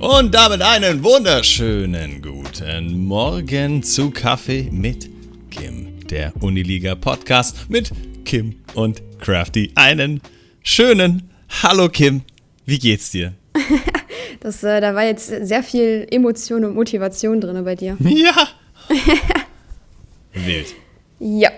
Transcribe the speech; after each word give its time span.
Und 0.00 0.34
damit 0.34 0.62
einen 0.62 1.04
wunderschönen 1.04 2.22
guten 2.22 3.04
Morgen 3.06 3.82
zu 3.82 4.10
Kaffee 4.10 4.68
mit 4.70 5.08
Kim, 5.50 6.06
der 6.08 6.32
Uniliga 6.40 6.94
Podcast 6.94 7.68
mit 7.68 7.90
Kim 8.24 8.56
und 8.74 9.02
Crafty. 9.20 9.72
Einen 9.74 10.20
schönen 10.62 11.30
Hallo 11.62 11.88
Kim, 11.88 12.22
wie 12.66 12.78
geht's 12.78 13.10
dir? 13.10 13.34
Das, 14.42 14.64
äh, 14.64 14.80
da 14.80 14.94
war 14.94 15.04
jetzt 15.04 15.26
sehr 15.26 15.62
viel 15.62 16.06
Emotion 16.10 16.64
und 16.64 16.74
Motivation 16.74 17.42
drin 17.42 17.62
bei 17.62 17.74
dir. 17.74 17.98
Ja. 18.08 18.48
Wild. 20.32 20.68
Ja. 21.18 21.50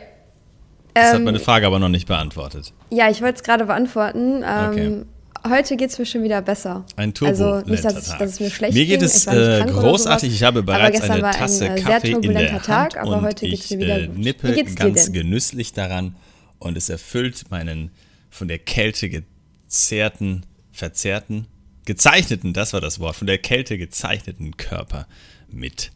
Das 0.93 1.11
Ähm, 1.11 1.15
hat 1.19 1.23
meine 1.23 1.39
Frage 1.39 1.65
aber 1.69 1.79
noch 1.79 1.89
nicht 1.91 2.09
beantwortet. 2.09 2.73
Ja, 2.91 3.09
ich 3.09 3.23
wollte 3.23 3.37
es 3.37 3.43
gerade 3.45 3.67
beantworten. 3.67 4.43
Ähm, 4.45 4.71
Okay. 4.71 5.03
Heute 5.49 5.77
geht 5.77 5.91
es 5.91 5.99
mir 5.99 6.07
schon 6.07 6.23
wieder 6.23 6.41
besser. 6.41 6.85
Ein 6.97 7.13
Also 7.23 7.61
nicht, 7.63 7.85
dass, 7.85 8.07
Tag. 8.07 8.19
dass 8.21 8.31
es 8.33 8.41
mir 8.41 8.51
schlecht 8.51 8.75
Mir 8.75 8.87
geht 8.87 9.03
es 9.03 9.27
ich 9.27 9.33
äh, 9.33 9.65
großartig. 9.67 10.29
sowas. 10.31 10.35
Ich 10.37 10.43
habe 10.45 10.63
bereits 10.63 11.01
eine 11.01 11.31
Tasse 11.31 11.71
ein 11.71 11.77
äh, 11.79 11.81
Kaffee 11.81 12.09
sehr 12.09 12.23
in 12.23 12.33
der 12.33 12.53
Hand 12.53 12.65
Tag, 12.65 12.97
aber 12.97 13.17
und 13.17 13.23
heute 13.23 13.47
geht 13.47 13.59
es 13.59 13.71
ich 13.71 13.77
mir 13.77 13.85
wieder 13.85 13.99
äh, 14.03 14.09
nippe 14.09 14.65
ganz 14.75 15.13
genüsslich 15.13 15.73
daran 15.73 16.15
und 16.61 16.77
es 16.77 16.89
erfüllt 16.89 17.51
meinen 17.51 17.91
von 18.31 18.47
der 18.47 18.59
Kälte 18.61 19.09
gezerrten, 19.09 20.47
verzerrten, 20.71 21.49
gezeichneten, 21.87 22.53
das 22.53 22.73
war 22.73 22.81
das 22.81 23.01
Wort, 23.01 23.17
von 23.17 23.27
der 23.27 23.39
Kälte 23.39 23.79
gezeichneten 23.79 24.57
Körper 24.57 25.07
mit 25.51 25.91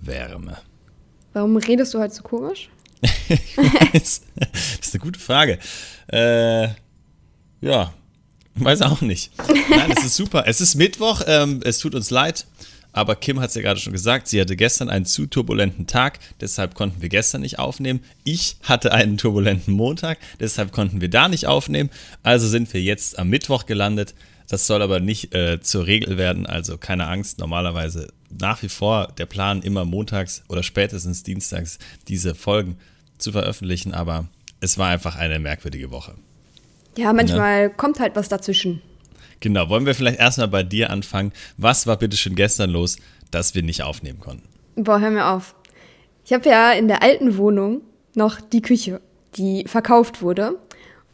Wärme. 0.00 0.58
Warum 1.32 1.56
redest 1.56 1.92
du 1.94 1.98
heute 1.98 2.14
so 2.14 2.22
komisch? 2.22 2.68
Ich 3.28 3.56
weiß, 3.56 4.22
das 4.38 4.78
ist 4.80 4.94
eine 4.94 5.02
gute 5.02 5.18
Frage. 5.18 5.58
Äh, 6.06 6.68
ja, 7.60 7.92
weiß 8.64 8.82
auch 8.82 9.00
nicht. 9.00 9.30
Nein, 9.70 9.92
es 9.96 10.04
ist 10.04 10.16
super. 10.16 10.44
Es 10.46 10.60
ist 10.60 10.74
Mittwoch, 10.74 11.22
ähm, 11.26 11.60
es 11.64 11.78
tut 11.78 11.94
uns 11.94 12.10
leid, 12.10 12.46
aber 12.92 13.16
Kim 13.16 13.40
hat 13.40 13.48
es 13.48 13.54
ja 13.54 13.62
gerade 13.62 13.80
schon 13.80 13.92
gesagt, 13.92 14.28
sie 14.28 14.40
hatte 14.40 14.56
gestern 14.56 14.90
einen 14.90 15.06
zu 15.06 15.26
turbulenten 15.26 15.86
Tag, 15.86 16.18
deshalb 16.40 16.74
konnten 16.74 17.00
wir 17.00 17.08
gestern 17.08 17.40
nicht 17.40 17.58
aufnehmen. 17.58 18.00
Ich 18.24 18.56
hatte 18.62 18.92
einen 18.92 19.16
turbulenten 19.16 19.72
Montag, 19.72 20.18
deshalb 20.40 20.72
konnten 20.72 21.00
wir 21.00 21.08
da 21.08 21.28
nicht 21.28 21.46
aufnehmen. 21.46 21.90
Also 22.22 22.46
sind 22.48 22.72
wir 22.74 22.82
jetzt 22.82 23.18
am 23.18 23.28
Mittwoch 23.28 23.66
gelandet. 23.66 24.14
Das 24.48 24.66
soll 24.66 24.82
aber 24.82 25.00
nicht 25.00 25.34
äh, 25.34 25.62
zur 25.62 25.86
Regel 25.86 26.18
werden, 26.18 26.44
also 26.44 26.76
keine 26.76 27.06
Angst. 27.06 27.38
Normalerweise 27.38 28.08
nach 28.28 28.62
wie 28.62 28.68
vor 28.68 29.08
der 29.16 29.26
Plan, 29.26 29.62
immer 29.62 29.86
montags 29.86 30.42
oder 30.48 30.62
spätestens 30.62 31.22
dienstags 31.22 31.78
diese 32.08 32.34
Folgen 32.34 32.76
zu 33.16 33.32
veröffentlichen, 33.32 33.94
aber 33.94 34.28
es 34.60 34.76
war 34.76 34.88
einfach 34.88 35.16
eine 35.16 35.38
merkwürdige 35.38 35.90
Woche. 35.90 36.14
Ja, 36.96 37.12
manchmal 37.12 37.70
kommt 37.70 38.00
halt 38.00 38.16
was 38.16 38.28
dazwischen. 38.28 38.82
Genau, 39.40 39.68
wollen 39.68 39.86
wir 39.86 39.94
vielleicht 39.94 40.20
erstmal 40.20 40.48
bei 40.48 40.62
dir 40.62 40.90
anfangen. 40.90 41.32
Was 41.56 41.86
war 41.86 41.96
bitte 41.96 42.16
schon 42.16 42.34
gestern 42.34 42.70
los, 42.70 42.96
dass 43.30 43.54
wir 43.54 43.62
nicht 43.62 43.82
aufnehmen 43.82 44.20
konnten? 44.20 44.48
Boah, 44.76 45.00
hör 45.00 45.10
mir 45.10 45.26
auf. 45.26 45.54
Ich 46.24 46.32
habe 46.32 46.48
ja 46.48 46.72
in 46.72 46.86
der 46.88 47.02
alten 47.02 47.36
Wohnung 47.36 47.80
noch 48.14 48.40
die 48.40 48.62
Küche, 48.62 49.00
die 49.36 49.64
verkauft 49.66 50.22
wurde. 50.22 50.58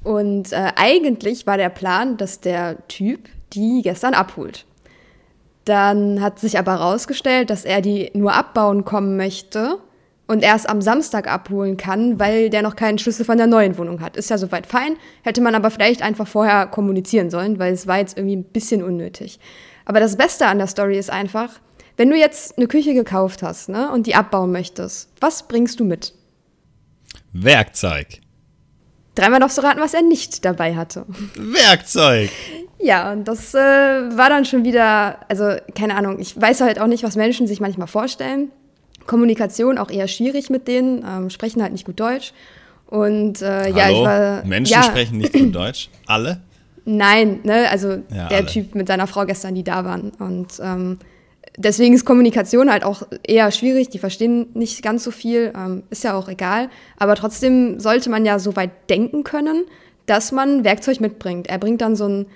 Und 0.05 0.53
äh, 0.53 0.73
eigentlich 0.77 1.47
war 1.47 1.57
der 1.57 1.70
Plan, 1.70 2.17
dass 2.17 2.41
der 2.41 2.87
Typ 2.89 3.29
die 3.53 3.81
gestern 3.83 4.15
abholt. 4.15 4.67
Dann 5.65 6.20
hat 6.20 6.39
sich 6.39 6.59
aber 6.59 6.73
herausgestellt, 6.73 7.51
dass 7.51 7.65
er 7.65 7.81
die 7.81 8.11
nur 8.15 8.35
abbauen 8.35 8.85
kommen 8.85 9.17
möchte 9.17 9.79
und 10.29 10.45
erst 10.45 10.69
am 10.69 10.81
Samstag 10.81 11.27
abholen 11.27 11.77
kann, 11.77 12.21
weil 12.21 12.51
der 12.51 12.62
noch 12.62 12.77
keinen 12.77 12.98
Schlüssel 12.98 13.25
von 13.25 13.39
der 13.39 13.47
neuen 13.47 13.77
Wohnung 13.79 14.01
hat. 14.01 14.17
Ist 14.17 14.31
ja 14.31 14.39
soweit 14.39 14.67
fein, 14.67 14.97
hätte 15.23 15.41
man 15.41 15.55
aber 15.55 15.70
vielleicht 15.70 16.03
einfach 16.03 16.29
vorher 16.29 16.67
kommunizieren 16.67 17.31
sollen, 17.31 17.59
weil 17.59 17.73
es 17.73 17.87
war 17.87 17.98
jetzt 17.98 18.17
irgendwie 18.17 18.37
ein 18.37 18.45
bisschen 18.45 18.85
unnötig. 18.85 19.41
Aber 19.86 20.01
das 20.01 20.17
Beste 20.17 20.47
an 20.47 20.58
der 20.58 20.67
Story 20.67 20.98
ist 20.98 21.11
einfach, 21.11 21.48
wenn 21.97 22.11
du 22.11 22.17
jetzt 22.17 22.58
eine 22.58 22.69
Küche 22.69 22.95
gekauft 22.95 23.42
hast 23.42 23.70
ne, 23.70 23.91
und 23.91 24.07
die 24.07 24.14
abbauen 24.14 24.52
möchtest, 24.52 25.08
was 25.19 25.48
bringst 25.48 25.80
du 25.80 25.85
mit? 25.85 26.13
Werkzeug. 27.33 28.20
Dreimal 29.14 29.41
darfst 29.41 29.58
du 29.58 29.63
raten, 29.63 29.81
was 29.81 29.95
er 29.95 30.02
nicht 30.02 30.45
dabei 30.45 30.77
hatte. 30.77 31.07
Werkzeug. 31.35 32.31
Ja, 32.79 33.13
und 33.13 33.27
das 33.27 33.55
äh, 33.55 33.58
war 33.58 34.29
dann 34.29 34.45
schon 34.45 34.64
wieder, 34.64 35.19
also 35.29 35.57
keine 35.75 35.97
Ahnung, 35.97 36.20
ich 36.20 36.41
weiß 36.41 36.61
halt 36.61 36.79
auch 36.79 36.86
nicht, 36.86 37.02
was 37.02 37.17
Menschen 37.17 37.47
sich 37.47 37.61
manchmal 37.61 37.89
vorstellen. 37.89 38.52
Kommunikation 39.08 39.79
auch 39.79 39.91
eher 39.91 40.07
schwierig 40.07 40.51
mit 40.51 40.69
denen, 40.69 41.05
ähm, 41.05 41.30
sprechen 41.30 41.61
halt 41.63 41.73
nicht 41.73 41.85
gut 41.85 41.98
Deutsch. 41.98 42.33
Und 42.86 43.42
äh, 43.42 43.70
ja, 43.70 43.86
Hallo? 43.86 43.96
ich 43.96 44.05
war. 44.05 44.46
Menschen 44.46 44.73
ja, 44.73 44.83
sprechen 44.85 45.19
nicht 45.19 45.33
gut 45.33 45.55
Deutsch. 45.55 45.89
Alle? 46.07 46.41
Nein, 46.85 47.41
ne, 47.42 47.69
also 47.70 47.89
Ja, 48.08 48.29
der 48.29 48.39
alle. 48.39 48.46
Typ 48.46 48.74
mit 48.74 48.86
seiner 48.86 49.07
Frau 49.07 49.27
gestern, 49.27 49.55
die 49.55 49.64
da 49.64 49.85
waren. 49.85 50.13
Und 50.19 50.52
ähm, 50.63 50.98
deswegen 51.58 51.95
ist 51.95 52.07
Kommunikation 52.07 52.70
halt 52.70 52.85
auch 52.85 53.02
eher 53.23 53.51
schwierig. 53.51 53.91
Die 53.91 53.98
verstehen 53.98 54.46
nicht 54.55 54.83
ganz 54.83 55.05
so 55.05 55.11
viel, 55.11 55.52
ähm, 55.55 55.83
ist 55.90 56.05
ja 56.05 56.14
auch 56.14 56.29
egal. 56.29 56.70
Aber 56.96 57.14
trotzdem 57.14 57.79
sollte 57.80 58.08
man 58.08 58.25
ja 58.25 58.39
so 58.39 58.57
weit 58.57 58.70
denken 58.89 59.25
können, 59.25 59.64
dass 60.07 60.33
man 60.33 60.64
Werkzeug 60.64 61.01
mitbringt. 61.01 61.48
Er 61.48 61.58
bringt 61.58 61.83
dann 61.83 61.96
so 61.96 62.08
ein, 62.08 62.27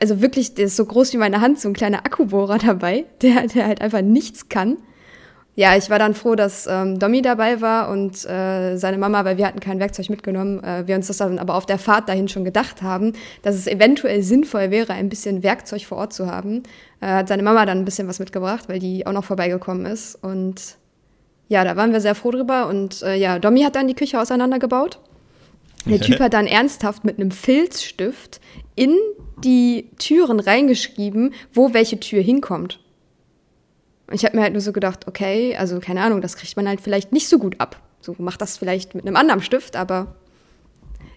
also 0.00 0.20
wirklich, 0.20 0.54
der 0.54 0.64
ist 0.64 0.76
so 0.76 0.84
groß 0.84 1.12
wie 1.12 1.18
meine 1.18 1.40
Hand, 1.40 1.60
so 1.60 1.68
ein 1.68 1.74
kleiner 1.74 1.98
Akkubohrer 1.98 2.58
dabei, 2.58 3.04
der, 3.22 3.46
der 3.46 3.66
halt 3.66 3.80
einfach 3.80 4.02
nichts 4.02 4.48
kann. 4.48 4.78
Ja, 5.56 5.76
ich 5.76 5.90
war 5.90 5.98
dann 5.98 6.14
froh, 6.14 6.36
dass 6.36 6.66
ähm, 6.66 6.98
Domi 6.98 7.22
dabei 7.22 7.60
war 7.60 7.90
und 7.90 8.24
äh, 8.24 8.76
seine 8.76 8.98
Mama, 8.98 9.24
weil 9.24 9.36
wir 9.36 9.46
hatten 9.46 9.60
kein 9.60 9.80
Werkzeug 9.80 10.08
mitgenommen. 10.08 10.62
Äh, 10.62 10.86
wir 10.86 10.94
uns 10.94 11.08
das 11.08 11.16
dann 11.16 11.38
aber 11.38 11.54
auf 11.54 11.66
der 11.66 11.78
Fahrt 11.78 12.08
dahin 12.08 12.28
schon 12.28 12.44
gedacht 12.44 12.82
haben, 12.82 13.14
dass 13.42 13.56
es 13.56 13.66
eventuell 13.66 14.22
sinnvoll 14.22 14.70
wäre, 14.70 14.92
ein 14.92 15.08
bisschen 15.08 15.42
Werkzeug 15.42 15.84
vor 15.84 15.98
Ort 15.98 16.12
zu 16.12 16.28
haben. 16.28 16.62
Äh, 17.00 17.06
hat 17.06 17.28
seine 17.28 17.42
Mama 17.42 17.66
dann 17.66 17.78
ein 17.78 17.84
bisschen 17.84 18.06
was 18.06 18.20
mitgebracht, 18.20 18.68
weil 18.68 18.78
die 18.78 19.06
auch 19.06 19.12
noch 19.12 19.24
vorbeigekommen 19.24 19.86
ist. 19.86 20.14
Und 20.22 20.76
ja, 21.48 21.64
da 21.64 21.76
waren 21.76 21.92
wir 21.92 22.00
sehr 22.00 22.14
froh 22.14 22.30
drüber. 22.30 22.68
Und 22.68 23.02
äh, 23.02 23.16
ja, 23.16 23.40
Domi 23.40 23.62
hat 23.62 23.74
dann 23.74 23.88
die 23.88 23.94
Küche 23.94 24.20
auseinandergebaut. 24.20 25.00
Der 25.84 26.00
Typ 26.00 26.20
hat 26.20 26.32
dann 26.32 26.46
ernsthaft 26.46 27.04
mit 27.04 27.18
einem 27.18 27.32
Filzstift 27.32 28.40
in 28.76 28.96
die 29.42 29.90
Türen 29.98 30.38
reingeschrieben, 30.38 31.34
wo 31.52 31.74
welche 31.74 31.98
Tür 31.98 32.22
hinkommt. 32.22 32.78
Und 34.10 34.16
ich 34.16 34.24
habe 34.24 34.36
mir 34.36 34.42
halt 34.42 34.52
nur 34.52 34.60
so 34.60 34.72
gedacht, 34.72 35.06
okay, 35.06 35.56
also 35.56 35.78
keine 35.78 36.02
Ahnung, 36.02 36.20
das 36.20 36.36
kriegt 36.36 36.56
man 36.56 36.66
halt 36.68 36.80
vielleicht 36.80 37.12
nicht 37.12 37.28
so 37.28 37.38
gut 37.38 37.60
ab. 37.60 37.80
So 38.00 38.16
macht 38.18 38.42
das 38.42 38.58
vielleicht 38.58 38.94
mit 38.94 39.06
einem 39.06 39.16
anderen 39.16 39.40
Stift, 39.40 39.76
aber 39.76 40.16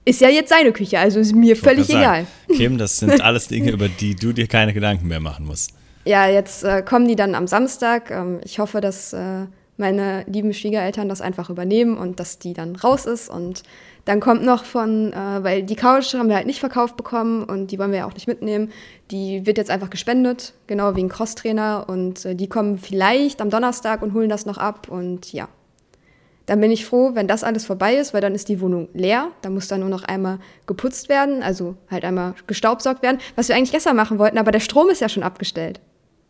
ist 0.05 0.21
ja 0.21 0.29
jetzt 0.29 0.49
seine 0.49 0.71
Küche, 0.73 0.99
also 0.99 1.19
ist 1.19 1.33
mir 1.33 1.55
völlig 1.55 1.89
Ich 1.89 1.95
egal. 1.95 2.25
sagen, 2.25 2.27
Kim, 2.57 2.77
das 2.77 2.99
sind 2.99 3.21
alles 3.21 3.47
Dinge, 3.47 3.71
über 3.71 3.87
die 3.89 4.15
du 4.15 4.31
dir 4.31 4.47
keine 4.47 4.73
Gedanken 4.73 5.07
mehr 5.07 5.19
machen 5.19 5.45
musst. 5.45 5.71
Ja, 6.05 6.27
jetzt 6.27 6.63
äh, 6.63 6.83
kommen 6.83 7.07
die 7.07 7.15
dann 7.15 7.33
am 7.35 7.47
Samstag. 7.47 8.11
Ähm, 8.11 8.41
ich 8.43 8.59
hoffe, 8.59 8.81
dass 8.81 9.13
äh, 9.13 9.45
meine 9.77 10.23
lieben 10.27 10.53
Schwiegereltern 10.53 11.09
das 11.09 11.21
einfach 11.21 11.49
übernehmen 11.49 11.97
und 11.97 12.19
dass 12.19 12.37
die 12.37 12.53
dann 12.53 12.75
raus 12.75 13.05
ist. 13.05 13.29
Und 13.29 13.63
dann 14.05 14.19
kommt 14.19 14.43
noch 14.43 14.65
von, 14.65 15.13
äh, 15.13 15.43
weil 15.43 15.63
die 15.63 15.75
Couch 15.75 16.13
haben 16.13 16.27
wir 16.27 16.35
halt 16.35 16.47
nicht 16.47 16.59
verkauft 16.59 16.97
bekommen 16.97 17.43
und 17.43 17.67
die 17.67 17.79
wollen 17.79 17.91
wir 17.91 17.99
ja 17.99 18.05
auch 18.05 18.13
nicht 18.13 18.27
mitnehmen. 18.27 18.71
Die 19.11 19.45
wird 19.45 19.57
jetzt 19.57 19.71
einfach 19.71 19.89
gespendet, 19.89 20.53
genau 20.67 20.95
wegen 20.95 21.07
Crosstrainer. 21.07 21.85
Und 21.87 22.25
äh, 22.25 22.35
die 22.35 22.49
kommen 22.49 22.77
vielleicht 22.77 23.41
am 23.41 23.49
Donnerstag 23.49 24.01
und 24.01 24.13
holen 24.13 24.29
das 24.29 24.45
noch 24.45 24.57
ab. 24.57 24.89
Und 24.89 25.31
ja, 25.31 25.47
dann 26.45 26.59
bin 26.59 26.71
ich 26.71 26.85
froh, 26.85 27.11
wenn 27.13 27.27
das 27.27 27.45
alles 27.45 27.65
vorbei 27.65 27.95
ist, 27.95 28.13
weil 28.13 28.19
dann 28.19 28.35
ist 28.35 28.49
die 28.49 28.59
Wohnung 28.59 28.89
leer. 28.93 29.29
Da 29.41 29.49
muss 29.49 29.69
dann 29.69 29.79
nur 29.79 29.89
noch 29.89 30.03
einmal 30.03 30.39
geputzt 30.67 31.07
werden, 31.07 31.41
also 31.41 31.75
halt 31.89 32.03
einmal 32.03 32.35
gestaubsaugt 32.45 33.01
werden, 33.03 33.19
was 33.35 33.47
wir 33.47 33.55
eigentlich 33.55 33.71
gestern 33.71 33.95
machen 33.95 34.19
wollten, 34.19 34.37
aber 34.37 34.51
der 34.51 34.59
Strom 34.59 34.89
ist 34.89 34.99
ja 34.99 35.07
schon 35.07 35.23
abgestellt. 35.23 35.79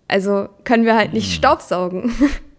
Also 0.08 0.50
können 0.64 0.86
wir 0.86 0.96
halt 0.96 1.14
nicht 1.14 1.34
Staubsaugen. 1.34 2.14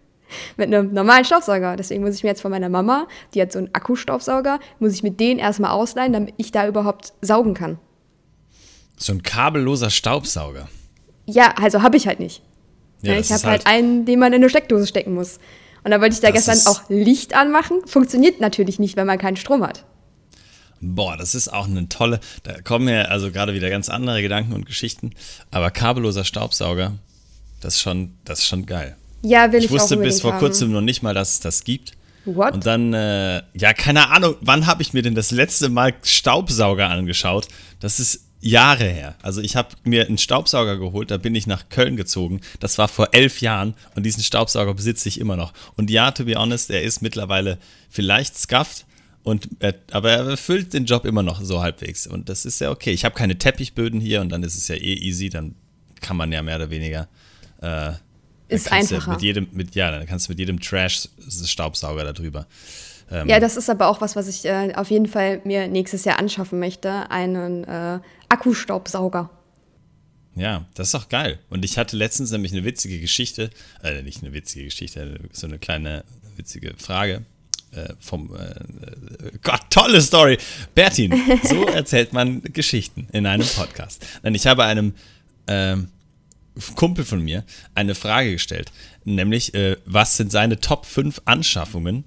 mit 0.57 0.67
einem 0.67 0.93
normalen 0.93 1.25
Staubsauger. 1.25 1.75
Deswegen 1.75 2.03
muss 2.03 2.15
ich 2.15 2.23
mir 2.23 2.29
jetzt 2.29 2.41
von 2.41 2.51
meiner 2.51 2.69
Mama, 2.69 3.07
die 3.33 3.41
hat 3.41 3.51
so 3.51 3.59
einen 3.59 3.73
Akkustaubsauger, 3.73 4.59
muss 4.79 4.93
ich 4.93 5.03
mit 5.03 5.19
denen 5.19 5.39
erstmal 5.39 5.71
ausleihen, 5.71 6.13
damit 6.13 6.33
ich 6.37 6.51
da 6.51 6.67
überhaupt 6.67 7.13
saugen 7.21 7.53
kann. 7.53 7.77
So 8.97 9.13
ein 9.13 9.23
kabelloser 9.23 9.89
Staubsauger. 9.89 10.69
Ja, 11.25 11.53
also 11.61 11.81
habe 11.81 11.97
ich 11.97 12.07
halt 12.07 12.19
nicht. 12.19 12.41
Ja, 13.01 13.17
ich 13.17 13.31
habe 13.31 13.43
halt 13.43 13.65
halt- 13.65 13.67
einen, 13.67 14.05
den 14.05 14.19
man 14.19 14.33
in 14.33 14.41
eine 14.41 14.49
Steckdose 14.49 14.87
stecken 14.87 15.13
muss. 15.13 15.39
Und 15.83 15.91
da 15.91 16.01
wollte 16.01 16.15
ich 16.15 16.21
da 16.21 16.31
gestern 16.31 16.59
auch 16.65 16.81
Licht 16.89 17.35
anmachen. 17.35 17.81
Funktioniert 17.85 18.41
natürlich 18.41 18.79
nicht, 18.79 18.95
wenn 18.95 19.05
man 19.05 19.19
keinen 19.19 19.35
Strom 19.37 19.63
hat. 19.63 19.85
Boah, 20.81 21.15
das 21.17 21.35
ist 21.35 21.47
auch 21.47 21.67
eine 21.67 21.87
tolle, 21.89 22.19
da 22.43 22.61
kommen 22.61 22.87
ja 22.87 23.03
also 23.03 23.31
gerade 23.31 23.53
wieder 23.53 23.69
ganz 23.69 23.89
andere 23.89 24.21
Gedanken 24.21 24.53
und 24.53 24.65
Geschichten, 24.65 25.11
aber 25.49 25.71
kabelloser 25.71 26.25
Staubsauger, 26.25 26.93
das 27.61 27.75
ist 27.75 27.81
schon, 27.81 28.13
das 28.25 28.39
ist 28.39 28.45
schon 28.45 28.65
geil. 28.65 28.97
Ja, 29.21 29.51
will 29.51 29.59
ich, 29.59 29.65
Ich 29.65 29.71
wusste 29.71 29.97
bis 29.97 30.21
vor 30.21 30.33
haben. 30.33 30.39
kurzem 30.39 30.71
noch 30.71 30.81
nicht 30.81 31.01
mal, 31.03 31.13
dass 31.13 31.33
es 31.33 31.39
das 31.39 31.63
gibt. 31.63 31.93
What? 32.25 32.53
Und 32.53 32.65
dann, 32.65 32.93
äh, 32.93 33.43
ja, 33.53 33.73
keine 33.73 34.09
Ahnung, 34.09 34.35
wann 34.41 34.65
habe 34.65 34.81
ich 34.81 34.93
mir 34.93 35.01
denn 35.01 35.15
das 35.15 35.31
letzte 35.31 35.69
Mal 35.69 35.93
Staubsauger 36.03 36.89
angeschaut? 36.89 37.47
Das 37.79 37.99
ist 37.99 38.21
Jahre 38.41 38.85
her. 38.85 39.15
Also 39.21 39.41
ich 39.41 39.55
habe 39.55 39.69
mir 39.83 40.07
einen 40.07 40.17
Staubsauger 40.17 40.77
geholt, 40.77 41.09
da 41.11 41.17
bin 41.17 41.33
ich 41.35 41.47
nach 41.47 41.69
Köln 41.69 41.95
gezogen. 41.95 42.41
Das 42.59 42.77
war 42.77 42.87
vor 42.87 43.09
elf 43.11 43.41
Jahren 43.41 43.75
und 43.95 44.03
diesen 44.05 44.23
Staubsauger 44.23 44.73
besitze 44.73 45.07
ich 45.09 45.19
immer 45.19 45.35
noch. 45.35 45.53
Und 45.75 45.89
ja, 45.89 46.11
to 46.11 46.25
be 46.25 46.35
honest, 46.35 46.69
er 46.69 46.83
ist 46.83 47.01
mittlerweile 47.01 47.57
vielleicht 47.89 48.37
scuffed, 48.37 48.85
und 49.23 49.49
er, 49.59 49.73
aber 49.91 50.11
er 50.11 50.25
erfüllt 50.27 50.73
den 50.73 50.85
Job 50.85 51.03
immer 51.03 51.23
noch 51.23 51.41
so 51.41 51.59
halbwegs. 51.63 52.05
Und 52.05 52.29
das 52.29 52.45
ist 52.45 52.61
ja 52.61 52.69
okay. 52.69 52.91
Ich 52.91 53.05
habe 53.05 53.15
keine 53.15 53.35
Teppichböden 53.39 53.99
hier 53.99 54.21
und 54.21 54.29
dann 54.29 54.43
ist 54.43 54.55
es 54.55 54.67
ja 54.67 54.75
eh 54.75 54.93
easy. 54.93 55.29
Dann 55.31 55.55
kann 55.99 56.15
man 56.15 56.31
ja 56.31 56.43
mehr 56.43 56.57
oder 56.57 56.69
weniger 56.69 57.07
Äh, 57.61 57.93
ist 58.47 58.71
einfacher. 58.71 59.11
Mit 59.11 59.21
jedem, 59.21 59.47
mit, 59.51 59.75
ja, 59.75 59.91
dann 59.91 60.05
kannst 60.05 60.27
du 60.27 60.31
mit 60.31 60.39
jedem 60.39 60.59
Trash-Staubsauger 60.59 62.13
darüber. 62.13 62.47
Ähm, 63.11 63.27
ja, 63.27 63.39
das 63.39 63.55
ist 63.57 63.69
aber 63.69 63.87
auch 63.87 64.01
was, 64.01 64.15
was 64.15 64.27
ich 64.27 64.45
äh, 64.45 64.73
auf 64.75 64.89
jeden 64.89 65.07
Fall 65.07 65.41
mir 65.43 65.67
nächstes 65.67 66.05
Jahr 66.05 66.19
anschaffen 66.19 66.59
möchte. 66.59 67.09
Einen 67.11 67.63
äh, 67.63 67.99
Akkustaubsauger. 68.29 69.29
Ja, 70.35 70.65
das 70.73 70.89
ist 70.89 70.95
auch 70.95 71.09
geil. 71.09 71.39
Und 71.49 71.63
ich 71.63 71.77
hatte 71.77 71.95
letztens 71.95 72.31
nämlich 72.31 72.51
eine 72.51 72.65
witzige 72.65 72.99
Geschichte, 72.99 73.49
äh, 73.83 74.01
nicht 74.01 74.21
eine 74.21 74.33
witzige 74.33 74.65
Geschichte, 74.65 75.19
so 75.31 75.47
eine 75.47 75.59
kleine 75.59 76.03
witzige 76.35 76.73
Frage 76.77 77.23
äh, 77.71 77.93
vom 77.99 78.35
äh, 78.35 79.37
Gott, 79.43 79.61
tolle 79.69 80.01
Story. 80.01 80.37
Bertin, 80.73 81.13
so 81.43 81.65
erzählt 81.67 82.11
man 82.11 82.41
Geschichten 82.41 83.07
in 83.11 83.25
einem 83.25 83.47
Podcast. 83.47 84.05
Denn 84.23 84.35
ich 84.35 84.45
habe 84.47 84.65
einem 84.65 84.93
ähm, 85.47 85.89
Kumpel 86.75 87.05
von 87.05 87.21
mir 87.21 87.43
eine 87.73 87.95
Frage 87.95 88.31
gestellt, 88.31 88.71
nämlich, 89.03 89.53
äh, 89.53 89.77
was 89.85 90.17
sind 90.17 90.31
seine 90.31 90.59
Top 90.59 90.85
5 90.85 91.21
Anschaffungen 91.25 92.05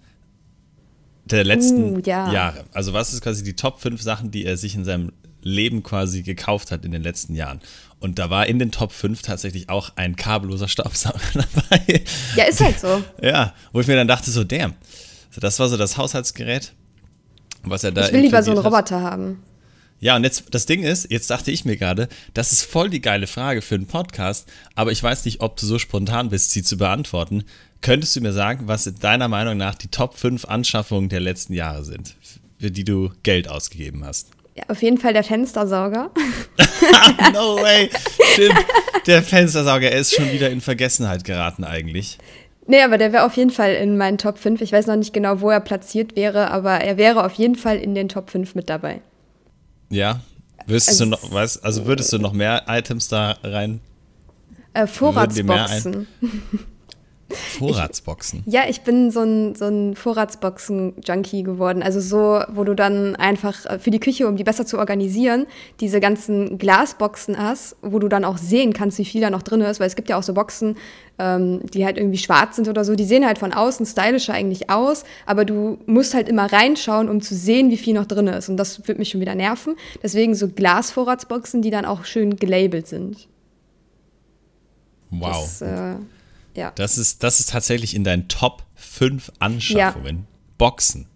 der 1.25 1.45
letzten 1.45 1.97
uh, 1.97 2.03
ja. 2.05 2.33
Jahre? 2.33 2.65
Also, 2.73 2.93
was 2.93 3.13
ist 3.13 3.21
quasi 3.21 3.45
die 3.45 3.55
Top 3.55 3.81
5 3.81 4.01
Sachen, 4.01 4.31
die 4.31 4.45
er 4.45 4.57
sich 4.57 4.75
in 4.75 4.85
seinem 4.85 5.13
Leben 5.41 5.83
quasi 5.83 6.23
gekauft 6.23 6.71
hat 6.71 6.85
in 6.85 6.93
den 6.93 7.03
letzten 7.03 7.35
Jahren? 7.35 7.61
Und 8.01 8.19
da 8.19 8.31
war 8.31 8.47
in 8.47 8.59
den 8.59 8.71
Top 8.71 8.93
5 8.93 9.23
tatsächlich 9.23 9.69
auch 9.69 9.91
ein 9.97 10.17
kabelloser 10.17 10.69
Staubsauger 10.69 11.21
dabei. 11.35 12.03
Ja, 12.37 12.45
ist 12.45 12.61
halt 12.61 12.79
so. 12.79 13.03
Ja, 13.23 13.55
wo 13.73 13.81
ich 13.81 13.87
mir 13.87 13.97
dann 13.97 14.09
dachte, 14.09 14.31
so, 14.31 14.45
damn. 14.45 14.75
Das 15.37 15.59
war 15.61 15.69
so 15.69 15.77
das 15.77 15.97
Haushaltsgerät, 15.97 16.73
was 17.63 17.85
er 17.85 17.93
da. 17.93 18.07
Ich 18.07 18.13
will 18.13 18.23
lieber 18.23 18.43
so 18.43 18.51
einen 18.51 18.61
Roboter 18.61 19.03
haben. 19.03 19.43
Ja, 20.01 20.15
und 20.15 20.25
jetzt, 20.25 20.45
das 20.53 20.67
Ding 20.67 20.85
ist, 20.85 21.11
jetzt 21.11 21.29
dachte 21.29 21.51
ich 21.51 21.65
mir 21.65 21.77
gerade, 21.77 22.09
das 22.33 22.53
ist 22.53 22.63
voll 22.63 22.89
die 22.89 23.01
geile 23.01 23.27
Frage 23.27 23.63
für 23.63 23.75
einen 23.75 23.87
Podcast, 23.87 24.49
aber 24.77 24.93
ich 24.93 25.03
weiß 25.03 25.25
nicht, 25.25 25.41
ob 25.41 25.57
du 25.57 25.67
so 25.67 25.79
spontan 25.79 26.29
bist, 26.29 26.53
sie 26.53 26.63
zu 26.63 26.77
beantworten. 26.77 27.45
Könntest 27.81 28.15
du 28.15 28.21
mir 28.21 28.33
sagen, 28.33 28.69
was 28.69 28.93
deiner 29.01 29.29
Meinung 29.29 29.57
nach 29.57 29.75
die 29.75 29.89
Top 29.89 30.17
5 30.17 30.45
Anschaffungen 30.45 31.09
der 31.09 31.21
letzten 31.21 31.53
Jahre 31.53 31.85
sind, 31.85 32.15
für 32.61 32.71
die 32.71 32.85
du 32.85 33.11
Geld 33.25 33.49
ausgegeben 33.49 34.05
hast? 34.05 34.31
Ja, 34.55 34.65
auf 34.69 34.83
jeden 34.83 34.99
Fall 34.99 35.13
der 35.13 35.25
Fenstersauger. 35.25 36.11
no 37.33 37.57
way. 37.57 37.91
Stimmt. 38.33 38.65
Der 39.07 39.23
Fenstersauger, 39.23 39.91
er 39.91 40.01
ist 40.01 40.15
schon 40.15 40.31
wieder 40.33 40.51
in 40.51 40.61
Vergessenheit 40.61 41.25
geraten 41.25 41.65
eigentlich. 41.65 42.19
Nee, 42.67 42.83
aber 42.83 42.99
der 42.99 43.13
wäre 43.13 43.25
auf 43.25 43.37
jeden 43.37 43.51
Fall 43.51 43.73
in 43.75 43.97
meinen 43.97 44.19
Top 44.19 44.39
5. 44.39 44.61
Ich 44.61 44.73
weiß 44.73 44.87
noch 44.87 44.97
nicht 44.97 45.15
genau, 45.15 45.41
wo 45.41 45.51
er 45.51 45.61
platziert 45.61 46.17
wäre, 46.17 46.51
aber 46.51 46.81
er 46.81 46.99
wäre 46.99 47.25
auf 47.25 47.33
jeden 47.33 47.55
Fall 47.55 47.79
in 47.79 47.95
den 47.95 48.09
Top 48.09 48.31
5 48.31 48.55
mit 48.55 48.69
dabei. 48.69 49.01
Ja. 49.91 50.21
Würdest 50.67 50.89
also, 50.89 51.05
du 51.05 51.11
noch, 51.11 51.31
weißt, 51.33 51.65
also 51.65 51.87
würdest 51.87 52.13
du 52.13 52.19
noch 52.19 52.33
mehr 52.33 52.65
Items 52.69 53.09
da 53.09 53.37
rein? 53.43 53.81
Äh, 54.75 54.87
Vorratsboxen. 54.87 56.07
Vorratsboxen. 57.31 58.43
Ich, 58.47 58.53
ja, 58.53 58.63
ich 58.69 58.81
bin 58.83 59.11
so 59.11 59.21
ein, 59.21 59.55
so 59.55 59.67
ein 59.67 59.95
Vorratsboxen-Junkie 59.95 61.43
geworden. 61.43 61.83
Also 61.83 62.01
so, 62.01 62.43
wo 62.49 62.65
du 62.65 62.75
dann 62.75 63.17
einfach 63.17 63.67
äh, 63.67 63.79
für 63.79 63.91
die 63.91 64.01
Küche, 64.01 64.27
um 64.27 64.37
die 64.37 64.45
besser 64.45 64.65
zu 64.65 64.79
organisieren, 64.79 65.47
diese 65.81 66.01
ganzen 66.01 66.59
Glasboxen 66.59 67.39
hast, 67.39 67.77
wo 67.83 67.99
du 67.99 68.09
dann 68.09 68.25
auch 68.25 68.39
sehen 68.39 68.73
kannst, 68.73 68.99
wie 68.99 69.05
viel 69.05 69.21
da 69.21 69.31
noch 69.31 69.43
drin 69.43 69.61
ist. 69.61 69.79
Weil 69.79 69.89
es 69.89 69.97
gibt 69.97 70.09
ja 70.09 70.17
auch 70.17 70.23
so 70.23 70.33
Boxen, 70.33 70.77
ähm, 71.19 71.61
die 71.75 71.85
halt 71.85 71.99
irgendwie 71.99 72.19
schwarz 72.19 72.57
sind 72.57 72.67
oder 72.69 72.85
so. 72.85 72.95
Die 72.95 73.05
sehen 73.05 73.27
halt 73.27 73.39
von 73.39 73.53
außen 73.53 73.85
stylischer 73.85 74.33
eigentlich 74.33 74.71
aus, 74.71 75.05
aber 75.27 75.45
du 75.45 75.79
musst 75.87 76.15
halt 76.15 76.29
immer 76.29 76.51
reinschauen, 76.51 77.09
um 77.11 77.21
zu 77.21 77.35
sehen, 77.35 77.71
wie 77.71 77.77
viel 77.77 77.95
noch 77.95 78.07
drin 78.07 78.29
ist. 78.29 78.49
Und 78.49 78.57
das 78.57 78.89
wird 78.89 78.99
mich 78.99 79.11
schon 79.11 79.21
wieder 79.21 79.35
nerven. 79.35 79.77
Deswegen 80.03 80.35
so 80.35 80.49
Glasvorratsboxen, 80.49 81.61
die 81.61 81.71
dann 81.71 81.85
auch 81.85 82.05
schön 82.05 82.37
gelabelt 82.37 82.87
sind. 82.87 83.29
Wow. 85.11 85.31
Das, 85.31 85.63
äh, 85.63 85.95
ja. 86.59 86.73
Das 86.75 86.99
ist, 86.99 87.23
das 87.23 87.41
ist 87.41 87.51
tatsächlich 87.51 87.95
in 87.95 88.05
deinen 88.05 88.29
Top 88.29 88.65
5 88.75 89.33
Anschaffungen. 89.39 90.17
Ja. 90.17 90.25
Boxen. 90.59 91.07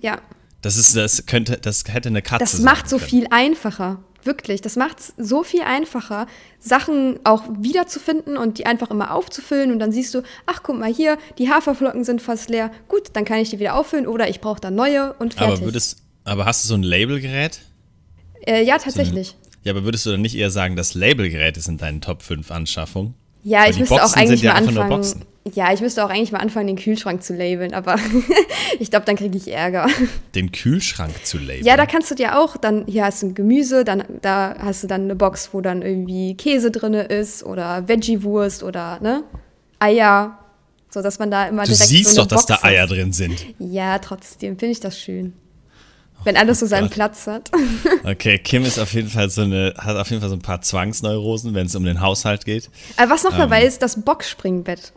Ja. 0.00 0.20
Das 0.62 0.76
ist, 0.76 0.96
das 0.96 1.24
könnte, 1.26 1.56
das 1.56 1.84
hätte 1.88 2.08
eine 2.08 2.22
Katze. 2.22 2.40
Das 2.40 2.58
macht 2.58 2.88
so 2.88 2.98
können. 2.98 3.08
viel 3.08 3.26
einfacher. 3.30 4.02
Wirklich. 4.22 4.60
Das 4.60 4.76
macht 4.76 5.00
es 5.00 5.14
so 5.16 5.42
viel 5.42 5.62
einfacher, 5.62 6.26
Sachen 6.58 7.20
auch 7.24 7.44
wiederzufinden 7.58 8.36
und 8.36 8.58
die 8.58 8.66
einfach 8.66 8.90
immer 8.90 9.14
aufzufüllen. 9.14 9.72
Und 9.72 9.78
dann 9.78 9.92
siehst 9.92 10.14
du, 10.14 10.22
ach, 10.44 10.60
guck 10.62 10.78
mal 10.78 10.92
hier, 10.92 11.16
die 11.38 11.48
Haferflocken 11.48 12.04
sind 12.04 12.20
fast 12.20 12.50
leer. 12.50 12.70
Gut, 12.88 13.10
dann 13.14 13.24
kann 13.24 13.38
ich 13.38 13.48
die 13.48 13.58
wieder 13.58 13.76
auffüllen 13.76 14.06
oder 14.06 14.28
ich 14.28 14.40
brauche 14.40 14.60
dann 14.60 14.74
neue 14.74 15.14
und 15.14 15.34
fertig. 15.34 15.58
Aber, 15.58 15.64
würdest, 15.64 16.02
aber 16.24 16.44
hast 16.44 16.64
du 16.64 16.68
so 16.68 16.74
ein 16.74 16.82
Labelgerät? 16.82 17.60
Äh, 18.46 18.62
ja, 18.64 18.76
tatsächlich. 18.76 19.28
So 19.28 19.34
ein, 19.34 19.50
ja, 19.62 19.72
aber 19.72 19.84
würdest 19.84 20.04
du 20.04 20.10
dann 20.10 20.20
nicht 20.20 20.36
eher 20.36 20.50
sagen, 20.50 20.76
dass 20.76 20.92
Labelgeräte 20.92 21.60
sind 21.60 21.80
deine 21.80 22.00
Top 22.00 22.22
5 22.22 22.50
Anschaffungen? 22.50 23.14
Ja, 23.42 23.68
ich 23.68 23.78
müsste 23.78 24.02
auch 24.02 24.14
eigentlich 24.14 24.42
mal 24.42 24.52
anfangen. 24.52 25.04
Ja, 25.54 25.72
ich 25.72 25.80
müsste 25.80 26.04
auch 26.04 26.10
eigentlich 26.10 26.32
mal 26.32 26.38
anfangen, 26.38 26.66
den 26.66 26.76
Kühlschrank 26.76 27.22
zu 27.22 27.34
labeln, 27.34 27.72
aber 27.72 27.96
ich 28.78 28.90
glaube, 28.90 29.06
dann 29.06 29.16
kriege 29.16 29.38
ich 29.38 29.48
Ärger. 29.48 29.88
Den 30.34 30.52
Kühlschrank 30.52 31.24
zu 31.24 31.38
labeln? 31.38 31.64
Ja, 31.64 31.78
da 31.78 31.86
kannst 31.86 32.10
du 32.10 32.14
dir 32.14 32.38
auch, 32.38 32.58
dann 32.58 32.84
hier 32.86 33.04
hast 33.04 33.22
du 33.22 33.28
ein 33.28 33.34
Gemüse, 33.34 33.84
dann 33.84 34.04
da 34.20 34.54
hast 34.58 34.82
du 34.82 34.86
dann 34.86 35.04
eine 35.04 35.16
Box, 35.16 35.50
wo 35.52 35.62
dann 35.62 35.80
irgendwie 35.80 36.36
Käse 36.36 36.70
drin 36.70 36.92
ist 36.92 37.42
oder 37.42 37.88
Veggie-Wurst 37.88 38.62
oder 38.62 39.00
ne, 39.00 39.24
Eier, 39.78 40.38
so 40.90 41.00
dass 41.00 41.18
man 41.18 41.30
da 41.30 41.46
immer 41.46 41.62
du 41.62 41.72
direkt 41.72 41.88
siehst 41.88 42.14
so 42.14 42.22
doch, 42.22 42.28
dass 42.28 42.44
da 42.44 42.58
Eier 42.62 42.86
drin 42.86 43.14
sind. 43.14 43.46
Ja, 43.58 43.98
trotzdem 43.98 44.58
finde 44.58 44.72
ich 44.72 44.80
das 44.80 44.98
schön. 44.98 45.32
Wenn 46.24 46.36
alles 46.36 46.60
so 46.60 46.66
seinen 46.66 46.84
Gott. 46.84 46.92
Platz 46.92 47.26
hat. 47.26 47.50
Okay, 48.04 48.38
Kim 48.38 48.64
ist 48.64 48.78
auf 48.78 48.92
jeden 48.94 49.08
Fall 49.08 49.30
so 49.30 49.42
eine, 49.42 49.74
hat 49.76 49.96
auf 49.96 50.08
jeden 50.10 50.20
Fall 50.20 50.30
so 50.30 50.36
ein 50.36 50.42
paar 50.42 50.62
Zwangsneurosen, 50.62 51.54
wenn 51.54 51.66
es 51.66 51.74
um 51.74 51.84
den 51.84 52.00
Haushalt 52.00 52.44
geht. 52.44 52.70
Aber 52.96 53.10
was 53.10 53.24
noch 53.24 53.32
ähm, 53.32 53.38
dabei 53.38 53.64
ist, 53.64 53.82
das 53.82 54.00
Boxspringbett. 54.02 54.92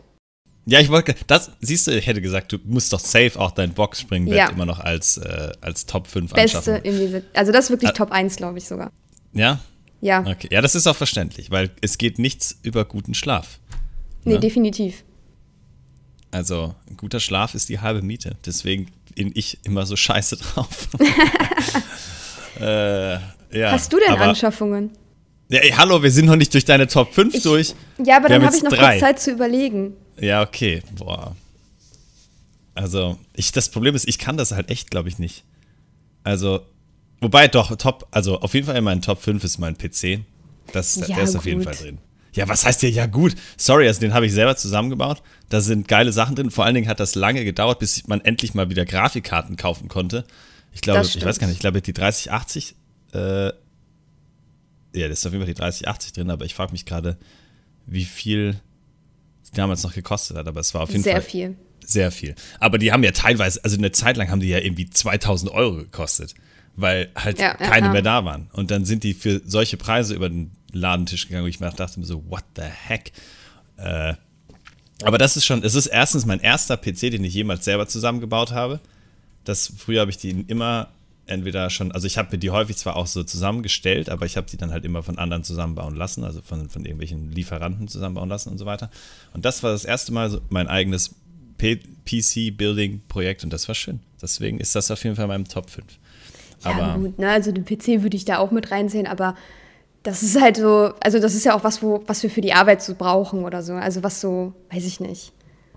Ja, 0.66 0.80
ich 0.80 0.90
wollte, 0.90 1.14
das, 1.26 1.50
siehst 1.60 1.86
du, 1.86 1.90
ich 1.92 2.06
hätte 2.06 2.22
gesagt, 2.22 2.52
du 2.52 2.58
musst 2.64 2.92
doch 2.92 3.00
safe 3.00 3.32
auch 3.36 3.50
dein 3.50 3.74
Boxspringbett 3.74 4.36
ja. 4.36 4.48
immer 4.48 4.64
noch 4.64 4.80
als, 4.80 5.18
äh, 5.18 5.52
als 5.60 5.86
Top 5.86 6.06
5 6.06 6.32
Beste 6.32 6.58
anschaffen. 6.58 6.82
Beste 6.82 7.24
also 7.34 7.52
das 7.52 7.66
ist 7.66 7.70
wirklich 7.70 7.90
ah. 7.90 7.94
Top 7.94 8.10
1, 8.10 8.36
glaube 8.36 8.58
ich 8.58 8.66
sogar. 8.66 8.90
Ja? 9.32 9.60
Ja. 10.00 10.20
Okay, 10.20 10.48
ja, 10.50 10.62
das 10.62 10.74
ist 10.74 10.86
auch 10.86 10.96
verständlich, 10.96 11.50
weil 11.50 11.70
es 11.80 11.98
geht 11.98 12.18
nichts 12.18 12.58
über 12.62 12.84
guten 12.84 13.14
Schlaf. 13.14 13.58
Nee, 14.24 14.34
ne? 14.34 14.40
definitiv. 14.40 15.04
Also, 16.34 16.74
guter 16.96 17.20
Schlaf 17.20 17.54
ist 17.54 17.68
die 17.68 17.78
halbe 17.78 18.02
Miete. 18.02 18.36
Deswegen 18.44 18.88
bin 19.14 19.30
ich 19.36 19.60
immer 19.62 19.86
so 19.86 19.94
scheiße 19.94 20.36
drauf. 20.36 20.88
äh, 22.60 23.12
ja, 23.12 23.70
Hast 23.70 23.92
du 23.92 24.00
denn 24.00 24.10
aber, 24.10 24.22
Anschaffungen? 24.22 24.90
Ja, 25.48 25.60
ey, 25.60 25.70
hallo, 25.70 26.02
wir 26.02 26.10
sind 26.10 26.26
noch 26.26 26.34
nicht 26.34 26.52
durch 26.52 26.64
deine 26.64 26.88
Top 26.88 27.14
5 27.14 27.34
ich, 27.34 27.42
durch. 27.44 27.74
Ja, 28.04 28.16
aber 28.16 28.24
wir 28.24 28.30
dann 28.30 28.46
habe 28.46 28.56
ich 28.56 28.64
noch 28.64 28.72
drei. 28.72 28.98
kurz 28.98 29.00
Zeit 29.00 29.20
zu 29.20 29.30
überlegen. 29.30 29.92
Ja, 30.18 30.42
okay. 30.42 30.82
Boah. 30.96 31.36
Also, 32.74 33.16
ich, 33.34 33.52
das 33.52 33.68
Problem 33.68 33.94
ist, 33.94 34.08
ich 34.08 34.18
kann 34.18 34.36
das 34.36 34.50
halt 34.50 34.70
echt, 34.70 34.90
glaube 34.90 35.08
ich, 35.08 35.20
nicht. 35.20 35.44
Also, 36.24 36.62
wobei 37.20 37.46
doch, 37.46 37.76
Top, 37.76 38.08
also 38.10 38.40
auf 38.40 38.54
jeden 38.54 38.66
Fall 38.66 38.76
in 38.76 38.82
meinen 38.82 39.02
Top 39.02 39.22
5 39.22 39.44
ist 39.44 39.58
mein 39.58 39.78
PC. 39.78 40.24
Das, 40.72 40.96
ja, 40.96 41.06
der 41.06 41.22
ist 41.22 41.30
gut. 41.30 41.38
auf 41.38 41.46
jeden 41.46 41.62
Fall 41.62 41.76
drin. 41.76 41.98
Ja, 42.34 42.48
was 42.48 42.66
heißt 42.66 42.80
hier? 42.80 42.90
Ja, 42.90 43.06
gut. 43.06 43.34
Sorry, 43.56 43.86
also 43.86 44.00
den 44.00 44.12
habe 44.12 44.26
ich 44.26 44.32
selber 44.32 44.56
zusammengebaut. 44.56 45.22
Da 45.48 45.60
sind 45.60 45.86
geile 45.86 46.12
Sachen 46.12 46.34
drin. 46.34 46.50
Vor 46.50 46.64
allen 46.64 46.74
Dingen 46.74 46.88
hat 46.88 47.00
das 47.00 47.14
lange 47.14 47.44
gedauert, 47.44 47.78
bis 47.78 48.06
man 48.08 48.20
endlich 48.20 48.54
mal 48.54 48.68
wieder 48.70 48.84
Grafikkarten 48.84 49.56
kaufen 49.56 49.88
konnte. 49.88 50.24
Ich 50.72 50.80
glaube, 50.80 51.06
ich 51.06 51.24
weiß 51.24 51.38
gar 51.38 51.46
nicht, 51.46 51.54
ich 51.54 51.60
glaube, 51.60 51.80
die 51.80 51.92
3080, 51.92 52.74
äh, 53.12 53.46
ja, 53.46 53.52
das 55.08 55.20
ist 55.20 55.26
auf 55.26 55.32
jeden 55.32 55.44
Fall 55.44 55.54
die 55.54 55.58
3080 55.58 56.12
drin, 56.12 56.30
aber 56.30 56.44
ich 56.44 56.54
frage 56.54 56.72
mich 56.72 56.84
gerade, 56.84 57.16
wie 57.86 58.04
viel 58.04 58.60
es 59.42 59.52
damals 59.52 59.84
noch 59.84 59.94
gekostet 59.94 60.36
hat. 60.36 60.48
Aber 60.48 60.60
es 60.60 60.74
war 60.74 60.82
auf 60.82 60.90
jeden 60.90 61.04
sehr 61.04 61.14
Fall. 61.14 61.22
Sehr 61.22 61.30
viel. 61.30 61.56
Sehr 61.86 62.10
viel. 62.10 62.34
Aber 62.58 62.78
die 62.78 62.90
haben 62.92 63.04
ja 63.04 63.12
teilweise, 63.12 63.62
also 63.62 63.76
eine 63.76 63.92
Zeit 63.92 64.16
lang 64.16 64.30
haben 64.30 64.40
die 64.40 64.48
ja 64.48 64.58
irgendwie 64.58 64.90
2000 64.90 65.52
Euro 65.52 65.76
gekostet, 65.76 66.34
weil 66.74 67.10
halt 67.14 67.38
ja, 67.38 67.54
keine 67.54 67.86
ja. 67.86 67.92
mehr 67.92 68.02
da 68.02 68.24
waren. 68.24 68.48
Und 68.52 68.72
dann 68.72 68.84
sind 68.84 69.04
die 69.04 69.14
für 69.14 69.40
solche 69.44 69.76
Preise 69.76 70.14
über 70.14 70.28
den 70.28 70.50
Ladentisch 70.74 71.26
gegangen, 71.26 71.44
wo 71.44 71.48
ich 71.48 71.60
mir 71.60 71.70
dachte 71.70 71.98
mir 71.98 72.06
so, 72.06 72.22
what 72.28 72.44
the 72.56 72.62
heck? 72.62 73.12
Äh, 73.76 74.14
aber 75.02 75.18
das 75.18 75.36
ist 75.36 75.44
schon, 75.44 75.62
es 75.62 75.74
ist 75.74 75.86
erstens 75.86 76.26
mein 76.26 76.40
erster 76.40 76.76
PC, 76.76 77.10
den 77.10 77.24
ich 77.24 77.34
jemals 77.34 77.64
selber 77.64 77.86
zusammengebaut 77.86 78.52
habe. 78.52 78.80
Das, 79.44 79.72
früher 79.76 80.00
habe 80.00 80.10
ich 80.10 80.18
die 80.18 80.30
immer 80.30 80.88
entweder 81.26 81.70
schon, 81.70 81.92
also 81.92 82.06
ich 82.06 82.18
habe 82.18 82.30
mir 82.32 82.38
die 82.38 82.50
häufig 82.50 82.76
zwar 82.76 82.96
auch 82.96 83.06
so 83.06 83.22
zusammengestellt, 83.22 84.10
aber 84.10 84.26
ich 84.26 84.36
habe 84.36 84.46
die 84.48 84.56
dann 84.56 84.70
halt 84.70 84.84
immer 84.84 85.02
von 85.02 85.18
anderen 85.18 85.42
zusammenbauen 85.42 85.96
lassen, 85.96 86.24
also 86.24 86.42
von, 86.42 86.68
von 86.68 86.84
irgendwelchen 86.84 87.32
Lieferanten 87.32 87.88
zusammenbauen 87.88 88.28
lassen 88.28 88.50
und 88.50 88.58
so 88.58 88.66
weiter. 88.66 88.90
Und 89.32 89.44
das 89.44 89.62
war 89.62 89.72
das 89.72 89.84
erste 89.84 90.12
Mal 90.12 90.30
so 90.30 90.40
mein 90.50 90.68
eigenes 90.68 91.14
PC-Building-Projekt 91.58 93.44
und 93.44 93.52
das 93.52 93.68
war 93.68 93.74
schön. 93.74 94.00
Deswegen 94.20 94.58
ist 94.58 94.74
das 94.74 94.90
auf 94.90 95.02
jeden 95.04 95.16
Fall 95.16 95.24
in 95.24 95.30
meinem 95.30 95.48
Top 95.48 95.70
5. 95.70 95.86
Aber 96.62 96.78
ja, 96.78 96.96
gut, 96.96 97.18
ne? 97.18 97.30
also 97.30 97.52
den 97.52 97.64
PC 97.64 98.02
würde 98.02 98.16
ich 98.16 98.24
da 98.24 98.38
auch 98.38 98.50
mit 98.50 98.70
reinsehen, 98.70 99.06
aber 99.06 99.34
das 100.04 100.22
ist 100.22 100.40
halt 100.40 100.58
so, 100.58 100.92
also 101.00 101.18
das 101.18 101.34
ist 101.34 101.44
ja 101.44 101.56
auch 101.56 101.64
was, 101.64 101.82
wo, 101.82 102.04
was 102.06 102.22
wir 102.22 102.30
für 102.30 102.42
die 102.42 102.52
Arbeit 102.52 102.82
so 102.82 102.94
brauchen 102.94 103.42
oder 103.42 103.62
so. 103.62 103.72
Also 103.72 104.02
was 104.02 104.20
so, 104.20 104.52
weiß 104.70 104.84
ich 104.84 105.00
nicht, 105.00 105.32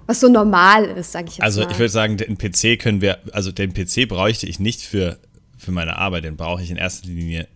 was 0.05 0.19
so 0.19 0.27
normal 0.27 0.85
ist, 0.85 1.13
sage 1.13 1.27
ich 1.29 1.37
jetzt 1.37 1.43
also, 1.43 1.61
mal. 1.61 1.65
Also 1.65 1.73
ich 1.73 1.79
würde 1.79 1.91
sagen, 1.91 2.17
den 2.17 2.37
PC 2.37 2.79
können 2.79 3.01
wir, 3.01 3.19
also 3.31 3.51
den 3.51 3.73
PC 3.73 4.07
bräuchte 4.07 4.45
ich 4.45 4.59
nicht 4.59 4.81
für, 4.81 5.17
für 5.57 5.71
meine 5.71 5.97
Arbeit, 5.97 6.25
den 6.25 6.35
brauche 6.35 6.61
ich 6.61 6.69
in 6.69 6.75
erster 6.75 7.07
Linie 7.07 7.47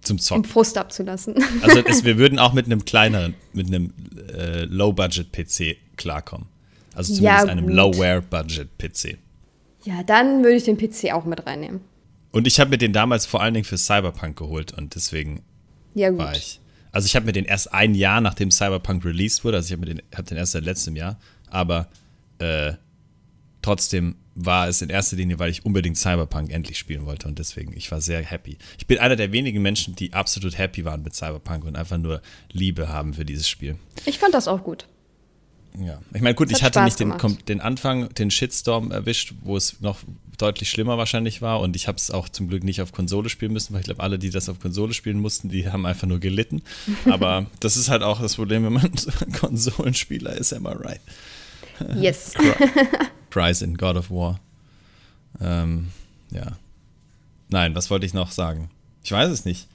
zum 0.00 0.14
um 0.14 0.20
Zocken. 0.20 0.44
Frust 0.44 0.78
abzulassen. 0.78 1.34
Also 1.62 1.80
es, 1.80 2.04
wir 2.04 2.18
würden 2.18 2.38
auch 2.38 2.52
mit 2.52 2.66
einem 2.66 2.84
kleineren, 2.84 3.34
mit 3.52 3.66
einem 3.66 3.92
äh, 4.32 4.64
Low-Budget-PC 4.66 5.96
klarkommen. 5.96 6.46
Also 6.94 7.12
Ja, 7.14 7.18
zumindest 7.18 7.48
einem 7.48 7.66
gut. 7.66 7.74
Low-Wear-Budget-PC. 7.74 9.18
ja, 9.84 10.04
dann 10.04 10.44
würde 10.44 10.56
ich 10.56 10.64
den 10.64 10.78
PC 10.78 11.12
auch 11.12 11.24
mit 11.24 11.44
reinnehmen. 11.46 11.80
Und 12.30 12.46
ich 12.46 12.60
habe 12.60 12.70
mir 12.70 12.78
den 12.78 12.92
damals 12.92 13.26
vor 13.26 13.42
allen 13.42 13.54
Dingen 13.54 13.64
für 13.64 13.76
Cyberpunk 13.76 14.38
geholt 14.38 14.72
und 14.72 14.94
deswegen 14.94 15.42
Ja, 15.94 16.10
gut. 16.10 16.36
ich. 16.36 16.60
Also 16.92 17.06
ich 17.06 17.14
habe 17.14 17.26
mir 17.26 17.32
den 17.32 17.44
erst 17.44 17.72
ein 17.72 17.94
Jahr 17.94 18.20
nachdem 18.20 18.50
Cyberpunk 18.50 19.04
released 19.04 19.44
wurde, 19.44 19.58
also 19.58 19.66
ich 19.66 19.72
habe 19.72 19.86
mir 19.86 19.94
den, 19.94 20.02
hab 20.14 20.26
den 20.26 20.36
erst 20.36 20.52
seit 20.52 20.64
letztem 20.64 20.96
Jahr, 20.96 21.18
aber 21.48 21.88
äh, 22.38 22.72
trotzdem 23.62 24.16
war 24.34 24.68
es 24.68 24.80
in 24.80 24.90
erster 24.90 25.16
Linie, 25.16 25.38
weil 25.38 25.50
ich 25.50 25.64
unbedingt 25.64 25.96
Cyberpunk 25.96 26.50
endlich 26.50 26.78
spielen 26.78 27.06
wollte 27.06 27.28
und 27.28 27.38
deswegen, 27.38 27.76
ich 27.76 27.90
war 27.90 28.00
sehr 28.00 28.22
happy. 28.22 28.56
Ich 28.78 28.86
bin 28.86 28.98
einer 28.98 29.16
der 29.16 29.32
wenigen 29.32 29.60
Menschen, 29.62 29.94
die 29.94 30.12
absolut 30.12 30.56
happy 30.56 30.84
waren 30.84 31.02
mit 31.02 31.14
Cyberpunk 31.14 31.64
und 31.64 31.76
einfach 31.76 31.98
nur 31.98 32.22
Liebe 32.50 32.88
haben 32.88 33.14
für 33.14 33.24
dieses 33.24 33.48
Spiel. 33.48 33.76
Ich 34.06 34.18
fand 34.18 34.34
das 34.34 34.48
auch 34.48 34.64
gut. 34.64 34.86
Ja, 35.78 36.00
ich 36.12 36.20
meine, 36.20 36.34
gut, 36.34 36.50
ich 36.50 36.62
hatte 36.62 36.80
Spaß 36.80 36.84
nicht 36.84 37.00
den, 37.00 37.16
gemacht. 37.16 37.48
den 37.48 37.60
Anfang, 37.60 38.08
den 38.14 38.30
Shitstorm 38.30 38.90
erwischt, 38.90 39.34
wo 39.42 39.56
es 39.56 39.80
noch 39.80 39.98
deutlich 40.40 40.70
schlimmer 40.70 40.98
wahrscheinlich 40.98 41.42
war 41.42 41.60
und 41.60 41.76
ich 41.76 41.86
habe 41.86 41.96
es 41.96 42.10
auch 42.10 42.28
zum 42.28 42.48
Glück 42.48 42.64
nicht 42.64 42.80
auf 42.80 42.92
Konsole 42.92 43.28
spielen 43.28 43.52
müssen, 43.52 43.72
weil 43.72 43.80
ich 43.80 43.86
glaube, 43.86 44.02
alle, 44.02 44.18
die 44.18 44.30
das 44.30 44.48
auf 44.48 44.58
Konsole 44.58 44.94
spielen 44.94 45.20
mussten, 45.20 45.48
die 45.48 45.70
haben 45.70 45.86
einfach 45.86 46.06
nur 46.06 46.18
gelitten. 46.18 46.62
Aber 47.10 47.46
das 47.60 47.76
ist 47.76 47.88
halt 47.88 48.02
auch 48.02 48.20
das 48.20 48.36
Problem, 48.36 48.64
wenn 48.64 48.72
man 48.72 48.90
Konsolenspieler 49.40 50.32
ist, 50.32 50.52
am 50.52 50.66
I 50.66 50.70
right? 50.70 51.00
Yes. 51.96 52.34
Cries 53.30 53.62
in 53.62 53.76
God 53.76 53.96
of 53.96 54.10
War. 54.10 54.40
Ähm, 55.40 55.88
ja. 56.30 56.58
Nein, 57.48 57.74
was 57.74 57.90
wollte 57.90 58.06
ich 58.06 58.14
noch 58.14 58.30
sagen? 58.30 58.70
Ich 59.02 59.12
weiß 59.12 59.30
es 59.30 59.44
nicht. 59.44 59.66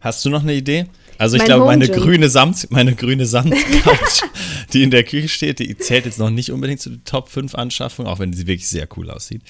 Hast 0.00 0.24
du 0.24 0.30
noch 0.30 0.42
eine 0.42 0.54
Idee? 0.54 0.86
Also 1.20 1.36
ich 1.36 1.40
Mein 1.42 1.46
glaube, 1.48 1.66
meine 1.66 1.86
grüne 1.86 2.30
Samt, 2.30 2.70
meine 2.70 2.94
grüne 2.94 3.26
Samtcouch, 3.26 4.22
die 4.72 4.82
in 4.82 4.90
der 4.90 5.04
Küche 5.04 5.28
steht, 5.28 5.58
die 5.58 5.76
zählt 5.76 6.06
jetzt 6.06 6.18
noch 6.18 6.30
nicht 6.30 6.50
unbedingt 6.50 6.80
zu 6.80 6.88
den 6.88 7.04
Top 7.04 7.28
5 7.28 7.54
Anschaffungen, 7.54 8.10
auch 8.10 8.20
wenn 8.20 8.32
sie 8.32 8.46
wirklich 8.46 8.66
sehr 8.70 8.88
cool 8.96 9.10
aussieht. 9.10 9.42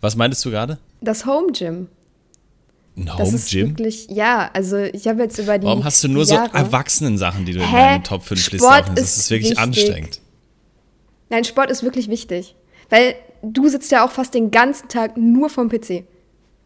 Was 0.00 0.16
meintest 0.16 0.44
du 0.44 0.50
gerade? 0.50 0.78
Das 1.00 1.24
Home 1.24 1.52
Gym. 1.52 1.86
Ein 2.96 3.06
Das 3.06 3.18
Home 3.20 3.36
ist 3.36 3.50
Gym? 3.50 3.68
wirklich, 3.68 4.08
ja, 4.10 4.50
also 4.52 4.78
ich 4.78 5.06
habe 5.06 5.22
jetzt 5.22 5.38
über 5.38 5.58
die. 5.58 5.66
Warum 5.68 5.84
hast 5.84 6.02
du 6.02 6.08
nur 6.08 6.24
die 6.24 6.30
so 6.30 6.34
Jahre, 6.34 6.52
Erwachsenen-Sachen, 6.56 7.44
die 7.44 7.52
du 7.52 7.60
in 7.60 7.66
Hä? 7.70 7.76
deinen 7.76 8.02
Top 8.02 8.24
5 8.24 8.50
Liste 8.50 8.66
aufnimmst? 8.68 9.00
Das 9.00 9.10
ist 9.10 9.16
ist 9.18 9.30
wirklich 9.30 9.50
wichtig. 9.52 9.62
anstrengend. 9.62 10.20
Nein, 11.30 11.44
Sport 11.44 11.70
ist 11.70 11.84
wirklich 11.84 12.08
wichtig. 12.08 12.56
Weil 12.90 13.14
du 13.42 13.68
sitzt 13.68 13.92
ja 13.92 14.04
auch 14.04 14.10
fast 14.10 14.34
den 14.34 14.50
ganzen 14.50 14.88
Tag 14.88 15.16
nur 15.16 15.50
vom 15.50 15.68
PC. 15.68 16.02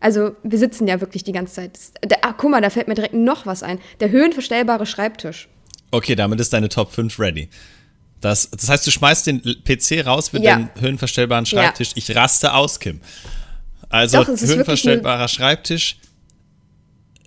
Also 0.01 0.35
wir 0.43 0.59
sitzen 0.59 0.89
ja 0.89 1.01
wirklich 1.01 1.25
die 1.25 1.33
ganze 1.33 1.55
Zeit. 1.57 1.79
Der, 2.05 2.25
ah, 2.25 2.33
guck 2.37 2.51
mal, 2.51 2.61
da 2.63 2.71
fällt 2.71 2.89
mir 2.89 2.95
direkt 2.95 3.15
noch 3.15 3.45
was 3.47 3.63
ein. 3.63 3.79
Der 4.01 4.11
höhenverstellbare 4.11 4.87
Schreibtisch. 4.87 5.49
Okay, 5.91 6.15
damit 6.15 6.41
ist 6.41 6.53
deine 6.53 6.69
Top 6.69 6.93
5 6.93 7.19
ready. 7.19 7.49
Das, 8.21 8.51
das 8.51 8.69
heißt, 8.69 8.87
du 8.87 8.91
schmeißt 8.91 9.27
den 9.27 9.41
PC 9.65 10.05
raus 10.07 10.33
mit 10.33 10.43
Ja. 10.43 10.57
dem 10.57 10.69
höhenverstellbaren 10.81 11.45
Ja. 11.45 11.51
Schreibtisch. 11.63 11.91
Ich 11.95 12.15
raste 12.15 12.55
aus, 12.55 12.81
Kim. 12.81 13.01
Also 13.89 14.23
Doch, 14.23 14.29
höhenverstellbarer 14.29 15.27
Schreibtisch, 15.29 15.97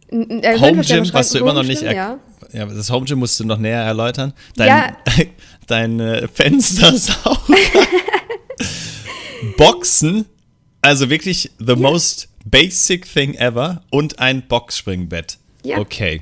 N- 0.10 0.42
äh, 0.44 0.58
Home 0.60 0.82
Gym, 0.84 1.12
was 1.13 1.32
du 1.32 1.39
immer 1.39 1.53
noch 1.53 1.63
nicht 1.63 1.82
ja. 1.82 2.20
ja, 2.53 2.65
das 2.65 2.89
Home 2.92 3.06
Gym 3.06 3.20
musst 3.20 3.39
du 3.39 3.46
noch 3.46 3.58
näher 3.58 3.82
erläutern. 3.82 4.34
Dein, 4.56 4.68
Ja. 4.68 4.98
dein 5.68 6.00
äh, 6.00 6.27
Fenstersauger. 6.27 7.38
Boxen, 9.58 10.25
also 10.82 11.10
wirklich 11.10 11.51
the 11.60 11.75
most 11.75 12.30
basic 12.45 13.12
thing 13.12 13.35
ever 13.35 13.81
und 13.89 14.19
ein 14.19 14.47
Boxspringbett. 14.47 15.38
Ja. 15.63 15.77
Okay. 15.79 16.21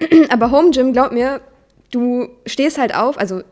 Aber 0.30 0.50
Home 0.50 0.70
Gym, 0.70 0.92
glaub 0.92 1.12
mir, 1.12 1.40
du 1.90 2.28
stehst 2.46 2.78
halt 2.78 2.94
auf, 2.94 3.18
also 3.18 3.42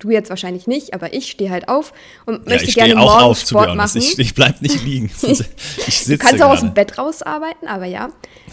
du 0.00 0.10
jetzt 0.10 0.30
wahrscheinlich 0.30 0.66
nicht, 0.66 0.94
aber 0.94 1.14
ich 1.14 1.30
stehe 1.30 1.50
halt 1.50 1.68
auf 1.68 1.92
und 2.26 2.44
Ja, 2.44 2.54
möchte 2.54 2.68
ich 2.70 2.74
gerne 2.74 2.98
auch 3.00 3.20
morgens 3.20 3.42
auf, 3.42 3.48
Sport 3.48 3.76
machen. 3.76 3.98
Ich, 3.98 4.18
ich 4.18 4.34
bleib 4.34 4.60
nicht 4.60 4.82
liegen. 4.84 5.06
Ich 5.06 5.16
sitze 5.16 6.12
Du 6.12 6.18
kannst 6.18 6.42
auch 6.42 6.50
aus 6.50 6.58
dem 6.60 6.74
gerade. 6.74 6.86
Bett 6.86 6.98
rausarbeiten, 6.98 7.68
aber 7.68 7.84
ja. 7.84 8.08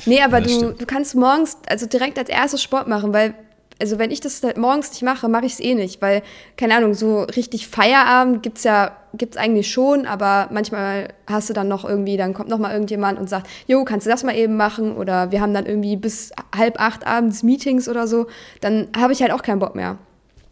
Nee, 0.05 0.21
aber 0.21 0.39
Ja, 0.39 0.43
du, 0.43 0.49
stimmt. 0.49 0.81
du 0.81 0.85
kannst 0.85 1.15
morgens, 1.15 1.57
also 1.67 1.87
direkt 1.87 2.19
als 2.19 2.29
erstes 2.29 2.61
Sport 2.61 2.87
machen, 2.87 3.13
weil, 3.13 3.33
also 3.81 3.97
wenn 3.97 4.11
ich 4.11 4.19
das 4.21 4.43
halt 4.43 4.57
morgens 4.57 4.91
nicht 4.91 5.01
mache, 5.01 5.27
mache 5.27 5.47
ich 5.47 5.53
es 5.53 5.59
eh 5.59 5.73
nicht, 5.73 6.03
weil, 6.03 6.21
keine 6.55 6.75
Ahnung, 6.75 6.93
so 6.93 7.23
richtig 7.23 7.67
Feierabend 7.67 8.43
gibt's 8.43 8.63
ja, 8.63 8.95
gibt's 9.13 9.37
eigentlich 9.37 9.71
schon, 9.71 10.05
aber 10.05 10.49
manchmal 10.51 11.09
hast 11.27 11.49
du 11.49 11.53
dann 11.53 11.67
noch 11.67 11.85
irgendwie, 11.85 12.17
dann 12.17 12.33
kommt 12.33 12.49
noch 12.49 12.59
mal 12.59 12.71
irgendjemand 12.71 13.19
und 13.19 13.29
sagt, 13.29 13.47
jo, 13.67 13.83
kannst 13.83 14.05
du 14.05 14.11
das 14.11 14.23
mal 14.23 14.35
eben 14.35 14.55
machen? 14.57 14.95
Oder 14.95 15.31
wir 15.31 15.41
haben 15.41 15.53
dann 15.53 15.65
irgendwie 15.65 15.95
bis 15.95 16.31
halb 16.55 16.79
acht 16.79 17.05
abends 17.05 17.43
Meetings 17.43 17.89
oder 17.89 18.07
so, 18.07 18.27
dann 18.61 18.87
habe 18.95 19.13
ich 19.13 19.21
halt 19.21 19.31
auch 19.31 19.41
keinen 19.41 19.59
Bock 19.59 19.75
mehr. 19.75 19.97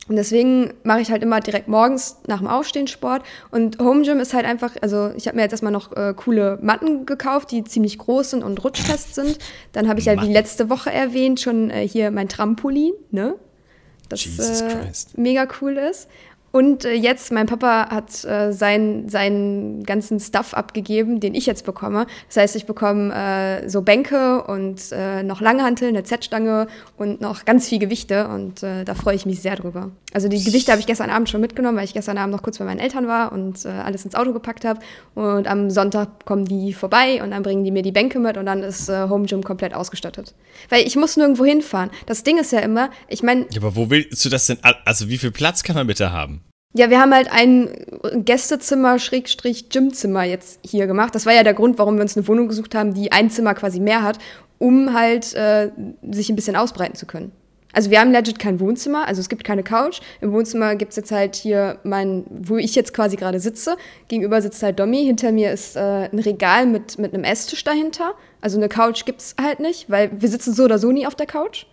Und 0.07 0.15
deswegen 0.15 0.73
mache 0.83 1.01
ich 1.01 1.11
halt 1.11 1.21
immer 1.21 1.41
direkt 1.41 1.67
morgens 1.67 2.17
nach 2.27 2.37
dem 2.37 2.47
Aufstehen 2.47 2.87
Sport. 2.87 3.23
Und 3.51 3.79
Home 3.79 4.03
Gym 4.03 4.19
ist 4.19 4.33
halt 4.33 4.45
einfach, 4.45 4.75
also 4.81 5.11
ich 5.17 5.27
habe 5.27 5.35
mir 5.35 5.43
jetzt 5.43 5.51
erstmal 5.51 5.73
noch 5.73 5.95
äh, 5.97 6.13
coole 6.15 6.57
Matten 6.61 7.05
gekauft, 7.05 7.51
die 7.51 7.63
ziemlich 7.65 7.97
groß 7.97 8.31
sind 8.31 8.43
und 8.43 8.63
rutschfest 8.63 9.15
sind. 9.15 9.37
Dann 9.73 9.89
habe 9.89 9.99
ich 9.99 10.05
ja 10.05 10.13
wie 10.13 10.17
Matten. 10.17 10.31
letzte 10.31 10.69
Woche 10.69 10.93
erwähnt 10.93 11.41
schon 11.41 11.69
äh, 11.69 11.85
hier 11.85 12.11
mein 12.11 12.29
Trampolin, 12.29 12.93
ne? 13.11 13.35
Das 14.07 14.25
äh, 14.39 14.91
mega 15.17 15.45
cool 15.61 15.77
ist. 15.77 16.07
Und 16.51 16.85
äh, 16.85 16.93
jetzt, 16.93 17.31
mein 17.31 17.45
Papa 17.45 17.89
hat 17.89 18.23
äh, 18.25 18.51
seinen, 18.51 19.09
seinen 19.09 19.83
ganzen 19.83 20.19
Stuff 20.19 20.53
abgegeben, 20.53 21.19
den 21.19 21.35
ich 21.35 21.45
jetzt 21.45 21.65
bekomme. 21.65 22.07
Das 22.27 22.37
heißt, 22.37 22.55
ich 22.55 22.65
bekomme 22.65 23.13
äh, 23.13 23.69
so 23.69 23.81
Bänke 23.81 24.43
und 24.43 24.91
äh, 24.91 25.23
noch 25.23 25.41
Langhantel, 25.41 25.89
eine 25.89 26.03
Z-Stange 26.03 26.67
und 26.97 27.21
noch 27.21 27.45
ganz 27.45 27.67
viel 27.67 27.79
Gewichte. 27.79 28.27
Und 28.27 28.63
äh, 28.63 28.85
da 28.85 28.95
freue 28.95 29.15
ich 29.15 29.25
mich 29.25 29.41
sehr 29.41 29.55
drüber. 29.55 29.91
Also 30.13 30.29
die 30.29 30.43
Gewichte 30.43 30.71
habe 30.71 30.79
ich 30.79 30.87
gestern 30.87 31.09
Abend 31.09 31.29
schon 31.29 31.41
mitgenommen, 31.41 31.77
weil 31.77 31.85
ich 31.85 31.93
gestern 31.93 32.17
Abend 32.17 32.33
noch 32.33 32.41
kurz 32.41 32.57
bei 32.57 32.65
meinen 32.65 32.79
Eltern 32.79 33.07
war 33.07 33.31
und 33.31 33.65
äh, 33.65 33.69
alles 33.69 34.05
ins 34.05 34.15
Auto 34.15 34.33
gepackt 34.33 34.65
habe. 34.65 34.79
Und 35.15 35.47
am 35.47 35.69
Sonntag 35.69 36.25
kommen 36.25 36.45
die 36.45 36.73
vorbei 36.73 37.21
und 37.21 37.31
dann 37.31 37.43
bringen 37.43 37.63
die 37.65 37.71
mir 37.71 37.83
die 37.83 37.91
Bänke 37.91 38.19
mit 38.19 38.37
und 38.37 38.45
dann 38.45 38.63
ist 38.63 38.89
Home 38.89 39.25
Gym 39.25 39.43
komplett 39.43 39.73
ausgestattet. 39.73 40.33
Weil 40.69 40.87
ich 40.87 40.95
muss 40.95 41.17
nirgendwo 41.17 41.45
hinfahren. 41.45 41.89
Das 42.05 42.23
Ding 42.23 42.37
ist 42.37 42.51
ja 42.51 42.59
immer, 42.59 42.89
ich 43.07 43.21
meine, 43.21 43.45
Ja, 43.51 43.61
aber 43.61 43.75
wo 43.75 43.89
willst 43.89 44.23
du 44.23 44.29
das 44.29 44.47
denn? 44.47 44.57
Also, 44.85 45.09
wie 45.09 45.17
viel 45.17 45.31
Platz 45.31 45.63
kann 45.63 45.75
man 45.75 45.87
bitte 45.87 46.11
haben? 46.11 46.41
Ja, 46.77 46.91
wir 46.91 47.01
haben 47.01 47.11
halt 47.11 47.31
ein 47.31 47.71
Gästezimmer, 48.23 48.99
Schrägstrich, 48.99 49.69
Gymzimmer 49.69 50.21
jetzt 50.25 50.59
hier 50.63 50.85
gemacht. 50.85 51.15
Das 51.15 51.25
war 51.25 51.33
ja 51.33 51.41
der 51.41 51.55
Grund, 51.55 51.79
warum 51.79 51.95
wir 51.95 52.03
uns 52.03 52.15
eine 52.15 52.27
Wohnung 52.27 52.47
gesucht 52.47 52.75
haben, 52.75 52.93
die 52.93 53.11
ein 53.11 53.31
Zimmer 53.31 53.55
quasi 53.55 53.79
mehr 53.79 54.03
hat, 54.03 54.19
um 54.59 54.93
halt 54.93 55.33
äh, 55.33 55.71
sich 56.11 56.29
ein 56.29 56.35
bisschen 56.35 56.55
ausbreiten 56.55 56.93
zu 56.93 57.07
können. 57.07 57.31
Also 57.73 57.89
wir 57.89 57.99
haben 57.99 58.11
legit 58.11 58.37
kein 58.37 58.59
Wohnzimmer, 58.59 59.07
also 59.07 59.19
es 59.21 59.27
gibt 59.27 59.43
keine 59.43 59.63
Couch. 59.63 60.01
Im 60.21 60.31
Wohnzimmer 60.33 60.75
gibt 60.75 60.91
es 60.91 60.97
jetzt 60.97 61.11
halt 61.11 61.35
hier 61.35 61.79
mein, 61.83 62.25
wo 62.29 62.57
ich 62.57 62.75
jetzt 62.75 62.93
quasi 62.93 63.15
gerade 63.15 63.39
sitze. 63.39 63.75
Gegenüber 64.07 64.39
sitzt 64.43 64.61
halt 64.61 64.79
Domi, 64.79 65.03
hinter 65.03 65.31
mir 65.31 65.51
ist 65.51 65.77
äh, 65.77 65.79
ein 65.79 66.19
Regal 66.19 66.67
mit, 66.67 66.99
mit 66.99 67.11
einem 67.11 67.23
Esstisch 67.23 67.63
dahinter. 67.63 68.13
Also 68.39 68.57
eine 68.57 68.69
Couch 68.69 69.03
gibt 69.05 69.21
es 69.21 69.35
halt 69.41 69.59
nicht, 69.59 69.89
weil 69.89 70.11
wir 70.21 70.29
sitzen 70.29 70.53
so 70.53 70.65
oder 70.65 70.77
so 70.77 70.91
nie 70.91 71.07
auf 71.07 71.15
der 71.15 71.25
Couch. 71.25 71.65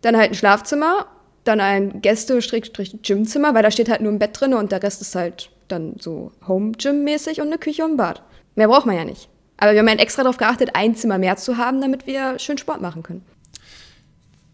Dann 0.00 0.16
halt 0.16 0.30
ein 0.30 0.34
Schlafzimmer, 0.34 1.08
dann 1.50 1.60
ein 1.60 2.00
Gäste-Gymzimmer, 2.00 3.54
weil 3.54 3.62
da 3.62 3.70
steht 3.70 3.88
halt 3.88 4.00
nur 4.00 4.12
ein 4.12 4.18
Bett 4.18 4.40
drin 4.40 4.54
und 4.54 4.72
der 4.72 4.82
Rest 4.82 5.02
ist 5.02 5.14
halt 5.14 5.50
dann 5.68 5.94
so 5.98 6.32
Home-Gym-mäßig 6.46 7.40
und 7.40 7.48
eine 7.48 7.58
Küche 7.58 7.84
und 7.84 7.92
ein 7.92 7.96
Bad. 7.96 8.22
Mehr 8.54 8.68
braucht 8.68 8.86
man 8.86 8.96
ja 8.96 9.04
nicht. 9.04 9.28
Aber 9.56 9.72
wir 9.72 9.80
haben 9.80 9.88
halt 9.88 10.00
extra 10.00 10.22
darauf 10.22 10.38
geachtet, 10.38 10.70
ein 10.74 10.94
Zimmer 10.94 11.18
mehr 11.18 11.36
zu 11.36 11.58
haben, 11.58 11.80
damit 11.80 12.06
wir 12.06 12.38
schön 12.38 12.58
Sport 12.58 12.80
machen 12.80 13.02
können. 13.02 13.22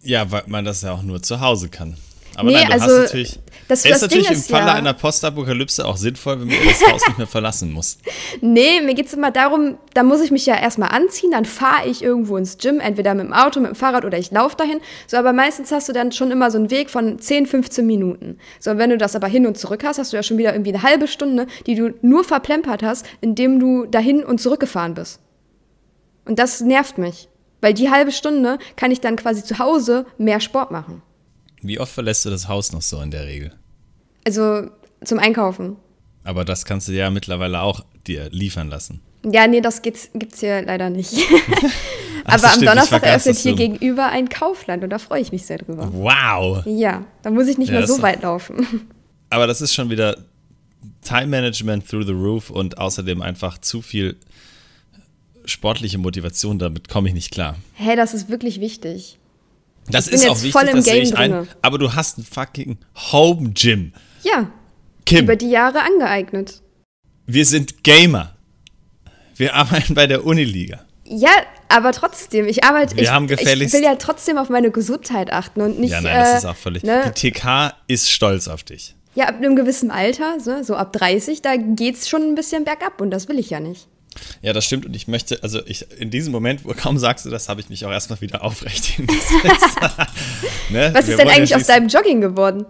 Ja, 0.02 0.30
weil 0.30 0.42
man 0.46 0.64
das 0.64 0.82
ja 0.82 0.92
auch 0.92 1.02
nur 1.02 1.22
zu 1.22 1.40
Hause 1.40 1.68
kann. 1.68 1.96
Aber 2.34 2.48
Nee, 2.48 2.54
nein, 2.54 2.66
du 2.66 2.72
also, 2.72 2.84
hast 2.84 3.02
natürlich. 3.04 3.38
Das- 3.68 3.85
ist 3.85 3.90
das 3.90 4.00
Ding 4.00 4.08
natürlich 4.20 4.26
im 4.30 4.32
ist 4.35 4.50
Falle 4.50 4.66
ja- 4.66 4.75
einer 4.75 4.92
Postapokalypse 4.92 5.85
auch 5.87 5.96
sinnvoll, 5.96 6.40
wenn 6.40 6.49
man 6.49 6.56
das 6.66 6.82
Haus 6.92 7.06
nicht 7.06 7.18
mehr 7.18 7.26
verlassen 7.26 7.73
muss. 7.73 7.99
Nee, 8.40 8.80
mir 8.82 8.94
geht 8.94 9.06
es 9.06 9.14
immer 9.14 9.30
darum, 9.30 9.78
da 9.94 10.02
muss 10.02 10.20
ich 10.20 10.30
mich 10.30 10.44
ja 10.46 10.56
erstmal 10.61 10.90
anziehen, 10.90 11.30
dann 11.30 11.44
fahre 11.44 11.88
ich 11.88 12.02
irgendwo 12.02 12.37
ins 12.37 12.58
Gym, 12.58 12.80
entweder 12.80 13.14
mit 13.14 13.25
dem 13.26 13.32
Auto, 13.32 13.61
mit 13.61 13.70
dem 13.70 13.75
Fahrrad 13.75 14.04
oder 14.04 14.18
ich 14.18 14.30
laufe 14.30 14.56
dahin. 14.56 14.80
So, 15.06 15.16
aber 15.16 15.32
meistens 15.32 15.73
hast 15.73 15.88
du 15.88 15.92
dann 15.92 16.12
schon 16.12 16.30
immer 16.30 16.50
so 16.50 16.58
einen 16.58 16.70
Weg 16.70 16.90
von 16.90 17.18
10, 17.18 17.46
15 17.46 17.87
Minuten. 17.87 18.38
So, 18.61 18.70
und 18.73 18.78
wenn 18.78 18.90
du 18.90 18.99
das 18.99 19.16
aber 19.16 19.26
hin 19.26 19.46
und 19.46 19.56
zurück 19.58 19.82
hast, 19.85 19.99
hast 19.99 20.12
du 20.12 20.16
ja 20.16 20.23
schon 20.23 20.38
wieder 20.38 20.52
irgendwie 20.52 20.75
eine 20.75 20.82
halbe 20.82 21.08
Stunde, 21.08 21.46
die 21.66 21.75
du 21.75 21.94
nur 22.02 22.25
verplempert 22.25 22.82
hast, 22.82 23.06
indem 23.20 23.58
du 23.58 23.87
dahin 23.87 24.23
und 24.25 24.40
zurückgefahren 24.40 24.94
bist. 24.94 25.20
Und 26.26 26.38
das 26.38 26.61
nervt 26.61 26.99
mich. 26.99 27.28
Weil 27.62 27.73
die 27.75 27.90
halbe 27.90 28.12
Stunde 28.12 28.58
kann 28.76 28.90
ich 28.90 29.00
dann 29.00 29.16
quasi 29.16 29.42
zu 29.42 29.58
Hause 29.58 30.04
mehr 30.18 30.40
Sport 30.40 30.70
machen. 30.70 31.02
Wie 31.66 31.80
oft 31.80 31.92
verlässt 31.92 32.25
du 32.25 32.30
das 32.30 32.49
Haus 32.49 32.73
noch 32.73 32.82
so 32.82 33.00
in 33.00 33.11
der 33.11 33.26
Regel? 33.26 33.52
Also 34.25 34.70
zum 35.04 35.18
Einkaufen. 35.18 35.76
Aber 36.25 36.44
das 36.44 36.64
kannst 36.64 36.88
du 36.88 36.92
ja 36.92 37.11
mittlerweile 37.11 37.61
auch 37.61 37.85
dir 38.06 38.28
liefern 38.30 38.68
lassen. 38.68 39.00
Ja, 39.25 39.46
nee, 39.46 39.61
das 39.61 39.82
geht's, 39.82 40.11
gibt's 40.14 40.40
hier 40.40 40.62
leider 40.62 40.90
nicht. 40.90 41.12
Ach, 42.25 42.35
Aber 42.35 42.52
am 42.52 42.61
Donnerstag 42.61 43.02
eröffnet 43.04 43.37
hier 43.37 43.54
gegenüber 43.54 44.06
ein 44.06 44.28
Kaufland 44.28 44.82
und 44.85 44.90
da 44.90 44.99
freue 44.99 45.20
ich 45.20 45.32
mich 45.32 45.46
sehr 45.46 45.58
drüber. 45.58 45.90
Wow! 45.92 46.64
Ja, 46.66 47.04
da 47.23 47.30
muss 47.30 47.46
ich 47.46 47.58
nicht 47.58 47.68
Ja, 47.68 47.78
mehr 47.78 47.87
so 47.87 48.02
weit 48.02 48.23
laufen. 48.23 48.88
Aber 49.30 49.46
das 49.46 49.61
ist 49.61 49.75
schon 49.75 49.90
wieder 49.90 50.16
Time 51.02 51.28
Management 51.28 51.88
through 51.88 52.06
the 52.06 52.12
roof 52.12 52.50
und 52.50 52.78
außerdem 52.78 53.23
einfach 53.23 53.58
zu 53.58 53.82
viel 53.82 54.16
sportliche 55.44 55.99
Motivation, 55.99 56.58
damit 56.58 56.88
komme 56.88 57.08
ich 57.08 57.14
nicht 57.14 57.30
klar. 57.30 57.54
Hä, 57.75 57.85
hey, 57.85 57.96
das 57.96 58.14
ist 58.14 58.28
wirklich 58.28 58.61
wichtig. 58.61 59.18
Das 59.88 60.09
ist 60.09 60.28
auch 60.28 60.43
wichtig, 60.43 60.71
das 60.73 60.85
sehe 60.85 61.02
ich 61.02 61.16
ein. 61.16 61.49
Aber 61.62 61.78
du 61.78 61.95
hast 61.95 62.19
ein 62.19 62.25
fucking 62.25 62.78
Home 63.12 63.50
Gym. 63.50 63.93
Ja. 64.23 64.50
Kim. 65.05 65.25
Über 65.25 65.37
die 65.37 65.50
Jahre 65.50 65.83
angeeignet. 65.83 66.62
Wir 67.26 67.45
sind 67.45 67.85
Gamer. 67.85 68.35
Wir 69.37 69.55
arbeiten 69.55 69.95
bei 69.95 70.07
der 70.07 70.25
Uniliga. 70.25 70.81
Ja, 71.05 71.31
aber 71.69 71.93
trotzdem, 71.93 72.47
ich 72.47 72.64
arbeite. 72.64 72.97
Wir 72.97 73.05
ich, 73.05 73.11
haben 73.11 73.28
gefälligst. 73.28 73.75
Ich 73.75 73.81
will 73.81 73.87
ja 73.87 73.97
trotzdem 73.97 74.38
auf 74.38 74.49
meine 74.49 74.71
Gesundheit 74.71 75.33
achten 75.33 75.61
und 75.61 75.78
nicht. 75.78 75.93
Ja, 75.93 76.00
nein, 76.00 76.19
das 76.19 76.35
äh, 76.35 76.37
ist 76.38 76.45
auch 76.47 76.57
völlig. 76.57 76.83
Ne? 76.83 77.12
Die 77.16 77.31
TK 77.31 77.75
ist 77.87 78.11
stolz 78.11 78.49
auf 78.49 78.64
dich. 78.64 78.97
Ja, 79.14 79.26
ab 79.26 79.37
einem 79.37 79.57
gewissen 79.57 79.90
Alter, 79.90 80.40
so, 80.40 80.62
so 80.62 80.75
ab 80.75 80.93
30, 80.93 81.43
da 81.43 81.57
geht 81.57 81.97
es 81.97 82.09
schon 82.09 82.23
ein 82.23 82.35
bisschen 82.35 82.64
bergab 82.64 83.00
und 83.00 83.11
das 83.11 83.28
will 83.28 83.38
ich 83.38 83.50
ja 83.50 83.61
nicht. 83.61 83.88
Ja, 84.42 84.52
das 84.52 84.64
stimmt. 84.64 84.87
Und 84.87 84.94
ich 84.94 85.08
möchte, 85.08 85.42
also 85.42 85.61
ich, 85.66 85.87
in 85.99 86.11
diesem 86.11 86.32
Moment, 86.32 86.64
wo 86.64 86.73
kaum 86.73 86.99
sagst 86.99 87.26
du 87.26 87.30
das, 87.30 87.49
habe 87.49 87.61
ich 87.61 87.68
mich 87.68 87.85
auch 87.85 87.90
erstmal 87.90 88.20
wieder 88.20 88.42
aufrecht 88.42 88.85
hingesetzt. 88.96 89.76
ne? 90.70 90.90
Was 90.92 91.08
ist 91.08 91.18
denn 91.18 91.28
eigentlich 91.28 91.54
aus 91.54 91.66
deinem 91.66 91.88
Jogging 91.88 92.20
geworden? 92.20 92.66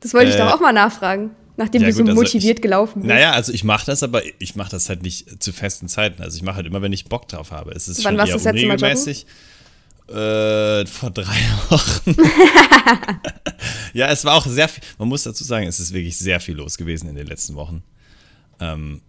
Das 0.00 0.14
wollte 0.14 0.28
äh, 0.28 0.30
ich 0.30 0.36
doch 0.36 0.52
auch 0.52 0.60
mal 0.60 0.72
nachfragen, 0.72 1.30
nachdem 1.56 1.82
ja, 1.82 1.88
du 1.88 1.94
so 1.94 2.04
gut, 2.04 2.14
motiviert 2.14 2.44
also 2.44 2.50
ich, 2.50 2.62
gelaufen 2.62 3.02
bist. 3.02 3.08
Naja, 3.08 3.32
also 3.32 3.52
ich 3.52 3.64
mache 3.64 3.86
das, 3.86 4.02
aber 4.02 4.22
ich 4.38 4.56
mache 4.56 4.70
das 4.70 4.88
halt 4.88 5.02
nicht 5.02 5.42
zu 5.42 5.52
festen 5.52 5.88
Zeiten. 5.88 6.22
Also 6.22 6.36
ich 6.36 6.42
mache 6.42 6.56
halt 6.56 6.66
immer, 6.66 6.82
wenn 6.82 6.92
ich 6.92 7.06
Bock 7.06 7.28
drauf 7.28 7.50
habe. 7.52 7.72
Es 7.72 7.88
ist 7.88 8.04
Wann 8.04 8.16
schon 8.18 8.28
eher 8.28 8.34
unregelmäßig. 8.34 9.26
Äh, 10.08 10.84
vor 10.86 11.10
drei 11.10 11.24
Wochen. 11.70 12.16
ja, 13.94 14.08
es 14.10 14.24
war 14.24 14.34
auch 14.34 14.46
sehr 14.46 14.68
viel. 14.68 14.82
Man 14.98 15.08
muss 15.08 15.22
dazu 15.22 15.44
sagen, 15.44 15.66
es 15.66 15.80
ist 15.80 15.92
wirklich 15.92 16.18
sehr 16.18 16.40
viel 16.40 16.56
los 16.56 16.76
gewesen 16.76 17.08
in 17.08 17.14
den 17.14 17.26
letzten 17.26 17.54
Wochen. 17.54 17.82
Ähm, 18.60 19.00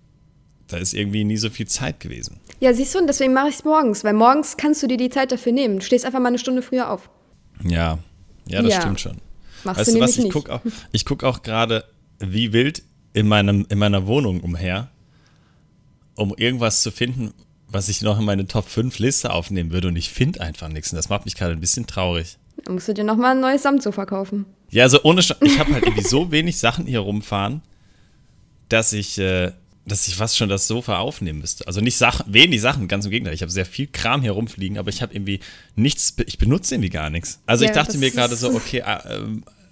da 0.74 0.80
ist 0.80 0.94
irgendwie 0.94 1.24
nie 1.24 1.38
so 1.38 1.50
viel 1.50 1.68
Zeit 1.68 2.00
gewesen. 2.00 2.40
Ja, 2.60 2.74
siehst 2.74 2.96
du, 2.96 3.00
und 3.00 3.08
deswegen 3.08 3.34
mache 3.34 3.50
ich 3.50 3.56
es 3.56 3.64
morgens, 3.64 4.04
weil 4.04 4.14
morgens 4.14 4.58
kannst 4.58 4.82
du 4.82 4.88
dir 4.88 4.98
die 4.98 5.10
Zeit 5.10 5.32
dafür 5.32 5.52
nehmen. 5.52 5.80
Du 5.80 5.86
stehst 5.86 6.06
einfach 6.06 6.20
mal 6.20 6.30
eine 6.30 6.40
Stunde 6.40 6.62
früher 6.62 6.90
auf. 6.90 7.10
Ja, 7.64 8.00
ja, 8.48 8.62
das 8.62 8.74
ja. 8.74 8.82
stimmt 8.82 9.00
schon. 9.00 9.18
Machst 9.64 9.80
weißt 9.80 9.96
du, 9.96 10.00
was, 10.00 10.18
ich 10.18 10.32
gucke 10.32 10.52
auch, 10.52 10.62
guck 11.06 11.24
auch 11.24 11.44
gerade 11.44 11.86
wie 12.20 12.54
wild 12.54 12.84
in, 13.14 13.28
meinem, 13.28 13.66
in 13.70 13.78
meiner 13.78 14.08
Wohnung 14.08 14.42
umher, 14.42 14.90
um 16.16 16.34
irgendwas 16.36 16.82
zu 16.82 16.92
finden, 16.92 17.34
was 17.68 17.90
ich 17.90 18.02
noch 18.02 18.20
in 18.20 18.26
meine 18.26 18.48
Top 18.48 18.68
5 18.68 18.98
Liste 19.00 19.32
aufnehmen 19.32 19.72
würde 19.72 19.88
und 19.88 19.96
ich 19.96 20.10
finde 20.10 20.42
einfach 20.42 20.68
nichts. 20.68 20.92
Und 20.92 20.98
das 20.98 21.10
macht 21.10 21.26
mich 21.26 21.36
gerade 21.36 21.54
ein 21.54 21.62
bisschen 21.62 21.88
traurig. 21.88 22.38
Dann 22.64 22.76
musst 22.76 22.88
du 22.88 22.94
dir 22.94 23.04
nochmal 23.04 23.32
ein 23.32 23.42
neues 23.42 23.64
Samtsofa 23.64 24.06
kaufen. 24.06 24.46
Ja, 24.70 24.84
also 24.84 25.00
ohne 25.04 25.22
Sch 25.22 25.36
ich 25.42 25.60
habe 25.60 25.74
halt 25.74 25.86
irgendwie 25.86 26.04
so 26.04 26.32
wenig 26.32 26.58
Sachen 26.58 26.86
hier 26.86 27.00
rumfahren, 27.00 27.62
dass 28.70 28.94
ich, 28.94 29.18
äh, 29.20 29.52
dass 29.86 30.08
ich 30.08 30.16
fast 30.16 30.38
schon 30.38 30.50
das 30.50 30.68
Sofa 30.68 31.00
aufnehmen 31.00 31.40
müsste. 31.40 31.68
Also 31.68 31.82
nicht 31.82 31.98
Sachen, 31.98 32.34
wenig 32.34 32.62
Sachen, 32.62 32.88
ganz 32.88 33.06
im 33.06 33.12
Gegenteil. 33.12 33.34
Ich 33.34 33.42
habe 33.42 33.52
sehr 33.52 33.66
viel 33.66 33.88
Kram 33.88 34.22
hier 34.22 34.32
rumfliegen, 34.32 34.78
aber 34.78 34.90
ich 34.90 35.02
habe 35.02 35.14
irgendwie 35.14 35.42
nichts, 35.76 36.16
ich 36.26 36.38
benutze 36.38 36.76
irgendwie 36.76 36.90
gar 36.90 37.10
nichts. 37.10 37.42
Also 37.46 37.66
ja, 37.66 37.72
ich 37.72 37.76
dachte 37.76 37.98
mir 37.98 38.12
gerade 38.12 38.36
so, 38.36 38.52
okay, 38.56 38.80
äh, 38.80 39.20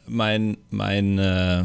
mein, 0.08 0.58
mein, 0.70 1.18
äh, 1.18 1.64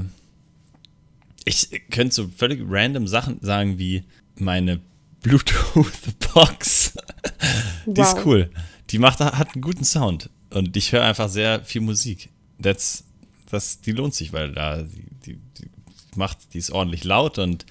ich 1.44 1.70
könnte 1.90 2.14
so 2.14 2.28
völlig 2.36 2.62
random 2.68 3.08
Sachen 3.08 3.38
sagen 3.40 3.78
wie 3.78 4.04
meine 4.36 4.80
Bluetooth-Box. 5.22 6.92
Die 7.86 7.96
wow. 7.96 8.16
ist 8.16 8.26
cool. 8.26 8.50
Die 8.90 8.98
macht, 8.98 9.18
hat 9.20 9.54
einen 9.54 9.62
guten 9.62 9.84
Sound. 9.84 10.30
Und 10.50 10.76
ich 10.76 10.92
höre 10.92 11.02
einfach 11.02 11.28
sehr 11.28 11.64
viel 11.64 11.80
Musik. 11.80 12.30
That's, 12.62 13.04
das, 13.50 13.80
die 13.80 13.92
lohnt 13.92 14.14
sich, 14.14 14.32
weil 14.32 14.52
da 14.52 14.82
die, 14.82 15.04
die, 15.24 15.38
die 15.58 15.68
macht, 16.14 16.54
die 16.54 16.58
ist 16.58 16.70
ordentlich 16.70 17.04
laut 17.04 17.38
und 17.38 17.66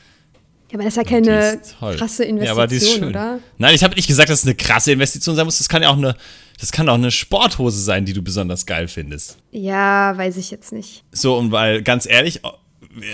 ja, 0.71 0.75
aber 0.75 0.83
das 0.83 0.93
ist 0.93 0.97
ja 0.97 1.03
keine 1.03 1.61
krasse 1.97 2.23
Investition, 2.23 3.01
ja, 3.01 3.03
ist 3.03 3.03
oder? 3.03 3.39
Nein, 3.57 3.75
ich 3.75 3.83
habe 3.83 3.95
nicht 3.95 4.07
gesagt, 4.07 4.29
dass 4.29 4.39
es 4.39 4.45
eine 4.45 4.55
krasse 4.55 4.91
Investition 4.91 5.35
sein 5.35 5.45
muss. 5.45 5.59
Das 5.59 5.69
kann 5.69 5.83
ja 5.83 5.89
auch 5.89 5.97
eine, 5.97 6.15
das 6.59 6.71
kann 6.71 6.89
auch 6.89 6.95
eine 6.95 7.11
Sporthose 7.11 7.81
sein, 7.81 8.05
die 8.05 8.13
du 8.13 8.21
besonders 8.21 8.65
geil 8.65 8.87
findest. 8.87 9.37
Ja, 9.51 10.17
weiß 10.17 10.37
ich 10.37 10.49
jetzt 10.49 10.73
nicht. 10.73 11.03
So, 11.11 11.37
und 11.37 11.51
weil, 11.51 11.83
ganz 11.83 12.07
ehrlich. 12.07 12.41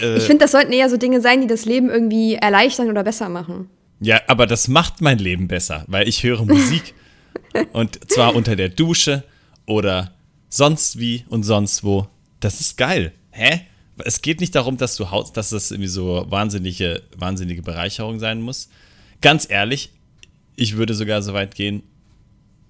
Äh, 0.02 0.18
ich 0.18 0.24
finde, 0.24 0.46
das 0.46 0.52
sollten 0.52 0.72
eher 0.72 0.90
so 0.90 0.98
Dinge 0.98 1.20
sein, 1.20 1.42
die 1.42 1.48
das 1.48 1.66
Leben 1.66 1.90
irgendwie 1.90 2.36
erleichtern 2.36 2.90
oder 2.90 3.04
besser 3.04 3.28
machen. 3.28 3.70
Ja, 4.00 4.22
aber 4.28 4.48
das 4.48 4.68
macht 4.68 5.02
mein 5.02 5.18
Leben 5.18 5.48
besser, 5.48 5.84
weil 5.88 6.08
ich 6.08 6.24
höre 6.24 6.46
Musik. 6.46 6.94
und 7.74 8.00
zwar 8.12 8.36
unter 8.36 8.56
der 8.56 8.70
Dusche 8.70 9.24
oder 9.66 10.14
sonst 10.50 11.00
wie 11.00 11.26
und 11.28 11.44
sonst 11.44 11.84
wo. 11.84 12.08
Das 12.40 12.62
ist 12.62 12.78
geil. 12.78 13.12
Hä? 13.32 13.62
Es 14.06 14.22
geht 14.22 14.40
nicht 14.40 14.56
darum, 14.56 14.78
dass 14.78 14.96
du 14.96 15.12
haust, 15.12 15.38
dass 15.38 15.50
das 15.50 15.72
irgendwie 15.72 15.88
so 15.90 16.26
wahnsinnige, 16.30 17.04
wahnsinnige 17.18 17.62
Bereicherung 17.62 18.20
sein 18.20 18.42
muss. 18.42 18.70
Ganz 19.22 19.50
ehrlich, 19.50 19.92
ich 20.56 20.78
würde 20.78 20.94
sogar 20.94 21.22
so 21.22 21.34
weit 21.34 21.56
gehen, 21.56 21.84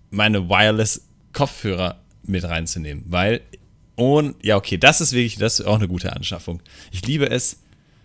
meine 0.09 0.49
Wireless-Kopfhörer 0.49 1.99
mit 2.23 2.43
reinzunehmen, 2.43 3.05
weil 3.07 3.41
und 3.95 4.35
ja, 4.43 4.55
okay, 4.57 4.77
das 4.77 5.01
ist 5.01 5.11
wirklich, 5.11 5.37
das 5.37 5.59
ist 5.59 5.65
auch 5.65 5.75
eine 5.75 5.87
gute 5.87 6.13
Anschaffung. 6.13 6.61
Ich 6.91 7.05
liebe 7.05 7.29
es, 7.29 7.59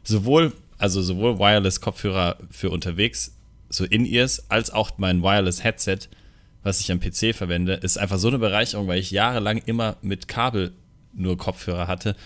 sowohl 0.05 0.53
also 0.79 1.03
sowohl 1.03 1.39
Wireless-Kopfhörer 1.39 2.37
für 2.51 2.71
unterwegs, 2.71 3.33
so 3.69 3.85
In-Ears, 3.85 4.51
als 4.51 4.71
auch 4.71 4.99
mein 4.99 5.23
Wireless-Headset, 5.23 6.09
was 6.63 6.81
ich 6.81 6.93
am 6.93 7.01
PC 7.01 7.35
verwende, 7.35 7.75
ist 7.75 7.99
einfach 7.99 8.19
so 8.19 8.29
eine 8.29 8.39
Bereicherung, 8.39 8.87
weil 8.89 8.99
ich 8.99 9.11
jahrelang 9.11 9.59
immer 9.59 9.97
mit 10.03 10.29
Kabel 10.29 10.73
nur 11.15 11.39
Kopfhörer 11.39 11.87
hatte. 11.87 12.17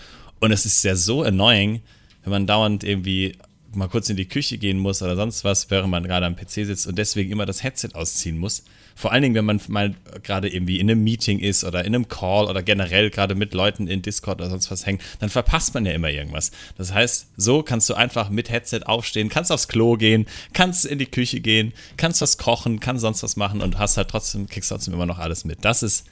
Und 0.41 0.51
es 0.51 0.65
ist 0.65 0.83
ja 0.83 0.95
so 0.95 1.21
annoying, 1.21 1.81
wenn 2.23 2.31
man 2.31 2.47
dauernd 2.47 2.83
irgendwie 2.83 3.37
mal 3.73 3.87
kurz 3.87 4.09
in 4.09 4.17
die 4.17 4.27
Küche 4.27 4.57
gehen 4.57 4.79
muss 4.79 5.01
oder 5.01 5.15
sonst 5.15 5.43
was, 5.43 5.69
während 5.69 5.91
man 5.91 6.03
gerade 6.03 6.25
am 6.25 6.35
PC 6.35 6.65
sitzt 6.65 6.87
und 6.87 6.97
deswegen 6.97 7.31
immer 7.31 7.45
das 7.45 7.63
Headset 7.63 7.89
ausziehen 7.93 8.37
muss. 8.37 8.63
Vor 8.95 9.11
allen 9.11 9.21
Dingen, 9.21 9.35
wenn 9.35 9.45
man 9.45 9.61
mal 9.69 9.95
gerade 10.23 10.49
irgendwie 10.49 10.79
in 10.79 10.89
einem 10.89 11.03
Meeting 11.03 11.39
ist 11.39 11.63
oder 11.63 11.85
in 11.85 11.95
einem 11.95 12.07
Call 12.07 12.47
oder 12.47 12.61
generell 12.63 13.09
gerade 13.09 13.35
mit 13.35 13.53
Leuten 13.53 13.87
in 13.87 14.01
Discord 14.01 14.41
oder 14.41 14.49
sonst 14.49 14.69
was 14.71 14.85
hängt, 14.85 15.01
dann 15.19 15.29
verpasst 15.29 15.73
man 15.73 15.85
ja 15.85 15.93
immer 15.93 16.09
irgendwas. 16.09 16.51
Das 16.77 16.93
heißt, 16.93 17.27
so 17.37 17.63
kannst 17.63 17.89
du 17.89 17.93
einfach 17.93 18.29
mit 18.29 18.49
Headset 18.49 18.81
aufstehen, 18.85 19.29
kannst 19.29 19.51
aufs 19.51 19.67
Klo 19.67 19.95
gehen, 19.95 20.25
kannst 20.53 20.85
in 20.85 20.99
die 20.99 21.05
Küche 21.05 21.39
gehen, 21.39 21.71
kannst 21.97 22.19
was 22.21 22.37
kochen, 22.37 22.79
kannst 22.79 23.01
sonst 23.01 23.23
was 23.23 23.37
machen 23.37 23.61
und 23.61 23.77
hast 23.77 23.95
halt 23.95 24.09
trotzdem, 24.09 24.47
kriegst 24.47 24.69
trotzdem 24.69 24.93
immer 24.93 25.05
noch 25.05 25.19
alles 25.19 25.45
mit. 25.45 25.63
Das 25.63 25.83
ist 25.83 26.05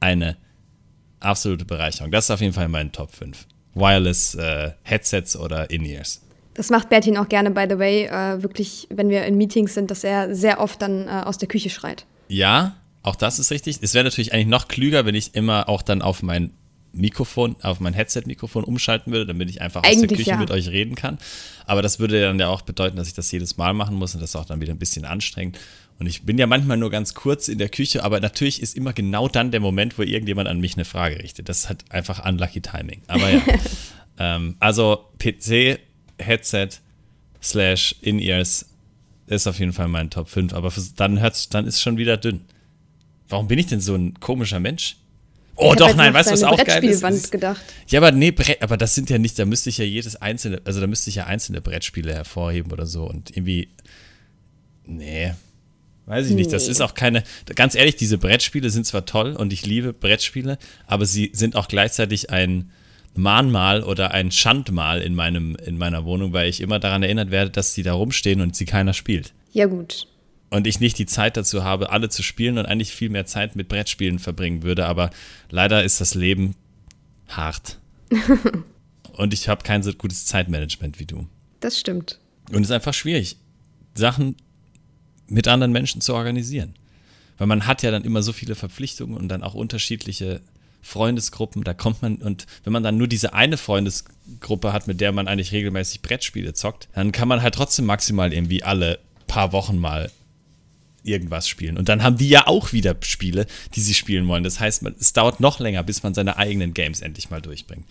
eine 0.00 0.36
absolute 1.20 1.64
Bereicherung. 1.64 2.10
Das 2.10 2.24
ist 2.24 2.30
auf 2.30 2.40
jeden 2.40 2.54
Fall 2.54 2.68
mein 2.68 2.90
Top 2.90 3.14
5. 3.14 3.46
Wireless 3.74 4.34
äh, 4.34 4.72
Headsets 4.82 5.36
oder 5.36 5.70
In-Ears. 5.70 6.20
Das 6.54 6.70
macht 6.70 6.88
Bertin 6.88 7.16
auch 7.16 7.28
gerne, 7.28 7.50
by 7.50 7.66
the 7.68 7.78
way, 7.78 8.04
äh, 8.04 8.42
wirklich, 8.42 8.86
wenn 8.90 9.08
wir 9.08 9.24
in 9.24 9.36
Meetings 9.36 9.74
sind, 9.74 9.90
dass 9.90 10.04
er 10.04 10.34
sehr 10.34 10.60
oft 10.60 10.80
dann 10.80 11.08
äh, 11.08 11.22
aus 11.24 11.38
der 11.38 11.48
Küche 11.48 11.68
schreit. 11.68 12.06
Ja, 12.28 12.76
auch 13.02 13.16
das 13.16 13.38
ist 13.38 13.50
richtig. 13.50 13.78
Es 13.82 13.92
wäre 13.92 14.04
natürlich 14.04 14.32
eigentlich 14.32 14.46
noch 14.46 14.68
klüger, 14.68 15.04
wenn 15.04 15.14
ich 15.14 15.34
immer 15.34 15.68
auch 15.68 15.82
dann 15.82 16.00
auf 16.00 16.22
mein 16.22 16.52
Mikrofon, 16.94 17.56
auf 17.62 17.80
mein 17.80 17.92
Headset-Mikrofon 17.92 18.64
umschalten 18.64 19.12
würde, 19.12 19.26
damit 19.26 19.50
ich 19.50 19.60
einfach 19.60 19.82
Eigentlich 19.82 19.96
aus 19.96 20.08
der 20.08 20.16
Küche 20.16 20.30
ja. 20.30 20.36
mit 20.36 20.50
euch 20.50 20.68
reden 20.68 20.94
kann. 20.94 21.18
Aber 21.66 21.82
das 21.82 21.98
würde 21.98 22.20
dann 22.20 22.38
ja 22.38 22.48
auch 22.48 22.62
bedeuten, 22.62 22.96
dass 22.96 23.08
ich 23.08 23.14
das 23.14 23.30
jedes 23.32 23.56
Mal 23.56 23.74
machen 23.74 23.96
muss 23.96 24.14
und 24.14 24.20
das 24.20 24.30
ist 24.30 24.36
auch 24.36 24.44
dann 24.44 24.60
wieder 24.60 24.72
ein 24.72 24.78
bisschen 24.78 25.04
anstrengend. 25.04 25.58
Und 25.98 26.06
ich 26.06 26.22
bin 26.22 26.38
ja 26.38 26.46
manchmal 26.46 26.76
nur 26.76 26.90
ganz 26.90 27.14
kurz 27.14 27.48
in 27.48 27.58
der 27.58 27.68
Küche, 27.68 28.02
aber 28.02 28.20
natürlich 28.20 28.60
ist 28.60 28.76
immer 28.76 28.92
genau 28.92 29.28
dann 29.28 29.50
der 29.50 29.60
Moment, 29.60 29.96
wo 29.98 30.02
irgendjemand 30.02 30.48
an 30.48 30.60
mich 30.60 30.74
eine 30.74 30.84
Frage 30.84 31.22
richtet. 31.22 31.48
Das 31.48 31.68
halt 31.68 31.84
einfach 31.90 32.26
unlucky 32.26 32.60
Timing. 32.60 33.02
Aber 33.06 33.30
ja. 33.30 33.42
ähm, 34.18 34.56
also 34.58 35.04
PC, 35.18 35.78
Headset, 36.18 36.68
slash 37.42 37.94
In-Ears 38.00 38.66
ist 39.26 39.46
auf 39.46 39.58
jeden 39.58 39.72
Fall 39.72 39.88
mein 39.88 40.10
Top 40.10 40.28
5, 40.28 40.52
aber 40.52 40.72
dann 40.96 41.20
hört's, 41.20 41.48
dann 41.48 41.66
ist 41.66 41.80
schon 41.80 41.96
wieder 41.96 42.16
dünn. 42.16 42.42
Warum 43.28 43.48
bin 43.48 43.58
ich 43.58 43.66
denn 43.66 43.80
so 43.80 43.94
ein 43.94 44.18
komischer 44.20 44.60
Mensch? 44.60 44.96
Oh 45.56 45.70
ich 45.72 45.78
doch, 45.78 45.94
nein, 45.94 46.12
weißt 46.12 46.30
du, 46.30 46.32
was 46.32 46.42
auch 46.42 46.62
geil 46.64 46.84
ist? 46.84 47.30
gedacht. 47.30 47.62
Ja, 47.86 48.00
aber 48.00 48.10
nee, 48.10 48.34
aber 48.60 48.76
das 48.76 48.94
sind 48.94 49.08
ja 49.08 49.18
nicht, 49.18 49.38
da 49.38 49.44
müsste 49.44 49.70
ich 49.70 49.78
ja 49.78 49.84
jedes 49.84 50.16
einzelne, 50.16 50.60
also 50.64 50.80
da 50.80 50.86
müsste 50.86 51.10
ich 51.10 51.16
ja 51.16 51.26
einzelne 51.26 51.60
Brettspiele 51.60 52.12
hervorheben 52.12 52.72
oder 52.72 52.86
so 52.86 53.08
und 53.08 53.30
irgendwie, 53.36 53.68
nee, 54.84 55.32
weiß 56.06 56.28
ich 56.28 56.34
nicht, 56.34 56.52
das 56.52 56.68
ist 56.68 56.80
auch 56.80 56.94
keine, 56.94 57.22
ganz 57.54 57.74
ehrlich, 57.74 57.96
diese 57.96 58.18
Brettspiele 58.18 58.70
sind 58.70 58.86
zwar 58.86 59.06
toll 59.06 59.32
und 59.32 59.52
ich 59.52 59.64
liebe 59.64 59.92
Brettspiele, 59.92 60.58
aber 60.86 61.06
sie 61.06 61.30
sind 61.32 61.56
auch 61.56 61.68
gleichzeitig 61.68 62.30
ein, 62.30 62.70
Mahnmal 63.16 63.82
oder 63.82 64.10
ein 64.10 64.30
Schandmal 64.30 65.00
in, 65.00 65.14
meinem, 65.14 65.56
in 65.64 65.78
meiner 65.78 66.04
Wohnung, 66.04 66.32
weil 66.32 66.48
ich 66.48 66.60
immer 66.60 66.80
daran 66.80 67.02
erinnert 67.02 67.30
werde, 67.30 67.50
dass 67.50 67.74
sie 67.74 67.82
da 67.82 67.94
rumstehen 67.94 68.40
und 68.40 68.56
sie 68.56 68.64
keiner 68.64 68.92
spielt. 68.92 69.32
Ja, 69.52 69.66
gut. 69.66 70.08
Und 70.50 70.66
ich 70.66 70.80
nicht 70.80 70.98
die 70.98 71.06
Zeit 71.06 71.36
dazu 71.36 71.64
habe, 71.64 71.90
alle 71.90 72.08
zu 72.08 72.22
spielen 72.22 72.58
und 72.58 72.66
eigentlich 72.66 72.92
viel 72.92 73.08
mehr 73.08 73.26
Zeit 73.26 73.56
mit 73.56 73.68
Brettspielen 73.68 74.18
verbringen 74.18 74.62
würde, 74.62 74.86
aber 74.86 75.10
leider 75.50 75.84
ist 75.84 76.00
das 76.00 76.14
Leben 76.14 76.54
hart. 77.28 77.78
und 79.12 79.32
ich 79.32 79.48
habe 79.48 79.62
kein 79.62 79.82
so 79.82 79.92
gutes 79.92 80.26
Zeitmanagement 80.26 80.98
wie 80.98 81.06
du. 81.06 81.28
Das 81.60 81.78
stimmt. 81.78 82.18
Und 82.50 82.62
es 82.62 82.68
ist 82.68 82.72
einfach 82.72 82.94
schwierig, 82.94 83.36
Sachen 83.94 84.36
mit 85.28 85.48
anderen 85.48 85.72
Menschen 85.72 86.00
zu 86.00 86.14
organisieren. 86.14 86.74
Weil 87.38 87.46
man 87.46 87.66
hat 87.66 87.82
ja 87.82 87.90
dann 87.90 88.04
immer 88.04 88.22
so 88.22 88.32
viele 88.32 88.54
Verpflichtungen 88.54 89.16
und 89.16 89.28
dann 89.28 89.42
auch 89.42 89.54
unterschiedliche 89.54 90.40
Freundesgruppen, 90.82 91.64
da 91.64 91.72
kommt 91.72 92.02
man 92.02 92.16
und 92.16 92.46
wenn 92.62 92.72
man 92.72 92.82
dann 92.82 92.98
nur 92.98 93.08
diese 93.08 93.32
eine 93.32 93.56
Freundesgruppe 93.56 94.72
hat, 94.72 94.86
mit 94.86 95.00
der 95.00 95.12
man 95.12 95.28
eigentlich 95.28 95.52
regelmäßig 95.52 96.02
Brettspiele 96.02 96.52
zockt, 96.52 96.88
dann 96.92 97.10
kann 97.10 97.26
man 97.26 97.42
halt 97.42 97.54
trotzdem 97.54 97.86
maximal 97.86 98.32
irgendwie 98.32 98.62
alle 98.62 98.98
paar 99.26 99.52
Wochen 99.52 99.78
mal 99.78 100.10
irgendwas 101.02 101.48
spielen. 101.48 101.78
Und 101.78 101.88
dann 101.88 102.02
haben 102.02 102.16
die 102.16 102.28
ja 102.28 102.46
auch 102.46 102.72
wieder 102.72 102.96
Spiele, 103.02 103.46
die 103.74 103.80
sie 103.80 103.94
spielen 103.94 104.26
wollen. 104.28 104.44
Das 104.44 104.60
heißt, 104.60 104.82
es 104.98 105.12
dauert 105.12 105.40
noch 105.40 105.58
länger, 105.58 105.82
bis 105.82 106.02
man 106.02 106.14
seine 106.14 106.36
eigenen 106.36 106.74
Games 106.74 107.00
endlich 107.00 107.30
mal 107.30 107.40
durchbringt. 107.40 107.86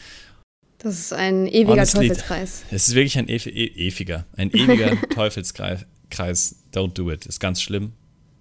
Das 0.79 0.99
ist 0.99 1.13
ein 1.13 1.47
ewiger 1.47 1.71
Honestly, 1.71 2.09
Teufelskreis. 2.09 2.63
Es 2.69 2.89
ist 2.89 2.95
wirklich 2.95 3.17
ein 3.17 3.29
e 3.29 3.37
e 3.37 3.87
ewiger, 3.87 4.25
ein 4.35 4.51
ewiger 4.51 4.99
Teufelskreis. 5.13 5.85
Don't 6.19 6.93
do 6.93 7.11
it. 7.11 7.25
Ist 7.25 7.39
ganz 7.39 7.61
schlimm. 7.61 7.93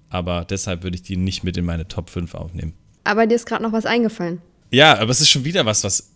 Aber 0.08 0.44
deshalb 0.44 0.82
würde 0.82 0.96
ich 0.96 1.02
die 1.02 1.16
nicht 1.16 1.42
mit 1.42 1.56
in 1.56 1.64
meine 1.64 1.88
Top 1.88 2.10
5 2.10 2.34
aufnehmen. 2.34 2.74
Aber 3.04 3.26
dir 3.26 3.34
ist 3.34 3.46
gerade 3.46 3.62
noch 3.62 3.72
was 3.72 3.86
eingefallen. 3.86 4.40
Ja, 4.70 4.98
aber 4.98 5.10
es 5.10 5.20
ist 5.20 5.30
schon 5.30 5.44
wieder 5.44 5.66
was, 5.66 5.84
was 5.84 6.12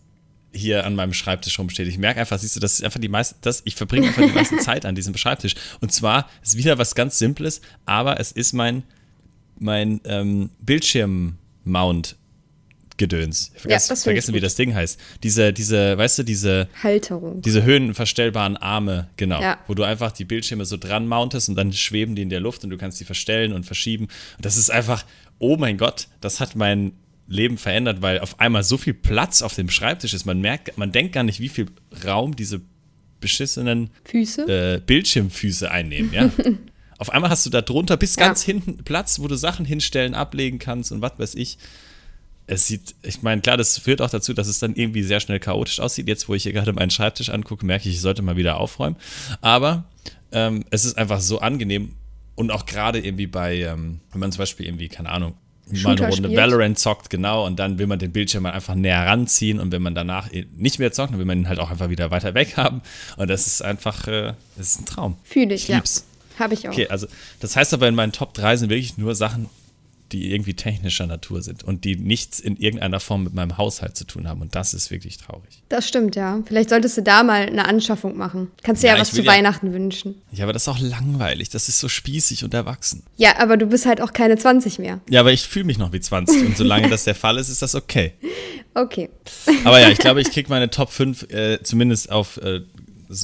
hier 0.51 0.85
an 0.85 0.95
meinem 0.95 1.13
Schreibtisch 1.13 1.59
rumsteht. 1.59 1.87
Ich 1.87 1.97
merke 1.97 2.19
einfach, 2.19 2.39
siehst 2.39 2.55
du, 2.55 2.59
das 2.59 2.73
ist 2.73 2.83
einfach 2.83 2.99
die 2.99 3.09
meiste, 3.09 3.35
das, 3.41 3.61
ich 3.65 3.75
verbringe 3.75 4.07
einfach 4.07 4.23
die 4.23 4.31
meiste 4.31 4.57
Zeit 4.59 4.85
an 4.85 4.95
diesem 4.95 5.15
Schreibtisch. 5.17 5.55
Und 5.81 5.91
zwar 5.91 6.29
ist 6.41 6.57
wieder 6.57 6.77
was 6.77 6.95
ganz 6.95 7.17
Simples, 7.19 7.61
aber 7.85 8.19
es 8.19 8.31
ist 8.31 8.53
mein, 8.53 8.83
mein 9.59 10.01
ähm, 10.05 10.49
Bildschirmmount. 10.59 12.15
Gedöns. 12.97 13.51
Ich 13.55 13.61
vergesse, 13.61 13.93
ja, 13.93 13.95
vergessen, 13.95 14.33
wie 14.33 14.39
das 14.39 14.55
Ding 14.55 14.73
heißt. 14.73 14.99
Diese, 15.23 15.53
diese, 15.53 15.97
weißt 15.97 16.19
du, 16.19 16.23
diese 16.23 16.67
Halterung. 16.81 17.41
Diese 17.41 17.63
höhenverstellbaren 17.63 18.57
Arme, 18.57 19.09
genau. 19.17 19.41
Ja. 19.41 19.59
Wo 19.67 19.75
du 19.75 19.83
einfach 19.83 20.11
die 20.11 20.25
Bildschirme 20.25 20.65
so 20.65 20.77
dran 20.77 21.07
mountest 21.07 21.49
und 21.49 21.55
dann 21.55 21.71
schweben 21.73 22.15
die 22.15 22.23
in 22.23 22.29
der 22.29 22.39
Luft 22.39 22.63
und 22.63 22.71
du 22.71 22.77
kannst 22.77 22.99
die 22.99 23.05
verstellen 23.05 23.53
und 23.53 23.65
verschieben. 23.65 24.05
Und 24.37 24.45
das 24.45 24.57
ist 24.57 24.71
einfach, 24.71 25.05
oh 25.39 25.57
mein 25.57 25.77
Gott, 25.77 26.07
das 26.21 26.39
hat 26.39 26.55
mein 26.55 26.93
Leben 27.27 27.57
verändert, 27.57 28.01
weil 28.01 28.19
auf 28.19 28.39
einmal 28.39 28.63
so 28.63 28.77
viel 28.77 28.93
Platz 28.93 29.41
auf 29.41 29.53
dem 29.53 29.69
Schreibtisch 29.69 30.13
ist. 30.13 30.25
Man 30.25 30.41
merkt, 30.41 30.77
man 30.77 30.91
denkt 30.91 31.13
gar 31.13 31.23
nicht, 31.23 31.39
wie 31.39 31.49
viel 31.49 31.67
Raum 32.05 32.35
diese 32.35 32.61
beschissenen 33.19 33.89
Füße? 34.05 34.75
Äh, 34.75 34.81
Bildschirmfüße 34.85 35.69
einnehmen, 35.69 36.13
ja. 36.13 36.31
auf 36.97 37.11
einmal 37.11 37.29
hast 37.29 37.45
du 37.45 37.49
da 37.49 37.61
drunter 37.61 37.97
bis 37.97 38.15
ganz 38.15 38.45
ja. 38.45 38.53
hinten 38.53 38.83
Platz, 38.83 39.19
wo 39.19 39.27
du 39.27 39.35
Sachen 39.35 39.65
hinstellen, 39.65 40.15
ablegen 40.15 40.59
kannst 40.59 40.91
und 40.91 41.01
was 41.01 41.13
weiß 41.17 41.35
ich. 41.35 41.57
Es 42.47 42.65
sieht, 42.65 42.95
ich 43.03 43.21
meine, 43.21 43.41
klar, 43.41 43.57
das 43.57 43.77
führt 43.77 44.01
auch 44.01 44.09
dazu, 44.09 44.33
dass 44.33 44.47
es 44.47 44.59
dann 44.59 44.75
irgendwie 44.75 45.03
sehr 45.03 45.19
schnell 45.19 45.39
chaotisch 45.39 45.79
aussieht. 45.79 46.07
Jetzt, 46.07 46.29
wo 46.29 46.33
ich 46.33 46.43
hier 46.43 46.53
gerade 46.53 46.71
meinen 46.71 46.89
Schreibtisch 46.89 47.29
angucke, 47.29 47.65
merke 47.65 47.89
ich, 47.89 47.95
ich 47.95 48.01
sollte 48.01 48.21
mal 48.21 48.37
wieder 48.37 48.57
aufräumen. 48.57 48.95
Aber 49.41 49.83
ähm, 50.31 50.63
es 50.69 50.85
ist 50.85 50.97
einfach 50.97 51.19
so 51.19 51.39
angenehm 51.39 51.93
und 52.35 52.51
auch 52.51 52.65
gerade 52.65 52.99
irgendwie 52.99 53.27
bei, 53.27 53.61
ähm, 53.61 53.99
wenn 54.11 54.19
man 54.19 54.31
zum 54.31 54.39
Beispiel 54.39 54.65
irgendwie, 54.65 54.87
keine 54.87 55.09
Ahnung, 55.09 55.33
mal 55.83 55.91
eine 55.91 56.01
Runde 56.01 56.15
spielt. 56.15 56.37
Valorant 56.37 56.79
zockt, 56.79 57.09
genau, 57.09 57.45
und 57.45 57.57
dann 57.57 57.79
will 57.79 57.87
man 57.87 57.99
den 57.99 58.11
Bildschirm 58.11 58.43
mal 58.43 58.51
einfach 58.51 58.75
näher 58.75 59.05
ranziehen 59.05 59.59
und 59.59 59.71
wenn 59.71 59.81
man 59.81 59.95
danach 59.95 60.29
nicht 60.55 60.79
mehr 60.79 60.91
zockt, 60.91 61.11
dann 61.11 61.19
will 61.19 61.25
man 61.25 61.39
ihn 61.39 61.49
halt 61.49 61.59
auch 61.59 61.71
einfach 61.71 61.89
wieder 61.89 62.11
weiter 62.11 62.33
weg 62.33 62.55
haben. 62.57 62.81
Und 63.17 63.29
das 63.29 63.47
ist 63.47 63.61
einfach, 63.61 64.07
äh, 64.07 64.33
das 64.55 64.73
ist 64.73 64.81
ein 64.81 64.85
Traum. 64.85 65.17
Fühle 65.23 65.53
ich, 65.53 65.63
ich 65.69 65.75
lieb's. 65.75 66.05
ja. 66.07 66.39
Habe 66.39 66.53
ich 66.53 66.67
auch. 66.67 66.71
Okay, 66.71 66.87
also 66.87 67.07
das 67.39 67.55
heißt 67.55 67.73
aber 67.73 67.87
in 67.87 67.95
meinen 67.95 68.11
Top 68.11 68.33
3 68.35 68.57
sind 68.57 68.69
wirklich 68.69 68.97
nur 68.97 69.15
Sachen, 69.15 69.49
die 70.11 70.31
irgendwie 70.33 70.53
technischer 70.53 71.05
Natur 71.05 71.41
sind 71.41 71.63
und 71.63 71.83
die 71.83 71.95
nichts 71.95 72.39
in 72.39 72.55
irgendeiner 72.57 72.99
Form 72.99 73.23
mit 73.23 73.33
meinem 73.33 73.57
Haushalt 73.57 73.97
zu 73.97 74.05
tun 74.05 74.27
haben. 74.27 74.41
Und 74.41 74.55
das 74.55 74.73
ist 74.73 74.91
wirklich 74.91 75.17
traurig. 75.17 75.63
Das 75.69 75.87
stimmt, 75.87 76.15
ja. 76.15 76.41
Vielleicht 76.45 76.69
solltest 76.69 76.97
du 76.97 77.03
da 77.03 77.23
mal 77.23 77.47
eine 77.47 77.65
Anschaffung 77.65 78.17
machen. 78.17 78.51
Kannst 78.63 78.83
dir 78.83 78.87
ja, 78.87 78.95
ja 78.95 79.01
was 79.01 79.11
zu 79.11 79.21
ja, 79.21 79.31
Weihnachten 79.31 79.73
wünschen. 79.73 80.21
Ja, 80.31 80.45
aber 80.45 80.53
das 80.53 80.63
ist 80.63 80.67
auch 80.69 80.79
langweilig. 80.79 81.49
Das 81.49 81.69
ist 81.69 81.79
so 81.79 81.89
spießig 81.89 82.43
und 82.43 82.53
erwachsen. 82.53 83.03
Ja, 83.17 83.39
aber 83.39 83.57
du 83.57 83.67
bist 83.67 83.85
halt 83.85 84.01
auch 84.01 84.13
keine 84.13 84.37
20 84.37 84.79
mehr. 84.79 85.01
Ja, 85.09 85.19
aber 85.19 85.33
ich 85.33 85.43
fühle 85.43 85.65
mich 85.65 85.77
noch 85.77 85.91
wie 85.93 85.99
20. 85.99 86.45
Und 86.45 86.57
solange 86.57 86.89
das 86.89 87.03
der 87.03 87.15
Fall 87.15 87.37
ist, 87.37 87.49
ist 87.49 87.61
das 87.61 87.75
okay. 87.75 88.13
Okay. 88.73 89.09
Aber 89.63 89.79
ja, 89.79 89.89
ich 89.89 89.97
glaube, 89.97 90.21
ich 90.21 90.29
kriege 90.29 90.49
meine 90.49 90.69
Top 90.69 90.91
5 90.91 91.31
äh, 91.31 91.63
zumindest 91.63 92.11
auf 92.11 92.37
äh, 92.37 92.61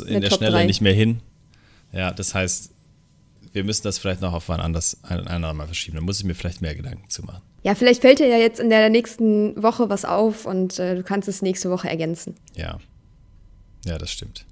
in 0.07 0.21
der 0.21 0.31
Top 0.31 0.39
Schnelle 0.39 0.57
3. 0.57 0.65
nicht 0.65 0.81
mehr 0.81 0.93
hin. 0.93 1.19
Ja, 1.91 2.11
das 2.11 2.33
heißt, 2.33 2.72
wir 3.53 3.63
müssen 3.63 3.83
das 3.83 3.99
vielleicht 3.99 4.21
noch 4.21 4.33
auf 4.33 4.49
ein 4.49 4.59
anderes, 4.59 4.97
ein, 5.03 5.19
ein 5.19 5.27
andermal 5.27 5.67
verschieben. 5.67 5.95
Da 5.95 6.01
muss 6.01 6.19
ich 6.19 6.25
mir 6.25 6.35
vielleicht 6.35 6.61
mehr 6.61 6.75
Gedanken 6.75 7.09
zu 7.09 7.23
machen. 7.23 7.41
Ja, 7.63 7.75
vielleicht 7.75 8.01
fällt 8.01 8.19
dir 8.19 8.27
ja 8.27 8.37
jetzt 8.37 8.59
in 8.59 8.69
der 8.69 8.89
nächsten 8.89 9.61
Woche 9.61 9.89
was 9.89 10.03
auf 10.03 10.45
und 10.45 10.79
äh, 10.79 10.95
du 10.95 11.03
kannst 11.03 11.29
es 11.29 11.41
nächste 11.41 11.69
Woche 11.69 11.87
ergänzen. 11.87 12.35
Ja. 12.55 12.79
Ja, 13.85 13.97
das 13.97 14.11
stimmt. 14.11 14.45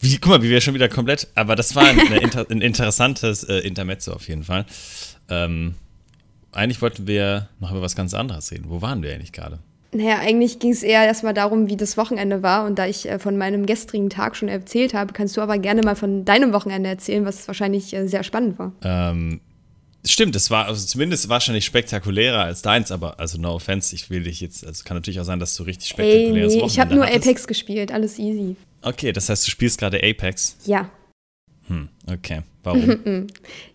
Wie, 0.00 0.16
guck 0.18 0.30
mal, 0.30 0.42
wie 0.42 0.50
wir 0.50 0.60
schon 0.60 0.74
wieder 0.74 0.88
komplett, 0.88 1.28
aber 1.34 1.56
das 1.56 1.74
war 1.74 1.84
ein, 1.84 1.98
inter, 2.22 2.46
ein 2.48 2.60
interessantes 2.60 3.44
äh, 3.44 3.58
Intermezzo 3.58 4.12
auf 4.12 4.28
jeden 4.28 4.44
Fall. 4.44 4.66
Ähm, 5.28 5.74
eigentlich 6.52 6.80
wollten 6.80 7.06
wir 7.06 7.48
noch 7.60 7.72
über 7.72 7.82
was 7.82 7.96
ganz 7.96 8.14
anderes 8.14 8.50
reden. 8.52 8.66
Wo 8.68 8.80
waren 8.80 9.02
wir 9.02 9.12
eigentlich 9.12 9.32
gerade? 9.32 9.58
Naja, 9.94 10.18
eigentlich 10.18 10.58
ging 10.58 10.72
es 10.72 10.82
eher 10.82 11.04
erstmal 11.04 11.34
darum, 11.34 11.68
wie 11.68 11.76
das 11.76 11.96
Wochenende 11.96 12.42
war. 12.42 12.66
Und 12.66 12.78
da 12.78 12.86
ich 12.86 13.08
äh, 13.08 13.18
von 13.18 13.36
meinem 13.36 13.64
gestrigen 13.64 14.10
Tag 14.10 14.36
schon 14.36 14.48
erzählt 14.48 14.92
habe, 14.92 15.12
kannst 15.12 15.36
du 15.36 15.40
aber 15.40 15.56
gerne 15.58 15.82
mal 15.82 15.94
von 15.94 16.24
deinem 16.24 16.52
Wochenende 16.52 16.88
erzählen, 16.88 17.24
was 17.24 17.46
wahrscheinlich 17.46 17.94
äh, 17.94 18.08
sehr 18.08 18.24
spannend 18.24 18.58
war. 18.58 18.72
Ähm, 18.82 19.40
stimmt, 20.04 20.34
es 20.34 20.50
war 20.50 20.66
also 20.66 20.84
zumindest 20.84 21.28
wahrscheinlich 21.28 21.64
spektakulärer 21.64 22.42
als 22.42 22.62
deins, 22.62 22.90
aber 22.90 23.20
also 23.20 23.38
no 23.40 23.54
offense, 23.54 23.94
ich 23.94 24.10
will 24.10 24.24
dich 24.24 24.40
jetzt, 24.40 24.66
also 24.66 24.82
kann 24.84 24.96
natürlich 24.96 25.20
auch 25.20 25.24
sein, 25.24 25.38
dass 25.38 25.54
du 25.54 25.62
richtig 25.62 25.88
spektakuläres 25.88 26.54
Ey, 26.54 26.58
nee, 26.58 26.64
Wochenende 26.64 26.72
Ich 26.72 26.80
habe 26.80 26.94
nur 26.94 27.06
hattest. 27.06 27.26
Apex 27.26 27.46
gespielt, 27.46 27.92
alles 27.92 28.18
easy. 28.18 28.56
Okay, 28.82 29.12
das 29.12 29.28
heißt, 29.28 29.46
du 29.46 29.50
spielst 29.50 29.78
gerade 29.78 29.98
Apex? 29.98 30.56
Ja. 30.66 30.90
Hm, 31.68 31.88
okay. 32.10 32.42
Warum? 32.62 32.86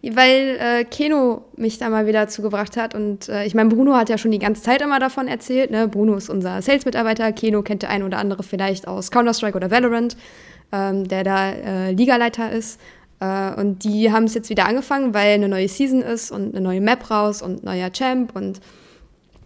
Weil 0.02 0.58
äh, 0.60 0.84
Keno 0.84 1.46
mich 1.56 1.78
da 1.78 1.90
mal 1.90 2.08
wieder 2.08 2.28
zugebracht 2.28 2.78
hat. 2.78 2.96
Und 2.96 3.30
äh, 3.30 3.46
ich 3.46 3.54
meine, 3.54 3.70
Bruno 3.70 3.96
hat 3.96 4.10
ja 4.10 4.18
schon 4.18 4.32
die 4.32 4.40
ganze 4.40 4.64
Zeit 4.64 4.82
immer 4.82 5.00
davon 5.00 5.28
erzählt. 5.28 5.72
Ne? 5.72 5.88
Bruno 5.88 6.16
ist 6.16 6.30
unser 6.30 6.62
Sales-Mitarbeiter. 6.62 7.32
Keno 7.32 7.62
kennt 7.62 7.84
der 7.84 7.90
ein 7.90 8.04
oder 8.04 8.18
andere 8.18 8.44
vielleicht 8.44 8.88
aus 8.88 9.12
Counter-Strike 9.12 9.56
oder 9.56 9.72
Valorant, 9.72 10.18
ähm, 10.72 11.08
der 11.08 11.24
da 11.24 11.52
äh, 11.52 11.92
Ligaleiter 11.92 12.52
ist. 12.52 12.80
Äh, 13.20 13.54
und 13.60 13.84
die 13.84 14.12
haben 14.12 14.24
es 14.24 14.34
jetzt 14.34 14.50
wieder 14.50 14.66
angefangen, 14.66 15.14
weil 15.14 15.34
eine 15.34 15.50
neue 15.50 15.68
Season 15.68 16.02
ist 16.02 16.32
und 16.32 16.56
eine 16.56 16.62
neue 16.62 16.82
Map 16.82 17.10
raus 17.10 17.42
und 17.42 17.64
neuer 17.64 17.92
Champ. 17.92 18.36
Und 18.36 18.60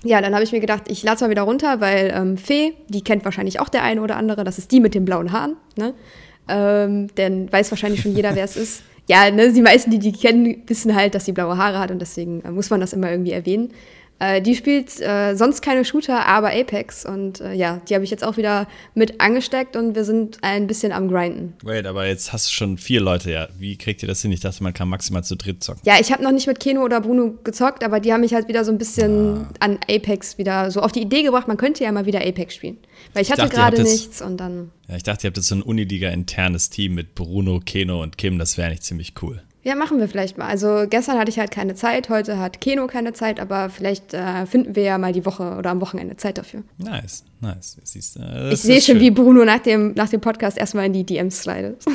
ja, 0.03 0.21
dann 0.21 0.33
habe 0.33 0.43
ich 0.43 0.51
mir 0.51 0.59
gedacht, 0.59 0.83
ich 0.87 1.03
lade 1.03 1.15
es 1.15 1.21
mal 1.21 1.29
wieder 1.29 1.43
runter, 1.43 1.81
weil 1.81 2.13
ähm, 2.15 2.37
Fee, 2.37 2.73
die 2.87 3.03
kennt 3.03 3.25
wahrscheinlich 3.25 3.59
auch 3.59 3.69
der 3.69 3.83
eine 3.83 4.01
oder 4.01 4.17
andere. 4.17 4.43
Das 4.43 4.57
ist 4.57 4.71
die 4.71 4.79
mit 4.79 4.95
den 4.95 5.05
blauen 5.05 5.31
Haaren. 5.31 5.55
Ne? 5.77 5.93
Ähm, 6.47 7.07
denn 7.15 7.51
weiß 7.51 7.71
wahrscheinlich 7.71 8.01
schon 8.01 8.15
jeder, 8.15 8.35
wer 8.35 8.43
es 8.43 8.55
ist. 8.55 8.83
Ja, 9.07 9.29
ne, 9.29 9.51
die 9.51 9.61
meisten, 9.61 9.91
die 9.91 9.99
die 9.99 10.13
kennen, 10.13 10.63
wissen 10.67 10.95
halt, 10.95 11.13
dass 11.15 11.25
sie 11.25 11.33
blaue 11.33 11.57
Haare 11.57 11.79
hat 11.79 11.91
und 11.91 11.99
deswegen 11.99 12.41
äh, 12.41 12.51
muss 12.51 12.69
man 12.69 12.79
das 12.79 12.93
immer 12.93 13.11
irgendwie 13.11 13.31
erwähnen. 13.31 13.71
Äh, 14.23 14.41
die 14.41 14.55
spielt 14.55 15.01
äh, 15.01 15.35
sonst 15.35 15.61
keine 15.61 15.83
Shooter, 15.83 16.25
aber 16.25 16.51
Apex. 16.51 17.05
Und 17.05 17.41
äh, 17.41 17.53
ja, 17.53 17.81
die 17.89 17.93
habe 17.93 18.05
ich 18.05 18.11
jetzt 18.11 18.23
auch 18.23 18.37
wieder 18.37 18.67
mit 18.95 19.19
angesteckt 19.19 19.75
und 19.75 19.95
wir 19.95 20.05
sind 20.05 20.37
ein 20.41 20.65
bisschen 20.65 20.93
am 20.93 21.09
Grinden. 21.09 21.53
Wait, 21.61 21.85
aber 21.85 22.07
jetzt 22.07 22.31
hast 22.31 22.47
du 22.47 22.53
schon 22.53 22.77
vier 22.77 23.01
Leute, 23.01 23.31
ja. 23.31 23.49
Wie 23.57 23.77
kriegt 23.77 24.01
ihr 24.01 24.07
das 24.07 24.21
hin? 24.21 24.31
Ich 24.31 24.39
dachte, 24.39 24.63
man 24.63 24.73
kann 24.73 24.87
maximal 24.87 25.25
zu 25.25 25.35
dritt 25.35 25.61
zocken. 25.61 25.81
Ja, 25.83 25.95
ich 25.99 26.11
habe 26.13 26.23
noch 26.23 26.31
nicht 26.31 26.47
mit 26.47 26.61
Keno 26.61 26.83
oder 26.83 27.01
Bruno 27.01 27.33
gezockt, 27.43 27.83
aber 27.83 27.99
die 27.99 28.13
haben 28.13 28.21
mich 28.21 28.33
halt 28.33 28.47
wieder 28.47 28.63
so 28.63 28.71
ein 28.71 28.77
bisschen 28.77 29.45
ah. 29.45 29.49
an 29.59 29.79
Apex 29.89 30.37
wieder 30.37 30.71
so 30.71 30.79
auf 30.81 30.93
die 30.93 31.01
Idee 31.01 31.23
gebracht, 31.23 31.49
man 31.49 31.57
könnte 31.57 31.83
ja 31.83 31.91
mal 31.91 32.05
wieder 32.05 32.25
Apex 32.25 32.55
spielen. 32.55 32.77
Weil 33.13 33.23
ich, 33.23 33.29
ich 33.29 33.37
hatte 33.37 33.53
gerade 33.53 33.83
nichts 33.83 34.21
und 34.21 34.37
dann. 34.37 34.71
Ja, 34.87 34.95
ich 34.95 35.03
dachte, 35.03 35.27
ihr 35.27 35.31
habt 35.31 35.37
jetzt 35.37 35.47
so 35.47 35.55
ein 35.55 35.61
Uniliga-internes 35.61 36.69
Team 36.69 36.93
mit 36.95 37.15
Bruno, 37.15 37.59
Keno 37.59 38.01
und 38.01 38.17
Kim. 38.17 38.39
Das 38.39 38.57
wäre 38.57 38.69
nicht 38.69 38.83
ziemlich 38.83 39.15
cool. 39.21 39.41
Ja, 39.63 39.75
machen 39.75 39.99
wir 39.99 40.09
vielleicht 40.09 40.37
mal. 40.37 40.47
Also 40.47 40.85
gestern 40.89 41.17
hatte 41.17 41.29
ich 41.29 41.39
halt 41.39 41.51
keine 41.51 41.73
Zeit, 41.73 42.09
heute 42.09 42.37
hat 42.37 42.59
Keno 42.59 42.87
keine 42.87 43.13
Zeit, 43.13 43.39
aber 43.39 43.69
vielleicht 43.69 44.13
äh, 44.13 44.45
finden 44.45 44.75
wir 44.75 44.83
ja 44.83 44.97
mal 44.97 45.13
die 45.13 45.25
Woche 45.25 45.55
oder 45.57 45.69
am 45.69 45.79
Wochenende 45.79 46.17
Zeit 46.17 46.37
dafür. 46.37 46.63
Nice, 46.77 47.23
nice. 47.39 47.77
Siehst, 47.83 48.17
äh, 48.17 48.51
ich 48.51 48.59
sehe 48.59 48.81
schon, 48.81 48.95
schön. 48.95 48.99
wie 48.99 49.11
Bruno 49.11 49.45
nach 49.45 49.59
dem, 49.59 49.93
nach 49.93 50.09
dem 50.09 50.19
Podcast 50.19 50.57
erstmal 50.57 50.87
in 50.87 50.93
die 50.93 51.05
DMs 51.05 51.41
slidet. 51.41 51.83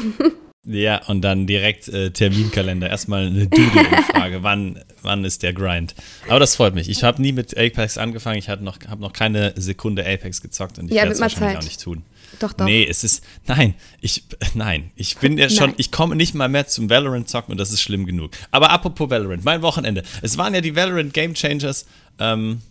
Ja, 0.71 1.01
und 1.07 1.23
dann 1.23 1.47
direkt 1.47 1.89
äh, 1.89 2.11
Terminkalender. 2.11 2.91
Erstmal 2.91 3.27
eine 3.27 3.47
Doodle-Umfrage. 3.47 4.39
wann, 4.43 4.79
wann 5.01 5.25
ist 5.25 5.43
der 5.43 5.55
Grind? 5.55 5.95
Aber 6.29 6.41
das 6.41 6.57
freut 6.57 6.75
mich. 6.75 6.91
Ich 6.91 7.03
habe 7.05 7.23
nie 7.23 7.33
mit 7.33 7.57
Apex 7.57 7.97
angefangen. 7.97 8.37
Ich 8.39 8.51
habe 8.51 8.63
noch, 8.63 8.77
hab 8.87 9.01
noch 9.01 9.15
keine 9.15 9.55
Sekunde 9.57 10.05
Apex 10.05 10.43
gezockt 10.43 10.79
und 10.79 10.91
ich 10.91 10.97
ja, 10.97 11.03
werde 11.03 11.13
es 11.13 11.21
wahrscheinlich 11.21 11.55
Zeit. 11.55 11.63
auch 11.63 11.65
nicht 11.65 11.81
tun. 11.81 12.03
Doch, 12.39 12.53
doch. 12.53 12.65
Nee, 12.65 12.87
es 12.87 13.05
ist. 13.05 13.25
Nein, 13.47 13.75
ich. 14.01 14.25
Nein. 14.55 14.91
Ich 14.97 15.17
bin 15.19 15.39
ja 15.39 15.49
schon. 15.49 15.71
Nein. 15.71 15.75
Ich 15.79 15.91
komme 15.91 16.17
nicht 16.17 16.35
mal 16.35 16.49
mehr 16.49 16.67
zum 16.67 16.91
Valorant 16.91 17.29
zocken 17.29 17.53
und 17.53 17.59
das 17.59 17.73
ist 17.73 17.81
schlimm 17.81 18.07
genug. 18.07 18.33
Aber 18.51 18.71
apropos 18.71 19.11
Valorant, 19.11 19.45
mein 19.45 19.63
Wochenende. 19.63 20.03
Es 20.23 20.39
waren 20.39 20.55
ja 20.55 20.61
die 20.61 20.77
Valorant 20.77 21.13
Game 21.15 21.35
Changers 21.35 21.87
ähm, 22.19 22.63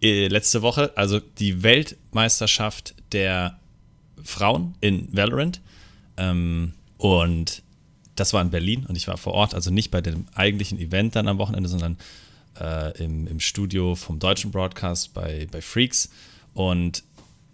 äh, 0.00 0.28
letzte 0.28 0.62
Woche, 0.62 0.92
also 0.96 1.20
die 1.20 1.62
Weltmeisterschaft 1.62 2.94
der 3.12 3.58
Frauen 4.22 4.74
in 4.80 5.08
Valorant. 5.12 5.60
Ähm, 6.16 6.72
und 6.98 7.62
das 8.16 8.32
war 8.32 8.42
in 8.42 8.50
Berlin 8.50 8.86
und 8.86 8.96
ich 8.96 9.08
war 9.08 9.16
vor 9.16 9.32
Ort, 9.34 9.54
also 9.54 9.70
nicht 9.70 9.90
bei 9.90 10.00
dem 10.00 10.26
eigentlichen 10.34 10.78
Event 10.78 11.16
dann 11.16 11.28
am 11.28 11.38
Wochenende, 11.38 11.68
sondern 11.68 11.96
äh, 12.60 12.96
im, 13.02 13.26
im 13.26 13.40
Studio 13.40 13.94
vom 13.94 14.18
deutschen 14.18 14.50
Broadcast 14.50 15.14
bei, 15.14 15.46
bei 15.50 15.60
Freaks. 15.60 16.10
Und 16.54 17.02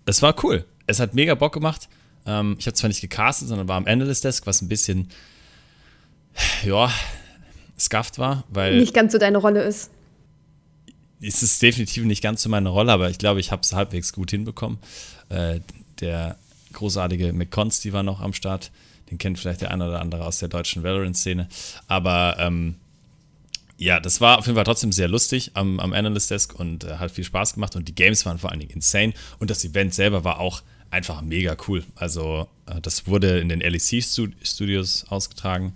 es 0.07 0.23
war 0.23 0.35
cool. 0.45 0.65
Es 0.89 0.99
hat 0.99 1.15
mega 1.15 1.35
Bock 1.35 1.53
gemacht. 1.53 1.89
Ähm, 2.27 2.57
ich 2.59 2.67
habe 2.67 2.75
zwar 2.75 2.89
nicht 2.89 3.01
gecastet, 3.01 3.49
sondern 3.49 3.69
war 3.69 3.77
am 3.77 3.87
Analyst 3.87 4.25
Desk, 4.25 4.47
was 4.47 4.61
ein 4.61 4.69
bisschen, 4.69 5.09
ja, 6.65 6.91
scuffed 7.79 8.19
war, 8.19 8.45
weil. 8.49 8.79
Nicht 8.79 8.95
ganz 8.95 9.13
so 9.13 9.19
deine 9.19 9.39
Rolle 9.39 9.63
ist. 9.63 9.91
Es 11.21 11.43
ist 11.43 11.61
definitiv 11.63 12.05
nicht 12.05 12.23
ganz 12.23 12.43
so 12.43 12.49
meine 12.49 12.69
Rolle, 12.69 12.93
aber 12.93 13.11
ich 13.11 13.19
glaube, 13.19 13.41
ich 13.41 13.51
habe 13.51 13.63
es 13.63 13.73
halbwegs 13.73 14.13
gut 14.13 14.31
hinbekommen. 14.31 14.79
Äh, 15.29 15.61
der 16.01 16.37
großartige 16.73 17.33
McConst, 17.33 17.91
war 17.93 18.03
noch 18.03 18.21
am 18.21 18.33
Start. 18.33 18.71
Den 19.11 19.19
kennt 19.19 19.39
vielleicht 19.39 19.63
der 19.63 19.71
eine 19.71 19.89
oder 19.89 20.01
andere 20.01 20.25
aus 20.25 20.39
der 20.39 20.49
deutschen 20.49 20.83
Valorant-Szene. 20.83 21.49
Aber 21.87 22.37
ähm, 22.39 22.77
ja, 23.79 24.01
das 24.01 24.21
war 24.21 24.39
auf 24.39 24.47
jeden 24.47 24.57
Fall 24.57 24.65
trotzdem 24.65 24.93
sehr 24.93 25.09
lustig 25.09 25.53
am, 25.55 25.81
am 25.81 25.93
Analyst 25.93 26.31
Desk 26.31 26.55
und 26.59 26.85
äh, 26.85 26.97
hat 26.97 27.11
viel 27.11 27.25
Spaß 27.25 27.55
gemacht 27.55 27.77
und 27.77 27.89
die 27.89 27.95
Games 27.95 28.27
waren 28.27 28.39
vor 28.39 28.51
allen 28.51 28.61
Dingen 28.61 28.73
insane 28.73 29.13
und 29.39 29.51
das 29.51 29.65
Event 29.65 29.95
selber 29.95 30.25
war 30.25 30.41
auch 30.41 30.63
einfach 30.91 31.23
mega 31.23 31.57
cool. 31.67 31.85
Also 31.95 32.49
äh, 32.67 32.81
das 32.81 33.07
wurde 33.07 33.39
in 33.39 33.49
den 33.49 33.61
LEC 33.61 34.03
Studios 34.03 35.05
ausgetragen 35.09 35.75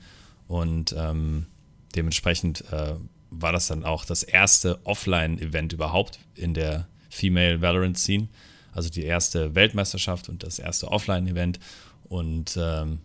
und 0.49 0.95
ähm, 0.97 1.47
dementsprechend 1.95 2.65
äh, 2.73 2.95
war 3.31 3.53
das 3.53 3.67
dann 3.67 3.85
auch 3.85 4.05
das 4.05 4.23
erste 4.23 4.85
Offline-Event 4.85 5.73
überhaupt 5.73 6.19
in 6.35 6.55
der 6.55 6.87
Female 7.09 7.61
Valorant 7.61 7.99
Scene. 7.99 8.29
Also 8.73 8.89
die 8.91 9.05
erste 9.05 9.55
Weltmeisterschaft 9.55 10.29
und 10.29 10.43
das 10.43 10.59
erste 10.59 10.89
Offline-Event. 10.89 11.59
Und 12.05 12.59
ähm, 12.61 13.01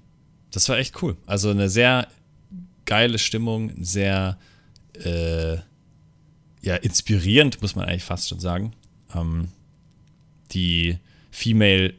das 0.52 0.68
war 0.70 0.78
echt 0.78 1.02
cool. 1.02 1.18
Also 1.26 1.50
eine 1.50 1.70
sehr 1.70 2.08
geile 2.86 3.20
Stimmung, 3.20 3.72
sehr 3.84 4.38
äh, 5.04 5.58
ja, 6.62 6.76
inspirierend, 6.76 7.62
muss 7.62 7.76
man 7.76 7.86
eigentlich 7.86 8.04
fast 8.04 8.30
schon 8.30 8.40
sagen. 8.40 8.74
Ähm, 9.14 9.50
die 10.52 10.98
Female 11.38 11.94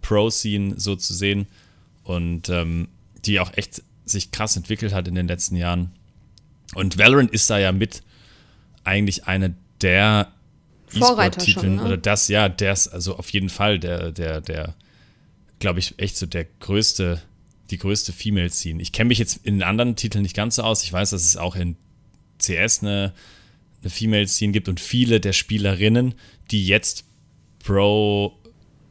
Pro-Scene 0.00 0.78
so 0.78 0.94
zu 0.94 1.12
sehen 1.12 1.48
und 2.04 2.48
ähm, 2.48 2.86
die 3.24 3.40
auch 3.40 3.52
echt 3.56 3.82
sich 4.04 4.30
krass 4.30 4.56
entwickelt 4.56 4.94
hat 4.94 5.08
in 5.08 5.16
den 5.16 5.26
letzten 5.26 5.56
Jahren. 5.56 5.90
Und 6.76 6.96
Valorant 6.96 7.32
ist 7.32 7.50
da 7.50 7.58
ja 7.58 7.72
mit 7.72 8.04
eigentlich 8.84 9.26
eine 9.26 9.56
der 9.80 10.32
E-Sport-Titeln 10.94 11.76
ne? 11.76 11.84
oder 11.84 11.96
das, 11.96 12.28
ja, 12.28 12.48
der 12.48 12.72
ist 12.72 12.86
also 12.86 13.16
auf 13.16 13.28
jeden 13.30 13.48
Fall 13.48 13.80
der, 13.80 14.12
der, 14.12 14.40
der, 14.40 14.76
glaube 15.58 15.80
ich, 15.80 15.98
echt 15.98 16.16
so 16.16 16.26
der 16.26 16.44
größte, 16.60 17.20
die 17.70 17.78
größte 17.78 18.12
Female-Scene. 18.12 18.80
Ich 18.80 18.92
kenne 18.92 19.08
mich 19.08 19.18
jetzt 19.18 19.40
in 19.42 19.64
anderen 19.64 19.96
Titeln 19.96 20.22
nicht 20.22 20.36
ganz 20.36 20.54
so 20.54 20.62
aus. 20.62 20.84
Ich 20.84 20.92
weiß, 20.92 21.10
dass 21.10 21.24
es 21.24 21.36
auch 21.36 21.56
in 21.56 21.74
CS 22.38 22.84
eine, 22.84 23.12
eine 23.80 23.90
Female-Scene 23.90 24.52
gibt 24.52 24.68
und 24.68 24.78
viele 24.78 25.18
der 25.18 25.32
Spielerinnen, 25.32 26.14
die 26.52 26.68
jetzt 26.68 27.02
Pro 27.64 28.38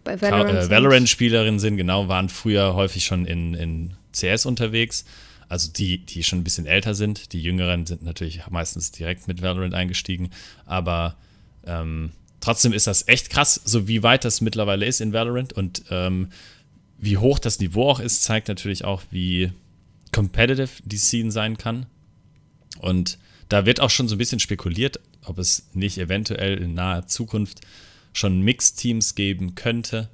Bei 0.05 0.21
Valorant, 0.21 0.57
äh, 0.57 0.69
Valorant-Spielerinnen 0.69 1.59
sind, 1.59 1.77
genau, 1.77 2.07
waren 2.07 2.29
früher 2.29 2.75
häufig 2.75 3.03
schon 3.03 3.25
in, 3.25 3.55
in 3.55 3.93
CS 4.13 4.45
unterwegs. 4.45 5.03
Also 5.49 5.71
die, 5.71 5.97
die 5.97 6.23
schon 6.23 6.39
ein 6.39 6.43
bisschen 6.43 6.67
älter 6.67 6.93
sind. 6.93 7.33
Die 7.33 7.41
Jüngeren 7.41 7.85
sind 7.85 8.03
natürlich 8.03 8.41
meistens 8.49 8.91
direkt 8.91 9.27
mit 9.27 9.41
Valorant 9.41 9.73
eingestiegen. 9.73 10.29
Aber 10.65 11.15
ähm, 11.65 12.11
trotzdem 12.39 12.71
ist 12.71 12.87
das 12.87 13.07
echt 13.07 13.29
krass, 13.29 13.59
so 13.65 13.87
wie 13.87 14.03
weit 14.03 14.25
das 14.25 14.41
mittlerweile 14.41 14.85
ist 14.85 15.01
in 15.01 15.11
Valorant 15.11 15.53
und 15.53 15.83
ähm, 15.89 16.29
wie 16.97 17.17
hoch 17.17 17.39
das 17.39 17.59
Niveau 17.59 17.89
auch 17.89 17.99
ist, 17.99 18.23
zeigt 18.23 18.47
natürlich 18.47 18.85
auch, 18.85 19.01
wie 19.09 19.51
competitive 20.11 20.69
die 20.83 20.97
Scene 20.97 21.31
sein 21.31 21.57
kann. 21.57 21.87
Und 22.79 23.17
da 23.49 23.65
wird 23.65 23.79
auch 23.79 23.89
schon 23.89 24.07
so 24.07 24.15
ein 24.15 24.19
bisschen 24.19 24.39
spekuliert, 24.39 24.99
ob 25.25 25.39
es 25.39 25.67
nicht 25.73 25.97
eventuell 25.97 26.57
in 26.57 26.75
naher 26.75 27.07
Zukunft 27.07 27.61
schon 28.15 28.41
Mixed-Teams 28.41 29.15
geben 29.15 29.55
könnte. 29.55 30.09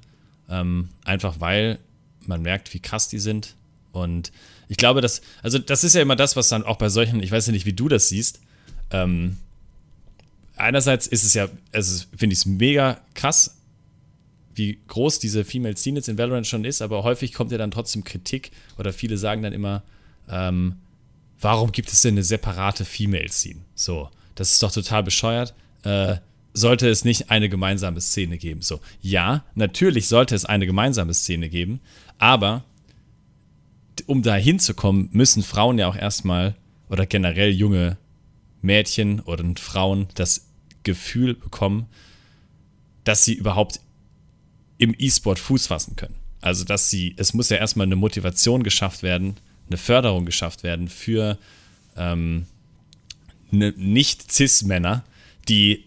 Ähm, 0.50 0.88
einfach 1.04 1.40
weil 1.40 1.78
man 2.26 2.42
merkt, 2.42 2.74
wie 2.74 2.80
krass 2.80 3.08
die 3.08 3.18
sind. 3.18 3.54
Und 3.92 4.32
ich 4.68 4.76
glaube, 4.76 5.00
dass, 5.00 5.22
also 5.42 5.58
das 5.58 5.84
ist 5.84 5.94
ja 5.94 6.02
immer 6.02 6.16
das, 6.16 6.36
was 6.36 6.48
dann 6.48 6.64
auch 6.64 6.76
bei 6.76 6.88
solchen, 6.88 7.22
ich 7.22 7.30
weiß 7.30 7.46
ja 7.46 7.52
nicht, 7.52 7.66
wie 7.66 7.72
du 7.72 7.88
das 7.88 8.08
siehst. 8.08 8.40
Ähm, 8.90 9.38
einerseits 10.56 11.06
ist 11.06 11.24
es 11.24 11.34
ja, 11.34 11.48
also 11.72 12.04
finde 12.16 12.34
ich 12.34 12.40
es 12.40 12.46
mega 12.46 13.00
krass, 13.14 13.56
wie 14.54 14.78
groß 14.88 15.18
diese 15.18 15.44
Female 15.44 15.76
Scene 15.76 15.98
jetzt 15.98 16.08
in 16.08 16.18
Valorant 16.18 16.46
schon 16.46 16.64
ist, 16.64 16.82
aber 16.82 17.04
häufig 17.04 17.32
kommt 17.32 17.52
ja 17.52 17.58
dann 17.58 17.70
trotzdem 17.70 18.04
Kritik 18.04 18.50
oder 18.78 18.92
viele 18.92 19.16
sagen 19.16 19.42
dann 19.42 19.52
immer, 19.52 19.82
ähm, 20.28 20.76
warum 21.40 21.72
gibt 21.72 21.90
es 21.92 22.02
denn 22.02 22.14
eine 22.14 22.24
separate 22.24 22.84
Female 22.84 23.30
Scene? 23.30 23.60
So, 23.74 24.10
das 24.34 24.52
ist 24.52 24.62
doch 24.62 24.72
total 24.72 25.02
bescheuert. 25.02 25.54
Äh, 25.84 26.16
sollte 26.54 26.88
es 26.88 27.04
nicht 27.04 27.30
eine 27.30 27.48
gemeinsame 27.48 28.00
Szene 28.00 28.38
geben? 28.38 28.62
So, 28.62 28.80
ja, 29.00 29.44
natürlich 29.54 30.08
sollte 30.08 30.34
es 30.34 30.44
eine 30.44 30.66
gemeinsame 30.66 31.14
Szene 31.14 31.48
geben, 31.48 31.80
aber 32.18 32.64
um 34.06 34.22
da 34.22 34.34
hinzukommen, 34.34 35.08
müssen 35.12 35.42
Frauen 35.42 35.78
ja 35.78 35.88
auch 35.88 35.96
erstmal 35.96 36.54
oder 36.88 37.06
generell 37.06 37.50
junge 37.50 37.96
Mädchen 38.60 39.20
oder 39.20 39.44
Frauen 39.56 40.08
das 40.14 40.46
Gefühl 40.82 41.34
bekommen, 41.34 41.86
dass 43.04 43.24
sie 43.24 43.34
überhaupt 43.34 43.80
im 44.78 44.94
E-Sport 44.98 45.38
Fuß 45.38 45.68
fassen 45.68 45.96
können. 45.96 46.16
Also, 46.40 46.64
dass 46.64 46.90
sie, 46.90 47.14
es 47.16 47.34
muss 47.34 47.50
ja 47.50 47.56
erstmal 47.56 47.86
eine 47.86 47.96
Motivation 47.96 48.62
geschafft 48.62 49.02
werden, 49.02 49.36
eine 49.68 49.76
Förderung 49.76 50.24
geschafft 50.24 50.64
werden 50.64 50.88
für 50.88 51.38
ähm, 51.96 52.46
ne, 53.50 53.72
nicht-Cis-Männer, 53.76 55.04
die 55.48 55.84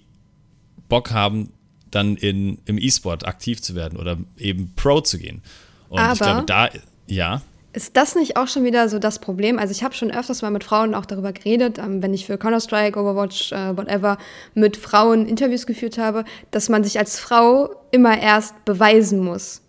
Bock 0.89 1.11
haben, 1.11 1.51
dann 1.91 2.15
in, 2.17 2.59
im 2.65 2.77
E-Sport 2.77 3.25
aktiv 3.25 3.61
zu 3.61 3.75
werden 3.75 3.97
oder 3.97 4.17
eben 4.37 4.73
Pro 4.75 5.01
zu 5.01 5.17
gehen. 5.17 5.41
Und 5.89 5.99
Aber 5.99 6.13
ich 6.13 6.19
glaube, 6.19 6.43
da, 6.45 6.69
ja. 7.07 7.41
Ist 7.73 7.97
das 7.97 8.15
nicht 8.15 8.37
auch 8.37 8.47
schon 8.47 8.63
wieder 8.63 8.87
so 8.89 8.99
das 8.99 9.19
Problem? 9.19 9.59
Also 9.59 9.71
ich 9.71 9.83
habe 9.83 9.93
schon 9.93 10.11
öfters 10.11 10.41
mal 10.41 10.51
mit 10.51 10.63
Frauen 10.63 10.95
auch 10.95 11.05
darüber 11.05 11.33
geredet, 11.33 11.77
ähm, 11.77 12.01
wenn 12.01 12.13
ich 12.13 12.25
für 12.25 12.37
Counter-Strike, 12.37 12.99
Overwatch, 12.99 13.51
äh, 13.51 13.75
whatever, 13.77 14.17
mit 14.53 14.77
Frauen 14.77 15.27
Interviews 15.27 15.65
geführt 15.65 15.97
habe, 15.97 16.23
dass 16.51 16.69
man 16.69 16.83
sich 16.83 16.97
als 16.99 17.19
Frau 17.19 17.69
immer 17.91 18.17
erst 18.19 18.65
beweisen 18.65 19.19
muss, 19.19 19.61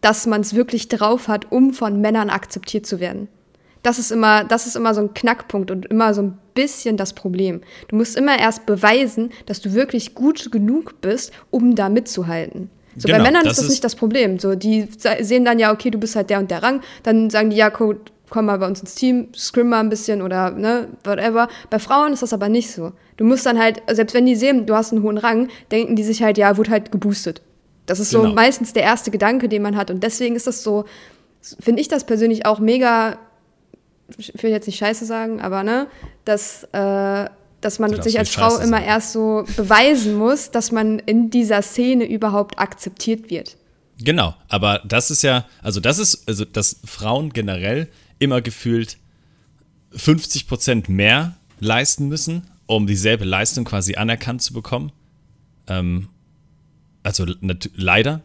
dass 0.00 0.26
man 0.26 0.40
es 0.40 0.54
wirklich 0.54 0.88
drauf 0.88 1.28
hat, 1.28 1.50
um 1.50 1.72
von 1.72 2.00
Männern 2.00 2.30
akzeptiert 2.30 2.86
zu 2.86 3.00
werden. 3.00 3.28
Das 3.82 3.98
ist 3.98 4.12
immer, 4.12 4.44
das 4.44 4.66
ist 4.66 4.76
immer 4.76 4.94
so 4.94 5.00
ein 5.00 5.14
Knackpunkt 5.14 5.70
und 5.70 5.86
immer 5.86 6.14
so 6.14 6.22
ein 6.22 6.38
bisschen 6.54 6.96
das 6.96 7.12
Problem. 7.14 7.62
Du 7.88 7.96
musst 7.96 8.16
immer 8.16 8.38
erst 8.38 8.64
beweisen, 8.66 9.30
dass 9.46 9.60
du 9.60 9.72
wirklich 9.74 10.14
gut 10.14 10.52
genug 10.52 11.00
bist, 11.00 11.32
um 11.50 11.74
da 11.74 11.88
mitzuhalten. 11.88 12.70
So 12.96 13.06
Genau, 13.08 13.18
bei 13.18 13.24
Männern 13.24 13.44
das 13.44 13.54
ist 13.58 13.62
das 13.64 13.70
nicht 13.70 13.84
das 13.84 13.96
Problem. 13.96 14.38
So 14.38 14.54
die 14.54 14.86
se- 14.98 15.16
sehen 15.24 15.44
dann 15.44 15.58
ja, 15.58 15.72
okay, 15.72 15.90
du 15.90 15.98
bist 15.98 16.14
halt 16.14 16.30
der 16.30 16.38
und 16.38 16.50
der 16.50 16.62
Rang, 16.62 16.80
dann 17.02 17.30
sagen 17.30 17.50
die 17.50 17.56
ja, 17.56 17.70
komm, 17.70 17.96
komm 18.30 18.46
mal 18.46 18.58
bei 18.58 18.66
uns 18.66 18.80
ins 18.80 18.94
Team, 18.94 19.28
scrim 19.34 19.68
mal 19.70 19.80
ein 19.80 19.88
bisschen 19.88 20.22
oder 20.22 20.50
ne, 20.52 20.88
whatever. 21.04 21.48
Bei 21.70 21.78
Frauen 21.78 22.12
ist 22.12 22.22
das 22.22 22.32
aber 22.32 22.48
nicht 22.48 22.70
so. 22.70 22.92
Du 23.16 23.24
musst 23.24 23.44
dann 23.46 23.58
halt, 23.58 23.82
selbst 23.90 24.14
wenn 24.14 24.26
die 24.26 24.36
sehen, 24.36 24.66
du 24.66 24.74
hast 24.74 24.92
einen 24.92 25.02
hohen 25.02 25.18
Rang, 25.18 25.48
denken 25.72 25.96
die 25.96 26.02
sich 26.04 26.22
halt, 26.22 26.38
ja, 26.38 26.56
wurde 26.56 26.70
halt 26.70 26.92
geboostet. 26.92 27.42
Das 27.86 27.98
ist 27.98 28.10
so 28.10 28.22
Genau. 28.22 28.34
meistens 28.34 28.72
der 28.74 28.84
erste 28.84 29.10
Gedanke, 29.10 29.48
den 29.48 29.62
man 29.62 29.76
hat 29.76 29.90
und 29.90 30.02
deswegen 30.04 30.36
ist 30.36 30.46
das 30.46 30.62
so, 30.62 30.84
finde 31.60 31.80
ich 31.80 31.88
das 31.88 32.04
persönlich 32.04 32.46
auch 32.46 32.60
mega 32.60 33.16
ich 34.18 34.42
will 34.42 34.50
jetzt 34.50 34.66
nicht 34.66 34.78
scheiße 34.78 35.04
sagen, 35.04 35.40
aber 35.40 35.62
ne, 35.62 35.86
dass, 36.24 36.64
äh, 36.72 37.28
dass 37.60 37.78
man 37.78 38.02
sich 38.02 38.18
als 38.18 38.30
Frau 38.30 38.50
Scheiße 38.50 38.64
immer 38.64 38.78
sagen. 38.78 38.88
erst 38.88 39.12
so 39.12 39.44
beweisen 39.56 40.14
muss, 40.14 40.50
dass 40.50 40.72
man 40.72 40.98
in 40.98 41.30
dieser 41.30 41.62
Szene 41.62 42.04
überhaupt 42.04 42.58
akzeptiert 42.58 43.30
wird. 43.30 43.56
Genau, 43.98 44.34
aber 44.48 44.80
das 44.84 45.10
ist 45.10 45.22
ja, 45.22 45.46
also 45.62 45.80
das 45.80 45.98
ist, 45.98 46.28
also 46.28 46.44
dass 46.44 46.80
Frauen 46.84 47.30
generell 47.32 47.88
immer 48.18 48.40
gefühlt 48.40 48.98
50% 49.94 50.90
mehr 50.90 51.36
leisten 51.60 52.08
müssen, 52.08 52.48
um 52.66 52.86
dieselbe 52.86 53.24
Leistung 53.24 53.64
quasi 53.64 53.96
anerkannt 53.96 54.42
zu 54.42 54.52
bekommen. 54.52 54.92
Ähm, 55.68 56.08
also 57.02 57.26
leider 57.74 58.22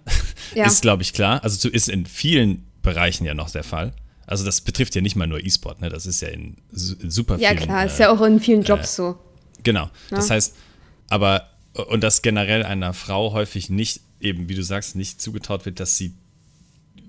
Ja. 0.56 0.66
ist, 0.68 0.82
glaube 0.82 1.04
ich, 1.04 1.14
klar. 1.14 1.44
Also 1.44 1.70
ist 1.70 1.90
in 1.90 2.06
vielen 2.06 2.66
Bereichen 2.82 3.26
ja 3.26 3.34
noch 3.34 3.50
der 3.50 3.64
Fall. 3.64 3.94
Also 4.28 4.46
das 4.46 4.62
betrifft 4.62 4.94
ja 4.94 5.02
nicht 5.02 5.16
mal 5.16 5.26
nur 5.26 5.44
E-Sport, 5.44 5.82
ne? 5.82 5.90
Das 5.90 6.06
ist 6.06 6.22
ja 6.22 6.28
in, 6.28 6.58
su- 6.72 6.96
in 7.02 7.10
super 7.10 7.38
Ja, 7.40 7.50
vielen 7.50 7.64
klar, 7.64 7.84
äh, 7.84 7.88
ist 7.88 7.98
ja 7.98 8.12
auch 8.12 8.22
in 8.22 8.40
vielen 8.40 8.62
Jobs 8.62 8.96
so. 8.96 9.18
Genau. 9.64 9.90
Das 10.12 10.30
heißt, 10.30 10.54
aber, 11.10 11.50
und 11.90 12.04
dass 12.04 12.22
generell 12.22 12.64
einer 12.64 12.94
Frau 12.94 13.32
häufig 13.34 13.70
nicht, 13.70 14.02
eben 14.20 14.50
wie 14.50 14.56
du 14.56 14.64
sagst, 14.64 14.96
nicht 14.96 15.22
zugetraut 15.22 15.66
wird, 15.66 15.80
dass 15.80 15.98
sie, 15.98 16.14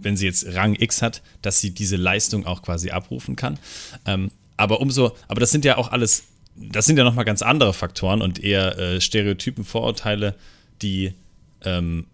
wenn 0.00 0.16
sie 0.16 0.26
jetzt 0.26 0.46
Rang 0.54 0.74
X 0.76 1.02
hat, 1.02 1.22
dass 1.42 1.61
sie 1.61 1.72
diese 1.74 1.96
Leistung 1.96 2.46
auch 2.46 2.62
quasi 2.62 2.90
abrufen 2.90 3.35
kann. 3.37 3.59
Ähm, 4.07 4.31
aber 4.57 4.81
umso, 4.81 5.16
aber 5.26 5.40
das 5.40 5.50
sind 5.50 5.64
ja 5.64 5.76
auch 5.76 5.90
alles, 5.90 6.24
das 6.57 6.87
sind 6.87 6.96
ja 6.98 7.04
nochmal 7.04 7.24
ganz 7.24 7.42
andere 7.42 7.74
Faktoren 7.74 8.22
und 8.22 8.38
eher 8.42 8.78
äh, 8.78 9.00
Stereotypen, 9.00 9.64
Vorurteile, 9.64 10.35
die, 10.83 11.14
ähm, 11.64 12.07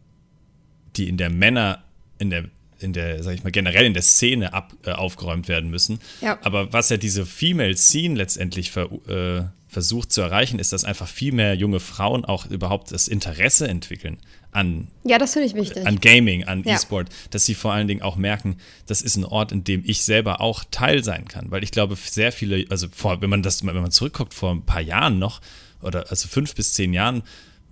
die 0.97 1.09
in 1.09 1.17
der 1.19 1.29
Männer, 1.31 1.83
in 2.19 2.31
der, 2.31 2.45
in 2.79 2.93
der, 2.93 3.23
sag 3.23 3.35
ich 3.35 3.45
mal, 3.45 3.51
generell 3.51 3.87
in 3.87 3.95
der 3.95 4.03
Szene 4.03 4.53
ab, 4.53 4.75
äh, 4.85 4.91
aufgeräumt 4.91 5.49
werden 5.49 5.71
müssen. 5.71 5.99
Ja. 6.21 6.39
Aber 6.43 6.73
was 6.73 6.89
ja 6.91 6.97
diese 6.97 7.25
Female 7.27 7.77
Scene 7.77 8.15
letztendlich 8.17 8.71
ver, 8.71 8.91
äh, 9.09 9.45
versucht 9.69 10.13
zu 10.13 10.21
erreichen, 10.21 10.59
ist, 10.61 10.73
dass 10.73 10.85
einfach 10.85 11.09
viel 11.09 11.33
mehr 11.33 11.55
junge 11.55 11.81
Frauen 11.81 12.25
auch 12.25 12.47
überhaupt 12.47 12.93
das 12.93 13.09
Interesse 13.09 13.67
entwickeln 13.69 14.19
an, 14.53 14.87
Ja, 15.03 15.19
das 15.19 15.33
finde 15.33 15.49
ich 15.49 15.55
wichtig. 15.55 15.85
an 15.85 16.01
Gaming, 16.01 16.45
an 16.45 16.63
Ja. 16.65 16.77
E-Sport, 16.77 17.09
dass 17.31 17.45
sie 17.45 17.55
vor 17.55 17.73
allen 17.73 17.89
Dingen 17.89 18.03
auch 18.03 18.15
merken, 18.15 18.57
das 18.87 19.03
ist 19.03 19.17
ein 19.17 19.25
Ort, 19.25 19.51
in 19.51 19.65
dem 19.65 19.83
ich 19.85 20.05
selber 20.05 20.41
auch 20.41 20.63
Teil 20.71 21.03
sein 21.03 21.27
kann. 21.27 21.51
Weil 21.51 21.65
ich 21.65 21.73
glaube, 21.73 21.97
sehr 21.97 22.31
viele, 22.31 22.65
also 22.71 22.87
vor, 22.93 23.21
wenn 23.21 23.31
man 23.31 23.43
das, 23.43 23.67
wenn 23.67 23.75
man 23.75 23.91
zurückguckt, 23.91 24.33
vor 24.33 24.53
ein 24.53 24.65
paar 24.65 24.81
Jahren 24.81 25.19
noch, 25.19 25.41
oder 25.83 26.09
also 26.11 26.29
fünf 26.29 26.55
bis 26.55 26.73
zehn 26.75 26.93
Jahren, 26.93 27.25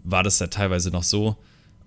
war 0.02 0.24
das 0.24 0.40
ja 0.40 0.48
teilweise 0.48 0.90
noch 0.90 1.04
so 1.04 1.36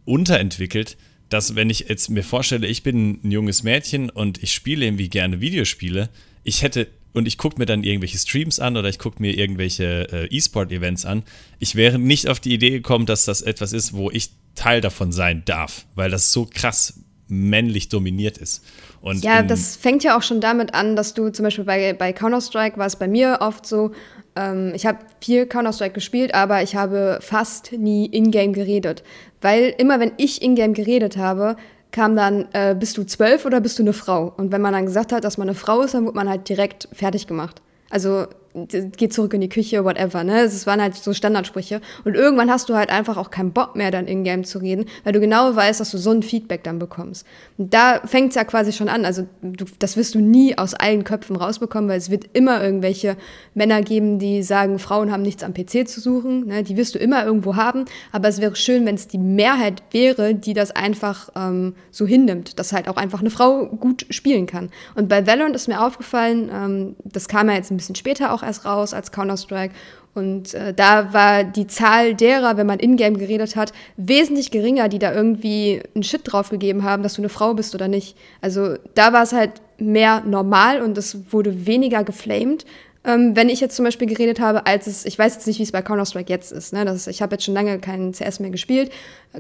unterentwickelt, 0.06 0.95
dass 1.29 1.55
wenn 1.55 1.69
ich 1.69 1.81
jetzt 1.89 2.09
mir 2.09 2.23
vorstelle, 2.23 2.67
ich 2.67 2.83
bin 2.83 3.19
ein 3.23 3.31
junges 3.31 3.63
Mädchen 3.63 4.09
und 4.09 4.41
ich 4.43 4.53
spiele 4.53 4.85
irgendwie 4.85 5.09
gerne 5.09 5.41
Videospiele, 5.41 6.09
ich 6.43 6.61
hätte 6.61 6.88
und 7.13 7.27
ich 7.27 7.38
gucke 7.38 7.57
mir 7.57 7.65
dann 7.65 7.83
irgendwelche 7.83 8.17
Streams 8.17 8.59
an 8.59 8.75
oder 8.75 8.89
ich 8.89 8.99
gucke 8.99 9.21
mir 9.21 9.38
irgendwelche 9.38 10.07
äh, 10.11 10.35
E-Sport-Events 10.35 11.05
an. 11.05 11.23
Ich 11.59 11.75
wäre 11.75 11.97
nicht 11.97 12.27
auf 12.27 12.41
die 12.41 12.53
Idee 12.53 12.71
gekommen, 12.71 13.05
dass 13.05 13.23
das 13.23 13.41
etwas 13.41 13.71
ist, 13.71 13.93
wo 13.93 14.11
ich 14.11 14.31
Teil 14.53 14.81
davon 14.81 15.13
sein 15.13 15.43
darf, 15.45 15.85
weil 15.95 16.09
das 16.11 16.33
so 16.33 16.45
krass 16.45 16.99
männlich 17.27 17.89
dominiert 17.89 18.38
ist. 18.38 18.63
Und 19.05 19.23
ja, 19.23 19.43
das 19.43 19.75
fängt 19.75 20.03
ja 20.03 20.17
auch 20.17 20.23
schon 20.23 20.41
damit 20.41 20.73
an, 20.73 20.95
dass 20.95 21.13
du 21.13 21.29
zum 21.29 21.43
Beispiel 21.43 21.63
bei, 21.63 21.93
bei 21.93 22.11
Counter-Strike 22.11 22.79
war 22.79 22.87
es 22.87 22.95
bei 22.95 23.07
mir 23.07 23.37
oft 23.39 23.63
so, 23.63 23.91
ähm, 24.35 24.71
ich 24.73 24.87
habe 24.87 24.97
viel 25.21 25.45
Counter-Strike 25.45 25.93
gespielt, 25.93 26.33
aber 26.33 26.63
ich 26.63 26.75
habe 26.75 27.19
fast 27.21 27.71
nie 27.71 28.07
in-game 28.07 28.51
geredet. 28.51 29.03
Weil 29.41 29.75
immer 29.77 29.99
wenn 29.99 30.13
ich 30.17 30.41
in-game 30.41 30.73
geredet 30.73 31.17
habe, 31.17 31.55
kam 31.91 32.15
dann, 32.15 32.47
äh, 32.53 32.73
bist 32.73 32.97
du 32.97 33.03
zwölf 33.03 33.45
oder 33.45 33.61
bist 33.61 33.77
du 33.77 33.83
eine 33.83 33.93
Frau? 33.93 34.33
Und 34.37 34.51
wenn 34.51 34.61
man 34.61 34.73
dann 34.73 34.87
gesagt 34.87 35.11
hat, 35.11 35.23
dass 35.23 35.37
man 35.37 35.49
eine 35.49 35.55
Frau 35.55 35.81
ist, 35.81 35.93
dann 35.93 36.05
wurde 36.05 36.15
man 36.15 36.27
halt 36.27 36.49
direkt 36.49 36.89
fertig 36.91 37.27
gemacht. 37.27 37.61
Also 37.91 38.25
geh 38.55 39.09
zurück 39.09 39.33
in 39.33 39.41
die 39.41 39.49
Küche, 39.49 39.83
whatever, 39.83 40.23
ne? 40.23 40.41
Es 40.41 40.65
waren 40.65 40.81
halt 40.81 40.95
so 40.95 41.13
Standardsprüche. 41.13 41.81
Und 42.05 42.15
irgendwann 42.15 42.49
hast 42.49 42.69
du 42.69 42.75
halt 42.75 42.89
einfach 42.89 43.17
auch 43.17 43.29
keinen 43.29 43.51
Bock 43.51 43.75
mehr, 43.75 43.91
dann 43.91 44.07
in-game 44.07 44.45
zu 44.45 44.59
reden, 44.59 44.85
weil 45.03 45.13
du 45.13 45.19
genau 45.19 45.55
weißt, 45.55 45.79
dass 45.79 45.91
du 45.91 45.97
so 45.97 46.11
ein 46.11 46.23
Feedback 46.23 46.63
dann 46.63 46.79
bekommst. 46.79 47.25
Und 47.57 47.73
da 47.73 48.01
fängt 48.05 48.29
es 48.29 48.35
ja 48.35 48.45
quasi 48.45 48.71
schon 48.71 48.87
an. 48.87 49.03
Also 49.03 49.27
du, 49.41 49.65
das 49.79 49.97
wirst 49.97 50.15
du 50.15 50.19
nie 50.19 50.57
aus 50.57 50.73
allen 50.73 51.03
Köpfen 51.03 51.35
rausbekommen, 51.35 51.89
weil 51.89 51.97
es 51.97 52.09
wird 52.09 52.29
immer 52.33 52.63
irgendwelche 52.63 53.17
Männer 53.53 53.81
geben, 53.81 54.19
die 54.19 54.41
sagen, 54.41 54.79
Frauen 54.79 55.11
haben 55.11 55.23
nichts 55.23 55.43
am 55.43 55.53
PC 55.53 55.87
zu 55.87 55.99
suchen. 55.99 56.47
Ne? 56.47 56.63
Die 56.63 56.77
wirst 56.77 56.95
du 56.95 56.99
immer 56.99 57.25
irgendwo 57.25 57.55
haben. 57.57 57.85
Aber 58.13 58.29
es 58.29 58.39
wäre 58.39 58.55
schön, 58.55 58.85
wenn 58.85 58.95
es 58.95 59.07
die 59.07 59.17
Mehrheit 59.17 59.83
wäre, 59.91 60.33
die 60.33 60.53
das 60.53 60.71
einfach 60.71 61.29
ähm, 61.35 61.75
so 61.91 62.07
hinnimmt, 62.07 62.57
dass 62.57 62.71
halt 62.71 62.87
auch 62.87 62.97
einfach 62.97 63.19
eine 63.19 63.31
Frau 63.31 63.65
gut 63.65 64.05
spielen 64.09 64.45
kann. 64.45 64.69
Und 64.95 65.09
bei 65.09 65.27
Valorant 65.27 65.55
ist 65.55 65.67
mir 65.67 65.83
aufgefallen, 65.85 66.49
ähm, 66.53 66.95
das 67.03 67.27
kam 67.27 67.49
ja 67.49 67.55
jetzt 67.55 67.71
ein 67.71 67.77
bisschen 67.77 67.95
später 67.95 68.33
auch 68.33 68.44
erst 68.45 68.65
raus 68.65 68.93
als 68.93 69.12
Counter-Strike. 69.12 69.73
Und 70.15 70.53
äh, 70.53 70.73
da 70.73 71.13
war 71.13 71.43
die 71.43 71.67
Zahl 71.67 72.15
derer, 72.15 72.55
wenn 72.55 72.65
man 72.65 72.79
in-game 72.79 73.17
geredet 73.17 73.58
hat, 73.58 73.73
wesentlich 73.97 74.49
geringer, 74.49 74.88
die 74.88 74.97
da 74.97 75.13
irgendwie 75.13 75.84
einen 75.93 76.03
Shit 76.03 76.21
drauf 76.23 76.49
gegeben 76.49 76.84
haben, 76.84 77.03
dass 77.03 77.15
du 77.15 77.21
eine 77.21 77.29
Frau 77.29 77.53
bist 77.53 77.75
oder 77.75 77.89
nicht. 77.89 78.15
Also 78.39 78.75
da 78.93 79.12
war 79.12 79.23
es 79.23 79.34
halt 79.34 79.51
mehr 79.77 80.21
normal 80.21 80.81
und 80.81 80.97
es 80.97 81.34
wurde 81.34 81.65
weniger 81.65 82.05
geflamed. 82.05 82.65
Ähm, 83.03 83.36
wenn 83.36 83.49
ich 83.49 83.60
jetzt 83.60 83.75
zum 83.75 83.84
Beispiel 83.84 84.08
geredet 84.08 84.39
habe, 84.39 84.65
als 84.65 84.88
es, 84.88 85.05
ich 85.05 85.19
weiß 85.19 85.36
jetzt 85.36 85.47
nicht, 85.47 85.60
wie 85.60 85.63
es 85.63 85.73
bei 85.73 85.81
Counter-Strike 85.81 86.31
jetzt 86.31 86.53
ist, 86.53 86.71
ne? 86.71 86.86
das, 86.86 87.08
ich 87.08 87.21
habe 87.21 87.36
jetzt 87.36 87.43
schon 87.43 87.53
lange 87.53 87.77
keinen 87.79 88.13
CS 88.13 88.39
mehr 88.39 88.49
gespielt. 88.49 88.91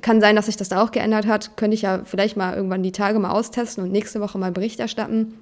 Kann 0.01 0.19
sein, 0.19 0.35
dass 0.35 0.47
sich 0.47 0.57
das 0.57 0.67
da 0.67 0.83
auch 0.83 0.91
geändert 0.91 1.25
hat. 1.25 1.55
Könnte 1.55 1.73
ich 1.73 1.83
ja 1.83 2.01
vielleicht 2.03 2.35
mal 2.35 2.53
irgendwann 2.53 2.83
die 2.83 2.91
Tage 2.91 3.17
mal 3.17 3.31
austesten 3.31 3.83
und 3.83 3.93
nächste 3.93 4.19
Woche 4.19 4.37
mal 4.37 4.51
Bericht 4.51 4.81
erstatten. 4.81 5.35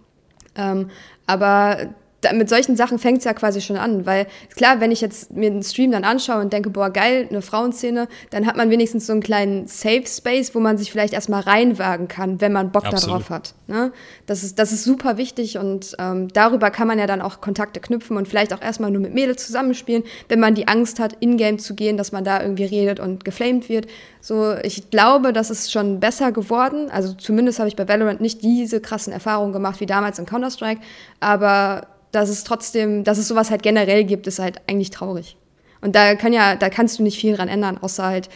Ähm, 0.56 0.89
aber 1.26 1.89
mit 2.33 2.49
solchen 2.49 2.75
Sachen 2.75 2.99
fängt 2.99 3.19
es 3.19 3.23
ja 3.25 3.33
quasi 3.33 3.62
schon 3.62 3.77
an, 3.77 4.05
weil 4.05 4.27
klar, 4.55 4.79
wenn 4.79 4.91
ich 4.91 5.01
jetzt 5.01 5.31
mir 5.31 5.49
den 5.49 5.63
Stream 5.63 5.91
dann 5.91 6.03
anschaue 6.03 6.41
und 6.41 6.53
denke, 6.53 6.69
boah, 6.69 6.89
geil, 6.89 7.27
eine 7.29 7.41
Frauenszene, 7.41 8.07
dann 8.29 8.45
hat 8.45 8.55
man 8.55 8.69
wenigstens 8.69 9.07
so 9.07 9.13
einen 9.13 9.21
kleinen 9.21 9.67
Safe 9.67 10.03
Space, 10.07 10.55
wo 10.55 10.59
man 10.59 10.77
sich 10.77 10.91
vielleicht 10.91 11.13
erstmal 11.13 11.41
reinwagen 11.41 12.07
kann, 12.07 12.39
wenn 12.39 12.53
man 12.53 12.71
Bock 12.71 12.86
Absolut. 12.86 13.09
darauf 13.09 13.29
hat. 13.29 13.53
Ne? 13.67 13.91
Das, 14.25 14.43
ist, 14.43 14.59
das 14.59 14.71
ist 14.71 14.83
super 14.83 15.17
wichtig 15.17 15.57
und 15.57 15.95
ähm, 15.99 16.27
darüber 16.29 16.71
kann 16.71 16.88
man 16.88 16.99
ja 16.99 17.07
dann 17.07 17.21
auch 17.21 17.41
Kontakte 17.41 17.79
knüpfen 17.79 18.17
und 18.17 18.27
vielleicht 18.27 18.53
auch 18.53 18.62
erstmal 18.62 18.91
nur 18.91 19.01
mit 19.01 19.13
Mädels 19.13 19.45
zusammenspielen, 19.45 20.03
wenn 20.29 20.39
man 20.39 20.55
die 20.55 20.67
Angst 20.67 20.99
hat, 20.99 21.13
in-game 21.19 21.59
zu 21.59 21.75
gehen, 21.75 21.97
dass 21.97 22.12
man 22.12 22.23
da 22.23 22.41
irgendwie 22.41 22.65
redet 22.65 22.99
und 22.99 23.25
geflamed 23.25 23.69
wird. 23.69 23.88
So, 24.21 24.55
ich 24.63 24.89
glaube, 24.89 25.33
das 25.33 25.49
ist 25.49 25.71
schon 25.71 25.99
besser 25.99 26.31
geworden. 26.31 26.89
Also 26.89 27.13
zumindest 27.13 27.59
habe 27.59 27.67
ich 27.67 27.75
bei 27.75 27.88
Valorant 27.88 28.21
nicht 28.21 28.41
diese 28.41 28.79
krassen 28.79 29.12
Erfahrungen 29.12 29.53
gemacht 29.53 29.79
wie 29.79 29.86
damals 29.86 30.19
in 30.19 30.25
Counter-Strike, 30.25 30.81
aber 31.19 31.88
dass 32.13 32.30
es 32.30 32.45
trotzdem, 32.45 33.04
dass 33.04 33.17
es 33.17 33.28
sowas 33.28 33.52
halt 33.52 33.63
generell 33.63 34.06
gibt, 34.06 34.28
ist 34.28 34.39
halt 34.39 34.62
eigentlich 34.67 34.91
traurig. 34.91 35.36
Und 35.82 35.95
da 35.95 36.15
kann 36.15 36.32
ja, 36.32 36.56
da 36.56 36.69
kannst 36.69 36.97
du 36.97 37.04
nicht 37.04 37.19
viel 37.19 37.36
dran 37.36 37.49
ändern, 37.49 37.78
außer 37.78 38.06
halt 38.06 38.30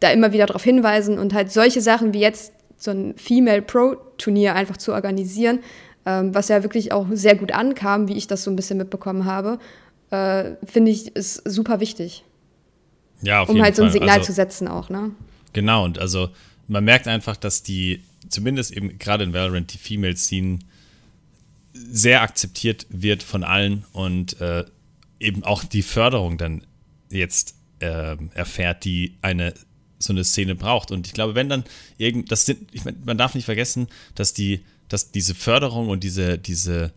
da 0.00 0.10
immer 0.10 0.32
wieder 0.32 0.46
darauf 0.46 0.64
hinweisen 0.64 1.18
und 1.18 1.34
halt 1.34 1.52
solche 1.52 1.82
Sachen 1.82 2.14
wie 2.14 2.20
jetzt 2.20 2.52
so 2.76 2.92
ein 2.92 3.14
Female 3.16 3.60
Pro 3.60 3.96
Turnier 4.18 4.54
einfach 4.54 4.76
zu 4.76 4.92
organisieren, 4.92 5.58
ähm, 6.06 6.34
was 6.34 6.48
ja 6.48 6.62
wirklich 6.62 6.92
auch 6.92 7.06
sehr 7.12 7.34
gut 7.34 7.52
ankam, 7.52 8.08
wie 8.08 8.16
ich 8.16 8.26
das 8.26 8.44
so 8.44 8.50
ein 8.50 8.56
bisschen 8.56 8.78
mitbekommen 8.78 9.24
habe, 9.24 9.58
äh, 10.10 10.52
finde 10.64 10.92
ich 10.92 11.14
ist 11.16 11.42
super 11.44 11.80
wichtig. 11.80 12.24
Ja, 13.22 13.42
auf 13.42 13.48
um 13.48 13.56
jeden 13.56 13.64
halt 13.64 13.76
so 13.76 13.82
ein 13.82 13.90
Signal 13.90 14.18
also, 14.18 14.26
zu 14.26 14.32
setzen 14.32 14.68
auch, 14.68 14.90
ne? 14.90 15.10
Genau, 15.52 15.84
und 15.84 15.98
also 15.98 16.28
man 16.68 16.84
merkt 16.84 17.08
einfach, 17.08 17.36
dass 17.36 17.62
die, 17.62 18.00
zumindest 18.28 18.72
eben 18.72 18.98
gerade 18.98 19.24
in 19.24 19.32
Valorant, 19.32 19.72
die 19.72 19.78
Female 19.78 20.16
Scene 20.16 20.60
sehr 21.74 22.22
akzeptiert 22.22 22.86
wird 22.88 23.22
von 23.22 23.44
allen 23.44 23.84
und 23.92 24.40
äh, 24.40 24.64
eben 25.20 25.44
auch 25.44 25.64
die 25.64 25.82
Förderung 25.82 26.38
dann 26.38 26.64
jetzt 27.10 27.56
äh, 27.80 28.16
erfährt, 28.34 28.84
die 28.84 29.16
eine 29.20 29.54
so 29.98 30.12
eine 30.12 30.24
Szene 30.24 30.54
braucht. 30.54 30.90
Und 30.90 31.06
ich 31.06 31.12
glaube, 31.12 31.34
wenn 31.34 31.48
dann 31.48 31.64
irgend, 31.98 32.30
das 32.30 32.46
sind, 32.46 32.68
ich 32.72 32.84
mein, 32.84 32.96
man 33.04 33.18
darf 33.18 33.34
nicht 33.34 33.44
vergessen, 33.44 33.88
dass 34.14 34.32
die, 34.34 34.60
dass 34.88 35.10
diese 35.10 35.34
Förderung 35.34 35.88
und 35.88 36.04
diese, 36.04 36.38
diese, 36.38 36.92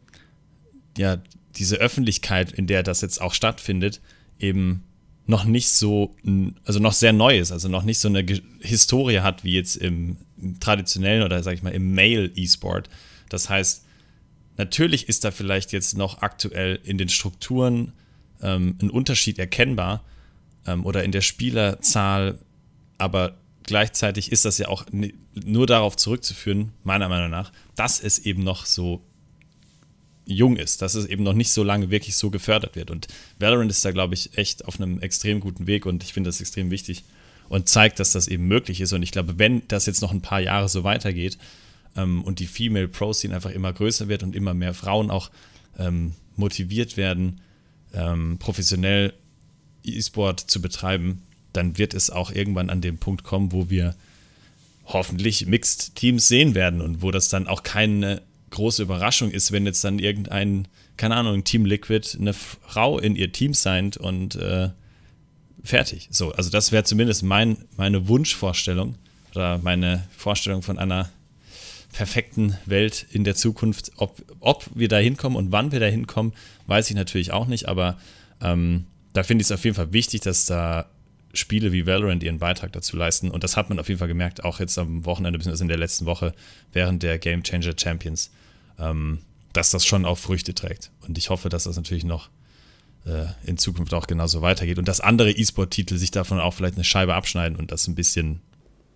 ja, 0.98 1.18
diese 1.56 1.78
Öffentlichkeit, 1.78 2.52
in 2.52 2.68
der 2.68 2.84
das 2.84 3.02
jetzt 3.02 3.22
auch 3.22 3.34
stattfindet, 3.34 4.02
eben 4.40 4.84
noch 5.26 5.46
nicht 5.46 5.70
so, 5.70 6.16
also 6.63 6.80
noch 6.80 6.94
sehr 6.94 7.13
neu 7.13 7.40
ist, 7.40 7.52
also 7.52 7.68
noch 7.68 7.84
nicht 7.84 8.00
so 8.00 8.08
eine 8.08 8.26
Historie 8.62 9.20
hat 9.20 9.44
wie 9.44 9.54
jetzt 9.54 9.76
im, 9.76 10.18
im 10.42 10.60
traditionellen 10.60 11.24
oder 11.24 11.42
sag 11.44 11.54
ich 11.54 11.63
mal 11.63 11.74
im 11.74 11.96
Male-E-Sport. 11.96 12.90
Das 13.30 13.50
heißt, 13.50 13.84
Natürlich 14.58 15.08
ist 15.08 15.24
da 15.24 15.32
vielleicht 15.32 15.72
jetzt 15.72 15.98
noch 15.98 16.22
aktuell 16.22 16.80
in 16.84 16.98
den 16.98 17.10
Strukturen 17.10 17.93
ähm, 18.41 18.78
ein 18.82 18.89
Unterschied 18.89 19.39
erkennbar 19.39 20.04
ähm, 20.65 20.86
oder 20.86 21.04
in 21.04 21.12
der 21.12 21.22
Spielerzahl, 21.22 22.38
aber 22.98 23.38
gleichzeitig 23.63 24.32
ist 24.32 24.46
das 24.46 24.58
ja 24.58 24.67
auch 24.67 24.86
nur 25.34 25.67
darauf 25.67 25.96
zurückzuführen, 25.96 26.72
meiner 26.84 27.10
Meinung 27.10 27.30
nach, 27.30 27.52
dass 27.76 28.02
es 28.02 28.20
eben 28.20 28.43
noch 28.43 28.65
so 28.65 29.02
jung 30.26 30.58
ist, 30.58 30.82
dass 30.82 30.96
es 30.96 31.06
eben 31.06 31.24
noch 31.24 31.34
nicht 31.34 31.52
so 31.52 31.63
lange 31.63 31.89
wirklich 31.89 32.17
so 32.17 32.30
gefördert 32.30 32.76
wird. 32.76 32.91
Und 32.91 33.08
Valorant 33.39 33.72
ist 33.72 33.86
da, 33.86 33.91
glaube 33.91 34.13
ich, 34.13 34.38
echt 34.38 34.65
auf 34.65 34.80
einem 34.80 35.00
extrem 35.00 35.39
guten 35.39 35.67
Weg 35.67 35.86
und 35.86 36.04
ich 36.04 36.13
finde 36.13 36.30
das 36.30 36.41
extrem 36.41 36.70
wichtig 36.70 37.04
und 37.50 37.70
zeigt, 37.70 38.00
dass 38.00 38.12
das 38.12 38.28
eben 38.28 38.48
möglich 38.48 38.82
ist. 38.82 38.91
Und 38.93 39.04
ich 39.04 39.12
glaube, 39.12 39.39
wenn 39.39 39.65
das 39.67 39.86
jetzt 39.86 40.02
noch 40.02 40.12
ein 40.12 40.22
paar 40.22 40.41
Jahre 40.41 40.67
so 40.67 40.84
weitergeht, 40.84 41.38
ähm, 41.97 42.23
und 42.23 42.39
die 42.39 42.47
Female 42.47 42.88
Pro 42.88 43.12
Scene 43.12 43.36
einfach 43.36 43.51
immer 43.51 43.73
größer 43.73 44.07
wird 44.07 44.23
und 44.23 44.36
immer 44.36 44.53
mehr 44.53 44.73
Frauen 44.73 45.12
auch 45.12 45.29
ähm, 45.77 46.13
motiviert 46.36 46.95
werden, 46.95 47.41
ähm, 47.93 48.38
professionell 48.39 49.13
E-Sport 49.83 50.39
zu 50.39 50.62
betreiben, 50.62 51.23
dann 51.53 51.77
wird 51.77 51.93
es 51.93 52.10
auch 52.10 52.31
irgendwann 52.31 52.69
an 52.69 52.81
den 52.81 52.97
Punkt 52.97 53.23
kommen, 53.23 53.51
wo 53.51 53.69
wir 53.69 53.95
hoffentlich 54.86 55.45
Mixed 55.47 55.95
Teams 55.95 56.27
sehen 56.27 56.55
werden 56.55 56.81
und 56.81 57.01
wo 57.01 57.12
das 57.12 57.29
dann 57.29 57.47
auch 57.47 57.63
keine 57.63 58.21
große 58.51 58.83
Überraschung 58.83 59.31
ist, 59.31 59.51
wenn 59.51 59.65
jetzt 59.65 59.83
dann 59.83 59.99
irgendein, 59.99 60.67
keine 60.95 61.15
Ahnung, 61.15 61.43
Team 61.43 61.65
Liquid 61.65 62.17
eine 62.19 62.33
Frau 62.33 62.97
in 62.99 63.15
ihr 63.15 63.31
Team 63.31 63.53
signed 63.53 63.97
und 63.97 64.36
äh, 64.36 64.69
fertig. 65.63 66.07
So, 66.12 66.31
also 66.31 66.49
das 66.49 66.71
wäre 66.71 66.83
zumindest 66.83 67.23
mein, 67.23 67.57
meine 67.75 68.07
Wunschvorstellung 68.07 68.95
oder 69.31 69.57
meine 69.57 70.07
Vorstellung 70.15 70.62
von 70.62 70.77
einer 70.77 71.10
perfekten 71.97 72.55
Welt 72.67 73.07
in 73.10 73.23
der 73.23 73.33
Zukunft. 73.33 73.91
Ob, 73.97 74.21
ob 74.39 74.69
wir 74.75 74.88
da 74.88 74.97
hinkommen 74.97 75.36
und 75.36 75.51
wann 75.51 75.71
wir 75.71 75.79
da 75.79 75.88
hinkommen, 75.88 76.31
weiß 76.67 76.91
ich 76.91 76.95
natürlich 76.95 77.31
auch 77.31 77.47
nicht, 77.47 77.67
aber 77.67 77.97
ähm, 78.39 78.86
da 79.13 79.23
finde 79.23 79.41
ich 79.41 79.47
es 79.47 79.51
auf 79.51 79.63
jeden 79.63 79.75
Fall 79.75 79.93
wichtig, 79.93 80.21
dass 80.21 80.45
da 80.45 80.91
Spiele 81.33 81.71
wie 81.71 81.88
Valorant 81.88 82.21
ihren 82.21 82.38
Beitrag 82.38 82.71
dazu 82.71 82.97
leisten. 82.97 83.31
Und 83.31 83.43
das 83.43 83.57
hat 83.57 83.69
man 83.69 83.79
auf 83.79 83.88
jeden 83.88 83.97
Fall 83.97 84.07
gemerkt, 84.07 84.43
auch 84.43 84.60
jetzt 84.60 84.77
am 84.77 85.05
Wochenende, 85.05 85.39
beziehungsweise 85.39 85.63
in 85.63 85.69
der 85.69 85.79
letzten 85.79 86.05
Woche 86.05 86.36
während 86.71 87.02
der 87.02 87.17
Game 87.17 87.41
Changer 87.41 87.73
Champions, 87.75 88.29
ähm, 88.77 89.21
dass 89.54 89.71
das 89.71 89.83
schon 89.83 90.06
auch 90.06 90.19
Früchte 90.19 90.54
trägt. 90.54 90.91
Und 91.08 91.17
ich 91.17 91.31
hoffe, 91.31 91.50
dass 91.50 91.63
das 91.63 91.77
natürlich 91.77 92.04
noch 92.04 92.29
äh, 93.08 93.25
in 93.43 93.58
Zukunft 93.58 93.95
auch 93.95 94.06
genauso 94.06 94.43
weitergeht 94.43 94.77
und 94.77 94.87
dass 94.87 95.02
andere 95.02 95.31
E-Sport-Titel 95.31 95.98
sich 95.98 96.12
davon 96.12 96.39
auch 96.39 96.54
vielleicht 96.54 96.75
eine 96.75 96.83
Scheibe 96.83 97.15
abschneiden 97.15 97.58
und 97.58 97.71
das 97.71 97.87
ein 97.87 97.95
bisschen 97.95 98.41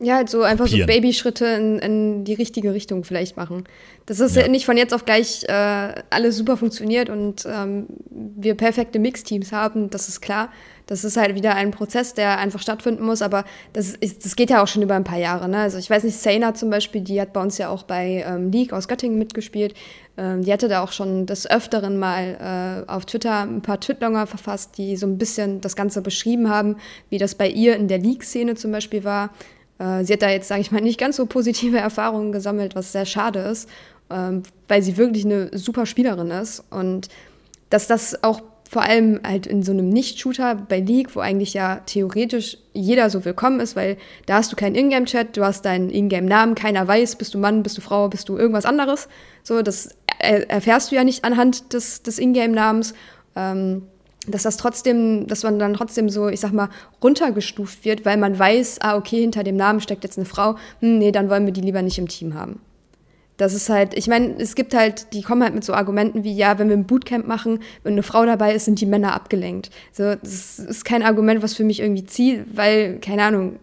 ja, 0.01 0.15
halt 0.15 0.29
so 0.29 0.41
einfach 0.41 0.65
kopieren. 0.65 0.87
so 0.87 0.93
Babyschritte 0.93 1.45
in, 1.45 1.79
in, 1.79 2.23
die 2.23 2.33
richtige 2.33 2.73
Richtung 2.73 3.03
vielleicht 3.03 3.37
machen. 3.37 3.65
Dass 4.07 4.19
es 4.19 4.35
ja. 4.35 4.47
nicht 4.47 4.65
von 4.65 4.75
jetzt 4.75 4.93
auf 4.93 5.05
gleich 5.05 5.43
äh, 5.47 5.93
alles 6.09 6.37
super 6.37 6.57
funktioniert 6.57 7.09
und 7.09 7.45
ähm, 7.45 7.85
wir 8.09 8.55
perfekte 8.55 8.97
Mixteams 8.97 9.51
haben, 9.51 9.89
das 9.91 10.09
ist 10.09 10.21
klar. 10.21 10.49
Das 10.87 11.05
ist 11.05 11.15
halt 11.15 11.35
wieder 11.35 11.55
ein 11.55 11.71
Prozess, 11.71 12.15
der 12.15 12.39
einfach 12.39 12.59
stattfinden 12.61 13.05
muss, 13.05 13.21
aber 13.21 13.45
das, 13.71 13.91
ist, 13.93 14.25
das 14.25 14.35
geht 14.35 14.49
ja 14.49 14.61
auch 14.61 14.67
schon 14.67 14.81
über 14.81 14.95
ein 14.95 15.03
paar 15.05 15.19
Jahre. 15.19 15.47
Ne? 15.47 15.59
Also 15.59 15.77
ich 15.77 15.89
weiß 15.89 16.03
nicht, 16.03 16.17
Sena 16.17 16.53
zum 16.53 16.69
Beispiel, 16.69 17.01
die 17.01 17.21
hat 17.21 17.31
bei 17.31 17.41
uns 17.41 17.57
ja 17.59 17.69
auch 17.69 17.83
bei 17.83 18.25
ähm, 18.27 18.51
League 18.51 18.73
aus 18.73 18.87
Göttingen 18.87 19.17
mitgespielt. 19.17 19.75
Ähm, 20.17 20.43
die 20.43 20.51
hatte 20.51 20.67
da 20.67 20.83
auch 20.83 20.91
schon 20.91 21.27
des 21.27 21.49
Öfteren 21.49 21.97
mal 21.97 22.83
äh, 22.87 22.91
auf 22.91 23.05
Twitter 23.05 23.41
ein 23.41 23.61
paar 23.61 23.79
Twitlonger 23.79 24.27
verfasst, 24.27 24.77
die 24.77 24.97
so 24.97 25.05
ein 25.05 25.17
bisschen 25.17 25.61
das 25.61 25.75
Ganze 25.75 26.01
beschrieben 26.01 26.49
haben, 26.49 26.75
wie 27.09 27.19
das 27.19 27.35
bei 27.35 27.47
ihr 27.47 27.75
in 27.75 27.87
der 27.87 27.99
League-Szene 27.99 28.55
zum 28.55 28.71
Beispiel 28.71 29.03
war. 29.03 29.29
Äh, 29.81 30.05
sie 30.05 30.13
hat 30.13 30.21
da 30.21 30.29
jetzt, 30.29 30.47
sage 30.47 30.61
ich 30.61 30.71
mal, 30.71 30.81
nicht 30.81 30.99
ganz 30.99 31.15
so 31.15 31.25
positive 31.25 31.77
Erfahrungen 31.79 32.31
gesammelt, 32.31 32.75
was 32.75 32.91
sehr 32.91 33.05
schade 33.05 33.39
ist, 33.39 33.67
ähm, 34.09 34.43
weil 34.67 34.83
sie 34.83 34.97
wirklich 34.97 35.25
eine 35.25 35.57
super 35.57 35.85
Spielerin 35.85 36.29
ist. 36.29 36.63
Und 36.69 37.09
dass 37.69 37.87
das 37.87 38.23
auch 38.23 38.41
vor 38.69 38.83
allem 38.83 39.19
halt 39.25 39.47
in 39.47 39.63
so 39.63 39.73
einem 39.73 39.89
Nicht-Shooter 39.89 40.55
bei 40.55 40.79
League, 40.79 41.13
wo 41.15 41.19
eigentlich 41.19 41.53
ja 41.53 41.81
theoretisch 41.85 42.57
jeder 42.73 43.09
so 43.09 43.25
willkommen 43.25 43.59
ist, 43.59 43.75
weil 43.75 43.97
da 44.27 44.35
hast 44.35 44.51
du 44.51 44.55
keinen 44.55 44.75
Ingame-Chat, 44.75 45.35
du 45.35 45.43
hast 45.43 45.65
deinen 45.65 45.89
Ingame-Namen, 45.89 46.55
keiner 46.55 46.87
weiß, 46.87 47.17
bist 47.17 47.33
du 47.33 47.37
Mann, 47.37 47.63
bist 47.63 47.77
du 47.77 47.81
Frau, 47.81 48.07
bist 48.07 48.29
du 48.29 48.37
irgendwas 48.37 48.65
anderes. 48.65 49.09
So, 49.43 49.61
das 49.61 49.89
erfährst 50.19 50.91
du 50.91 50.95
ja 50.95 51.03
nicht 51.03 51.25
anhand 51.25 51.73
des, 51.73 52.03
des 52.03 52.17
Ingame-Namens. 52.17 52.93
Ähm, 53.35 53.83
dass 54.27 54.43
das 54.43 54.57
trotzdem, 54.57 55.25
dass 55.27 55.43
man 55.43 55.57
dann 55.57 55.73
trotzdem 55.73 56.09
so, 56.09 56.27
ich 56.27 56.39
sag 56.39 56.53
mal, 56.53 56.69
runtergestuft 57.03 57.85
wird, 57.85 58.05
weil 58.05 58.17
man 58.17 58.37
weiß, 58.37 58.77
ah, 58.81 58.95
okay, 58.95 59.19
hinter 59.19 59.43
dem 59.43 59.55
Namen 59.55 59.81
steckt 59.81 60.03
jetzt 60.03 60.17
eine 60.17 60.25
Frau, 60.25 60.55
hm, 60.79 60.99
nee, 60.99 61.11
dann 61.11 61.29
wollen 61.29 61.45
wir 61.45 61.53
die 61.53 61.61
lieber 61.61 61.81
nicht 61.81 61.97
im 61.97 62.07
Team 62.07 62.35
haben. 62.35 62.59
Das 63.37 63.55
ist 63.55 63.69
halt, 63.69 63.95
ich 63.95 64.07
meine, 64.07 64.35
es 64.37 64.53
gibt 64.53 64.75
halt, 64.75 65.13
die 65.13 65.23
kommen 65.23 65.41
halt 65.41 65.55
mit 65.55 65.63
so 65.63 65.73
Argumenten 65.73 66.23
wie, 66.23 66.33
ja, 66.33 66.59
wenn 66.59 66.69
wir 66.69 66.77
ein 66.77 66.85
Bootcamp 66.85 67.25
machen, 67.25 67.59
wenn 67.81 67.93
eine 67.93 68.03
Frau 68.03 68.23
dabei 68.23 68.53
ist, 68.53 68.65
sind 68.65 68.79
die 68.79 68.85
Männer 68.85 69.13
abgelenkt. 69.13 69.71
So, 69.91 70.13
das 70.13 70.59
ist 70.59 70.85
kein 70.85 71.01
Argument, 71.01 71.41
was 71.41 71.55
für 71.55 71.63
mich 71.63 71.79
irgendwie 71.79 72.05
zieht, 72.05 72.45
weil, 72.53 72.99
keine 72.99 73.23
Ahnung, 73.23 73.55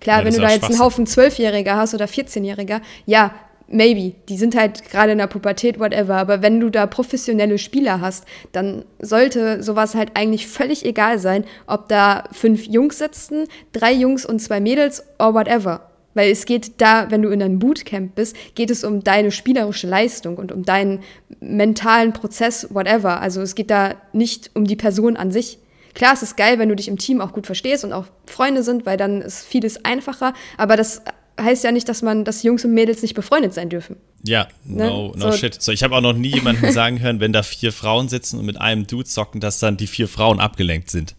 klar, 0.00 0.20
ja, 0.20 0.24
wenn 0.24 0.34
du 0.34 0.40
da 0.40 0.50
jetzt 0.50 0.70
einen 0.70 0.78
Haufen 0.78 1.08
Zwölfjähriger 1.08 1.76
hast 1.76 1.94
oder 1.94 2.04
14-Jähriger, 2.04 2.80
ja, 3.04 3.34
maybe, 3.70 4.14
die 4.28 4.36
sind 4.36 4.56
halt 4.56 4.90
gerade 4.90 5.12
in 5.12 5.18
der 5.18 5.26
Pubertät, 5.26 5.78
whatever, 5.78 6.16
aber 6.16 6.42
wenn 6.42 6.60
du 6.60 6.70
da 6.70 6.86
professionelle 6.86 7.58
Spieler 7.58 8.00
hast, 8.00 8.26
dann 8.52 8.84
sollte 8.98 9.62
sowas 9.62 9.94
halt 9.94 10.10
eigentlich 10.14 10.46
völlig 10.46 10.84
egal 10.84 11.18
sein, 11.18 11.44
ob 11.66 11.88
da 11.88 12.24
fünf 12.32 12.66
Jungs 12.66 12.98
sitzen, 12.98 13.46
drei 13.72 13.92
Jungs 13.92 14.26
und 14.26 14.40
zwei 14.40 14.60
Mädels 14.60 15.04
or 15.18 15.34
whatever. 15.34 15.86
Weil 16.12 16.30
es 16.32 16.44
geht 16.44 16.80
da, 16.80 17.10
wenn 17.10 17.22
du 17.22 17.30
in 17.30 17.40
einem 17.40 17.60
Bootcamp 17.60 18.16
bist, 18.16 18.36
geht 18.56 18.70
es 18.70 18.82
um 18.82 19.04
deine 19.04 19.30
spielerische 19.30 19.86
Leistung 19.86 20.38
und 20.38 20.50
um 20.50 20.64
deinen 20.64 21.00
mentalen 21.38 22.12
Prozess, 22.12 22.66
whatever. 22.74 23.20
Also 23.20 23.40
es 23.40 23.54
geht 23.54 23.70
da 23.70 23.94
nicht 24.12 24.50
um 24.54 24.64
die 24.64 24.74
Person 24.74 25.16
an 25.16 25.30
sich. 25.30 25.58
Klar, 25.94 26.14
es 26.14 26.22
ist 26.22 26.36
geil, 26.36 26.58
wenn 26.58 26.68
du 26.68 26.74
dich 26.74 26.88
im 26.88 26.98
Team 26.98 27.20
auch 27.20 27.32
gut 27.32 27.46
verstehst 27.46 27.84
und 27.84 27.92
auch 27.92 28.06
Freunde 28.26 28.64
sind, 28.64 28.86
weil 28.86 28.96
dann 28.96 29.22
ist 29.22 29.44
vieles 29.44 29.84
einfacher. 29.84 30.34
Aber 30.56 30.76
das 30.76 31.02
heißt 31.42 31.64
ja 31.64 31.72
nicht, 31.72 31.88
dass 31.88 32.02
man, 32.02 32.24
dass 32.24 32.42
Jungs 32.42 32.64
und 32.64 32.74
Mädels 32.74 33.02
nicht 33.02 33.14
befreundet 33.14 33.54
sein 33.54 33.68
dürfen. 33.68 33.96
Ja, 34.22 34.48
no, 34.64 35.08
ne? 35.08 35.12
no 35.16 35.30
so. 35.30 35.36
shit. 35.36 35.60
So, 35.60 35.72
ich 35.72 35.82
habe 35.82 35.96
auch 35.96 36.00
noch 36.00 36.12
nie 36.12 36.34
jemanden 36.34 36.72
sagen 36.72 37.00
hören, 37.00 37.20
wenn 37.20 37.32
da 37.32 37.42
vier 37.42 37.72
Frauen 37.72 38.08
sitzen 38.08 38.38
und 38.38 38.46
mit 38.46 38.60
einem 38.60 38.86
Dude 38.86 39.04
zocken, 39.04 39.40
dass 39.40 39.58
dann 39.58 39.76
die 39.76 39.86
vier 39.86 40.08
Frauen 40.08 40.40
abgelenkt 40.40 40.90
sind. 40.90 41.14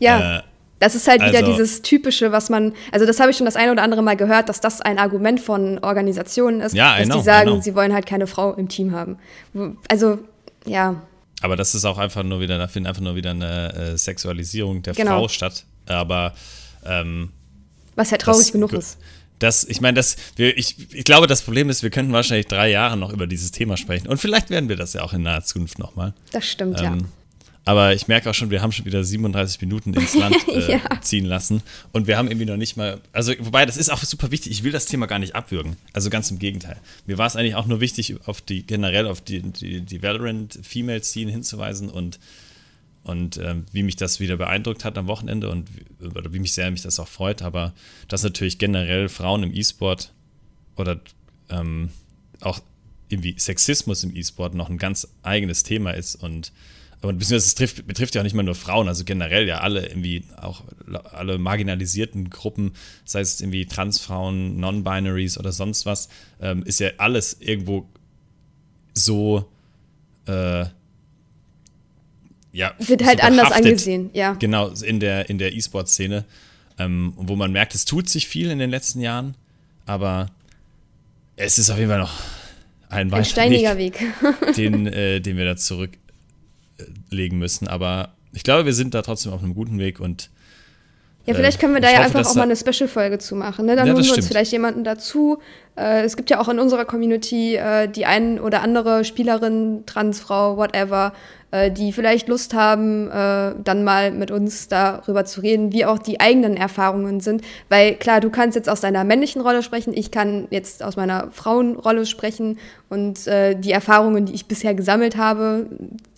Ja. 0.00 0.38
Äh, 0.38 0.42
das 0.78 0.94
ist 0.94 1.08
halt 1.08 1.22
wieder 1.22 1.38
also, 1.38 1.52
dieses 1.52 1.80
typische, 1.80 2.32
was 2.32 2.50
man, 2.50 2.74
also 2.92 3.06
das 3.06 3.18
habe 3.18 3.30
ich 3.30 3.36
schon 3.38 3.46
das 3.46 3.56
eine 3.56 3.72
oder 3.72 3.82
andere 3.82 4.02
Mal 4.02 4.16
gehört, 4.16 4.50
dass 4.50 4.60
das 4.60 4.82
ein 4.82 4.98
Argument 4.98 5.40
von 5.40 5.78
Organisationen 5.78 6.60
ist, 6.60 6.74
ja, 6.74 6.98
dass 6.98 7.06
know, 7.06 7.16
die 7.16 7.24
sagen, 7.24 7.62
sie 7.62 7.74
wollen 7.74 7.94
halt 7.94 8.04
keine 8.04 8.26
Frau 8.26 8.52
im 8.52 8.68
Team 8.68 8.92
haben. 8.92 9.16
Also, 9.88 10.18
ja. 10.66 11.00
Aber 11.40 11.56
das 11.56 11.74
ist 11.74 11.86
auch 11.86 11.96
einfach 11.96 12.22
nur 12.24 12.40
wieder, 12.40 12.58
da 12.58 12.68
findet 12.68 12.90
einfach 12.90 13.02
nur 13.02 13.14
wieder 13.14 13.30
eine 13.30 13.72
äh, 13.72 13.96
Sexualisierung 13.96 14.82
der 14.82 14.92
genau. 14.92 15.20
Frau 15.20 15.28
statt. 15.28 15.64
Aber 15.86 16.34
ähm, 16.84 17.30
was 17.94 18.10
ja 18.10 18.18
traurig 18.18 18.46
das, 18.46 18.52
genug 18.52 18.72
ist. 18.74 18.98
Das, 19.38 19.64
ich 19.64 19.80
meine, 19.80 19.94
das, 19.94 20.16
wir, 20.36 20.56
ich, 20.56 20.94
ich 20.94 21.04
glaube, 21.04 21.26
das 21.26 21.42
Problem 21.42 21.68
ist, 21.68 21.82
wir 21.82 21.90
könnten 21.90 22.12
wahrscheinlich 22.12 22.46
drei 22.46 22.70
Jahre 22.70 22.96
noch 22.96 23.12
über 23.12 23.26
dieses 23.26 23.50
Thema 23.50 23.76
sprechen. 23.76 24.08
Und 24.08 24.18
vielleicht 24.18 24.50
werden 24.50 24.68
wir 24.68 24.76
das 24.76 24.94
ja 24.94 25.02
auch 25.02 25.12
in 25.12 25.22
naher 25.22 25.44
Zukunft 25.44 25.78
nochmal. 25.78 26.14
Das 26.32 26.46
stimmt, 26.46 26.80
ähm, 26.80 26.84
ja. 26.84 26.98
Aber 27.66 27.94
ich 27.94 28.06
merke 28.06 28.30
auch 28.30 28.34
schon, 28.34 28.50
wir 28.50 28.62
haben 28.62 28.70
schon 28.70 28.84
wieder 28.84 29.02
37 29.02 29.60
Minuten 29.60 29.92
ins 29.92 30.14
Land 30.14 30.36
äh, 30.48 30.72
ja. 30.72 31.00
ziehen 31.00 31.24
lassen. 31.26 31.62
Und 31.92 32.06
wir 32.06 32.16
haben 32.16 32.28
irgendwie 32.28 32.46
noch 32.46 32.56
nicht 32.56 32.76
mal. 32.76 33.00
Also, 33.12 33.32
wobei, 33.40 33.66
das 33.66 33.76
ist 33.76 33.90
auch 33.90 34.00
super 34.04 34.30
wichtig. 34.30 34.52
Ich 34.52 34.62
will 34.62 34.70
das 34.70 34.86
Thema 34.86 35.06
gar 35.06 35.18
nicht 35.18 35.34
abwürgen. 35.34 35.76
Also 35.92 36.08
ganz 36.08 36.30
im 36.30 36.38
Gegenteil. 36.38 36.76
Mir 37.06 37.18
war 37.18 37.26
es 37.26 37.34
eigentlich 37.34 37.56
auch 37.56 37.66
nur 37.66 37.80
wichtig, 37.80 38.14
auf 38.26 38.40
die 38.40 38.64
generell 38.64 39.08
auf 39.08 39.20
die, 39.20 39.42
die, 39.42 39.80
die 39.80 40.00
Valorant 40.00 40.60
Female 40.62 41.02
Scene 41.02 41.30
hinzuweisen 41.32 41.90
und, 41.90 42.20
und 43.06 43.38
ähm, 43.38 43.66
wie 43.72 43.84
mich 43.84 43.94
das 43.94 44.18
wieder 44.18 44.36
beeindruckt 44.36 44.84
hat 44.84 44.98
am 44.98 45.06
Wochenende 45.06 45.48
und 45.48 45.68
oder 46.00 46.32
wie 46.32 46.40
mich 46.40 46.52
sehr 46.52 46.70
mich 46.72 46.82
das 46.82 46.98
auch 46.98 47.08
freut. 47.08 47.40
Aber 47.42 47.72
dass 48.08 48.24
natürlich 48.24 48.58
generell 48.58 49.08
Frauen 49.08 49.44
im 49.44 49.54
E-Sport 49.54 50.12
oder 50.76 51.00
ähm, 51.48 51.90
auch 52.40 52.60
irgendwie 53.08 53.36
Sexismus 53.38 54.02
im 54.02 54.14
E-Sport 54.14 54.54
noch 54.54 54.68
ein 54.68 54.78
ganz 54.78 55.06
eigenes 55.22 55.62
Thema 55.62 55.92
ist 55.92 56.16
und 56.16 56.52
aber 57.02 57.12
beziehungsweise 57.12 57.46
es 57.46 57.54
trifft, 57.54 57.86
betrifft 57.86 58.14
ja 58.14 58.22
auch 58.22 58.24
nicht 58.24 58.34
mal 58.34 58.42
nur 58.42 58.54
Frauen, 58.54 58.88
also 58.88 59.04
generell 59.04 59.46
ja 59.46 59.60
alle 59.60 59.86
irgendwie, 59.86 60.24
auch 60.40 60.64
alle 61.12 61.38
marginalisierten 61.38 62.30
Gruppen, 62.30 62.72
sei 63.04 63.20
es 63.20 63.40
irgendwie 63.40 63.66
Transfrauen, 63.66 64.58
Non-Binaries 64.58 65.38
oder 65.38 65.52
sonst 65.52 65.86
was, 65.86 66.08
ähm, 66.40 66.62
ist 66.64 66.80
ja 66.80 66.90
alles 66.96 67.36
irgendwo 67.38 67.86
so, 68.94 69.48
äh, 70.24 70.64
ja. 72.56 72.72
Wird 72.78 73.04
halt 73.04 73.20
so 73.20 73.26
anders 73.26 73.52
angesehen, 73.52 74.10
ja. 74.14 74.32
Genau, 74.32 74.68
in 74.68 74.98
der, 74.98 75.28
in 75.28 75.36
der 75.36 75.54
E-Sport-Szene, 75.54 76.24
ähm, 76.78 77.12
wo 77.16 77.36
man 77.36 77.52
merkt, 77.52 77.74
es 77.74 77.84
tut 77.84 78.08
sich 78.08 78.26
viel 78.26 78.50
in 78.50 78.58
den 78.58 78.70
letzten 78.70 79.00
Jahren, 79.00 79.34
aber 79.84 80.30
es 81.36 81.58
ist 81.58 81.68
auf 81.68 81.76
jeden 81.76 81.90
Fall 81.90 81.98
noch 81.98 82.18
ein 82.88 83.10
weiter 83.10 83.18
ein 83.18 83.24
steiniger 83.26 83.76
Weg, 83.76 84.00
Weg. 84.00 84.54
den, 84.56 84.86
äh, 84.86 85.20
den 85.20 85.36
wir 85.36 85.44
da 85.44 85.56
zurück 85.56 85.90
legen 87.10 87.38
müssen. 87.38 87.68
Aber 87.68 88.14
ich 88.32 88.42
glaube, 88.42 88.64
wir 88.64 88.72
sind 88.72 88.94
da 88.94 89.02
trotzdem 89.02 89.32
auf 89.32 89.42
einem 89.42 89.54
guten 89.54 89.78
Weg 89.78 90.00
und 90.00 90.30
ja, 91.26 91.34
vielleicht 91.34 91.60
können 91.60 91.74
wir 91.74 91.80
da 91.80 91.90
ja 91.90 92.04
hoffe, 92.04 92.18
einfach 92.18 92.30
auch 92.30 92.34
mal 92.36 92.42
eine 92.42 92.56
Special-Folge 92.56 93.18
zu 93.18 93.34
machen. 93.34 93.66
Ne? 93.66 93.76
Dann 93.76 93.86
ja, 93.86 93.94
holen 93.94 94.04
wir 94.04 94.16
uns 94.16 94.28
vielleicht 94.28 94.52
jemanden 94.52 94.84
dazu. 94.84 95.38
Äh, 95.76 96.02
es 96.02 96.16
gibt 96.16 96.30
ja 96.30 96.40
auch 96.40 96.48
in 96.48 96.58
unserer 96.58 96.84
Community 96.84 97.56
äh, 97.56 97.88
die 97.88 98.06
ein 98.06 98.40
oder 98.40 98.62
andere 98.62 99.04
Spielerin, 99.04 99.84
Transfrau, 99.86 100.56
whatever, 100.56 101.12
äh, 101.50 101.70
die 101.70 101.92
vielleicht 101.92 102.28
Lust 102.28 102.54
haben, 102.54 103.08
äh, 103.08 103.54
dann 103.62 103.84
mal 103.84 104.12
mit 104.12 104.30
uns 104.30 104.68
darüber 104.68 105.24
zu 105.24 105.40
reden, 105.40 105.72
wie 105.72 105.84
auch 105.84 105.98
die 105.98 106.20
eigenen 106.20 106.56
Erfahrungen 106.56 107.20
sind. 107.20 107.42
Weil 107.68 107.94
klar, 107.94 108.20
du 108.20 108.30
kannst 108.30 108.56
jetzt 108.56 108.68
aus 108.68 108.80
deiner 108.80 109.04
männlichen 109.04 109.42
Rolle 109.42 109.62
sprechen, 109.62 109.94
ich 109.94 110.10
kann 110.10 110.48
jetzt 110.50 110.82
aus 110.82 110.96
meiner 110.96 111.30
Frauenrolle 111.32 112.06
sprechen 112.06 112.58
und 112.88 113.26
äh, 113.26 113.54
die 113.54 113.72
Erfahrungen, 113.72 114.26
die 114.26 114.34
ich 114.34 114.46
bisher 114.46 114.74
gesammelt 114.74 115.16
habe, 115.16 115.66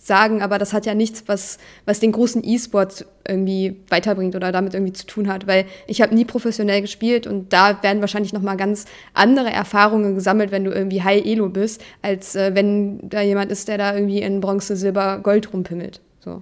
sagen, 0.09 0.41
aber 0.41 0.57
das 0.57 0.73
hat 0.73 0.85
ja 0.85 0.93
nichts, 0.93 1.23
was, 1.27 1.57
was 1.85 2.01
den 2.01 2.11
großen 2.11 2.43
E-Sport 2.43 3.05
irgendwie 3.25 3.77
weiterbringt 3.87 4.35
oder 4.35 4.51
damit 4.51 4.73
irgendwie 4.73 4.91
zu 4.91 5.05
tun 5.05 5.29
hat, 5.29 5.47
weil 5.47 5.65
ich 5.87 6.01
habe 6.01 6.13
nie 6.13 6.25
professionell 6.25 6.81
gespielt 6.81 7.27
und 7.27 7.53
da 7.53 7.81
werden 7.81 8.01
wahrscheinlich 8.01 8.33
noch 8.33 8.41
mal 8.41 8.57
ganz 8.57 8.85
andere 9.13 9.51
Erfahrungen 9.51 10.15
gesammelt, 10.15 10.51
wenn 10.51 10.65
du 10.65 10.71
irgendwie 10.71 11.01
High 11.01 11.25
Elo 11.25 11.47
bist, 11.47 11.81
als 12.01 12.35
äh, 12.35 12.53
wenn 12.55 12.99
da 13.07 13.21
jemand 13.21 13.51
ist, 13.51 13.69
der 13.69 13.77
da 13.77 13.93
irgendwie 13.93 14.21
in 14.21 14.41
Bronze, 14.41 14.75
Silber, 14.75 15.19
Gold 15.19 15.53
rumpimmelt. 15.53 16.01
So. 16.19 16.41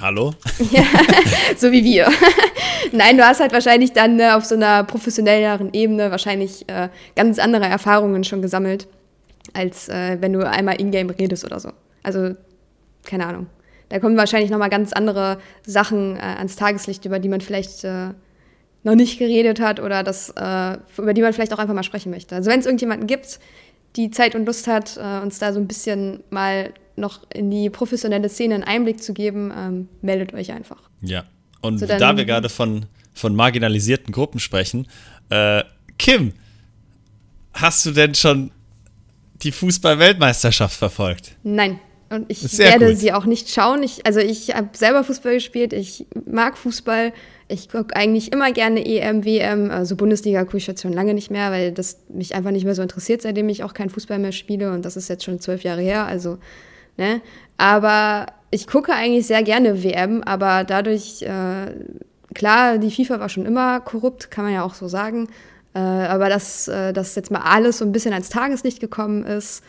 Hallo? 0.00 0.32
Ja, 0.70 0.84
so 1.56 1.72
wie 1.72 1.84
wir. 1.84 2.08
Nein, 2.92 3.16
du 3.16 3.26
hast 3.26 3.40
halt 3.40 3.52
wahrscheinlich 3.52 3.92
dann 3.92 4.20
äh, 4.20 4.30
auf 4.30 4.44
so 4.44 4.54
einer 4.54 4.84
professionelleren 4.84 5.72
Ebene 5.72 6.10
wahrscheinlich 6.10 6.68
äh, 6.68 6.88
ganz 7.16 7.38
andere 7.38 7.66
Erfahrungen 7.66 8.24
schon 8.24 8.40
gesammelt, 8.40 8.86
als 9.52 9.88
äh, 9.88 10.18
wenn 10.20 10.32
du 10.32 10.48
einmal 10.48 10.80
in-game 10.80 11.10
redest 11.10 11.44
oder 11.44 11.60
so. 11.60 11.70
Also, 12.04 12.36
keine 13.04 13.26
Ahnung. 13.26 13.46
Da 13.88 13.98
kommen 13.98 14.16
wahrscheinlich 14.16 14.50
nochmal 14.50 14.70
ganz 14.70 14.92
andere 14.92 15.38
Sachen 15.66 16.16
äh, 16.16 16.20
ans 16.20 16.56
Tageslicht, 16.56 17.04
über 17.04 17.18
die 17.18 17.28
man 17.28 17.40
vielleicht 17.40 17.84
äh, 17.84 18.10
noch 18.82 18.94
nicht 18.94 19.18
geredet 19.18 19.60
hat 19.60 19.80
oder 19.80 20.02
das, 20.02 20.30
äh, 20.30 20.78
über 20.96 21.14
die 21.14 21.22
man 21.22 21.32
vielleicht 21.32 21.52
auch 21.52 21.58
einfach 21.58 21.74
mal 21.74 21.82
sprechen 21.82 22.10
möchte. 22.10 22.36
Also 22.36 22.50
wenn 22.50 22.60
es 22.60 22.66
irgendjemanden 22.66 23.06
gibt, 23.06 23.40
die 23.96 24.10
Zeit 24.10 24.34
und 24.34 24.46
Lust 24.46 24.66
hat, 24.66 24.96
äh, 24.96 25.22
uns 25.22 25.38
da 25.38 25.52
so 25.52 25.58
ein 25.58 25.66
bisschen 25.66 26.22
mal 26.30 26.72
noch 26.96 27.20
in 27.32 27.50
die 27.50 27.70
professionelle 27.70 28.28
Szene 28.28 28.54
einen 28.54 28.64
Einblick 28.64 29.02
zu 29.02 29.14
geben, 29.14 29.52
ähm, 29.56 29.88
meldet 30.02 30.34
euch 30.34 30.52
einfach. 30.52 30.82
Ja, 31.00 31.24
und 31.60 31.78
so, 31.78 31.86
da 31.86 32.16
wir 32.16 32.24
gerade 32.24 32.48
von, 32.48 32.86
von 33.14 33.34
marginalisierten 33.34 34.12
Gruppen 34.12 34.38
sprechen, 34.38 34.86
äh, 35.30 35.64
Kim, 35.98 36.32
hast 37.52 37.86
du 37.86 37.92
denn 37.92 38.14
schon 38.14 38.50
die 39.42 39.52
Fußball-Weltmeisterschaft 39.52 40.76
verfolgt? 40.76 41.36
Nein. 41.42 41.80
Und 42.14 42.26
ich 42.28 42.58
werde 42.58 42.90
gut. 42.90 42.98
sie 42.98 43.12
auch 43.12 43.24
nicht 43.24 43.50
schauen. 43.50 43.82
Ich, 43.82 44.06
also 44.06 44.20
ich 44.20 44.54
habe 44.54 44.68
selber 44.72 45.04
Fußball 45.04 45.34
gespielt, 45.34 45.72
ich 45.72 46.06
mag 46.26 46.56
Fußball. 46.56 47.12
Ich 47.48 47.68
gucke 47.68 47.94
eigentlich 47.94 48.32
immer 48.32 48.52
gerne 48.52 48.84
EM, 48.86 49.24
WM, 49.24 49.70
also 49.70 49.96
Bundesliga 49.96 50.44
gucke 50.44 50.56
ich 50.56 50.66
jetzt 50.66 50.80
schon 50.82 50.94
lange 50.94 51.12
nicht 51.12 51.30
mehr, 51.30 51.50
weil 51.50 51.72
das 51.72 51.98
mich 52.08 52.34
einfach 52.34 52.52
nicht 52.52 52.64
mehr 52.64 52.74
so 52.74 52.80
interessiert, 52.80 53.20
seitdem 53.20 53.48
ich 53.50 53.62
auch 53.62 53.74
keinen 53.74 53.90
Fußball 53.90 54.18
mehr 54.18 54.32
spiele. 54.32 54.72
Und 54.72 54.84
das 54.84 54.96
ist 54.96 55.08
jetzt 55.08 55.24
schon 55.24 55.40
zwölf 55.40 55.62
Jahre 55.62 55.82
her. 55.82 56.06
Also, 56.06 56.38
ne? 56.96 57.20
Aber 57.58 58.26
ich 58.50 58.66
gucke 58.66 58.94
eigentlich 58.94 59.26
sehr 59.26 59.42
gerne 59.42 59.82
WM, 59.82 60.22
aber 60.22 60.64
dadurch, 60.64 61.22
äh, 61.22 61.66
klar, 62.34 62.78
die 62.78 62.90
FIFA 62.90 63.20
war 63.20 63.28
schon 63.28 63.46
immer 63.46 63.80
korrupt, 63.80 64.30
kann 64.30 64.44
man 64.44 64.54
ja 64.54 64.62
auch 64.62 64.74
so 64.74 64.88
sagen. 64.88 65.28
Äh, 65.74 65.78
aber 65.80 66.28
dass, 66.28 66.68
äh, 66.68 66.92
dass 66.92 67.14
jetzt 67.14 67.30
mal 67.30 67.40
alles 67.40 67.78
so 67.78 67.84
ein 67.84 67.92
bisschen 67.92 68.12
ans 68.12 68.28
Tageslicht 68.28 68.80
gekommen 68.80 69.24
ist, 69.24 69.62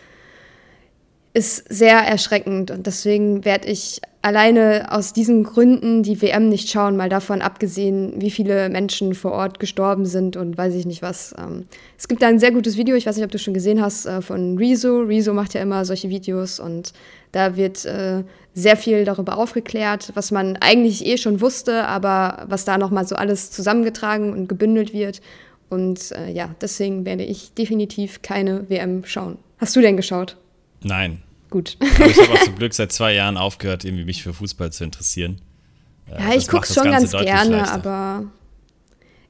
ist 1.36 1.66
sehr 1.68 1.98
erschreckend 1.98 2.72
und 2.72 2.88
deswegen 2.88 3.44
werde 3.44 3.68
ich 3.68 4.00
alleine 4.22 4.88
aus 4.90 5.12
diesen 5.12 5.44
Gründen 5.44 6.02
die 6.02 6.22
WM 6.22 6.48
nicht 6.48 6.70
schauen, 6.70 6.96
mal 6.96 7.10
davon 7.10 7.42
abgesehen, 7.42 8.14
wie 8.22 8.32
viele 8.32 8.70
Menschen 8.70 9.14
vor 9.14 9.34
Ort 9.34 9.60
gestorben 9.60 10.06
sind 10.06 10.38
und 10.38 10.58
weiß 10.58 10.74
ich 10.76 10.86
nicht 10.86 11.02
was. 11.02 11.36
Ähm, 11.38 11.66
es 11.98 12.08
gibt 12.08 12.22
da 12.22 12.28
ein 12.28 12.40
sehr 12.40 12.54
gutes 12.54 12.78
Video, 12.78 12.96
ich 12.96 13.06
weiß 13.06 13.18
nicht, 13.18 13.26
ob 13.26 13.32
du 13.32 13.38
schon 13.38 13.54
gesehen 13.54 13.82
hast, 13.82 14.06
äh, 14.06 14.22
von 14.22 14.58
Rezo. 14.58 15.02
Rezo 15.02 15.34
macht 15.34 15.54
ja 15.54 15.62
immer 15.62 15.84
solche 15.84 16.08
Videos 16.08 16.62
und 16.62 16.94
da 17.34 17.58
wird 17.58 17.84
äh, 17.84 18.24
sehr 18.54 18.78
viel 18.78 19.04
darüber 19.04 19.38
aufgeklärt, 19.38 20.14
was 20.16 20.32
man 20.32 20.56
eigentlich 20.56 21.06
eh 21.06 21.18
schon 21.18 21.42
wusste, 21.42 21.84
aber 21.84 22.46
was 22.48 22.64
da 22.64 22.78
nochmal 22.78 23.06
so 23.06 23.16
alles 23.18 23.52
zusammengetragen 23.52 24.32
und 24.32 24.48
gebündelt 24.48 24.94
wird. 24.94 25.22
Und 25.70 26.14
äh, 26.14 26.32
ja, 26.32 26.56
deswegen 26.62 27.06
werde 27.06 27.26
ich 27.26 27.54
definitiv 27.54 28.22
keine 28.22 28.70
WM 28.70 29.04
schauen. 29.04 29.38
Hast 29.58 29.76
du 29.76 29.82
denn 29.82 29.98
geschaut? 29.98 30.38
Nein. 30.86 31.22
Gut. 31.50 31.78
Aber 31.96 32.06
ich 32.08 32.18
habe 32.18 32.34
auch 32.34 32.44
zum 32.44 32.56
Glück 32.56 32.74
seit 32.74 32.92
zwei 32.92 33.14
Jahren 33.14 33.38
aufgehört, 33.38 33.84
irgendwie 33.84 34.06
mich 34.06 34.24
für 34.24 34.34
Fußball 34.34 34.72
zu 34.72 34.84
interessieren. 34.84 35.42
Äh, 36.10 36.22
ja, 36.22 36.36
ich 36.36 36.48
gucke 36.48 36.66
es 36.68 36.74
schon 36.74 36.92
ganz 36.92 37.12
gerne, 37.12 37.58
leichter. 37.58 37.74
aber 37.74 38.26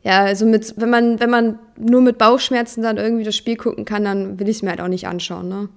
ja, 0.03 0.23
also 0.23 0.45
mit, 0.45 0.75
wenn 0.77 0.89
man, 0.89 1.19
wenn 1.19 1.29
man 1.29 1.59
nur 1.77 2.01
mit 2.01 2.17
Bauchschmerzen 2.17 2.83
dann 2.83 2.97
irgendwie 2.97 3.23
das 3.23 3.35
Spiel 3.35 3.55
gucken 3.55 3.85
kann, 3.85 4.03
dann 4.03 4.39
will 4.39 4.49
ich 4.49 4.57
es 4.57 4.61
mir 4.61 4.69
halt 4.69 4.81
auch 4.81 4.87
nicht 4.87 5.07
anschauen, 5.07 5.47
ne? 5.47 5.69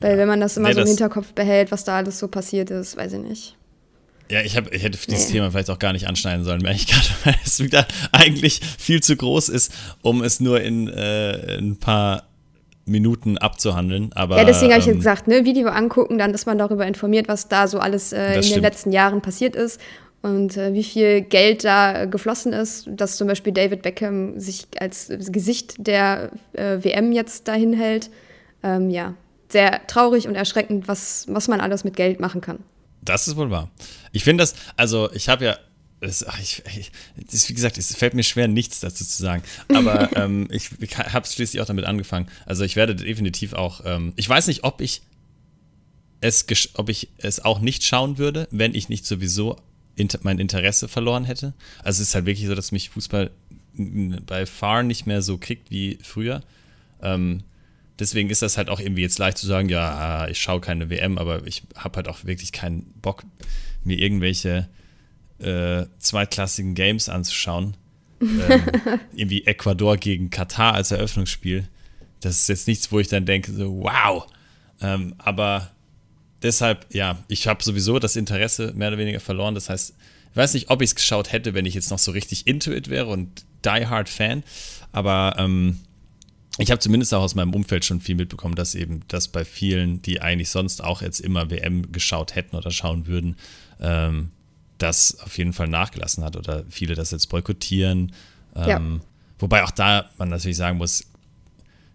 Weil 0.00 0.12
ja. 0.12 0.18
wenn 0.18 0.28
man 0.28 0.40
das 0.40 0.56
immer 0.56 0.68
nee, 0.68 0.74
so 0.74 0.80
im 0.80 0.86
Hinterkopf 0.88 1.32
behält, 1.32 1.70
was 1.70 1.84
da 1.84 1.98
alles 1.98 2.18
so 2.18 2.26
passiert 2.26 2.70
ist, 2.70 2.96
weiß 2.96 3.12
ich 3.12 3.20
nicht. 3.20 3.56
Ja, 4.30 4.40
ich, 4.40 4.56
hab, 4.56 4.72
ich 4.72 4.82
hätte 4.82 4.98
dieses 4.98 5.26
nee. 5.26 5.32
Thema 5.34 5.50
vielleicht 5.50 5.70
auch 5.70 5.78
gar 5.78 5.92
nicht 5.92 6.08
anschneiden 6.08 6.44
sollen, 6.44 6.64
weil, 6.64 6.74
ich 6.74 6.86
grad, 6.86 7.12
weil 7.24 7.36
es 7.44 7.60
wieder 7.60 7.86
eigentlich 8.10 8.60
viel 8.78 9.02
zu 9.02 9.14
groß 9.14 9.50
ist, 9.50 9.72
um 10.00 10.22
es 10.22 10.40
nur 10.40 10.60
in, 10.60 10.88
äh, 10.88 11.58
ein 11.58 11.76
paar 11.76 12.31
Minuten 12.84 13.38
abzuhandeln. 13.38 14.12
Aber, 14.14 14.38
ja, 14.38 14.44
deswegen 14.44 14.72
habe 14.72 14.80
ich 14.80 14.88
ähm, 14.88 14.96
gesagt, 14.96 15.28
ne, 15.28 15.44
Video 15.44 15.68
angucken, 15.68 16.18
dann 16.18 16.34
ist 16.34 16.46
man 16.46 16.58
darüber 16.58 16.86
informiert, 16.86 17.28
was 17.28 17.48
da 17.48 17.66
so 17.68 17.78
alles 17.78 18.12
äh, 18.12 18.34
in 18.34 18.42
stimmt. 18.42 18.56
den 18.56 18.62
letzten 18.62 18.92
Jahren 18.92 19.20
passiert 19.20 19.54
ist 19.54 19.80
und 20.22 20.56
äh, 20.56 20.72
wie 20.72 20.84
viel 20.84 21.20
Geld 21.20 21.64
da 21.64 22.06
geflossen 22.06 22.52
ist, 22.52 22.88
dass 22.88 23.16
zum 23.16 23.28
Beispiel 23.28 23.52
David 23.52 23.82
Beckham 23.82 24.38
sich 24.38 24.66
als 24.78 25.12
Gesicht 25.28 25.86
der 25.86 26.30
äh, 26.52 26.78
WM 26.82 27.12
jetzt 27.12 27.48
dahin 27.48 27.72
hält. 27.72 28.10
Ähm, 28.62 28.88
ja, 28.90 29.14
sehr 29.48 29.86
traurig 29.86 30.28
und 30.28 30.34
erschreckend, 30.34 30.88
was, 30.88 31.26
was 31.28 31.48
man 31.48 31.60
alles 31.60 31.84
mit 31.84 31.96
Geld 31.96 32.20
machen 32.20 32.40
kann. 32.40 32.58
Das 33.02 33.26
ist 33.26 33.36
wohl 33.36 33.50
wahr. 33.50 33.68
Ich 34.12 34.22
finde 34.22 34.42
das, 34.42 34.54
also 34.76 35.10
ich 35.12 35.28
habe 35.28 35.44
ja 35.44 35.56
das, 36.02 36.26
ich, 36.40 36.62
ich, 36.76 36.92
das, 37.30 37.48
wie 37.48 37.54
gesagt, 37.54 37.78
es 37.78 37.94
fällt 37.94 38.14
mir 38.14 38.24
schwer, 38.24 38.48
nichts 38.48 38.80
dazu 38.80 39.04
zu 39.04 39.22
sagen. 39.22 39.42
Aber 39.68 40.10
ähm, 40.16 40.48
ich, 40.50 40.70
ich 40.80 40.98
habe 40.98 41.26
schließlich 41.26 41.62
auch 41.62 41.66
damit 41.66 41.84
angefangen. 41.84 42.28
Also 42.44 42.64
ich 42.64 42.74
werde 42.74 42.96
definitiv 42.96 43.52
auch, 43.52 43.82
ähm, 43.84 44.12
ich 44.16 44.28
weiß 44.28 44.48
nicht, 44.48 44.64
ob 44.64 44.80
ich 44.80 45.02
es, 46.20 46.44
ob 46.74 46.88
ich 46.88 47.08
es 47.18 47.44
auch 47.44 47.60
nicht 47.60 47.84
schauen 47.84 48.18
würde, 48.18 48.48
wenn 48.50 48.74
ich 48.74 48.88
nicht 48.88 49.06
sowieso 49.06 49.56
inter, 49.94 50.18
mein 50.22 50.40
Interesse 50.40 50.88
verloren 50.88 51.24
hätte. 51.24 51.54
Also 51.84 52.02
es 52.02 52.08
ist 52.08 52.14
halt 52.16 52.26
wirklich 52.26 52.48
so, 52.48 52.54
dass 52.56 52.72
mich 52.72 52.90
Fußball 52.90 53.30
bei 54.26 54.44
Far 54.44 54.82
nicht 54.82 55.06
mehr 55.06 55.22
so 55.22 55.38
kriegt 55.38 55.70
wie 55.70 55.98
früher. 56.02 56.42
Ähm, 57.00 57.44
deswegen 57.98 58.28
ist 58.28 58.42
das 58.42 58.56
halt 58.56 58.70
auch 58.70 58.80
irgendwie 58.80 59.02
jetzt 59.02 59.18
leicht 59.18 59.38
zu 59.38 59.46
sagen, 59.46 59.68
ja, 59.68 60.26
ich 60.26 60.40
schaue 60.40 60.60
keine 60.60 60.90
WM, 60.90 61.16
aber 61.16 61.46
ich 61.46 61.62
habe 61.76 61.96
halt 61.96 62.08
auch 62.08 62.24
wirklich 62.24 62.50
keinen 62.50 62.86
Bock, 63.00 63.24
mir 63.84 63.98
irgendwelche 63.98 64.68
äh, 65.42 65.86
zweitklassigen 65.98 66.74
Games 66.74 67.08
anzuschauen. 67.08 67.76
ähm, 68.20 68.62
irgendwie 69.14 69.46
Ecuador 69.46 69.96
gegen 69.96 70.30
Katar 70.30 70.74
als 70.74 70.90
Eröffnungsspiel. 70.90 71.68
Das 72.20 72.36
ist 72.36 72.48
jetzt 72.48 72.68
nichts, 72.68 72.92
wo 72.92 73.00
ich 73.00 73.08
dann 73.08 73.26
denke, 73.26 73.52
so, 73.52 73.82
wow. 73.82 74.26
Ähm, 74.80 75.14
aber 75.18 75.70
deshalb, 76.42 76.86
ja, 76.94 77.22
ich 77.28 77.48
habe 77.48 77.62
sowieso 77.62 77.98
das 77.98 78.16
Interesse 78.16 78.72
mehr 78.74 78.88
oder 78.88 78.98
weniger 78.98 79.20
verloren. 79.20 79.54
Das 79.54 79.68
heißt, 79.68 79.94
ich 80.30 80.36
weiß 80.36 80.54
nicht, 80.54 80.70
ob 80.70 80.80
ich 80.82 80.90
es 80.90 80.94
geschaut 80.94 81.32
hätte, 81.32 81.54
wenn 81.54 81.66
ich 81.66 81.74
jetzt 81.74 81.90
noch 81.90 81.98
so 81.98 82.12
richtig 82.12 82.46
into 82.46 82.72
it 82.72 82.88
wäre 82.88 83.06
und 83.06 83.44
die 83.64 83.86
Hard 83.86 84.08
Fan. 84.08 84.42
Aber 84.92 85.34
ähm, 85.38 85.80
ich 86.58 86.70
habe 86.70 86.78
zumindest 86.80 87.14
auch 87.14 87.22
aus 87.22 87.34
meinem 87.34 87.54
Umfeld 87.54 87.84
schon 87.84 88.00
viel 88.00 88.14
mitbekommen, 88.14 88.54
dass 88.54 88.74
eben 88.74 89.00
das 89.08 89.28
bei 89.28 89.44
vielen, 89.44 90.02
die 90.02 90.20
eigentlich 90.20 90.50
sonst 90.50 90.82
auch 90.82 91.02
jetzt 91.02 91.20
immer 91.20 91.50
WM 91.50 91.92
geschaut 91.92 92.34
hätten 92.34 92.56
oder 92.56 92.70
schauen 92.70 93.06
würden, 93.06 93.36
ähm, 93.80 94.30
das 94.82 95.18
auf 95.20 95.38
jeden 95.38 95.52
Fall 95.52 95.68
nachgelassen 95.68 96.24
hat 96.24 96.36
oder 96.36 96.64
viele 96.68 96.94
das 96.94 97.10
jetzt 97.10 97.28
boykottieren. 97.28 98.12
Ähm, 98.54 98.68
ja. 98.68 98.80
Wobei 99.38 99.64
auch 99.64 99.70
da 99.70 100.10
man 100.18 100.28
natürlich 100.28 100.56
sagen 100.56 100.78
muss, 100.78 101.06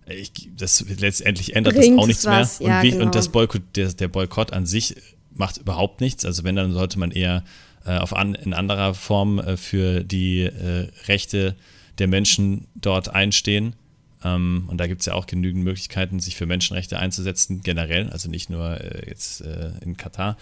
ich, 0.07 0.31
das 0.55 0.85
letztendlich 0.99 1.55
ändert 1.55 1.75
Bringt 1.75 1.97
das 1.97 2.03
auch 2.03 2.07
nichts 2.07 2.25
was. 2.25 2.59
mehr. 2.59 2.77
Und, 2.77 2.83
wie, 2.83 2.91
genau. 2.91 3.05
und 3.05 3.15
das 3.15 3.29
Boykott, 3.29 3.61
der, 3.75 3.91
der, 3.93 4.07
Boykott 4.07 4.53
an 4.53 4.65
sich 4.65 4.95
macht 5.33 5.57
überhaupt 5.57 6.01
nichts. 6.01 6.25
Also 6.25 6.43
wenn, 6.43 6.55
dann 6.55 6.71
sollte 6.71 6.97
man 6.97 7.11
eher 7.11 7.43
äh, 7.85 7.97
auf 7.97 8.15
an, 8.15 8.35
in 8.35 8.53
anderer 8.53 8.93
Form 8.93 9.39
äh, 9.39 9.57
für 9.57 10.03
die 10.03 10.43
äh, 10.43 10.89
Rechte 11.07 11.55
der 11.99 12.07
Menschen 12.07 12.67
dort 12.75 13.13
einstehen. 13.13 13.75
Ähm, 14.23 14.65
und 14.67 14.77
da 14.77 14.87
gibt 14.87 15.01
es 15.01 15.05
ja 15.05 15.13
auch 15.13 15.27
genügend 15.27 15.63
Möglichkeiten, 15.63 16.19
sich 16.19 16.35
für 16.35 16.45
Menschenrechte 16.45 16.97
einzusetzen, 16.99 17.61
generell, 17.61 18.09
also 18.09 18.29
nicht 18.29 18.49
nur 18.49 18.79
äh, 18.81 19.07
jetzt 19.07 19.41
äh, 19.41 19.71
in 19.81 19.97
Katar. 19.97 20.37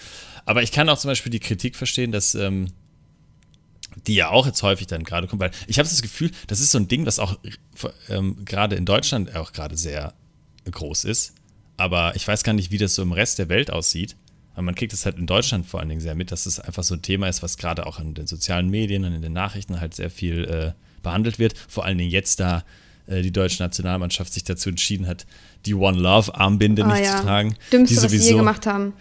Aber 0.46 0.64
ich 0.64 0.72
kann 0.72 0.88
auch 0.90 0.98
zum 0.98 1.10
Beispiel 1.10 1.32
die 1.32 1.40
Kritik 1.40 1.76
verstehen, 1.76 2.12
dass 2.12 2.36
ähm, 2.36 2.68
die 4.08 4.16
ja 4.16 4.30
auch 4.30 4.46
jetzt 4.46 4.62
häufig 4.64 4.88
dann 4.88 5.04
gerade 5.04 5.28
kommt, 5.28 5.42
weil 5.42 5.52
ich 5.68 5.80
habe 5.80 5.88
das 5.88 6.02
Gefühl, 6.02 6.32
das 6.48 6.60
ist 6.60 6.72
so 6.72 6.78
ein 6.78 6.88
Ding, 6.88 7.06
was 7.06 7.20
auch 7.20 7.38
ähm, 8.10 8.44
gerade 8.46 8.76
in 8.76 8.86
Deutschland 8.86 9.36
auch 9.36 9.54
gerade 9.54 9.78
sehr 9.78 10.14
groß 10.70 11.06
ist. 11.06 11.34
Aber 11.78 12.16
ich 12.16 12.28
weiß 12.28 12.44
gar 12.44 12.54
nicht, 12.54 12.72
wie 12.72 12.78
das 12.78 12.96
so 12.96 13.02
im 13.02 13.12
Rest 13.12 13.40
der 13.40 13.50
Welt 13.50 13.72
aussieht. 13.72 14.16
Aber 14.54 14.64
man 14.64 14.76
kriegt 14.76 14.94
es 14.94 15.06
halt 15.06 15.18
in 15.18 15.28
Deutschland 15.28 15.66
vor 15.66 15.82
allen 15.82 15.90
Dingen 15.90 16.02
sehr 16.02 16.16
mit, 16.16 16.32
dass 16.32 16.46
es 16.46 16.60
einfach 16.60 16.84
so 16.84 16.94
ein 16.94 17.02
Thema 17.02 17.28
ist, 17.28 17.44
was 17.44 17.58
gerade 17.58 17.86
auch 17.86 18.00
in 18.00 18.14
den 18.14 18.28
sozialen 18.28 18.70
Medien 18.70 19.04
und 19.04 19.14
in 19.14 19.22
den 19.22 19.34
Nachrichten 19.34 19.82
halt 19.82 19.94
sehr 19.94 20.10
viel 20.10 20.46
äh, 20.46 20.72
behandelt 21.04 21.40
wird. 21.40 21.58
Vor 21.68 21.84
allen 21.84 21.98
Dingen 21.98 22.12
jetzt, 22.12 22.40
da 22.40 22.64
äh, 23.08 23.22
die 23.22 23.32
deutsche 23.32 23.62
Nationalmannschaft 23.62 24.34
sich 24.34 24.44
dazu 24.44 24.70
entschieden 24.70 25.08
hat, 25.08 25.26
die 25.66 25.74
One 25.74 25.98
Love 25.98 26.36
Armbinde 26.36 26.84
oh, 26.84 26.88
nicht 26.88 27.06
ja. 27.06 27.18
zu 27.18 27.24
tragen. 27.24 27.56
Dümmste, 27.72 27.96
die 27.96 28.00
sowieso, 28.00 28.24
was 28.24 28.30
wir 28.30 28.38
gemacht 28.38 28.66
haben. 28.66 28.94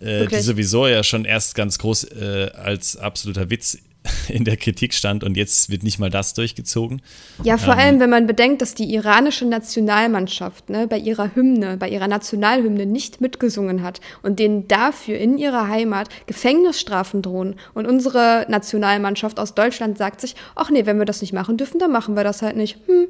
Äh, 0.00 0.26
die 0.26 0.40
sowieso 0.40 0.86
ja 0.86 1.02
schon 1.02 1.24
erst 1.24 1.54
ganz 1.54 1.78
groß 1.78 2.04
äh, 2.04 2.50
als 2.54 2.96
absoluter 2.96 3.50
Witz 3.50 3.78
in 4.28 4.44
der 4.44 4.56
Kritik 4.56 4.94
stand 4.94 5.24
und 5.24 5.36
jetzt 5.36 5.70
wird 5.70 5.82
nicht 5.82 5.98
mal 5.98 6.10
das 6.10 6.34
durchgezogen. 6.34 7.02
Ja, 7.42 7.58
vor 7.58 7.74
ähm, 7.74 7.80
allem, 7.80 8.00
wenn 8.00 8.10
man 8.10 8.26
bedenkt, 8.26 8.62
dass 8.62 8.74
die 8.74 8.94
iranische 8.94 9.44
Nationalmannschaft 9.44 10.70
ne, 10.70 10.86
bei 10.86 10.98
ihrer 10.98 11.34
Hymne, 11.34 11.76
bei 11.76 11.88
ihrer 11.88 12.08
Nationalhymne 12.08 12.86
nicht 12.86 13.20
mitgesungen 13.20 13.82
hat 13.82 14.00
und 14.22 14.38
denen 14.38 14.68
dafür 14.68 15.18
in 15.18 15.38
ihrer 15.38 15.68
Heimat 15.68 16.08
Gefängnisstrafen 16.26 17.22
drohen. 17.22 17.56
Und 17.74 17.86
unsere 17.86 18.46
Nationalmannschaft 18.48 19.38
aus 19.38 19.54
Deutschland 19.54 19.98
sagt 19.98 20.20
sich, 20.20 20.34
ach 20.54 20.70
nee, 20.70 20.86
wenn 20.86 20.98
wir 20.98 21.04
das 21.04 21.20
nicht 21.20 21.32
machen 21.32 21.56
dürfen, 21.56 21.78
dann 21.78 21.92
machen 21.92 22.16
wir 22.16 22.24
das 22.24 22.42
halt 22.42 22.56
nicht. 22.56 22.78
Hm, 22.86 23.08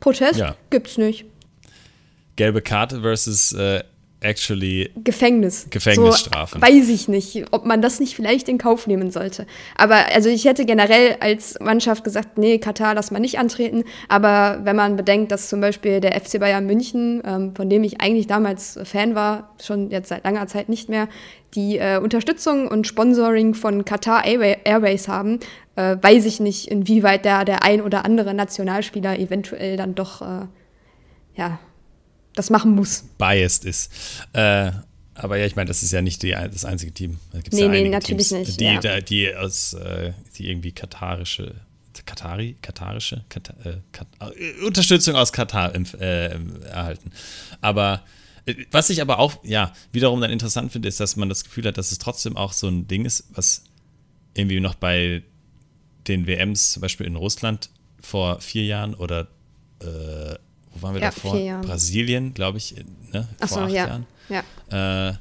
Protest 0.00 0.38
ja. 0.38 0.56
gibt's 0.70 0.98
nicht. 0.98 1.24
Gelbe 2.36 2.60
Karte 2.60 3.00
versus 3.00 3.52
äh, 3.52 3.82
actually 4.20 4.90
Gefängnis. 5.04 5.66
Gefängnisstrafen. 5.70 6.60
So, 6.60 6.66
weiß 6.66 6.88
ich 6.88 7.08
nicht, 7.08 7.44
ob 7.50 7.64
man 7.64 7.82
das 7.82 8.00
nicht 8.00 8.14
vielleicht 8.14 8.48
in 8.48 8.58
Kauf 8.58 8.86
nehmen 8.86 9.10
sollte. 9.10 9.46
Aber 9.76 9.96
also 10.14 10.28
ich 10.28 10.44
hätte 10.44 10.64
generell 10.64 11.16
als 11.20 11.58
Mannschaft 11.60 12.04
gesagt, 12.04 12.38
nee, 12.38 12.58
Katar 12.58 12.94
lass 12.94 13.10
mal 13.10 13.20
nicht 13.20 13.38
antreten. 13.38 13.84
Aber 14.08 14.60
wenn 14.64 14.76
man 14.76 14.96
bedenkt, 14.96 15.32
dass 15.32 15.48
zum 15.48 15.60
Beispiel 15.60 16.00
der 16.00 16.18
FC 16.20 16.40
Bayern 16.40 16.66
München, 16.66 17.22
ähm, 17.24 17.54
von 17.54 17.68
dem 17.68 17.84
ich 17.84 18.00
eigentlich 18.00 18.26
damals 18.26 18.78
Fan 18.84 19.14
war, 19.14 19.54
schon 19.62 19.90
jetzt 19.90 20.08
seit 20.08 20.24
langer 20.24 20.46
Zeit 20.46 20.68
nicht 20.68 20.88
mehr, 20.88 21.08
die 21.54 21.78
äh, 21.78 21.98
Unterstützung 21.98 22.68
und 22.68 22.86
Sponsoring 22.86 23.54
von 23.54 23.84
Qatar 23.84 24.24
Airways 24.24 25.08
haben, 25.08 25.40
äh, 25.76 25.96
weiß 26.00 26.24
ich 26.24 26.40
nicht, 26.40 26.68
inwieweit 26.68 27.24
da 27.24 27.44
der 27.44 27.62
ein 27.62 27.80
oder 27.80 28.04
andere 28.04 28.34
Nationalspieler 28.34 29.18
eventuell 29.18 29.76
dann 29.76 29.94
doch 29.94 30.22
äh, 30.22 30.46
ja, 31.36 31.58
das 32.34 32.50
machen 32.50 32.72
muss. 32.72 33.04
Biased 33.18 33.64
ist. 33.64 33.90
Äh, 34.32 34.72
aber 35.14 35.38
ja, 35.38 35.46
ich 35.46 35.56
meine, 35.56 35.68
das 35.68 35.82
ist 35.82 35.92
ja 35.92 36.02
nicht 36.02 36.22
die, 36.22 36.30
das 36.30 36.64
einzige 36.64 36.92
Team. 36.92 37.18
Da 37.32 37.40
gibt's 37.40 37.56
nee, 37.56 37.64
ja 37.64 37.68
nee, 37.68 37.88
natürlich 37.88 38.28
Teams, 38.28 38.48
nicht. 38.48 38.60
Die, 38.60 38.64
ja. 38.64 39.00
die, 39.00 39.04
die 39.04 39.34
aus, 39.34 39.74
äh, 39.74 40.12
die 40.36 40.50
irgendwie 40.50 40.72
katarische, 40.72 41.54
Katari, 42.04 42.56
katarische, 42.60 43.24
Katar, 43.28 43.56
äh, 43.64 43.78
Katar, 43.92 44.32
äh, 44.36 44.64
Unterstützung 44.66 45.16
aus 45.16 45.32
Katar 45.32 45.74
äh, 45.74 46.38
erhalten. 46.68 47.10
Aber 47.62 48.02
äh, 48.44 48.54
was 48.70 48.90
ich 48.90 49.00
aber 49.00 49.18
auch, 49.18 49.42
ja, 49.42 49.72
wiederum 49.92 50.20
dann 50.20 50.30
interessant 50.30 50.72
finde, 50.72 50.88
ist, 50.88 51.00
dass 51.00 51.16
man 51.16 51.28
das 51.28 51.44
Gefühl 51.44 51.64
hat, 51.66 51.78
dass 51.78 51.92
es 51.92 51.98
trotzdem 51.98 52.36
auch 52.36 52.52
so 52.52 52.68
ein 52.68 52.86
Ding 52.86 53.06
ist, 53.06 53.24
was 53.30 53.64
irgendwie 54.34 54.60
noch 54.60 54.74
bei 54.74 55.22
den 56.08 56.26
WMs, 56.26 56.72
zum 56.72 56.82
Beispiel 56.82 57.06
in 57.06 57.16
Russland 57.16 57.70
vor 58.00 58.40
vier 58.40 58.64
Jahren 58.64 58.94
oder 58.94 59.28
äh, 59.80 60.36
wo 60.74 60.82
waren 60.82 60.94
wir 60.94 61.00
ja, 61.00 61.10
davor? 61.10 61.34
Brasilien, 61.62 62.34
glaube 62.34 62.58
ich, 62.58 62.74
ne? 63.12 63.28
vor 63.40 63.48
so, 63.48 63.60
acht 63.60 63.72
ja. 63.72 63.86
Jahren. 63.86 64.06
Ja. 64.28 65.08
Äh, 65.10 65.14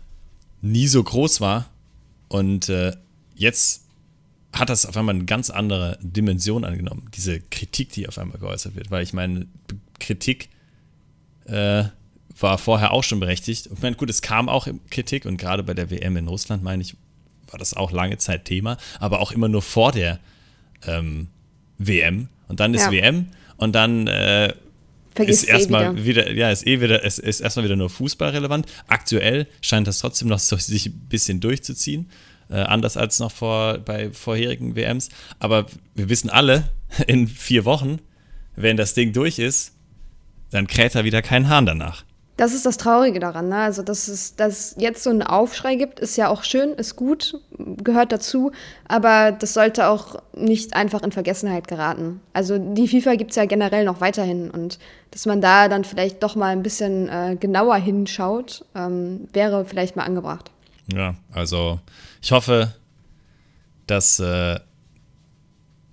nie 0.61 0.87
so 0.87 1.03
groß 1.03 1.41
war. 1.41 1.69
Und 2.27 2.69
äh, 2.69 2.93
jetzt 3.35 3.85
hat 4.51 4.69
das 4.69 4.85
auf 4.85 4.95
einmal 4.97 5.15
eine 5.15 5.25
ganz 5.25 5.49
andere 5.49 5.97
Dimension 6.01 6.63
angenommen, 6.63 7.09
diese 7.13 7.39
Kritik, 7.39 7.91
die 7.91 8.07
auf 8.07 8.17
einmal 8.17 8.39
geäußert 8.39 8.75
wird. 8.75 8.91
Weil 8.91 9.03
ich 9.03 9.13
meine, 9.13 9.47
Kritik 9.99 10.49
äh, 11.45 11.85
war 12.39 12.57
vorher 12.57 12.91
auch 12.91 13.03
schon 13.03 13.19
berechtigt. 13.19 13.69
Ich 13.73 13.81
meine, 13.81 13.95
gut, 13.95 14.09
es 14.09 14.21
kam 14.21 14.49
auch 14.49 14.67
Kritik 14.89 15.25
und 15.25 15.37
gerade 15.37 15.63
bei 15.63 15.73
der 15.73 15.89
WM 15.89 16.17
in 16.17 16.27
Russland, 16.27 16.63
meine 16.63 16.81
ich, 16.81 16.95
war 17.47 17.59
das 17.59 17.73
auch 17.73 17.91
lange 17.91 18.17
Zeit 18.17 18.45
Thema, 18.45 18.77
aber 18.99 19.19
auch 19.19 19.31
immer 19.31 19.47
nur 19.47 19.61
vor 19.61 19.91
der 19.91 20.19
ähm, 20.87 21.27
WM. 21.77 22.29
Und 22.47 22.59
dann 22.59 22.73
ist 22.73 22.85
ja. 22.85 22.91
WM 22.91 23.27
und 23.57 23.73
dann 23.73 24.07
äh, 24.07 24.53
ist 25.17 25.47
eh 25.47 25.51
erstmal 25.51 25.95
wieder. 25.95 26.25
wieder. 26.25 26.31
ja, 26.33 26.51
ist 26.51 26.67
eh 26.67 26.81
wieder, 26.81 27.03
es 27.03 27.19
ist 27.19 27.39
erstmal 27.39 27.65
wieder 27.65 27.75
nur 27.75 27.89
Fußball 27.89 28.29
relevant. 28.31 28.67
Aktuell 28.87 29.47
scheint 29.61 29.87
das 29.87 29.99
trotzdem 29.99 30.27
noch 30.27 30.39
so, 30.39 30.57
sich 30.57 30.87
ein 30.87 31.07
bisschen 31.09 31.39
durchzuziehen. 31.39 32.09
Äh, 32.49 32.57
anders 32.57 32.95
als 32.97 33.19
noch 33.19 33.31
vor, 33.31 33.79
bei 33.79 34.11
vorherigen 34.11 34.75
WMs. 34.75 35.09
Aber 35.39 35.65
wir 35.95 36.09
wissen 36.09 36.29
alle, 36.29 36.69
in 37.07 37.27
vier 37.27 37.65
Wochen, 37.65 37.99
wenn 38.55 38.77
das 38.77 38.93
Ding 38.93 39.13
durch 39.13 39.39
ist, 39.39 39.73
dann 40.51 40.67
kräht 40.67 40.95
da 40.95 41.03
wieder 41.03 41.21
kein 41.21 41.49
Hahn 41.49 41.65
danach. 41.65 42.03
Das 42.37 42.53
ist 42.53 42.65
das 42.65 42.75
Traurige 42.77 43.19
daran. 43.19 43.47
Ne? 43.47 43.57
Also, 43.57 43.81
dass 43.81 44.09
es 44.09 44.35
dass 44.35 44.75
jetzt 44.77 45.03
so 45.03 45.09
einen 45.09 45.23
Aufschrei 45.23 45.75
gibt, 45.75 46.01
ist 46.01 46.17
ja 46.17 46.27
auch 46.27 46.43
schön, 46.43 46.71
ist 46.73 46.97
gut, 46.97 47.39
gehört 47.57 48.11
dazu. 48.11 48.51
Aber 48.87 49.31
das 49.31 49.53
sollte 49.53 49.87
auch 49.87 50.21
nicht 50.33 50.75
einfach 50.75 51.01
in 51.01 51.13
Vergessenheit 51.13 51.67
geraten. 51.67 52.19
Also, 52.33 52.57
die 52.57 52.87
FIFA 52.89 53.15
gibt 53.15 53.31
es 53.31 53.37
ja 53.37 53.45
generell 53.45 53.85
noch 53.85 54.01
weiterhin. 54.01 54.51
Und 54.51 54.79
dass 55.11 55.25
man 55.25 55.39
da 55.39 55.69
dann 55.69 55.85
vielleicht 55.85 56.23
doch 56.23 56.35
mal 56.35 56.51
ein 56.51 56.63
bisschen 56.63 57.07
äh, 57.07 57.37
genauer 57.39 57.77
hinschaut, 57.77 58.65
ähm, 58.75 59.29
wäre 59.31 59.63
vielleicht 59.63 59.95
mal 59.95 60.03
angebracht. 60.03 60.51
Ja, 60.93 61.15
also 61.31 61.79
ich 62.21 62.31
hoffe, 62.31 62.73
dass 63.87 64.19
äh, 64.19 64.59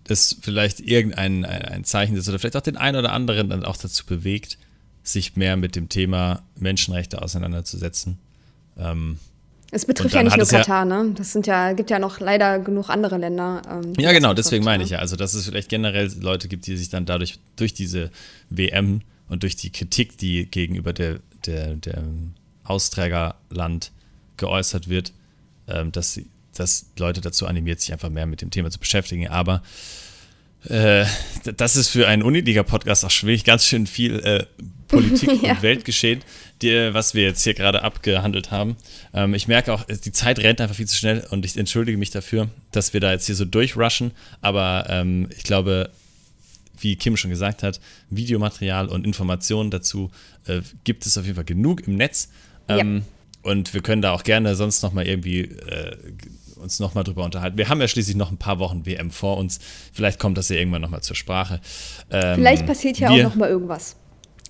es 0.09 0.37
vielleicht 0.41 0.81
irgendein 0.81 1.45
ein, 1.45 1.65
ein 1.65 1.85
Zeichen 1.85 2.17
ist 2.17 2.29
oder 2.29 2.39
vielleicht 2.39 2.57
auch 2.57 2.63
den 2.63 2.77
einen 2.77 2.99
oder 2.99 3.13
anderen 3.13 3.49
dann 3.49 3.65
auch 3.65 3.77
dazu 3.77 4.05
bewegt, 4.07 4.59
sich 5.03 5.37
mehr 5.37 5.57
mit 5.57 5.77
dem 5.77 5.89
Thema 5.89 6.43
Menschenrechte 6.57 7.23
auseinanderzusetzen. 7.23 8.19
Ähm, 8.79 9.19
es 9.75 9.87
betrifft 9.87 10.15
ja 10.15 10.23
nicht 10.23 10.37
nur 10.37 10.47
Katar, 10.47 10.87
ja, 10.87 11.03
ne? 11.03 11.15
Das 11.17 11.33
sind 11.33 11.47
ja, 11.47 11.73
gibt 11.73 11.89
ja 11.89 11.99
noch 11.99 12.21
leider 12.21 12.59
genug 12.59 12.91
andere 12.91 13.17
Länder. 13.17 13.63
Ähm, 13.71 13.95
ja, 13.99 14.13
genau, 14.13 14.35
deswegen 14.35 14.65
meine 14.65 14.85
ich 14.85 14.91
ja. 14.91 14.99
Also, 14.99 15.17
dass 15.17 15.33
es 15.33 15.47
vielleicht 15.47 15.71
generell 15.71 16.13
Leute 16.21 16.47
gibt, 16.47 16.67
die 16.67 16.77
sich 16.77 16.91
dann 16.91 17.07
dadurch, 17.07 17.39
durch 17.57 17.73
diese 17.73 18.11
WM 18.51 19.01
und 19.31 19.43
durch 19.43 19.57
die 19.57 19.71
Kritik, 19.71 20.19
die 20.19 20.45
gegenüber 20.45 20.93
der, 20.93 21.21
der, 21.47 21.77
der 21.77 22.03
Austrägerland 22.65 23.93
geäußert 24.37 24.91
wird, 24.91 25.15
ähm, 25.69 25.91
dass, 25.91 26.21
dass 26.55 26.87
Leute 26.99 27.23
dazu 27.23 27.47
animiert, 27.47 27.81
sich 27.81 27.95
einfach 27.95 28.11
mehr 28.11 28.27
mit 28.27 28.43
dem 28.43 28.51
Thema 28.51 28.71
zu 28.71 28.79
beschäftigen. 28.79 29.29
Aber 29.29 29.63
äh, 30.69 31.07
das 31.57 31.77
ist 31.77 31.89
für 31.89 32.07
einen 32.07 32.23
Uniliga-Podcast 32.23 33.07
auch 33.07 33.11
schwierig, 33.11 33.45
ganz 33.45 33.65
schön 33.65 33.87
viel 33.87 34.21
äh, 34.21 34.45
Politik 34.93 35.43
ja. 35.43 35.53
und 35.53 35.63
Weltgeschehen, 35.63 36.21
die, 36.61 36.91
was 36.93 37.15
wir 37.15 37.25
jetzt 37.25 37.43
hier 37.43 37.55
gerade 37.55 37.83
abgehandelt 37.83 38.51
haben. 38.51 38.77
Ähm, 39.13 39.35
ich 39.35 39.49
merke 39.49 39.73
auch, 39.73 39.85
die 39.85 40.13
Zeit 40.13 40.39
rennt 40.39 40.61
einfach 40.61 40.77
viel 40.77 40.87
zu 40.87 40.97
schnell 40.97 41.27
und 41.31 41.45
ich 41.45 41.57
entschuldige 41.57 41.99
mich 41.99 42.11
dafür, 42.11 42.49
dass 42.71 42.93
wir 42.93 43.01
da 43.01 43.11
jetzt 43.11 43.27
hier 43.27 43.35
so 43.35 43.45
durchrushen. 43.45 44.13
Aber 44.41 44.87
ähm, 44.89 45.29
ich 45.37 45.43
glaube, 45.43 45.91
wie 46.79 46.97
Kim 46.97 47.17
schon 47.17 47.31
gesagt 47.31 47.63
hat, 47.63 47.81
Videomaterial 48.11 48.89
und 48.89 49.07
Informationen 49.07 49.71
dazu 49.71 50.11
äh, 50.47 50.61
gibt 50.85 51.07
es 51.07 51.19
auf 51.19 51.25
jeden 51.25 51.37
Fall 51.37 51.45
genug 51.45 51.87
im 51.87 51.97
Netz. 51.97 52.29
Ähm, 52.69 52.97
ja. 52.97 53.51
Und 53.51 53.75
wir 53.75 53.83
können 53.83 54.03
da 54.03 54.13
auch 54.13 54.23
gerne 54.23 54.55
sonst 54.55 54.83
noch 54.83 54.93
mal 54.93 55.07
irgendwie 55.07 55.41
äh, 55.41 55.97
uns 56.57 56.79
nochmal 56.79 57.03
drüber 57.03 57.25
unterhalten. 57.25 57.59
Wir 57.59 57.69
haben 57.69 57.81
ja 57.81 57.89
schließlich 57.89 58.17
noch 58.17 58.31
ein 58.31 58.37
paar 58.37 58.59
Wochen 58.59 58.87
WM 58.87 59.11
vor 59.11 59.37
uns. 59.37 59.59
Vielleicht 59.93 60.21
kommt 60.21 60.39
das 60.39 60.49
ja 60.49 60.57
irgendwann 60.57 60.83
nochmal 60.83 61.03
zur 61.03 61.17
Sprache. 61.17 61.61
Ähm, 62.11 62.37
Vielleicht 62.37 62.67
passiert 62.67 62.99
ja 62.99 63.11
auch 63.11 63.17
nochmal 63.17 63.51
irgendwas. 63.51 63.97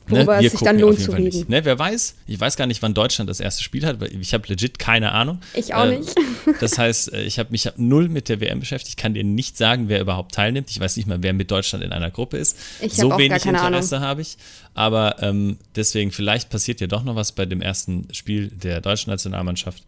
Worüber 0.09 0.41
ne? 0.41 0.47
es 0.47 0.53
sich 0.53 0.61
dann 0.61 0.79
lohnt 0.79 1.01
zu 1.01 1.13
reden. 1.13 1.25
Nicht, 1.25 1.49
ne? 1.49 1.65
Wer 1.65 1.79
weiß, 1.79 2.17
ich 2.27 2.41
weiß 2.41 2.57
gar 2.57 2.67
nicht, 2.67 2.83
wann 2.83 2.95
Deutschland 2.95 3.31
das 3.31 3.41
erste 3.41 3.63
Spiel 3.63 3.87
hat, 3.87 4.01
weil 4.01 4.15
ich 4.21 4.35
habe 4.35 4.47
legit 4.49 4.79
keine 4.79 5.13
Ahnung. 5.13 5.41
Ich 5.55 5.75
auch 5.75 5.85
äh, 5.85 5.99
nicht. 5.99 6.15
das 6.61 6.79
heißt, 6.79 7.13
äh, 7.13 7.23
ich 7.23 7.39
habe 7.39 7.51
mich 7.51 7.69
null 7.77 8.09
mit 8.09 8.29
der 8.29 8.41
WM 8.41 8.61
beschäftigt. 8.61 8.91
Ich 8.91 8.97
kann 8.97 9.15
dir 9.15 9.25
nicht 9.25 9.57
sagen, 9.57 9.89
wer 9.89 10.01
überhaupt 10.01 10.35
teilnimmt. 10.35 10.71
Ich 10.71 10.81
weiß 10.81 10.97
nicht 10.97 11.07
mal, 11.07 11.23
wer 11.23 11.33
mit 11.33 11.51
Deutschland 11.51 11.85
in 11.85 11.93
einer 11.93 12.11
Gruppe 12.11 12.39
ist. 12.39 12.57
Ich 12.81 12.95
so 12.95 13.17
wenig 13.17 13.45
Interesse 13.45 14.01
habe 14.01 14.23
ich. 14.23 14.37
Aber 14.75 15.23
ähm, 15.23 15.59
deswegen, 15.77 16.11
vielleicht 16.11 16.51
passiert 16.51 16.81
ja 16.81 16.87
doch 16.87 17.05
noch 17.05 17.15
was 17.15 17.33
bei 17.33 17.47
dem 17.47 17.61
ersten 17.61 18.09
Spiel 18.13 18.49
der 18.49 18.81
deutschen 18.81 19.11
Nationalmannschaft, 19.11 19.85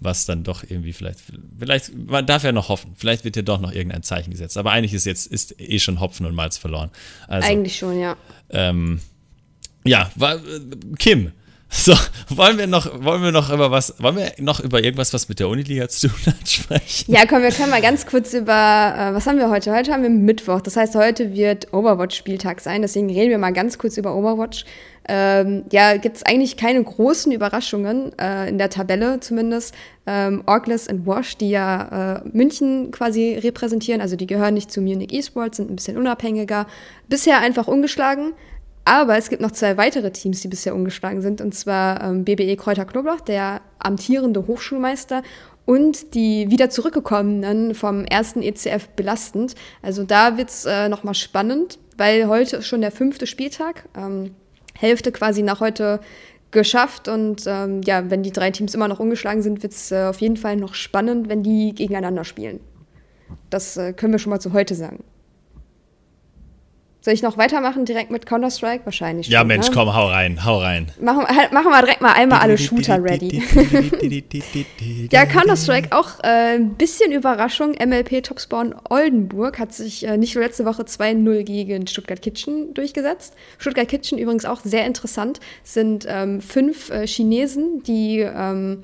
was 0.00 0.26
dann 0.26 0.44
doch 0.44 0.62
irgendwie 0.62 0.92
vielleicht, 0.92 1.20
vielleicht, 1.58 1.92
man 1.94 2.24
darf 2.24 2.44
ja 2.44 2.52
noch 2.52 2.68
hoffen. 2.68 2.94
Vielleicht 2.96 3.24
wird 3.24 3.36
ja 3.36 3.42
doch 3.42 3.60
noch 3.60 3.72
irgendein 3.72 4.02
Zeichen 4.02 4.30
gesetzt. 4.30 4.56
Aber 4.56 4.70
eigentlich 4.70 4.94
ist 4.94 5.06
jetzt 5.06 5.26
ist 5.26 5.60
eh 5.60 5.78
schon 5.78 6.00
Hopfen 6.00 6.24
und 6.26 6.34
Malz 6.34 6.56
verloren. 6.56 6.90
Also, 7.26 7.48
eigentlich 7.48 7.76
schon, 7.76 7.98
ja. 7.98 8.16
Ähm, 8.50 9.00
ja, 9.88 10.10
war, 10.16 10.38
Kim. 10.98 11.32
So, 11.70 11.92
wollen 12.30 12.56
wir 12.56 12.66
noch, 12.66 13.04
wollen 13.04 13.22
wir 13.22 13.30
noch 13.30 13.52
über 13.52 13.70
was, 13.70 13.94
wollen 14.02 14.16
wir 14.16 14.32
noch 14.38 14.60
über 14.60 14.82
irgendwas, 14.82 15.12
was 15.12 15.28
mit 15.28 15.38
der 15.38 15.48
Uniliga 15.48 15.86
zu 15.88 16.08
tun 16.08 16.18
hat, 16.26 16.48
sprechen? 16.48 17.12
Ja, 17.12 17.26
komm, 17.28 17.42
wir 17.42 17.50
können 17.50 17.70
mal 17.70 17.82
ganz 17.82 18.06
kurz 18.06 18.32
über, 18.32 18.52
äh, 18.52 19.14
was 19.14 19.26
haben 19.26 19.36
wir 19.36 19.50
heute? 19.50 19.74
Heute 19.74 19.92
haben 19.92 20.02
wir 20.02 20.08
Mittwoch. 20.08 20.62
Das 20.62 20.76
heißt, 20.76 20.94
heute 20.94 21.34
wird 21.34 21.72
Overwatch-Spieltag 21.74 22.60
sein. 22.62 22.80
Deswegen 22.80 23.10
reden 23.10 23.30
wir 23.30 23.38
mal 23.38 23.52
ganz 23.52 23.76
kurz 23.76 23.98
über 23.98 24.14
Overwatch. 24.16 24.64
Ähm, 25.10 25.64
ja, 25.70 25.96
gibt 25.98 26.16
es 26.16 26.22
eigentlich 26.22 26.56
keine 26.56 26.82
großen 26.82 27.32
Überraschungen, 27.32 28.18
äh, 28.18 28.48
in 28.48 28.56
der 28.56 28.70
Tabelle 28.70 29.20
zumindest. 29.20 29.74
Ähm, 30.06 30.42
Orkless 30.46 30.88
und 30.88 31.06
Wash, 31.06 31.36
die 31.36 31.50
ja 31.50 32.16
äh, 32.16 32.28
München 32.32 32.90
quasi 32.92 33.38
repräsentieren, 33.42 34.00
also 34.00 34.16
die 34.16 34.26
gehören 34.26 34.54
nicht 34.54 34.70
zu 34.70 34.80
Munich 34.80 35.12
Esports, 35.12 35.58
sind 35.58 35.70
ein 35.70 35.76
bisschen 35.76 35.98
unabhängiger. 35.98 36.66
Bisher 37.08 37.40
einfach 37.40 37.68
ungeschlagen. 37.68 38.32
Aber 38.88 39.18
es 39.18 39.28
gibt 39.28 39.42
noch 39.42 39.50
zwei 39.50 39.76
weitere 39.76 40.10
Teams, 40.10 40.40
die 40.40 40.48
bisher 40.48 40.74
ungeschlagen 40.74 41.20
sind, 41.20 41.42
und 41.42 41.54
zwar 41.54 42.02
ähm, 42.02 42.24
BBE 42.24 42.56
Kräuter 42.56 42.86
Knoblauch, 42.86 43.20
der 43.20 43.60
amtierende 43.78 44.46
Hochschulmeister, 44.46 45.22
und 45.66 46.14
die 46.14 46.50
wieder 46.50 46.70
zurückgekommenen 46.70 47.74
vom 47.74 48.06
ersten 48.06 48.40
ECF 48.40 48.88
belastend. 48.96 49.56
Also 49.82 50.04
da 50.04 50.38
wird 50.38 50.48
es 50.48 50.64
äh, 50.64 50.88
nochmal 50.88 51.12
spannend, 51.12 51.78
weil 51.98 52.28
heute 52.28 52.56
ist 52.56 52.66
schon 52.66 52.80
der 52.80 52.90
fünfte 52.90 53.26
Spieltag. 53.26 53.84
Ähm, 53.94 54.34
Hälfte 54.74 55.12
quasi 55.12 55.42
nach 55.42 55.60
heute 55.60 56.00
geschafft. 56.50 57.08
Und 57.08 57.42
ähm, 57.46 57.82
ja, 57.82 58.08
wenn 58.10 58.22
die 58.22 58.32
drei 58.32 58.50
Teams 58.52 58.74
immer 58.74 58.88
noch 58.88 59.00
ungeschlagen 59.00 59.42
sind, 59.42 59.62
wird 59.62 59.74
es 59.74 59.92
äh, 59.92 60.04
auf 60.04 60.22
jeden 60.22 60.38
Fall 60.38 60.56
noch 60.56 60.72
spannend, 60.72 61.28
wenn 61.28 61.42
die 61.42 61.74
gegeneinander 61.74 62.24
spielen. 62.24 62.60
Das 63.50 63.76
äh, 63.76 63.92
können 63.92 64.14
wir 64.14 64.18
schon 64.18 64.30
mal 64.30 64.40
zu 64.40 64.54
heute 64.54 64.74
sagen. 64.74 65.04
Soll 67.00 67.14
ich 67.14 67.22
noch 67.22 67.38
weitermachen 67.38 67.84
direkt 67.84 68.10
mit 68.10 68.26
Counter-Strike? 68.26 68.84
Wahrscheinlich 68.84 69.26
schon. 69.26 69.32
Ja, 69.32 69.44
Mensch, 69.44 69.68
ne? 69.68 69.74
komm, 69.74 69.94
hau 69.94 70.08
rein, 70.08 70.44
hau 70.44 70.58
rein. 70.58 70.88
Machen, 71.00 71.24
halt, 71.26 71.52
machen 71.52 71.70
wir 71.70 71.80
direkt 71.80 72.00
mal 72.00 72.12
einmal 72.12 72.40
alle 72.40 72.58
Shooter 72.58 73.02
ready. 73.02 73.40
ja, 75.12 75.24
Counter-Strike 75.24 75.96
auch 75.96 76.18
äh, 76.24 76.56
ein 76.56 76.74
bisschen 76.74 77.12
Überraschung. 77.12 77.76
MLP 77.78 78.24
Topspawn 78.24 78.74
Oldenburg 78.90 79.60
hat 79.60 79.72
sich 79.72 80.04
äh, 80.04 80.18
nicht 80.18 80.34
nur 80.34 80.42
letzte 80.42 80.64
Woche 80.64 80.82
2-0 80.82 81.44
gegen 81.44 81.86
Stuttgart 81.86 82.20
Kitchen 82.20 82.74
durchgesetzt. 82.74 83.34
Stuttgart 83.58 83.88
Kitchen 83.88 84.18
übrigens 84.18 84.44
auch 84.44 84.60
sehr 84.64 84.84
interessant. 84.84 85.38
Sind 85.62 86.04
ähm, 86.08 86.40
fünf 86.40 86.90
äh, 86.90 87.06
Chinesen, 87.06 87.82
die. 87.84 88.20
Ähm, 88.20 88.82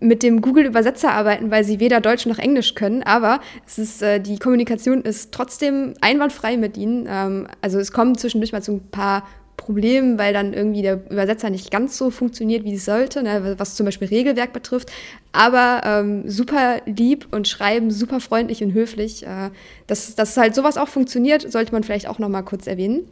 mit 0.00 0.22
dem 0.22 0.40
Google-Übersetzer 0.40 1.12
arbeiten, 1.12 1.50
weil 1.50 1.64
sie 1.64 1.80
weder 1.80 2.00
Deutsch 2.00 2.26
noch 2.26 2.38
Englisch 2.38 2.74
können, 2.74 3.02
aber 3.02 3.40
es 3.66 3.78
ist, 3.78 4.02
äh, 4.02 4.20
die 4.20 4.38
Kommunikation 4.38 5.02
ist 5.02 5.32
trotzdem 5.32 5.94
einwandfrei 6.00 6.56
mit 6.56 6.76
ihnen. 6.76 7.06
Ähm, 7.08 7.46
also 7.60 7.78
es 7.78 7.92
kommen 7.92 8.16
zwischendurch 8.16 8.52
mal 8.52 8.62
zu 8.62 8.72
ein 8.72 8.90
paar 8.90 9.26
Problemen, 9.56 10.18
weil 10.18 10.32
dann 10.32 10.52
irgendwie 10.52 10.82
der 10.82 11.10
Übersetzer 11.10 11.50
nicht 11.50 11.70
ganz 11.70 11.96
so 11.96 12.10
funktioniert, 12.10 12.64
wie 12.64 12.74
es 12.74 12.84
sollte, 12.84 13.22
ne, 13.22 13.54
was 13.58 13.74
zum 13.74 13.86
Beispiel 13.86 14.08
Regelwerk 14.08 14.52
betrifft. 14.52 14.92
Aber 15.32 15.80
ähm, 15.84 16.28
super 16.28 16.82
lieb 16.84 17.28
und 17.32 17.48
schreiben, 17.48 17.90
super 17.90 18.20
freundlich 18.20 18.62
und 18.62 18.74
höflich. 18.74 19.24
Äh, 19.26 19.50
dass, 19.86 20.14
dass 20.14 20.36
halt 20.36 20.54
sowas 20.54 20.76
auch 20.76 20.88
funktioniert, 20.88 21.50
sollte 21.50 21.72
man 21.72 21.84
vielleicht 21.84 22.08
auch 22.08 22.18
noch 22.18 22.28
mal 22.28 22.42
kurz 22.42 22.66
erwähnen 22.66 23.08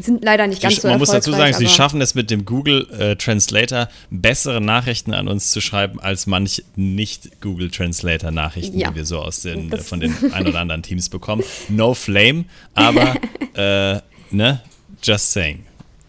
sind 0.00 0.24
leider 0.24 0.46
nicht 0.46 0.62
ganz 0.62 0.76
so 0.76 0.88
Man 0.88 0.98
muss 0.98 1.10
dazu 1.10 1.32
sagen, 1.32 1.54
sie 1.54 1.68
schaffen 1.68 2.00
es 2.00 2.14
mit 2.14 2.30
dem 2.30 2.44
Google 2.44 2.88
äh, 2.98 3.16
Translator 3.16 3.88
bessere 4.10 4.60
Nachrichten 4.60 5.14
an 5.14 5.28
uns 5.28 5.50
zu 5.50 5.60
schreiben 5.60 6.00
als 6.00 6.26
manch 6.26 6.64
nicht 6.76 7.40
Google 7.40 7.70
Translator 7.70 8.30
Nachrichten, 8.30 8.78
ja. 8.78 8.90
die 8.90 8.96
wir 8.96 9.04
so 9.04 9.18
aus 9.18 9.42
den 9.42 9.70
das 9.70 9.88
von 9.88 10.00
den 10.00 10.14
ein 10.32 10.46
oder 10.46 10.60
anderen 10.60 10.82
Teams 10.82 11.08
bekommen. 11.08 11.42
No 11.68 11.94
flame, 11.94 12.44
aber 12.74 13.14
äh, 13.54 14.00
ne, 14.30 14.60
just 15.02 15.32
saying. 15.32 15.64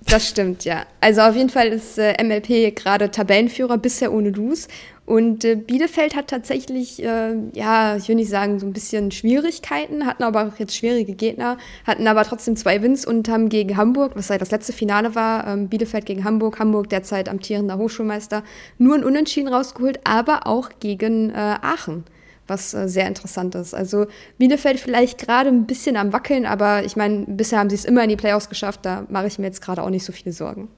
Das 0.05 0.29
stimmt, 0.29 0.63
ja. 0.63 0.85
Also 1.01 1.21
auf 1.21 1.35
jeden 1.35 1.49
Fall 1.49 1.67
ist 1.67 1.97
äh, 1.97 2.21
MLP 2.23 2.75
gerade 2.75 3.11
Tabellenführer 3.11 3.77
bisher 3.77 4.13
ohne 4.13 4.29
Lose 4.29 4.67
und 5.07 5.45
äh, 5.45 5.55
Bielefeld 5.55 6.17
hat 6.17 6.27
tatsächlich, 6.27 7.01
äh, 7.01 7.33
ja, 7.53 7.95
ich 7.95 8.09
will 8.09 8.17
nicht 8.17 8.29
sagen, 8.29 8.59
so 8.59 8.65
ein 8.65 8.73
bisschen 8.73 9.09
Schwierigkeiten, 9.11 10.05
hatten 10.05 10.21
aber 10.21 10.45
auch 10.45 10.59
jetzt 10.59 10.75
schwierige 10.75 11.13
Gegner, 11.13 11.57
hatten 11.85 12.05
aber 12.07 12.25
trotzdem 12.25 12.57
zwei 12.57 12.81
Wins 12.81 13.07
und 13.07 13.29
haben 13.29 13.47
gegen 13.47 13.77
Hamburg, 13.77 14.17
was 14.17 14.29
halt 14.29 14.41
das 14.41 14.51
letzte 14.51 14.73
Finale 14.73 15.15
war, 15.15 15.47
ähm, 15.47 15.69
Bielefeld 15.69 16.05
gegen 16.05 16.25
Hamburg, 16.25 16.59
Hamburg 16.59 16.89
derzeit 16.89 17.29
amtierender 17.29 17.77
Hochschulmeister, 17.77 18.43
nur 18.79 18.95
ein 18.95 19.05
Unentschieden 19.05 19.47
rausgeholt, 19.47 20.01
aber 20.03 20.45
auch 20.45 20.71
gegen 20.81 21.29
äh, 21.29 21.55
Aachen 21.61 22.03
was 22.49 22.73
äh, 22.73 22.87
sehr 22.87 23.07
interessant 23.07 23.55
ist. 23.55 23.73
Also 23.73 24.07
Bielefeld 24.37 24.79
vielleicht 24.79 25.19
gerade 25.19 25.49
ein 25.49 25.67
bisschen 25.67 25.97
am 25.97 26.11
Wackeln, 26.11 26.45
aber 26.45 26.83
ich 26.83 26.95
meine, 26.95 27.25
bisher 27.27 27.59
haben 27.59 27.69
sie 27.69 27.75
es 27.75 27.85
immer 27.85 28.03
in 28.03 28.09
die 28.09 28.15
Playoffs 28.15 28.49
geschafft, 28.49 28.81
da 28.83 29.05
mache 29.09 29.27
ich 29.27 29.39
mir 29.39 29.45
jetzt 29.45 29.61
gerade 29.61 29.83
auch 29.83 29.89
nicht 29.89 30.05
so 30.05 30.13
viele 30.13 30.33
Sorgen. 30.33 30.69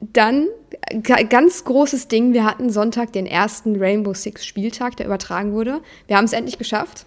Dann 0.00 0.48
ganz 1.02 1.64
großes 1.64 2.08
Ding, 2.08 2.32
wir 2.32 2.44
hatten 2.44 2.70
Sonntag 2.70 3.12
den 3.12 3.26
ersten 3.26 3.76
Rainbow 3.76 4.14
Six 4.14 4.46
Spieltag, 4.46 4.96
der 4.96 5.06
übertragen 5.06 5.52
wurde. 5.52 5.80
Wir 6.06 6.16
haben 6.16 6.24
es 6.24 6.32
endlich 6.32 6.58
geschafft. 6.58 7.04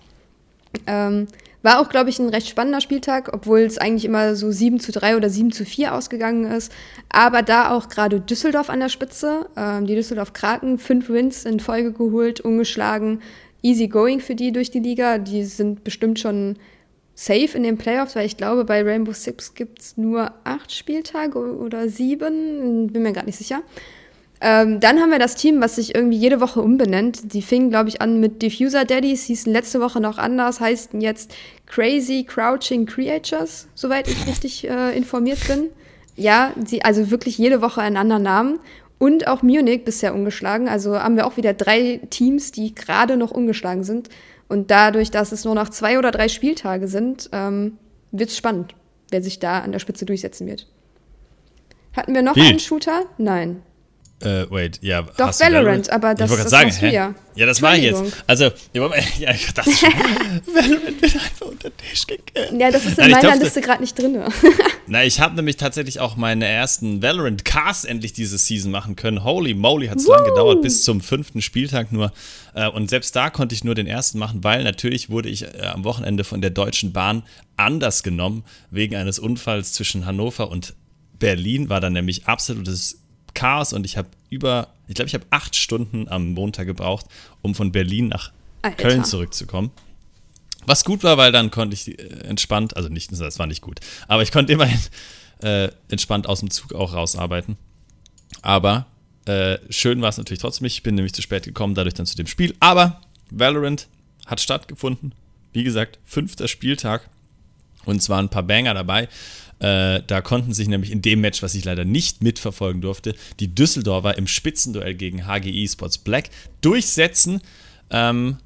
Ähm, 0.85 1.27
war 1.63 1.79
auch, 1.79 1.89
glaube 1.89 2.09
ich, 2.09 2.19
ein 2.19 2.29
recht 2.29 2.49
spannender 2.49 2.81
Spieltag, 2.81 3.31
obwohl 3.33 3.61
es 3.61 3.77
eigentlich 3.77 4.03
immer 4.03 4.35
so 4.35 4.51
7 4.51 4.79
zu 4.81 4.91
3 4.91 5.15
oder 5.15 5.29
7 5.29 5.51
zu 5.51 5.65
4 5.65 5.95
ausgegangen 5.95 6.45
ist. 6.51 6.71
Aber 7.09 7.41
da 7.41 7.71
auch 7.71 7.87
gerade 7.87 8.19
Düsseldorf 8.19 8.69
an 8.69 8.81
der 8.81 8.89
Spitze. 8.89 9.47
Ähm, 9.55 9.87
die 9.87 9.95
Düsseldorf 9.95 10.33
Kraken, 10.33 10.77
fünf 10.77 11.09
Wins 11.09 11.45
in 11.45 11.61
Folge 11.61 11.93
geholt, 11.93 12.41
ungeschlagen. 12.41 13.21
Easy 13.61 13.87
going 13.87 14.19
für 14.19 14.35
die 14.35 14.51
durch 14.51 14.71
die 14.71 14.81
Liga. 14.81 15.17
Die 15.17 15.45
sind 15.45 15.85
bestimmt 15.85 16.19
schon 16.19 16.57
safe 17.15 17.55
in 17.55 17.63
den 17.63 17.77
Playoffs, 17.77 18.15
weil 18.15 18.25
ich 18.25 18.37
glaube, 18.37 18.65
bei 18.65 18.83
Rainbow 18.83 19.13
Six 19.13 19.53
gibt 19.53 19.79
es 19.79 19.97
nur 19.97 20.31
acht 20.43 20.71
Spieltage 20.71 21.39
oder 21.39 21.89
sieben, 21.89 22.87
bin 22.87 23.03
mir 23.03 23.13
gerade 23.13 23.27
nicht 23.27 23.37
sicher. 23.37 23.61
Ähm, 24.45 24.81
dann 24.81 24.99
haben 24.99 25.11
wir 25.11 25.19
das 25.19 25.35
Team, 25.35 25.61
was 25.61 25.77
sich 25.77 25.95
irgendwie 25.95 26.17
jede 26.17 26.41
Woche 26.41 26.59
umbenennt. 26.59 27.33
Die 27.33 27.41
fingen, 27.41 27.69
glaube 27.69 27.87
ich, 27.87 28.01
an 28.01 28.19
mit 28.19 28.41
Diffuser 28.41 28.83
Daddies, 28.83 29.23
hießen 29.23 29.51
letzte 29.53 29.79
Woche 29.79 30.01
noch 30.01 30.17
anders, 30.17 30.59
heißen 30.59 30.99
jetzt 30.99 31.33
Crazy 31.65 32.25
Crouching 32.27 32.85
Creatures, 32.85 33.69
soweit 33.73 34.09
ich 34.09 34.27
richtig 34.27 34.69
äh, 34.69 34.97
informiert 34.97 35.39
bin. 35.47 35.69
Ja, 36.17 36.51
sie, 36.65 36.83
also 36.83 37.09
wirklich 37.09 37.37
jede 37.37 37.61
Woche 37.61 37.81
einen 37.81 37.95
anderen 37.95 38.23
Namen. 38.23 38.59
Und 38.99 39.27
auch 39.27 39.43
Munich 39.43 39.85
bisher 39.85 40.13
ungeschlagen. 40.13 40.67
Also 40.67 40.99
haben 40.99 41.15
wir 41.15 41.25
auch 41.25 41.37
wieder 41.37 41.53
drei 41.53 42.01
Teams, 42.09 42.51
die 42.51 42.75
gerade 42.75 43.17
noch 43.17 43.31
ungeschlagen 43.31 43.83
sind. 43.83 44.09
Und 44.47 44.71
dadurch, 44.71 45.11
dass 45.11 45.31
es 45.31 45.45
nur 45.45 45.55
noch 45.55 45.69
zwei 45.69 45.97
oder 45.97 46.11
drei 46.11 46.27
Spieltage 46.27 46.87
sind, 46.87 47.29
ähm, 47.31 47.77
wird 48.11 48.29
es 48.29 48.37
spannend, 48.37 48.75
wer 49.09 49.23
sich 49.23 49.39
da 49.39 49.59
an 49.59 49.71
der 49.71 49.79
Spitze 49.79 50.05
durchsetzen 50.05 50.47
wird. 50.47 50.67
Hatten 51.95 52.13
wir 52.13 52.21
noch 52.21 52.35
Wie? 52.35 52.41
einen 52.41 52.59
Shooter? 52.59 53.05
Nein. 53.17 53.61
Äh, 54.21 54.45
wait, 54.49 54.79
ja. 54.81 55.01
Doch, 55.01 55.37
Valorant, 55.37 55.89
aber 55.89 56.15
das, 56.15 56.31
ich 56.31 56.37
das 56.37 56.49
sagen, 56.49 56.71
hä? 56.71 56.93
ja. 56.93 57.13
Ja, 57.35 57.45
das 57.45 57.61
war 57.61 57.75
ich 57.75 57.83
jetzt. 57.83 58.03
Also, 58.25 58.45
ja, 59.19 59.31
ich 59.33 59.53
dachte 59.53 59.71
schon, 59.71 59.89
Valorant 60.45 61.01
wird 61.01 61.15
einfach 61.15 61.45
unter 61.47 61.69
den 61.69 61.77
Tisch 61.89 62.07
gekehrt. 62.07 62.53
Ja, 62.57 62.71
das 62.71 62.85
ist 62.85 62.99
in 62.99 63.09
Nein, 63.09 63.21
meiner 63.21 63.43
Liste 63.43 63.59
gerade 63.59 63.81
nicht 63.81 63.99
drin. 63.99 64.21
Na, 64.87 65.03
ich 65.03 65.19
habe 65.19 65.35
nämlich 65.35 65.57
tatsächlich 65.57 65.99
auch 65.99 66.15
meine 66.15 66.45
ersten 66.45 67.01
Valorant-Casts 67.01 67.83
endlich 67.83 68.13
diese 68.13 68.37
Season 68.37 68.71
machen 68.71 68.95
können. 68.95 69.25
Holy 69.25 69.55
moly, 69.55 69.87
hat 69.87 69.97
es 69.97 70.07
lang 70.07 70.23
gedauert, 70.23 70.61
bis 70.61 70.83
zum 70.83 71.01
fünften 71.01 71.41
Spieltag 71.41 71.91
nur. 71.91 72.13
Äh, 72.53 72.69
und 72.69 72.89
selbst 72.89 73.15
da 73.15 73.29
konnte 73.29 73.55
ich 73.55 73.65
nur 73.65 73.75
den 73.75 73.87
ersten 73.87 74.19
machen, 74.19 74.43
weil 74.43 74.63
natürlich 74.63 75.09
wurde 75.09 75.27
ich 75.27 75.43
äh, 75.43 75.65
am 75.65 75.83
Wochenende 75.83 76.23
von 76.23 76.39
der 76.39 76.51
Deutschen 76.51 76.93
Bahn 76.93 77.23
anders 77.57 78.03
genommen, 78.03 78.45
wegen 78.71 78.95
eines 78.95 79.19
Unfalls 79.19 79.73
zwischen 79.73 80.05
Hannover 80.05 80.49
und 80.49 80.75
Berlin 81.19 81.69
war 81.69 81.79
dann 81.79 81.93
nämlich 81.93 82.25
absolutes 82.25 83.02
Chaos 83.33 83.73
und 83.73 83.85
ich 83.85 83.97
habe 83.97 84.09
über, 84.29 84.69
ich 84.87 84.95
glaube, 84.95 85.07
ich 85.07 85.13
habe 85.13 85.25
acht 85.29 85.55
Stunden 85.55 86.07
am 86.09 86.33
Montag 86.33 86.65
gebraucht, 86.65 87.05
um 87.41 87.55
von 87.55 87.71
Berlin 87.71 88.07
nach 88.07 88.31
Alter. 88.61 88.77
Köln 88.77 89.03
zurückzukommen. 89.03 89.71
Was 90.65 90.85
gut 90.85 91.03
war, 91.03 91.17
weil 91.17 91.31
dann 91.31 91.51
konnte 91.51 91.73
ich 91.73 91.87
äh, 91.87 92.03
entspannt, 92.27 92.77
also 92.77 92.89
nicht, 92.89 93.11
das 93.11 93.39
war 93.39 93.47
nicht 93.47 93.61
gut, 93.61 93.79
aber 94.07 94.23
ich 94.23 94.31
konnte 94.31 94.53
immerhin 94.53 94.79
äh, 95.41 95.69
entspannt 95.89 96.27
aus 96.27 96.39
dem 96.39 96.49
Zug 96.49 96.73
auch 96.73 96.93
rausarbeiten. 96.93 97.57
Aber 98.41 98.87
äh, 99.25 99.57
schön 99.69 100.01
war 100.01 100.09
es 100.09 100.17
natürlich 100.17 100.41
trotzdem 100.41 100.65
nicht. 100.65 100.75
Ich 100.75 100.83
bin 100.83 100.95
nämlich 100.95 101.13
zu 101.13 101.21
spät 101.21 101.43
gekommen, 101.43 101.75
dadurch 101.75 101.93
dann 101.93 102.05
zu 102.05 102.15
dem 102.15 102.27
Spiel. 102.27 102.55
Aber 102.59 103.01
Valorant 103.29 103.87
hat 104.25 104.41
stattgefunden. 104.41 105.13
Wie 105.51 105.63
gesagt, 105.63 105.99
fünfter 106.05 106.47
Spieltag. 106.47 107.09
Und 107.85 108.01
zwar 108.01 108.19
ein 108.19 108.29
paar 108.29 108.43
Banger 108.43 108.73
dabei. 108.73 109.09
Äh, 109.63 110.03
da 110.05 110.19
konnten 110.19 110.53
sich 110.53 110.67
nämlich 110.67 110.91
in 110.91 111.01
dem 111.01 111.21
Match, 111.21 111.41
was 111.41 111.55
ich 111.55 111.63
leider 111.63 111.85
nicht 111.85 112.21
mitverfolgen 112.21 112.81
durfte, 112.81 113.15
die 113.39 113.55
Düsseldorfer 113.55 114.17
im 114.17 114.27
Spitzenduell 114.27 114.93
gegen 114.93 115.25
HGI 115.25 115.69
Sports 115.69 115.97
Black 115.97 116.29
durchsetzen. 116.59 117.39
Ähm, 117.89 118.37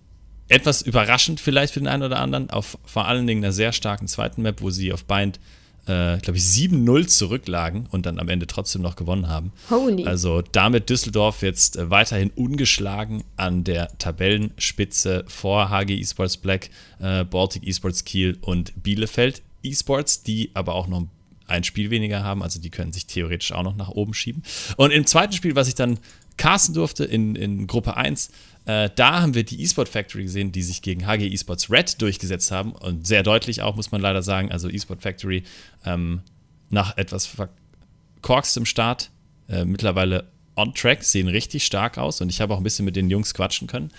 etwas 0.48 0.84
überraschend 0.84 1.40
vielleicht 1.40 1.74
für 1.74 1.80
den 1.80 1.88
einen 1.88 2.04
oder 2.04 2.20
anderen, 2.20 2.52
auf 2.52 2.78
vor 2.86 3.08
allen 3.08 3.26
Dingen 3.26 3.44
einer 3.44 3.52
sehr 3.52 3.74
starken 3.74 4.08
zweiten 4.08 4.44
Map, 4.44 4.62
wo 4.62 4.70
sie 4.70 4.94
auf 4.94 5.06
Bind, 5.06 5.40
äh, 5.88 6.20
glaube 6.20 6.38
ich, 6.38 6.44
7-0 6.44 7.08
zurücklagen 7.08 7.88
und 7.90 8.06
dann 8.06 8.20
am 8.20 8.30
Ende 8.30 8.46
trotzdem 8.46 8.84
noch 8.84 8.96
gewonnen 8.96 9.28
haben. 9.28 9.52
Holy. 9.72 10.06
Also 10.06 10.44
damit 10.44 10.92
Düsseldorf 10.92 11.42
jetzt 11.42 11.78
äh, 11.78 11.90
weiterhin 11.90 12.30
ungeschlagen 12.30 13.24
an 13.38 13.64
der 13.64 13.98
Tabellenspitze 13.98 15.26
vor 15.28 15.72
HG 15.72 16.00
Esports 16.00 16.38
Black, 16.38 16.70
äh, 17.00 17.24
Baltic 17.24 17.66
Esports 17.66 18.06
Kiel 18.06 18.38
und 18.42 18.84
Bielefeld. 18.84 19.42
Esports, 19.64 20.24
die 20.24 20.52
aber 20.54 20.76
auch 20.76 20.88
noch 20.88 21.08
ein 21.48 21.64
Spiel 21.64 21.90
weniger 21.90 22.24
haben, 22.24 22.44
also 22.44 22.60
die 22.60 22.70
können 22.70 22.92
sich 22.92 23.06
theoretisch 23.06 23.52
auch 23.54 23.64
noch 23.64 23.76
nach 23.76 23.90
oben 23.90 24.14
schieben. 24.14 24.44
Und 24.76 24.92
im 24.92 25.06
zweiten 25.06 25.34
Spiel, 25.34 25.56
was 25.56 25.68
ich 25.68 25.76
dann 25.76 26.00
casten 26.36 26.76
durfte 26.76 27.06
in, 27.06 27.36
in 27.36 27.68
Gruppe 27.68 27.96
1, 27.96 28.32
äh, 28.66 28.90
da 28.96 29.22
haben 29.22 29.34
wir 29.34 29.44
die 29.44 29.64
eSport 29.64 29.90
Factory 29.90 30.24
gesehen, 30.24 30.52
die 30.52 30.62
sich 30.62 30.82
gegen 30.82 31.08
HG 31.08 31.34
Esports 31.34 31.72
Red 31.72 32.02
durchgesetzt 32.02 32.52
haben 32.52 32.74
und 32.74 33.08
sehr 33.08 33.24
deutlich 33.24 33.62
auch, 33.62 33.76
muss 33.76 33.92
man 33.92 34.02
leider 34.02 34.22
sagen. 34.22 34.52
Also 34.52 34.70
eSport 34.70 35.02
Factory 35.02 35.44
ähm, 35.86 36.22
nach 36.70 36.98
etwas 36.98 37.26
verkorkstem 37.26 38.66
Start 38.66 39.10
äh, 39.48 39.64
mittlerweile 39.64 40.30
on 40.58 40.74
track, 40.74 41.04
sehen 41.04 41.28
richtig 41.28 41.66
stark 41.66 41.98
aus 41.98 42.20
und 42.20 42.30
ich 42.30 42.42
habe 42.42 42.54
auch 42.54 42.58
ein 42.58 42.64
bisschen 42.64 42.86
mit 42.86 42.96
den 42.96 43.10
Jungs 43.10 43.34
quatschen 43.34 43.68
können, 43.68 43.92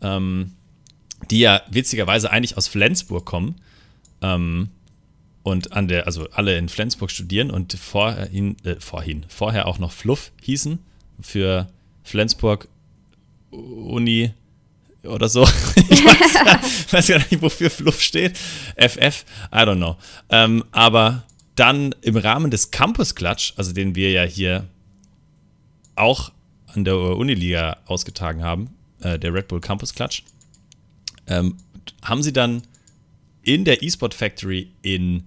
ähm, 0.00 0.52
die 1.30 1.40
ja 1.40 1.62
witzigerweise 1.70 2.30
eigentlich 2.30 2.56
aus 2.56 2.68
Flensburg 2.68 3.26
kommen. 3.26 3.56
Ähm, 4.22 4.70
und 5.44 5.72
an 5.72 5.88
der, 5.88 6.06
also 6.06 6.28
alle 6.30 6.56
in 6.58 6.68
Flensburg 6.68 7.10
studieren 7.10 7.50
und 7.50 7.74
vorhin, 7.74 8.56
äh, 8.64 8.76
vorhin, 8.80 9.26
vorher 9.28 9.68
auch 9.68 9.78
noch 9.78 9.92
Fluff 9.92 10.32
hießen 10.42 10.78
für 11.20 11.68
Flensburg 12.02 12.66
Uni 13.50 14.32
oder 15.04 15.28
so. 15.28 15.42
ich 15.90 16.04
weiß, 16.04 16.92
weiß 16.92 17.06
gar 17.08 17.18
nicht, 17.18 17.42
wofür 17.42 17.68
Fluff 17.68 18.00
steht. 18.00 18.38
FF, 18.76 19.26
I 19.52 19.58
don't 19.58 19.76
know. 19.76 19.96
Ähm, 20.30 20.64
aber 20.72 21.24
dann 21.56 21.94
im 22.00 22.16
Rahmen 22.16 22.50
des 22.50 22.70
Campus 22.70 23.14
Clutch, 23.14 23.52
also 23.56 23.72
den 23.72 23.94
wir 23.94 24.10
ja 24.10 24.24
hier 24.24 24.66
auch 25.94 26.32
an 26.68 26.84
der 26.84 26.96
Uniliga 26.96 27.76
ausgetragen 27.84 28.42
haben, 28.42 28.70
äh, 29.00 29.18
der 29.18 29.34
Red 29.34 29.48
Bull 29.48 29.60
Campus 29.60 29.94
Clutch, 29.94 30.24
ähm, 31.26 31.58
haben 32.02 32.22
sie 32.22 32.32
dann 32.32 32.62
in 33.42 33.66
der 33.66 33.82
eSport 33.82 34.14
Factory 34.14 34.70
in 34.80 35.24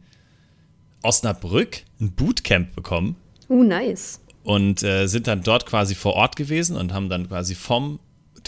Osnabrück 1.04 1.84
ein 2.00 2.12
Bootcamp 2.12 2.76
bekommen. 2.76 3.16
Uh, 3.50 3.64
nice. 3.64 4.20
Und 4.44 4.84
äh, 4.84 5.08
sind 5.08 5.28
dann 5.28 5.44
dort 5.44 5.66
quasi 5.66 5.96
vor 5.96 6.14
Ort 6.14 6.36
gewesen 6.36 6.76
und 6.76 6.94
haben 6.94 7.10
dann 7.10 7.28
quasi 7.28 7.56
vom, 7.56 8.00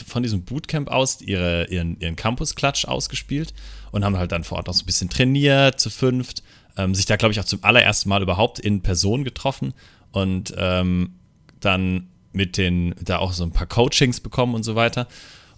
von 0.06 0.24
diesem 0.24 0.44
Bootcamp 0.44 0.90
aus 0.90 1.22
ihre, 1.22 1.68
ihren, 1.70 2.00
ihren 2.00 2.16
Campus-Klatsch 2.16 2.86
ausgespielt 2.86 3.54
und 3.92 4.06
haben 4.06 4.18
halt 4.18 4.32
dann 4.32 4.44
vor 4.44 4.58
Ort 4.58 4.70
auch 4.70 4.74
so 4.74 4.84
ein 4.84 4.86
bisschen 4.86 5.10
trainiert, 5.10 5.80
zu 5.80 5.90
fünft. 5.90 6.44
Ähm, 6.78 6.96
sich 6.96 7.06
da, 7.06 7.18
glaube 7.18 7.34
ich, 7.34 7.40
auch 7.40 7.46
zum 7.46 7.64
allerersten 7.64 8.10
Mal 8.10 8.22
überhaupt 8.22 8.60
in 8.60 8.82
Person 8.82 9.24
getroffen 9.24 9.74
und 10.12 10.54
ähm, 10.58 11.16
dann 11.60 12.08
mit 12.32 12.58
den, 12.58 12.96
da 13.02 13.18
auch 13.18 13.34
so 13.34 13.44
ein 13.44 13.52
paar 13.52 13.68
Coachings 13.68 14.20
bekommen 14.20 14.56
und 14.56 14.64
so 14.64 14.76
weiter. 14.76 15.08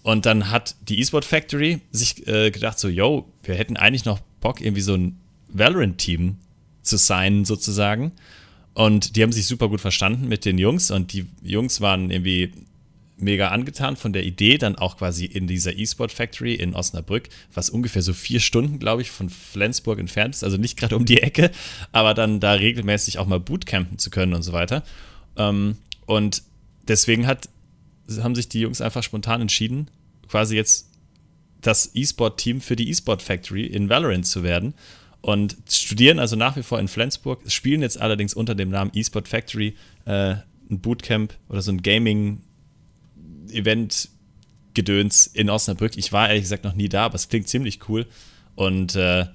Und 0.03 0.25
dann 0.25 0.49
hat 0.49 0.75
die 0.81 0.99
eSport 0.99 1.25
Factory 1.25 1.81
sich 1.91 2.27
äh, 2.27 2.49
gedacht, 2.49 2.79
so, 2.79 2.87
yo, 2.87 3.27
wir 3.43 3.55
hätten 3.55 3.77
eigentlich 3.77 4.05
noch 4.05 4.19
Bock, 4.39 4.61
irgendwie 4.61 4.81
so 4.81 4.95
ein 4.95 5.19
Valorant-Team 5.49 6.37
zu 6.81 6.97
sein, 6.97 7.45
sozusagen. 7.45 8.11
Und 8.73 9.15
die 9.15 9.23
haben 9.23 9.31
sich 9.31 9.47
super 9.47 9.67
gut 9.67 9.81
verstanden 9.81 10.27
mit 10.27 10.45
den 10.45 10.57
Jungs 10.57 10.91
und 10.91 11.13
die 11.13 11.25
Jungs 11.43 11.81
waren 11.81 12.09
irgendwie 12.09 12.53
mega 13.17 13.49
angetan 13.49 13.95
von 13.95 14.13
der 14.13 14.23
Idee, 14.23 14.57
dann 14.57 14.75
auch 14.75 14.97
quasi 14.97 15.25
in 15.25 15.47
dieser 15.47 15.77
E-Sport 15.77 16.11
Factory 16.11 16.55
in 16.55 16.73
Osnabrück, 16.73 17.29
was 17.53 17.69
ungefähr 17.69 18.01
so 18.01 18.13
vier 18.13 18.39
Stunden, 18.39 18.79
glaube 18.79 19.01
ich, 19.03 19.11
von 19.11 19.29
Flensburg 19.29 19.99
entfernt 19.99 20.35
ist, 20.35 20.43
also 20.43 20.57
nicht 20.57 20.77
gerade 20.77 20.95
um 20.95 21.05
die 21.05 21.21
Ecke, 21.21 21.51
aber 21.91 22.13
dann 22.13 22.39
da 22.39 22.53
regelmäßig 22.53 23.19
auch 23.19 23.27
mal 23.27 23.39
Bootcampen 23.39 23.99
zu 23.99 24.09
können 24.09 24.33
und 24.33 24.41
so 24.41 24.53
weiter. 24.53 24.83
Ähm, 25.37 25.77
und 26.05 26.43
deswegen 26.87 27.27
hat, 27.27 27.47
haben 28.19 28.35
sich 28.35 28.49
die 28.49 28.61
Jungs 28.61 28.81
einfach 28.81 29.03
spontan 29.03 29.41
entschieden, 29.41 29.89
quasi 30.27 30.55
jetzt 30.55 30.89
das 31.61 31.91
E-Sport-Team 31.93 32.59
für 32.59 32.75
die 32.75 32.89
E-Sport 32.89 33.21
Factory 33.21 33.65
in 33.65 33.87
Valorant 33.87 34.25
zu 34.25 34.41
werden 34.41 34.73
und 35.21 35.55
studieren 35.69 36.17
also 36.19 36.35
nach 36.35 36.57
wie 36.57 36.63
vor 36.63 36.79
in 36.79 36.87
Flensburg, 36.87 37.43
spielen 37.51 37.81
jetzt 37.81 38.01
allerdings 38.01 38.33
unter 38.33 38.55
dem 38.55 38.69
Namen 38.69 38.91
eSport 38.93 39.27
Factory 39.27 39.75
äh, 40.05 40.35
ein 40.69 40.79
Bootcamp 40.79 41.33
oder 41.49 41.61
so 41.61 41.71
ein 41.71 41.81
Gaming-Event 41.81 44.09
Gedöns 44.73 45.27
in 45.27 45.49
Osnabrück. 45.49 45.97
Ich 45.97 46.13
war 46.13 46.29
ehrlich 46.29 46.43
gesagt 46.43 46.63
noch 46.63 46.75
nie 46.75 46.89
da, 46.89 47.05
aber 47.05 47.15
es 47.15 47.29
klingt 47.29 47.49
ziemlich 47.49 47.89
cool. 47.89 48.05
Und 48.55 48.95
äh, 48.95 49.25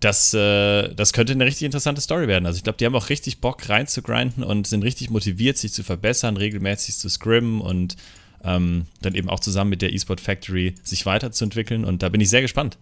das, 0.00 0.34
äh, 0.34 0.94
das 0.94 1.12
könnte 1.12 1.32
eine 1.32 1.46
richtig 1.46 1.64
interessante 1.64 2.00
Story 2.00 2.28
werden. 2.28 2.46
Also 2.46 2.58
ich 2.58 2.62
glaube, 2.62 2.78
die 2.78 2.86
haben 2.86 2.94
auch 2.94 3.08
richtig 3.08 3.40
Bock 3.40 3.68
reinzugrinden 3.68 4.44
und 4.44 4.66
sind 4.66 4.82
richtig 4.82 5.10
motiviert, 5.10 5.58
sich 5.58 5.72
zu 5.72 5.82
verbessern, 5.82 6.36
regelmäßig 6.36 6.96
zu 6.96 7.08
scrimmen 7.08 7.60
und 7.60 7.96
ähm, 8.44 8.84
dann 9.02 9.14
eben 9.14 9.28
auch 9.28 9.40
zusammen 9.40 9.70
mit 9.70 9.82
der 9.82 9.92
eSport 9.92 10.20
Factory 10.20 10.74
sich 10.82 11.06
weiterzuentwickeln. 11.06 11.84
Und 11.84 12.02
da 12.02 12.08
bin 12.08 12.20
ich 12.20 12.30
sehr 12.30 12.42
gespannt, 12.42 12.78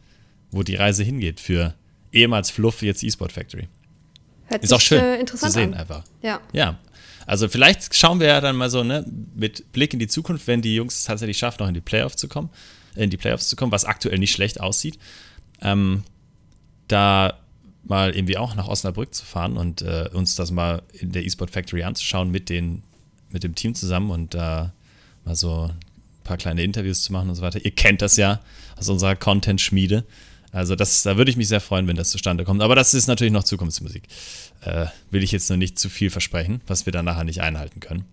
wo 0.50 0.62
die 0.62 0.74
Reise 0.74 1.02
hingeht 1.02 1.40
für 1.40 1.74
ehemals 2.14 2.50
Fluff, 2.50 2.82
jetzt 2.82 3.02
eSport 3.02 3.32
Factory. 3.32 3.68
Hört 4.46 4.62
ist 4.62 4.72
auch 4.72 4.80
schön 4.80 5.00
äh, 5.00 5.20
interessant 5.20 5.52
zu 5.52 5.58
sehen 5.58 5.74
an. 5.74 5.80
einfach. 5.80 6.04
Ja. 6.22 6.40
Ja. 6.52 6.78
Also 7.26 7.48
vielleicht 7.48 7.94
schauen 7.94 8.20
wir 8.20 8.26
ja 8.26 8.40
dann 8.40 8.56
mal 8.56 8.68
so, 8.68 8.84
ne, 8.84 9.04
mit 9.34 9.72
Blick 9.72 9.94
in 9.94 9.98
die 9.98 10.08
Zukunft, 10.08 10.46
wenn 10.46 10.60
die 10.60 10.74
Jungs 10.74 10.96
es 10.98 11.04
tatsächlich 11.04 11.38
schaffen, 11.38 11.58
noch 11.60 11.68
in 11.68 11.74
die 11.74 11.80
Playoffs 11.80 12.16
zu 12.16 12.28
kommen, 12.28 12.50
in 12.94 13.10
die 13.10 13.16
Playoffs 13.16 13.48
zu 13.48 13.56
kommen, 13.56 13.72
was 13.72 13.84
aktuell 13.84 14.18
nicht 14.18 14.32
schlecht 14.32 14.60
aussieht. 14.60 14.98
Ähm, 15.62 16.04
da 16.88 17.38
mal 17.84 18.14
irgendwie 18.14 18.36
auch 18.36 18.54
nach 18.54 18.68
Osnabrück 18.68 19.14
zu 19.14 19.24
fahren 19.24 19.56
und 19.56 19.82
äh, 19.82 20.08
uns 20.12 20.36
das 20.36 20.50
mal 20.50 20.82
in 20.92 21.12
der 21.12 21.24
eSport 21.24 21.50
Factory 21.50 21.82
anzuschauen 21.82 22.30
mit, 22.30 22.48
den, 22.48 22.82
mit 23.30 23.42
dem 23.42 23.54
Team 23.54 23.74
zusammen 23.74 24.10
und 24.10 24.34
da 24.34 24.72
äh, 25.24 25.28
mal 25.28 25.36
so 25.36 25.70
ein 25.70 26.24
paar 26.24 26.36
kleine 26.36 26.62
Interviews 26.62 27.02
zu 27.02 27.12
machen 27.12 27.28
und 27.28 27.34
so 27.34 27.42
weiter. 27.42 27.64
Ihr 27.64 27.70
kennt 27.70 28.02
das 28.02 28.16
ja 28.16 28.40
aus 28.76 28.88
unserer 28.88 29.16
Content-Schmiede. 29.16 30.04
Also 30.54 30.76
das, 30.76 31.02
da 31.02 31.16
würde 31.16 31.30
ich 31.30 31.36
mich 31.36 31.48
sehr 31.48 31.60
freuen, 31.60 31.88
wenn 31.88 31.96
das 31.96 32.10
zustande 32.10 32.44
kommt. 32.44 32.62
Aber 32.62 32.76
das 32.76 32.94
ist 32.94 33.08
natürlich 33.08 33.32
noch 33.32 33.42
Zukunftsmusik. 33.42 34.04
Äh, 34.62 34.86
will 35.10 35.24
ich 35.24 35.32
jetzt 35.32 35.48
nur 35.50 35.58
nicht 35.58 35.78
zu 35.78 35.88
viel 35.88 36.10
versprechen, 36.10 36.60
was 36.68 36.86
wir 36.86 36.92
dann 36.92 37.04
nachher 37.04 37.24
nicht 37.24 37.40
einhalten 37.40 37.80
können. 37.80 38.04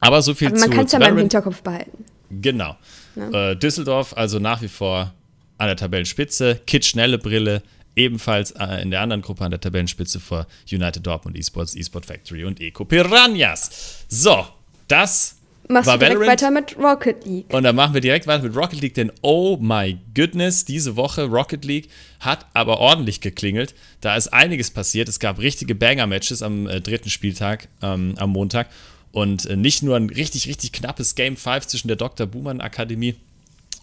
Aber 0.00 0.22
so 0.22 0.32
viel 0.32 0.48
Aber 0.48 0.58
man 0.58 0.70
kann 0.70 0.86
es 0.86 0.92
ja 0.92 0.98
mal 0.98 1.10
im 1.10 1.18
Hinterkopf 1.18 1.62
behalten. 1.62 2.04
Genau. 2.30 2.76
Ja. 3.16 3.50
Äh, 3.50 3.56
Düsseldorf 3.56 4.16
also 4.16 4.38
nach 4.38 4.62
wie 4.62 4.68
vor 4.68 5.12
an 5.58 5.66
der 5.66 5.76
Tabellenspitze. 5.76 6.60
Kit 6.66 6.86
schnelle 6.86 7.18
Brille, 7.18 7.62
ebenfalls 7.96 8.52
äh, 8.52 8.80
in 8.80 8.90
der 8.90 9.02
anderen 9.02 9.20
Gruppe 9.20 9.44
an 9.44 9.50
der 9.50 9.60
Tabellenspitze 9.60 10.20
vor 10.20 10.46
United 10.70 11.06
Dortmund 11.06 11.36
Esports, 11.36 11.74
Esport 11.74 12.06
Factory 12.06 12.44
und 12.44 12.60
Eco 12.60 12.86
Piranhas. 12.86 14.06
So, 14.08 14.46
das 14.86 15.37
Machst 15.68 15.86
war 15.86 15.98
du 15.98 16.06
direkt 16.06 16.20
Valorant. 16.20 16.42
weiter 16.42 16.50
mit 16.50 16.78
Rocket 16.78 17.24
League. 17.26 17.52
Und 17.52 17.62
dann 17.62 17.76
machen 17.76 17.94
wir 17.94 18.00
direkt 18.00 18.26
weiter 18.26 18.44
mit 18.44 18.56
Rocket 18.56 18.80
League, 18.80 18.94
denn 18.94 19.12
oh 19.22 19.58
my 19.60 19.98
goodness, 20.14 20.64
diese 20.64 20.96
Woche 20.96 21.24
Rocket 21.24 21.64
League 21.64 21.88
hat 22.20 22.46
aber 22.54 22.78
ordentlich 22.78 23.20
geklingelt. 23.20 23.74
Da 24.00 24.16
ist 24.16 24.28
einiges 24.28 24.70
passiert. 24.70 25.08
Es 25.08 25.18
gab 25.18 25.38
richtige 25.38 25.74
Banger-Matches 25.74 26.42
am 26.42 26.66
äh, 26.66 26.80
dritten 26.80 27.10
Spieltag, 27.10 27.68
ähm, 27.82 28.14
am 28.16 28.30
Montag. 28.30 28.68
Und 29.12 29.46
äh, 29.46 29.56
nicht 29.56 29.82
nur 29.82 29.96
ein 29.96 30.10
richtig, 30.10 30.48
richtig 30.48 30.72
knappes 30.72 31.14
Game 31.14 31.36
5 31.36 31.66
zwischen 31.66 31.88
der 31.88 31.96
Dr. 31.96 32.26
Buhmann 32.26 32.60
Akademie 32.60 33.16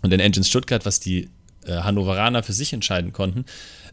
und 0.02 0.12
den 0.12 0.20
Engines 0.20 0.50
Stuttgart, 0.50 0.86
was 0.86 1.00
die 1.00 1.30
äh, 1.66 1.78
Hannoveraner 1.78 2.44
für 2.44 2.54
sich 2.54 2.74
entscheiden 2.74 3.14
konnten, 3.14 3.46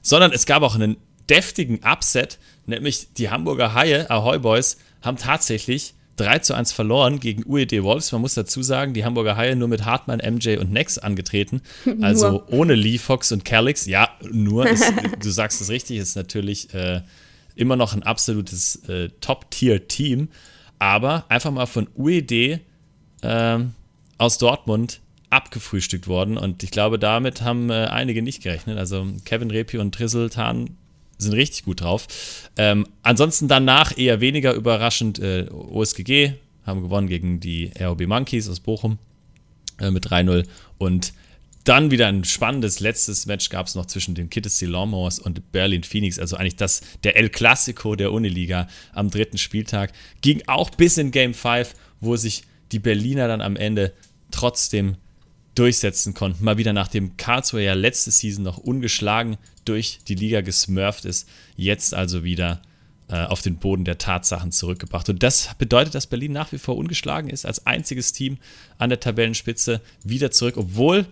sondern 0.03 0.33
es 0.33 0.47
gab 0.47 0.63
auch 0.63 0.75
einen 0.75 0.97
deftigen 1.29 1.81
Upset, 1.85 2.39
nämlich 2.67 3.13
die 3.15 3.31
Hamburger 3.31 3.75
Haie, 3.75 4.11
Ahoy 4.11 4.39
Boys, 4.39 4.77
haben 5.01 5.17
tatsächlich 5.17 5.95
3 6.17 6.39
zu 6.41 6.55
1 6.55 6.73
verloren 6.73 7.21
gegen 7.21 7.45
UED 7.47 7.83
Wolves. 7.83 8.13
Man 8.13 8.21
muss 8.21 8.35
dazu 8.35 8.63
sagen, 8.63 8.93
die 8.95 9.05
Hamburger 9.05 9.37
Haie 9.37 9.57
nur 9.57 9.69
mit 9.69 9.85
Hartmann, 9.85 10.21
MJ 10.21 10.59
und 10.59 10.73
Nex 10.73 10.99
angetreten. 10.99 11.63
Also 12.01 12.45
ohne 12.49 12.75
Lee, 12.75 12.99
Fox 12.99 13.33
und 13.33 13.45
Calix. 13.45 13.87
Ja, 13.87 14.11
nur, 14.31 14.69
ist, 14.69 14.93
du 15.23 15.31
sagst 15.31 15.61
es 15.61 15.71
richtig, 15.71 15.99
ist 15.99 16.17
natürlich 16.17 16.73
äh, 16.75 17.03
immer 17.55 17.77
noch 17.77 17.95
ein 17.95 18.03
absolutes 18.03 18.77
äh, 18.89 19.09
Top-Tier-Team. 19.21 20.29
Aber 20.79 21.25
einfach 21.29 21.51
mal 21.51 21.67
von 21.67 21.89
UED 21.97 22.61
äh, 23.23 23.59
aus 24.19 24.39
Dortmund 24.39 25.01
abgefrühstückt 25.31 26.09
worden. 26.09 26.37
Und 26.37 26.63
ich 26.63 26.71
glaube, 26.71 26.99
damit 26.99 27.43
haben 27.43 27.71
äh, 27.71 27.87
einige 27.87 28.23
nicht 28.23 28.43
gerechnet. 28.43 28.79
Also 28.79 29.07
Kevin 29.25 29.51
Repi 29.51 29.79
und 29.79 29.95
Trizzle 29.95 30.31
Tan 30.31 30.77
sind 31.23 31.33
richtig 31.33 31.65
gut 31.65 31.81
drauf. 31.81 32.07
Ähm, 32.57 32.87
ansonsten 33.03 33.49
danach 33.49 33.97
eher 33.97 34.21
weniger 34.21 34.53
überraschend 34.55 35.19
äh, 35.19 35.47
OSGG 35.51 36.35
haben 36.65 36.83
gewonnen 36.83 37.09
gegen 37.09 37.41
die 37.41 37.73
ROB 37.81 38.07
Monkeys 38.07 38.49
aus 38.49 38.61
Bochum 38.61 38.99
äh, 39.81 39.91
mit 39.91 40.07
3-0 40.07 40.47
und 40.79 41.13
dann 41.65 41.93
wieder 41.93 42.09
ein 42.09 42.25
spannendes 42.25 42.81
letztes 42.81 43.27
Match 43.27 43.49
gab 43.49 43.69
es 43.69 43.77
noch 43.77 43.87
zwischen 43.87 44.17
den 44.17 44.31
Kittlesee 44.31 44.67
Lawnmowers 44.67 45.21
und 45.21 45.53
Berlin 45.53 45.85
Phoenix, 45.85 46.19
also 46.19 46.37
eigentlich 46.37 46.57
das 46.57 46.81
der 47.05 47.17
El 47.17 47.29
Clasico 47.29 47.95
der 47.95 48.13
Uniliga 48.13 48.67
am 48.93 49.11
dritten 49.11 49.39
Spieltag. 49.39 49.93
Ging 50.23 50.43
auch 50.49 50.71
bis 50.71 50.99
in 50.99 51.13
Game 51.13 51.35
5, 51.35 51.75
wo 52.01 52.17
sich 52.17 52.43
die 52.73 52.81
Berliner 52.81 53.29
dann 53.29 53.41
am 53.41 53.55
Ende 53.55 53.93
trotzdem 54.33 54.97
durchsetzen 55.55 56.15
konnten. 56.15 56.45
Mal 56.45 56.59
wieder 56.59 56.73
nachdem 56.73 57.17
Karlsruhe 57.17 57.63
ja 57.63 57.75
letzte 57.75 58.11
Season 58.11 58.45
noch 58.45 58.59
ungeschlagen 58.59 59.37
durch 59.65 60.01
die 60.09 60.15
Liga 60.15 60.41
gesmurft 60.41 61.05
ist, 61.05 61.29
jetzt 61.57 61.95
also 61.95 62.25
wieder 62.25 62.63
äh, 63.09 63.25
auf 63.25 63.43
den 63.43 63.57
Boden 63.57 63.85
der 63.85 63.99
Tatsachen 63.99 64.53
zurückgebracht. 64.53 65.09
Und 65.09 65.23
das 65.23 65.51
bedeutet, 65.59 65.95
dass 65.95 66.07
Berlin 66.07 66.33
nach 66.33 66.53
wie 66.53 66.59
vor 66.59 66.77
ungeschlagen 66.77 67.31
ist, 67.31 67.45
als 67.45 67.67
einziges 67.67 68.13
Team 68.13 68.39
an 68.79 68.89
der 68.89 69.01
Tabellenspitze 69.01 69.81
wieder 70.03 70.31
zurück, 70.31 70.57
obwohl 70.57 71.07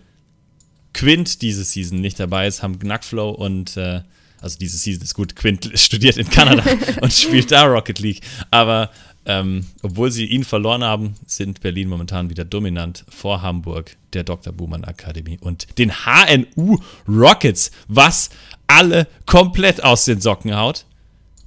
Quint 0.94 1.42
diese 1.42 1.62
Season 1.62 2.00
nicht 2.00 2.18
dabei 2.18 2.46
ist, 2.46 2.62
haben 2.62 2.78
Knackflow 2.78 3.30
und 3.30 3.76
äh, 3.76 4.00
also 4.40 4.58
diese 4.58 4.78
Season 4.78 5.02
ist 5.02 5.14
gut, 5.14 5.36
Quint 5.36 5.70
studiert 5.78 6.16
in 6.16 6.30
Kanada 6.30 6.64
und 7.00 7.12
spielt 7.12 7.50
da 7.52 7.64
Rocket 7.64 7.98
League, 7.98 8.22
aber 8.50 8.90
ähm, 9.26 9.66
obwohl 9.82 10.10
sie 10.10 10.26
ihn 10.26 10.44
verloren 10.44 10.82
haben, 10.82 11.14
sind 11.26 11.60
Berlin 11.60 11.88
momentan 11.88 12.30
wieder 12.30 12.44
dominant 12.44 13.04
vor 13.08 13.42
Hamburg, 13.42 13.96
der 14.12 14.24
Dr. 14.24 14.52
Buhmann 14.52 14.84
Akademie 14.84 15.38
und 15.40 15.78
den 15.78 15.92
HNU 16.04 16.78
Rockets, 17.06 17.70
was 17.86 18.30
alle 18.66 19.06
komplett 19.26 19.84
aus 19.84 20.04
den 20.04 20.20
Socken 20.20 20.56
haut, 20.56 20.84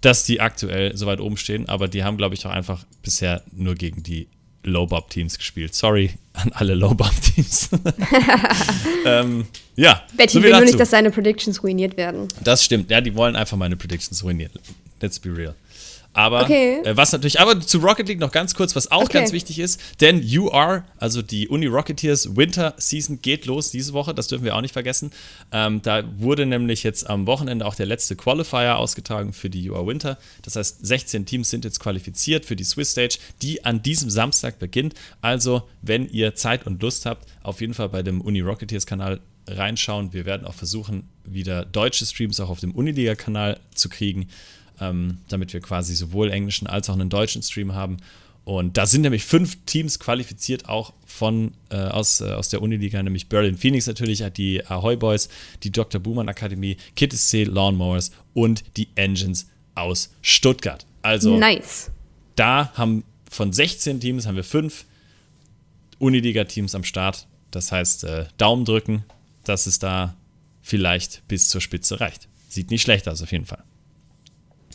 dass 0.01 0.23
die 0.25 0.39
aktuell 0.41 0.95
so 0.95 1.05
weit 1.05 1.19
oben 1.19 1.37
stehen. 1.37 1.67
Aber 1.67 1.87
die 1.87 2.03
haben, 2.03 2.17
glaube 2.17 2.35
ich, 2.35 2.45
auch 2.45 2.51
einfach 2.51 2.85
bisher 3.01 3.43
nur 3.51 3.75
gegen 3.75 4.03
die 4.03 4.27
Low-Bob-Teams 4.63 5.37
gespielt. 5.37 5.73
Sorry 5.73 6.11
an 6.33 6.51
alle 6.53 6.75
Low-Bob-Teams. 6.75 7.69
ähm, 9.05 9.45
ja. 9.75 10.03
Betty 10.15 10.33
so 10.33 10.43
will 10.43 10.51
nur 10.51 10.61
nicht, 10.61 10.79
dass 10.79 10.91
seine 10.91 11.11
Predictions 11.11 11.63
ruiniert 11.63 11.97
werden. 11.97 12.27
Das 12.43 12.63
stimmt. 12.63 12.89
Ja, 12.91 13.01
die 13.01 13.15
wollen 13.15 13.35
einfach 13.35 13.57
meine 13.57 13.75
Predictions 13.75 14.23
ruinieren. 14.23 14.51
Let's 15.01 15.19
be 15.19 15.35
real. 15.35 15.55
Aber 16.13 16.43
okay. 16.43 16.79
äh, 16.83 16.95
was 16.95 17.11
natürlich, 17.11 17.39
aber 17.39 17.59
zu 17.59 17.79
Rocket 17.79 18.07
League 18.07 18.19
noch 18.19 18.31
ganz 18.31 18.53
kurz, 18.53 18.75
was 18.75 18.91
auch 18.91 19.03
okay. 19.03 19.13
ganz 19.13 19.31
wichtig 19.31 19.59
ist, 19.59 19.81
denn 19.99 20.23
UR, 20.23 20.83
also 20.97 21.21
die 21.23 21.47
Uni 21.47 21.65
Rocketeers 21.65 22.35
Winter 22.35 22.75
Season 22.77 23.19
geht 23.21 23.45
los 23.47 23.71
diese 23.71 23.93
Woche, 23.93 24.13
das 24.13 24.27
dürfen 24.27 24.45
wir 24.45 24.55
auch 24.55 24.61
nicht 24.61 24.73
vergessen. 24.73 25.11
Ähm, 25.51 25.81
da 25.81 26.03
wurde 26.17 26.45
nämlich 26.45 26.83
jetzt 26.83 27.09
am 27.09 27.25
Wochenende 27.25 27.65
auch 27.65 27.75
der 27.75 27.87
letzte 27.87 28.15
Qualifier 28.15 28.77
ausgetragen 28.77 29.33
für 29.33 29.49
die 29.49 29.69
UR 29.69 29.87
Winter. 29.87 30.19
Das 30.43 30.55
heißt, 30.55 30.85
16 30.85 31.25
Teams 31.25 31.49
sind 31.49 31.65
jetzt 31.65 31.79
qualifiziert 31.79 32.45
für 32.45 32.55
die 32.55 32.63
Swiss 32.63 32.91
Stage, 32.91 33.17
die 33.41 33.65
an 33.65 33.81
diesem 33.81 34.09
Samstag 34.09 34.59
beginnt. 34.59 34.93
Also, 35.21 35.63
wenn 35.81 36.07
ihr 36.09 36.35
Zeit 36.35 36.67
und 36.67 36.81
Lust 36.81 37.07
habt, 37.07 37.27
auf 37.41 37.59
jeden 37.59 37.73
Fall 37.73 37.89
bei 37.89 38.03
dem 38.03 38.21
Uni 38.21 38.41
Rocketeers 38.41 38.85
Kanal 38.85 39.19
reinschauen. 39.47 40.13
Wir 40.13 40.25
werden 40.25 40.45
auch 40.47 40.53
versuchen, 40.53 41.09
wieder 41.25 41.65
deutsche 41.65 42.05
Streams 42.05 42.39
auch 42.39 42.49
auf 42.49 42.59
dem 42.59 42.71
Uniliga-Kanal 42.71 43.59
zu 43.73 43.89
kriegen 43.89 44.27
ähm, 44.79 45.19
damit 45.29 45.53
wir 45.53 45.61
quasi 45.61 45.95
sowohl 45.95 46.31
englischen 46.31 46.67
als 46.67 46.89
auch 46.89 46.93
einen 46.93 47.09
deutschen 47.09 47.41
Stream 47.41 47.73
haben. 47.73 47.97
Und 48.45 48.77
da 48.77 48.85
sind 48.85 49.01
nämlich 49.01 49.23
fünf 49.23 49.57
Teams 49.65 49.99
qualifiziert, 49.99 50.67
auch 50.67 50.93
von 51.05 51.53
äh, 51.69 51.77
aus, 51.77 52.19
äh, 52.19 52.25
aus 52.25 52.49
der 52.49 52.61
Uniliga, 52.61 53.01
nämlich 53.01 53.29
Berlin 53.29 53.57
Phoenix 53.57 53.87
natürlich, 53.87 54.23
die 54.35 54.65
Ahoy 54.65 54.97
Boys, 54.97 55.29
die 55.63 55.71
Dr. 55.71 56.01
Boomer 56.01 56.27
Akademie, 56.27 56.75
Kittisee 56.95 57.45
Lawnmowers 57.45 58.11
und 58.33 58.63
die 58.75 58.89
Engines 58.95 59.47
aus 59.75 60.11
Stuttgart. 60.21 60.85
Also 61.01 61.37
nice. 61.37 61.89
da 62.35 62.73
haben 62.75 63.03
von 63.29 63.53
16 63.53 63.99
Teams 63.99 64.27
haben 64.27 64.35
wir 64.35 64.43
fünf 64.43 64.85
Uniliga-Teams 65.99 66.75
am 66.75 66.83
Start. 66.83 67.27
Das 67.51 67.71
heißt, 67.71 68.03
äh, 68.03 68.25
Daumen 68.37 68.65
drücken, 68.65 69.05
dass 69.45 69.67
es 69.67 69.79
da 69.79 70.15
vielleicht 70.61 71.27
bis 71.27 71.49
zur 71.49 71.61
Spitze 71.61 71.99
reicht. 71.99 72.27
Sieht 72.49 72.71
nicht 72.71 72.81
schlecht 72.81 73.07
aus 73.07 73.21
auf 73.21 73.31
jeden 73.31 73.45
Fall. 73.45 73.63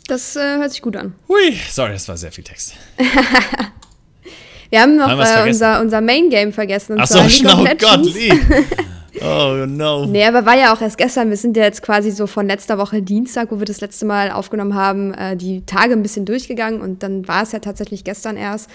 Das 0.09 0.37
äh, 0.37 0.57
hört 0.57 0.71
sich 0.71 0.81
gut 0.81 0.97
an. 0.97 1.15
Hui, 1.29 1.55
sorry, 1.71 1.93
das 1.93 2.09
war 2.09 2.17
sehr 2.17 2.33
viel 2.33 2.43
Text. 2.43 2.73
wir 4.71 4.81
haben 4.81 4.97
noch 4.97 5.07
haben 5.07 5.21
äh, 5.21 5.49
unser, 5.49 5.83
unser 5.83 6.01
Main 6.01 6.31
Game 6.31 6.51
vergessen. 6.51 6.95
Und 6.95 7.01
Ach 7.01 7.07
so, 7.07 7.19
oh 7.49 7.65
Gott, 7.79 8.07
Oh 9.21 9.67
no. 9.67 10.07
Nee, 10.07 10.25
aber 10.25 10.47
war 10.47 10.57
ja 10.57 10.73
auch 10.73 10.81
erst 10.81 10.97
gestern. 10.97 11.29
Wir 11.29 11.37
sind 11.37 11.57
ja 11.59 11.65
jetzt 11.65 11.83
quasi 11.83 12.11
so 12.11 12.27
von 12.27 12.47
letzter 12.47 12.79
Woche 12.79 13.03
Dienstag, 13.03 13.51
wo 13.51 13.59
wir 13.59 13.67
das 13.67 13.83
letzte 13.83 14.07
Mal 14.07 14.31
aufgenommen 14.31 14.75
haben, 14.75 15.13
äh, 15.13 15.37
die 15.37 15.63
Tage 15.67 15.93
ein 15.93 16.03
bisschen 16.03 16.25
durchgegangen 16.25 16.81
und 16.81 17.03
dann 17.03 17.29
war 17.29 17.43
es 17.43 17.53
ja 17.53 17.59
tatsächlich 17.59 18.03
gestern 18.03 18.39
erst. 18.39 18.71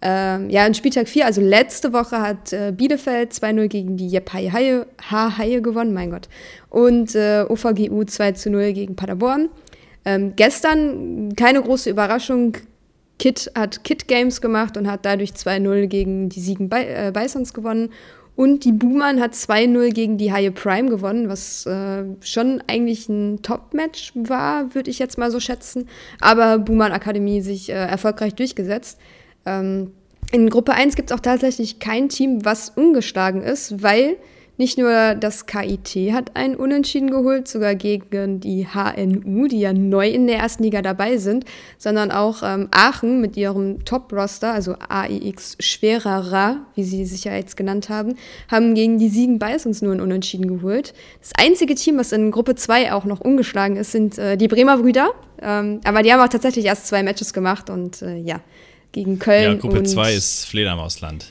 Ähm, 0.00 0.48
ja, 0.48 0.64
in 0.64 0.74
Spieltag 0.74 1.08
4, 1.08 1.26
also 1.26 1.40
letzte 1.40 1.92
Woche 1.92 2.20
hat 2.20 2.52
äh, 2.52 2.72
Bielefeld 2.74 3.32
2-0 3.32 3.66
gegen 3.66 3.96
die 3.96 4.06
Jepai 4.06 4.48
Haie 4.48 5.60
gewonnen, 5.60 5.92
mein 5.92 6.10
Gott. 6.10 6.28
Und 6.70 7.14
äh, 7.16 7.44
OVGU 7.46 8.02
2-0 8.02 8.72
gegen 8.72 8.94
Paderborn. 8.94 9.50
Ähm, 10.08 10.32
gestern 10.36 11.36
keine 11.36 11.60
große 11.60 11.90
Überraschung. 11.90 12.56
Kit 13.18 13.52
hat 13.54 13.84
Kit 13.84 14.08
Games 14.08 14.40
gemacht 14.40 14.78
und 14.78 14.90
hat 14.90 15.04
dadurch 15.04 15.32
2-0 15.32 15.86
gegen 15.86 16.30
die 16.30 16.40
Siegen 16.40 16.70
Bi 16.70 16.78
äh, 16.78 17.12
Bisons 17.12 17.52
gewonnen. 17.52 17.90
Und 18.34 18.64
die 18.64 18.72
Boomern 18.72 19.20
hat 19.20 19.34
2-0 19.34 19.90
gegen 19.90 20.16
die 20.16 20.32
Haie 20.32 20.50
Prime 20.50 20.88
gewonnen, 20.88 21.28
was 21.28 21.66
äh, 21.66 22.04
schon 22.22 22.62
eigentlich 22.68 23.06
ein 23.10 23.42
Top-Match 23.42 24.12
war, 24.14 24.74
würde 24.74 24.90
ich 24.90 24.98
jetzt 24.98 25.18
mal 25.18 25.30
so 25.30 25.40
schätzen. 25.40 25.88
Aber 26.20 26.58
Boomern 26.58 26.92
Akademie 26.92 27.42
sich 27.42 27.68
äh, 27.68 27.74
erfolgreich 27.74 28.34
durchgesetzt. 28.34 28.98
Ähm, 29.44 29.90
in 30.32 30.48
Gruppe 30.48 30.72
1 30.72 30.96
gibt 30.96 31.10
es 31.10 31.16
auch 31.16 31.20
tatsächlich 31.20 31.80
kein 31.80 32.08
Team, 32.08 32.46
was 32.46 32.70
ungeschlagen 32.70 33.42
ist, 33.42 33.82
weil 33.82 34.16
Nicht 34.58 34.76
nur 34.76 35.14
das 35.14 35.46
KIT 35.46 36.12
hat 36.12 36.34
einen 36.34 36.56
Unentschieden 36.56 37.10
geholt, 37.10 37.46
sogar 37.46 37.76
gegen 37.76 38.40
die 38.40 38.66
HNU, 38.66 39.46
die 39.46 39.60
ja 39.60 39.72
neu 39.72 40.08
in 40.08 40.26
der 40.26 40.38
ersten 40.38 40.64
Liga 40.64 40.82
dabei 40.82 41.16
sind, 41.16 41.44
sondern 41.78 42.10
auch 42.10 42.42
ähm, 42.42 42.66
Aachen 42.72 43.20
mit 43.20 43.36
ihrem 43.36 43.84
Top-Roster, 43.84 44.52
also 44.52 44.74
AIX 44.88 45.58
Schwererer, 45.60 46.56
wie 46.74 46.82
sie 46.82 47.04
sich 47.04 47.22
ja 47.22 47.36
jetzt 47.36 47.56
genannt 47.56 47.88
haben, 47.88 48.16
haben 48.50 48.74
gegen 48.74 48.98
die 48.98 49.08
Siegen 49.08 49.38
Bisons 49.38 49.80
nur 49.80 49.92
einen 49.92 50.00
Unentschieden 50.00 50.48
geholt. 50.48 50.92
Das 51.20 51.30
einzige 51.38 51.76
Team, 51.76 51.96
was 51.96 52.10
in 52.10 52.32
Gruppe 52.32 52.56
2 52.56 52.92
auch 52.92 53.04
noch 53.04 53.20
ungeschlagen 53.20 53.76
ist, 53.76 53.92
sind 53.92 54.18
äh, 54.18 54.36
die 54.36 54.48
Bremer 54.48 54.78
Brüder. 54.78 55.12
Ähm, 55.40 55.80
aber 55.84 56.02
die 56.02 56.12
haben 56.12 56.20
auch 56.20 56.28
tatsächlich 56.28 56.64
erst 56.64 56.88
zwei 56.88 57.04
Matches 57.04 57.32
gemacht 57.32 57.70
und 57.70 58.02
äh, 58.02 58.16
ja, 58.16 58.40
gegen 58.90 59.20
Köln. 59.20 59.52
Ja, 59.52 59.54
Gruppe 59.54 59.84
2 59.84 60.14
ist 60.14 60.46
Fledermausland. 60.46 61.26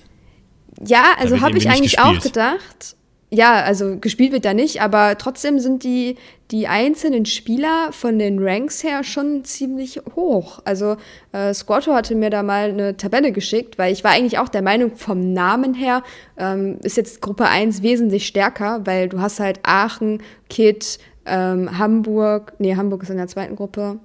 Ja, 0.85 1.15
also 1.19 1.41
habe 1.41 1.57
ich 1.57 1.67
eigentlich 1.69 1.99
auch 1.99 2.19
gedacht 2.21 2.95
ja, 3.29 3.61
also 3.61 3.97
gespielt 3.99 4.31
wird 4.31 4.45
da 4.45 4.53
nicht, 4.53 4.81
aber 4.81 5.17
trotzdem 5.17 5.59
sind 5.59 5.83
die, 5.83 6.15
die 6.49 6.67
einzelnen 6.67 7.25
Spieler 7.25 7.91
von 7.91 8.17
den 8.19 8.39
Ranks 8.39 8.83
her 8.83 9.03
schon 9.03 9.43
ziemlich 9.43 9.99
hoch. 10.15 10.59
Also 10.63 10.95
äh, 11.33 11.53
Squatto 11.53 11.93
hatte 11.93 12.15
mir 12.15 12.29
da 12.29 12.41
mal 12.41 12.69
eine 12.69 12.95
Tabelle 12.95 13.33
geschickt, 13.33 13.77
weil 13.77 13.91
ich 13.91 14.05
war 14.05 14.11
eigentlich 14.11 14.39
auch 14.39 14.47
der 14.47 14.61
Meinung, 14.61 14.95
vom 14.95 15.33
Namen 15.33 15.73
her 15.73 16.03
ähm, 16.37 16.79
ist 16.83 16.95
jetzt 16.95 17.21
Gruppe 17.21 17.49
1 17.49 17.81
wesentlich 17.83 18.27
stärker, 18.27 18.85
weil 18.85 19.09
du 19.09 19.19
hast 19.19 19.41
halt 19.41 19.59
Aachen, 19.63 20.23
Kitt, 20.49 20.97
ähm, 21.25 21.77
Hamburg, 21.77 22.53
nee, 22.59 22.77
Hamburg 22.77 23.03
ist 23.03 23.09
in 23.09 23.17
der 23.17 23.27
zweiten 23.27 23.57
Gruppe, 23.57 23.99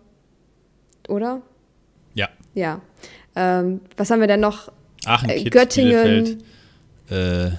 oder? 1.09 1.43
Ja. 2.15 2.29
Ja. 2.55 2.81
Ähm, 3.37 3.83
was 3.97 4.11
haben 4.11 4.19
wir 4.19 4.27
denn 4.27 4.41
noch? 4.41 4.73
Aachen, 5.05 5.29
äh, 5.29 5.45
Kitt, 5.45 5.53
Göttingen. 5.53 6.43
Bielefeld, 7.09 7.55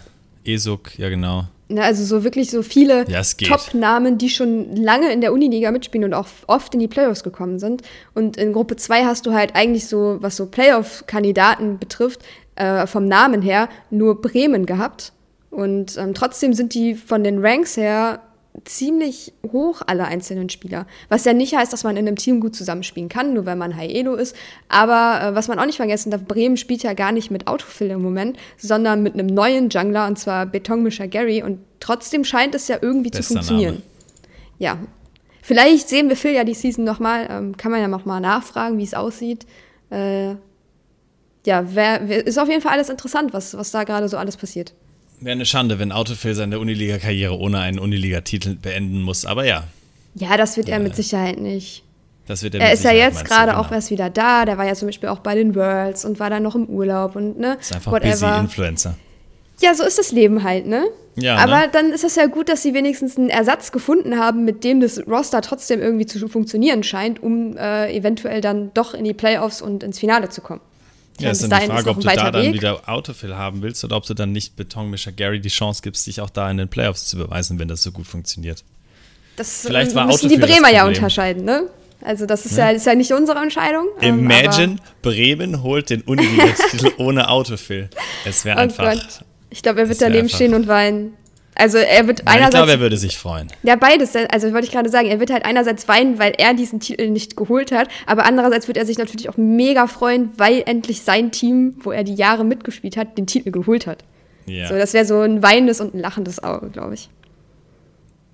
äh, 0.45 0.51
Esuk, 0.53 0.99
ja 0.99 1.07
genau. 1.07 1.45
Ne, 1.69 1.81
also 1.81 2.03
so 2.03 2.23
wirklich 2.23 2.51
so 2.51 2.61
viele 2.61 3.05
ja, 3.09 3.21
Top-Namen, 3.21 4.17
die 4.17 4.29
schon 4.29 4.75
lange 4.75 5.11
in 5.13 5.21
der 5.21 5.31
Uniliga 5.31 5.71
mitspielen 5.71 6.05
und 6.05 6.13
auch 6.13 6.27
oft 6.47 6.73
in 6.73 6.79
die 6.79 6.89
Playoffs 6.89 7.23
gekommen 7.23 7.57
sind. 7.57 7.81
Und 8.13 8.35
in 8.37 8.51
Gruppe 8.51 8.75
2 8.75 9.05
hast 9.05 9.25
du 9.25 9.33
halt 9.33 9.55
eigentlich 9.55 9.87
so, 9.87 10.17
was 10.19 10.35
so 10.35 10.45
Playoff-Kandidaten 10.45 11.79
betrifft, 11.79 12.21
äh, 12.55 12.85
vom 12.85 13.05
Namen 13.05 13.41
her 13.41 13.69
nur 13.89 14.21
Bremen 14.21 14.65
gehabt. 14.65 15.13
Und 15.51 15.97
ähm, 15.97 16.13
trotzdem 16.13 16.53
sind 16.53 16.73
die 16.73 16.95
von 16.95 17.23
den 17.23 17.43
Ranks 17.43 17.77
her 17.77 18.19
ziemlich 18.65 19.33
hoch, 19.51 19.81
alle 19.85 20.05
einzelnen 20.05 20.49
Spieler. 20.49 20.85
Was 21.09 21.25
ja 21.25 21.33
nicht 21.33 21.55
heißt, 21.55 21.73
dass 21.73 21.83
man 21.83 21.97
in 21.97 22.07
einem 22.07 22.17
Team 22.17 22.39
gut 22.39 22.55
zusammenspielen 22.55 23.09
kann, 23.09 23.33
nur 23.33 23.45
weil 23.45 23.55
man 23.55 23.75
High 23.75 23.91
Elo 23.91 24.15
ist. 24.15 24.35
Aber 24.69 25.21
äh, 25.21 25.35
was 25.35 25.47
man 25.47 25.59
auch 25.59 25.65
nicht 25.65 25.77
vergessen 25.77 26.11
darf, 26.11 26.23
Bremen 26.23 26.57
spielt 26.57 26.83
ja 26.83 26.93
gar 26.93 27.11
nicht 27.11 27.31
mit 27.31 27.47
Autofill 27.47 27.89
im 27.89 28.01
Moment, 28.01 28.37
sondern 28.57 29.01
mit 29.01 29.13
einem 29.13 29.27
neuen 29.27 29.69
Jungler, 29.69 30.07
und 30.07 30.19
zwar 30.19 30.45
Betonmischer 30.45 31.07
Gary. 31.07 31.41
Und 31.41 31.59
trotzdem 31.79 32.23
scheint 32.23 32.53
es 32.53 32.67
ja 32.67 32.77
irgendwie 32.81 33.09
Bester 33.09 33.23
zu 33.23 33.33
funktionieren. 33.33 33.75
Name. 33.75 33.83
Ja. 34.59 34.77
Vielleicht 35.41 35.89
sehen 35.89 36.07
wir 36.07 36.15
Phil 36.15 36.31
ja 36.31 36.43
die 36.43 36.53
Season 36.53 36.85
nochmal. 36.85 37.27
Ähm, 37.29 37.57
kann 37.57 37.71
man 37.71 37.81
ja 37.81 37.87
nochmal 37.87 38.21
nachfragen, 38.21 38.77
wie 38.77 38.83
es 38.83 38.93
aussieht. 38.93 39.45
Äh, 39.89 40.35
ja, 41.45 41.65
wer, 41.75 42.07
wer, 42.07 42.25
ist 42.25 42.37
auf 42.37 42.47
jeden 42.47 42.61
Fall 42.61 42.73
alles 42.73 42.89
interessant, 42.89 43.33
was, 43.33 43.57
was 43.57 43.71
da 43.71 43.83
gerade 43.83 44.07
so 44.07 44.17
alles 44.17 44.37
passiert. 44.37 44.73
Wäre 45.23 45.33
eine 45.33 45.45
Schande, 45.45 45.79
wenn 45.79 45.93
Autofill 45.93 46.35
seine 46.35 46.59
Uniliga-Karriere 46.59 47.37
ohne 47.37 47.59
einen 47.59 47.79
Uniliga-Titel 47.79 48.55
beenden 48.55 49.01
muss, 49.01 49.25
aber 49.25 49.45
ja. 49.45 49.63
Ja, 50.15 50.35
das 50.35 50.57
wird 50.57 50.67
er 50.67 50.79
mit 50.79 50.95
Sicherheit 50.97 51.39
nicht. 51.39 51.83
Das 52.27 52.43
wird 52.43 52.55
er, 52.55 52.61
er 52.61 52.73
ist 52.73 52.83
ja 52.83 52.91
jetzt 52.91 53.23
gerade 53.23 53.51
genau. 53.51 53.63
auch 53.63 53.71
erst 53.71 53.89
wieder 53.89 54.09
da. 54.09 54.43
Der 54.45 54.57
war 54.57 54.65
ja 54.65 54.75
zum 54.75 54.89
Beispiel 54.89 55.09
auch 55.09 55.19
bei 55.19 55.35
den 55.35 55.55
Worlds 55.55 56.03
und 56.03 56.19
war 56.19 56.29
dann 56.29 56.43
noch 56.43 56.55
im 56.55 56.67
Urlaub 56.67 57.15
und 57.15 57.39
ne. 57.39 57.57
Ist 57.59 57.73
einfach 57.73 57.91
whatever. 57.91 58.11
busy 58.11 58.39
Influencer. 58.39 58.95
Ja, 59.61 59.73
so 59.75 59.85
ist 59.85 59.97
das 59.97 60.11
Leben 60.11 60.43
halt, 60.43 60.67
ne? 60.67 60.85
Ja, 61.15 61.37
Aber 61.37 61.59
ne? 61.59 61.69
dann 61.71 61.91
ist 61.91 62.03
es 62.03 62.15
ja 62.15 62.25
gut, 62.25 62.49
dass 62.49 62.61
sie 62.61 62.73
wenigstens 62.73 63.17
einen 63.17 63.29
Ersatz 63.29 63.71
gefunden 63.71 64.17
haben, 64.17 64.43
mit 64.43 64.63
dem 64.63 64.81
das 64.81 65.07
Roster 65.07 65.41
trotzdem 65.41 65.81
irgendwie 65.81 66.05
zu 66.05 66.27
funktionieren 66.27 66.83
scheint, 66.83 67.21
um 67.23 67.55
äh, 67.55 67.95
eventuell 67.95 68.41
dann 68.41 68.71
doch 68.73 68.93
in 68.93 69.05
die 69.05 69.13
Playoffs 69.13 69.61
und 69.61 69.83
ins 69.83 69.99
Finale 69.99 70.29
zu 70.29 70.41
kommen. 70.41 70.61
Ja, 71.19 71.31
ist 71.31 71.43
dann 71.43 71.61
die 71.61 71.67
Frage, 71.67 71.89
ob 71.89 71.99
du 71.99 72.07
da 72.07 72.31
dann 72.31 72.43
Weg. 72.43 72.53
wieder 72.53 72.81
Autofill 72.87 73.35
haben 73.35 73.61
willst 73.61 73.83
oder 73.83 73.97
ob 73.97 74.05
du 74.05 74.13
dann 74.13 74.31
nicht 74.31 74.55
Betonmischer 74.55 75.11
Gary 75.11 75.39
die 75.39 75.49
Chance 75.49 75.81
gibst, 75.83 76.07
dich 76.07 76.21
auch 76.21 76.29
da 76.29 76.49
in 76.49 76.57
den 76.57 76.69
Playoffs 76.69 77.05
zu 77.07 77.17
beweisen, 77.17 77.59
wenn 77.59 77.67
das 77.67 77.83
so 77.83 77.91
gut 77.91 78.07
funktioniert. 78.07 78.63
Das 79.35 79.61
Vielleicht 79.61 79.91
äh, 79.91 79.95
war 79.95 80.07
müssen 80.07 80.25
Autofill 80.25 80.39
die 80.39 80.53
Bremer 80.53 80.71
ja 80.71 80.85
unterscheiden, 80.85 81.45
ne? 81.45 81.69
Also 82.01 82.25
das 82.25 82.45
ist 82.45 82.57
ja, 82.57 82.69
ja, 82.69 82.75
ist 82.75 82.85
ja 82.85 82.95
nicht 82.95 83.13
unsere 83.13 83.39
Entscheidung. 83.39 83.87
Ähm, 84.01 84.19
Imagine, 84.19 84.75
Bremen 85.01 85.63
holt 85.63 85.89
den 85.89 86.01
Universitätstitel 86.01 86.91
ohne 86.97 87.29
Autofill. 87.29 87.89
Es 88.25 88.43
wäre 88.43 88.57
oh 88.57 88.61
einfach. 88.61 88.93
Gott. 88.93 89.23
Ich 89.49 89.61
glaube, 89.61 89.81
er 89.81 89.89
wird 89.89 90.01
daneben 90.01 90.27
stehen 90.27 90.53
und 90.53 90.67
weinen. 90.67 91.13
Also 91.55 91.77
er 91.77 92.07
wird 92.07 92.25
Nein, 92.25 92.35
einerseits. 92.35 92.53
Ich 92.53 92.59
glaube, 92.59 92.71
er 92.71 92.79
würde 92.79 92.97
sich 92.97 93.17
freuen. 93.17 93.47
Ja, 93.63 93.75
beides. 93.75 94.15
Also 94.15 94.51
wollte 94.53 94.65
ich 94.65 94.71
gerade 94.71 94.89
sagen, 94.89 95.07
er 95.07 95.19
wird 95.19 95.31
halt 95.31 95.45
einerseits 95.45 95.87
weinen, 95.87 96.19
weil 96.19 96.33
er 96.37 96.53
diesen 96.53 96.79
Titel 96.79 97.09
nicht 97.09 97.37
geholt 97.37 97.71
hat, 97.71 97.89
aber 98.05 98.25
andererseits 98.25 98.67
wird 98.67 98.77
er 98.77 98.85
sich 98.85 98.97
natürlich 98.97 99.29
auch 99.29 99.37
mega 99.37 99.87
freuen, 99.87 100.29
weil 100.37 100.63
endlich 100.65 101.01
sein 101.01 101.31
Team, 101.31 101.75
wo 101.81 101.91
er 101.91 102.03
die 102.03 102.15
Jahre 102.15 102.43
mitgespielt 102.43 102.97
hat, 102.97 103.17
den 103.17 103.27
Titel 103.27 103.51
geholt 103.51 103.87
hat. 103.87 104.03
Ja. 104.45 104.67
So, 104.67 104.75
das 104.75 104.93
wäre 104.93 105.05
so 105.05 105.21
ein 105.21 105.41
weinendes 105.41 105.79
und 105.79 105.93
ein 105.93 105.99
lachendes 105.99 106.43
Auge, 106.43 106.69
glaube 106.69 106.95
ich. 106.95 107.09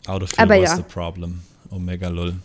Out 0.08 0.24
of 0.24 0.30
aber 0.38 0.62
was 0.62 0.70
ja. 0.70 0.76
the 0.78 0.84
problem. 0.84 1.42
Omega 1.70 2.08
Lull. 2.08 2.36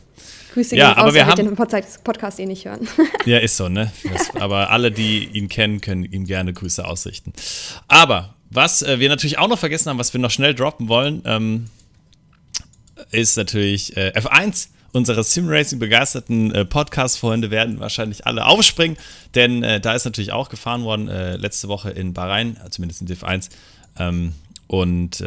Grüße 0.52 0.76
ja, 0.76 0.92
aber 0.92 1.08
raus, 1.08 1.14
wir 1.14 1.26
haben 1.26 1.46
den 1.46 1.56
Podcast 1.56 2.38
eh 2.38 2.46
nicht 2.46 2.64
hören. 2.64 2.86
ja, 3.24 3.38
ist 3.38 3.56
so, 3.56 3.68
ne? 3.68 3.90
Aber 4.38 4.70
alle, 4.70 4.92
die 4.92 5.24
ihn 5.32 5.48
kennen, 5.48 5.80
können 5.80 6.04
ihm 6.04 6.26
gerne 6.26 6.52
Grüße 6.52 6.86
ausrichten. 6.86 7.32
Aber 7.88 8.33
was 8.54 8.82
äh, 8.82 8.98
wir 9.00 9.08
natürlich 9.08 9.38
auch 9.38 9.48
noch 9.48 9.58
vergessen 9.58 9.90
haben, 9.90 9.98
was 9.98 10.12
wir 10.12 10.20
noch 10.20 10.30
schnell 10.30 10.54
droppen 10.54 10.88
wollen, 10.88 11.22
ähm, 11.24 11.66
ist 13.10 13.36
natürlich 13.36 13.96
äh, 13.96 14.12
F1. 14.14 14.68
Unsere 14.92 15.24
Simracing-begeisterten 15.24 16.54
äh, 16.54 16.64
Podcast-Freunde 16.64 17.50
werden 17.50 17.80
wahrscheinlich 17.80 18.26
alle 18.26 18.46
aufspringen, 18.46 18.96
denn 19.34 19.64
äh, 19.64 19.80
da 19.80 19.94
ist 19.94 20.04
natürlich 20.04 20.30
auch 20.30 20.48
gefahren 20.48 20.84
worden 20.84 21.08
äh, 21.08 21.36
letzte 21.36 21.66
Woche 21.66 21.90
in 21.90 22.14
Bahrain, 22.14 22.56
äh, 22.64 22.70
zumindest 22.70 23.00
in 23.00 23.08
Div 23.08 23.24
1. 23.24 23.48
Ähm, 23.98 24.34
und 24.68 25.22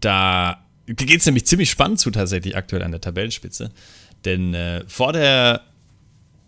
da 0.00 0.58
geht 0.86 1.20
es 1.20 1.26
nämlich 1.26 1.46
ziemlich 1.46 1.70
spannend 1.70 2.00
zu 2.00 2.10
tatsächlich 2.10 2.56
aktuell 2.56 2.82
an 2.82 2.90
der 2.90 3.00
Tabellenspitze. 3.00 3.70
Denn 4.24 4.56
vor 4.88 5.12
der 5.12 5.60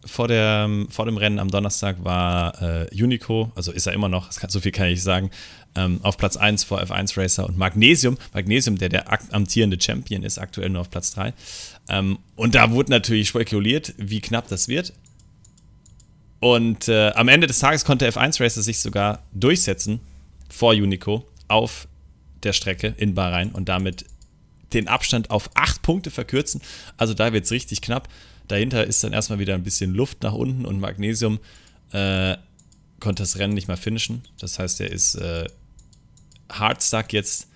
vor, 0.07 0.29
der, 0.29 0.69
vor 0.91 1.07
dem 1.07 1.17
Rennen 1.17 1.39
am 1.39 1.51
Donnerstag 1.51 2.03
war 2.05 2.61
äh, 2.63 3.03
Unico, 3.03 3.53
also 3.55 3.73
ist 3.73 3.87
er 3.87 3.93
immer 3.93 4.09
noch, 4.09 4.31
kann, 4.35 4.51
so 4.51 4.61
viel 4.61 4.73
kann 4.73 4.89
ich 4.89 5.03
sagen, 5.03 5.31
ähm, 5.77 6.01
auf 6.03 6.17
Platz 6.17 6.37
1 6.37 6.65
vor 6.65 6.81
F1 6.81 7.17
Racer 7.17 7.47
und 7.47 7.59
Magnesium. 7.59 8.17
Magnesium, 8.33 8.79
der 8.79 8.89
der 8.89 9.33
amtierende 9.33 9.81
Champion 9.81 10.23
ist, 10.23 10.39
aktuell 10.39 10.71
nur 10.71 10.83
auf 10.83 10.91
Platz 10.91 11.13
3. 11.15 11.33
Ähm, 11.89 12.19
und 12.37 12.55
da 12.55 12.71
wurde 12.71 12.91
natürlich 12.91 13.29
spekuliert, 13.29 13.95
wie 13.97 14.21
knapp 14.21 14.49
das 14.49 14.69
wird. 14.69 14.93
Und 16.41 16.89
äh, 16.89 17.11
am 17.11 17.29
Ende 17.29 17.47
des 17.47 17.59
Tages 17.59 17.85
konnte 17.85 18.09
F1 18.09 18.43
Racer 18.43 18.63
sich 18.63 18.79
sogar 18.81 19.23
durchsetzen 19.33 20.01
vor 20.49 20.73
Unico 20.73 21.27
auf 21.49 21.89
der 22.43 22.53
Strecke 22.53 22.95
in 22.99 23.15
Bahrain 23.15 23.51
und 23.51 23.69
damit 23.69 24.05
den 24.75 24.89
Abstand 24.89 25.31
auf 25.31 25.51
8 25.55 25.83
Punkte 25.83 26.11
verkürzen. 26.11 26.61
Also 26.97 27.15
da 27.15 27.33
wird 27.33 27.45
es 27.45 27.51
richtig 27.51 27.81
knapp. 27.81 28.09
Dahinter 28.49 28.87
ist 28.87 29.03
dann 29.05 29.13
erstmal 29.13 29.39
wieder 29.39 29.55
ein 29.55 29.63
bisschen 29.63 29.95
Luft 29.95 30.23
nach 30.23 30.35
unten 30.35 30.65
und 30.65 30.81
Magnesium 30.81 31.39
äh, 31.93 32.37
konnte 33.01 33.23
das 33.23 33.39
Rennen 33.39 33.55
nicht 33.55 33.69
mehr 33.69 33.77
finishen. 33.77 34.23
Das 34.39 34.59
heißt, 34.59 34.81
er 34.81 34.91
ist 34.91 35.15
äh, 35.17 35.47
hardstuck 36.51 37.13
jetzt 37.13 37.49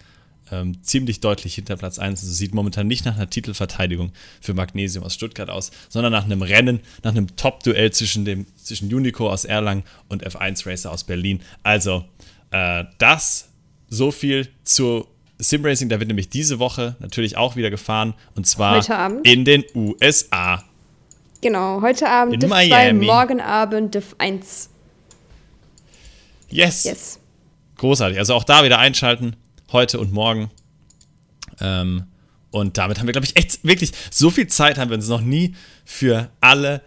ähm, 0.51 0.83
ziemlich 0.83 1.21
deutlich 1.21 1.55
hinter 1.55 1.77
Platz 1.77 1.99
1. 1.99 2.21
Also 2.21 2.33
sieht 2.33 2.55
momentan 2.55 2.87
nicht 2.87 3.05
nach 3.05 3.17
einer 3.17 3.29
Titelverteidigung 3.29 4.13
für 4.41 4.55
Magnesium 4.55 5.05
aus 5.05 5.15
Stuttgart 5.15 5.51
aus, 5.51 5.71
sondern 5.89 6.13
nach 6.13 6.25
einem 6.25 6.43
Rennen, 6.43 6.81
nach 7.03 7.13
einem 7.13 7.37
Top-Duell 7.37 7.93
zwischen, 7.93 8.25
dem, 8.25 8.47
zwischen 8.57 8.93
Unico 8.93 9.31
aus 9.31 9.45
Erlangen 9.45 9.85
und 10.09 10.27
F1 10.27 10.67
Racer 10.67 10.93
aus 10.93 11.05
Berlin. 11.05 11.41
Also, 11.63 12.05
äh, 12.51 12.85
das 12.99 13.49
so 13.89 14.11
viel 14.11 14.49
zu 14.65 15.07
Simracing. 15.39 15.89
Da 15.89 15.99
wird 16.01 16.09
nämlich 16.09 16.29
diese 16.29 16.59
Woche 16.59 16.97
natürlich 16.99 17.37
auch 17.37 17.57
wieder 17.57 17.71
gefahren 17.71 18.15
und 18.35 18.47
zwar 18.47 18.77
in 19.25 19.45
den 19.45 19.65
USA. 19.75 20.65
Genau, 21.41 21.83
heute 21.83 22.09
Abend 22.09 22.35
In 22.35 22.41
Div 22.41 22.51
Miami. 22.51 23.07
2, 23.07 23.13
morgen 23.13 23.41
Abend 23.41 23.95
Div 23.95 24.17
1. 24.19 24.71
Yes. 26.51 26.85
Yes. 26.85 27.21
Großartig. 27.77 28.19
Also 28.19 28.35
auch 28.35 28.43
da 28.43 28.65
wieder 28.65 28.79
einschalten, 28.79 29.37
heute 29.71 30.01
und 30.01 30.13
morgen. 30.13 30.51
Ähm, 31.61 32.05
und 32.51 32.77
damit 32.77 32.99
haben 32.99 33.07
wir, 33.07 33.13
glaube 33.13 33.27
ich, 33.27 33.37
echt 33.37 33.65
wirklich 33.65 33.93
so 34.11 34.31
viel 34.31 34.49
Zeit 34.49 34.79
haben 34.79 34.91
wir 34.91 34.97
uns 34.97 35.09
noch 35.09 35.21
nie 35.21 35.55
für 35.85 36.29
alle 36.41 36.83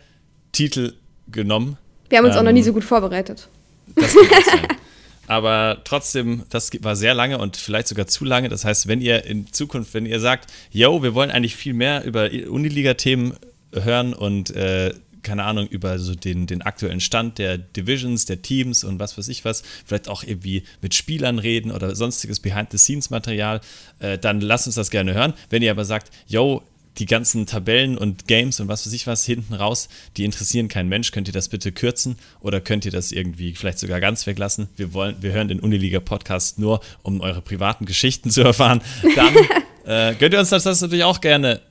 Titel 0.51 0.95
genommen. 1.29 1.77
Wir 2.09 2.17
haben 2.17 2.25
uns 2.25 2.35
ähm, 2.35 2.39
auch 2.39 2.45
noch 2.45 2.51
nie 2.51 2.59
ähm, 2.59 2.65
so 2.65 2.73
gut 2.73 2.83
vorbereitet. 2.83 3.47
Das. 3.95 4.15
Aber 5.27 5.79
trotzdem, 5.85 6.43
das 6.49 6.71
war 6.81 6.97
sehr 6.97 7.13
lange 7.13 7.37
und 7.37 7.55
vielleicht 7.55 7.87
sogar 7.87 8.05
zu 8.07 8.25
lange. 8.25 8.49
Das 8.49 8.65
heißt, 8.65 8.87
wenn 8.89 8.99
ihr 8.99 9.23
in 9.23 9.53
Zukunft, 9.53 9.93
wenn 9.93 10.05
ihr 10.05 10.19
sagt, 10.19 10.51
yo, 10.71 11.03
wir 11.03 11.13
wollen 11.13 11.31
eigentlich 11.31 11.55
viel 11.55 11.73
mehr 11.73 12.03
über 12.03 12.25
Uniliga-Themen 12.25 13.37
hören 13.73 14.13
und 14.13 14.51
äh, 14.55 14.93
keine 15.23 15.43
Ahnung, 15.43 15.67
über 15.67 15.99
so 15.99 16.15
den, 16.15 16.47
den 16.47 16.61
aktuellen 16.61 16.99
Stand 16.99 17.37
der 17.37 17.57
Divisions, 17.57 18.25
der 18.25 18.41
Teams 18.41 18.83
und 18.83 18.99
was 18.99 19.17
weiß 19.17 19.27
ich 19.27 19.45
was, 19.45 19.63
vielleicht 19.85 20.09
auch 20.09 20.23
irgendwie 20.23 20.63
mit 20.81 20.93
Spielern 20.93 21.39
reden 21.39 21.71
oder 21.71 21.95
sonstiges 21.95 22.39
Behind-the-Scenes-Material, 22.39 23.61
äh, 23.99 24.17
dann 24.17 24.41
lasst 24.41 24.67
uns 24.67 24.75
das 24.75 24.89
gerne 24.89 25.13
hören. 25.13 25.33
Wenn 25.49 25.61
ihr 25.61 25.71
aber 25.71 25.85
sagt, 25.85 26.11
yo, 26.27 26.63
die 26.97 27.05
ganzen 27.05 27.45
Tabellen 27.45 27.97
und 27.97 28.27
Games 28.27 28.59
und 28.59 28.67
was 28.67 28.85
weiß 28.85 28.93
ich 28.93 29.07
was 29.07 29.25
hinten 29.25 29.53
raus, 29.53 29.87
die 30.17 30.25
interessieren 30.25 30.67
keinen 30.67 30.89
Mensch. 30.89 31.11
Könnt 31.11 31.27
ihr 31.27 31.33
das 31.33 31.47
bitte 31.47 31.71
kürzen 31.71 32.17
oder 32.41 32.59
könnt 32.59 32.83
ihr 32.85 32.91
das 32.91 33.11
irgendwie 33.13 33.55
vielleicht 33.55 33.79
sogar 33.79 34.01
ganz 34.01 34.27
weglassen? 34.27 34.67
Wir 34.75 34.93
wollen, 34.93 35.15
wir 35.21 35.31
hören 35.31 35.47
den 35.47 35.61
Uniliga-Podcast 35.61 36.59
nur, 36.59 36.81
um 37.01 37.21
eure 37.21 37.41
privaten 37.41 37.85
Geschichten 37.85 38.29
zu 38.29 38.41
erfahren. 38.41 38.81
Dann 39.15 39.35
äh, 39.85 40.15
könnt 40.15 40.33
ihr 40.33 40.39
uns 40.39 40.49
das, 40.49 40.63
das 40.63 40.81
natürlich 40.81 41.05
auch 41.05 41.21
gerne 41.21 41.61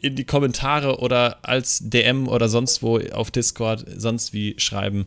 in 0.00 0.16
die 0.16 0.24
Kommentare 0.24 0.98
oder 1.00 1.38
als 1.42 1.80
DM 1.82 2.28
oder 2.28 2.48
sonst 2.48 2.82
wo 2.82 2.98
auf 3.12 3.30
Discord 3.30 3.84
sonst 3.96 4.32
wie 4.32 4.54
schreiben. 4.58 5.06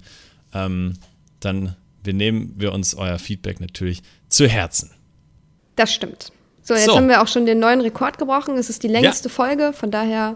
Ähm, 0.54 0.94
dann 1.40 1.76
wir 2.04 2.14
nehmen 2.14 2.54
wir 2.58 2.74
uns 2.74 2.96
euer 2.96 3.20
Feedback 3.20 3.60
natürlich 3.60 4.02
zu 4.30 4.48
Herzen. 4.48 4.92
Das 5.76 5.94
stimmt. 5.94 6.32
So, 6.64 6.74
jetzt 6.74 6.86
so. 6.86 6.96
haben 6.96 7.08
wir 7.08 7.22
auch 7.22 7.28
schon 7.28 7.46
den 7.46 7.60
neuen 7.60 7.82
Rekord 7.82 8.18
gebrochen. 8.18 8.58
Es 8.58 8.70
ist 8.70 8.84
die 8.84 8.88
längste 8.88 9.30
ja. 9.30 9.34
Folge, 9.34 9.74
von 9.74 9.92
daher 9.92 10.36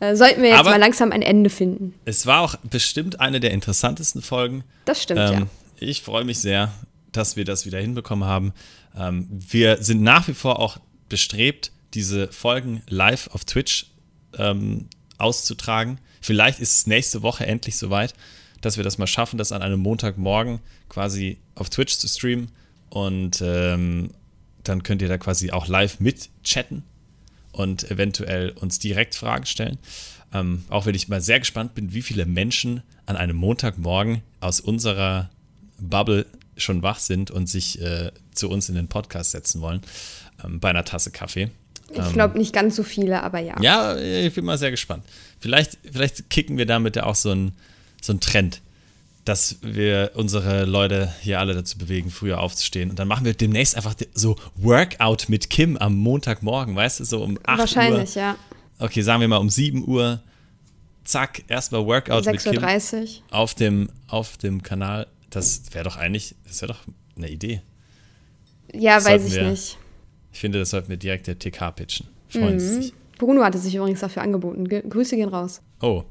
äh, 0.00 0.14
sollten 0.14 0.42
wir 0.42 0.50
jetzt 0.50 0.60
Aber 0.60 0.70
mal 0.70 0.80
langsam 0.80 1.12
ein 1.12 1.22
Ende 1.22 1.50
finden. 1.50 1.94
Es 2.04 2.26
war 2.26 2.40
auch 2.40 2.56
bestimmt 2.56 3.20
eine 3.20 3.40
der 3.40 3.50
interessantesten 3.50 4.22
Folgen. 4.22 4.64
Das 4.84 5.02
stimmt, 5.02 5.20
ähm, 5.20 5.32
ja. 5.32 5.46
Ich 5.78 6.02
freue 6.02 6.24
mich 6.24 6.38
sehr, 6.38 6.72
dass 7.12 7.36
wir 7.36 7.44
das 7.44 7.66
wieder 7.66 7.78
hinbekommen 7.78 8.26
haben. 8.26 8.52
Ähm, 8.96 9.28
wir 9.30 9.82
sind 9.82 10.02
nach 10.02 10.28
wie 10.28 10.34
vor 10.34 10.58
auch 10.58 10.78
bestrebt, 11.08 11.72
diese 11.94 12.28
Folgen 12.28 12.82
live 12.88 13.28
auf 13.32 13.44
Twitch 13.44 13.86
ähm, 14.38 14.86
auszutragen. 15.18 15.98
Vielleicht 16.20 16.60
ist 16.60 16.76
es 16.76 16.86
nächste 16.86 17.22
Woche 17.22 17.46
endlich 17.46 17.76
soweit, 17.76 18.14
dass 18.60 18.76
wir 18.76 18.84
das 18.84 18.98
mal 18.98 19.06
schaffen, 19.06 19.38
das 19.38 19.52
an 19.52 19.62
einem 19.62 19.80
Montagmorgen 19.80 20.60
quasi 20.88 21.38
auf 21.54 21.70
Twitch 21.70 21.96
zu 21.96 22.08
streamen. 22.08 22.48
Und 22.88 23.42
ähm, 23.44 24.10
dann 24.62 24.82
könnt 24.82 25.02
ihr 25.02 25.08
da 25.08 25.18
quasi 25.18 25.50
auch 25.50 25.68
live 25.68 26.00
mit 26.00 26.30
chatten 26.42 26.82
und 27.52 27.90
eventuell 27.90 28.50
uns 28.50 28.78
direkt 28.78 29.14
Fragen 29.14 29.46
stellen. 29.46 29.78
Ähm, 30.32 30.64
auch 30.68 30.86
wenn 30.86 30.94
ich 30.94 31.08
mal 31.08 31.20
sehr 31.20 31.38
gespannt 31.38 31.74
bin, 31.74 31.92
wie 31.92 32.02
viele 32.02 32.26
Menschen 32.26 32.82
an 33.06 33.16
einem 33.16 33.36
Montagmorgen 33.36 34.22
aus 34.40 34.60
unserer 34.60 35.30
Bubble 35.78 36.26
schon 36.56 36.82
wach 36.82 36.98
sind 36.98 37.30
und 37.30 37.48
sich 37.48 37.80
äh, 37.80 38.10
zu 38.32 38.48
uns 38.48 38.68
in 38.68 38.74
den 38.74 38.88
Podcast 38.88 39.32
setzen 39.32 39.60
wollen, 39.60 39.80
ähm, 40.44 40.60
bei 40.60 40.70
einer 40.70 40.84
Tasse 40.84 41.10
Kaffee. 41.10 41.50
Ich 41.90 42.12
glaube 42.12 42.38
nicht 42.38 42.52
ganz 42.52 42.76
so 42.76 42.82
viele, 42.82 43.22
aber 43.22 43.38
ja. 43.38 43.54
Ja, 43.60 43.96
ich 43.96 44.34
bin 44.34 44.44
mal 44.44 44.58
sehr 44.58 44.70
gespannt. 44.70 45.04
Vielleicht, 45.38 45.78
vielleicht 45.90 46.30
kicken 46.30 46.56
wir 46.56 46.66
damit 46.66 46.96
ja 46.96 47.04
auch 47.04 47.14
so 47.14 47.30
einen 47.30 47.52
so 48.00 48.14
Trend 48.14 48.60
dass 49.24 49.56
wir 49.62 50.12
unsere 50.14 50.64
Leute 50.64 51.12
hier 51.22 51.40
alle 51.40 51.54
dazu 51.54 51.78
bewegen, 51.78 52.10
früher 52.10 52.40
aufzustehen. 52.40 52.90
Und 52.90 52.98
dann 52.98 53.08
machen 53.08 53.24
wir 53.24 53.32
demnächst 53.32 53.74
einfach 53.74 53.94
so 54.12 54.36
Workout 54.56 55.28
mit 55.28 55.48
Kim 55.48 55.76
am 55.78 55.96
Montagmorgen, 55.96 56.76
weißt 56.76 57.00
du, 57.00 57.04
so 57.04 57.22
um 57.22 57.38
8 57.44 57.58
Wahrscheinlich, 57.58 57.92
Uhr. 57.92 57.98
Wahrscheinlich, 57.98 58.14
ja. 58.14 58.36
Okay, 58.78 59.02
sagen 59.02 59.20
wir 59.20 59.28
mal 59.28 59.38
um 59.38 59.50
7 59.50 59.86
Uhr. 59.88 60.20
Zack, 61.04 61.42
erstmal 61.48 61.84
Workout 61.86 62.26
mit 62.26 62.42
Kim. 62.42 62.52
6.30 62.54 63.02
Uhr. 63.02 63.08
Auf 63.30 63.54
dem, 63.54 63.88
auf 64.08 64.36
dem 64.36 64.62
Kanal. 64.62 65.06
Das 65.30 65.62
wäre 65.72 65.84
doch 65.84 65.96
eigentlich, 65.96 66.34
das 66.46 66.60
wäre 66.60 66.72
doch 66.72 66.80
eine 67.16 67.30
Idee. 67.30 67.62
Ja, 68.72 68.96
das 68.96 69.06
weiß 69.06 69.24
ich 69.26 69.40
nicht. 69.40 69.78
Ich 70.34 70.40
finde, 70.40 70.58
das 70.58 70.70
sollten 70.70 70.88
wir 70.88 70.96
direkt 70.96 71.28
der 71.28 71.38
TK 71.38 71.70
pitchen. 71.70 72.08
Freuen 72.28 72.54
mhm. 72.54 72.60
Sie 72.60 72.74
sich. 72.74 72.92
Bruno 73.18 73.44
hatte 73.44 73.56
sich 73.56 73.76
übrigens 73.76 74.00
dafür 74.00 74.22
angeboten. 74.22 74.68
Grüße 74.68 75.14
gehen 75.14 75.28
raus. 75.28 75.62
Oh, 75.80 76.02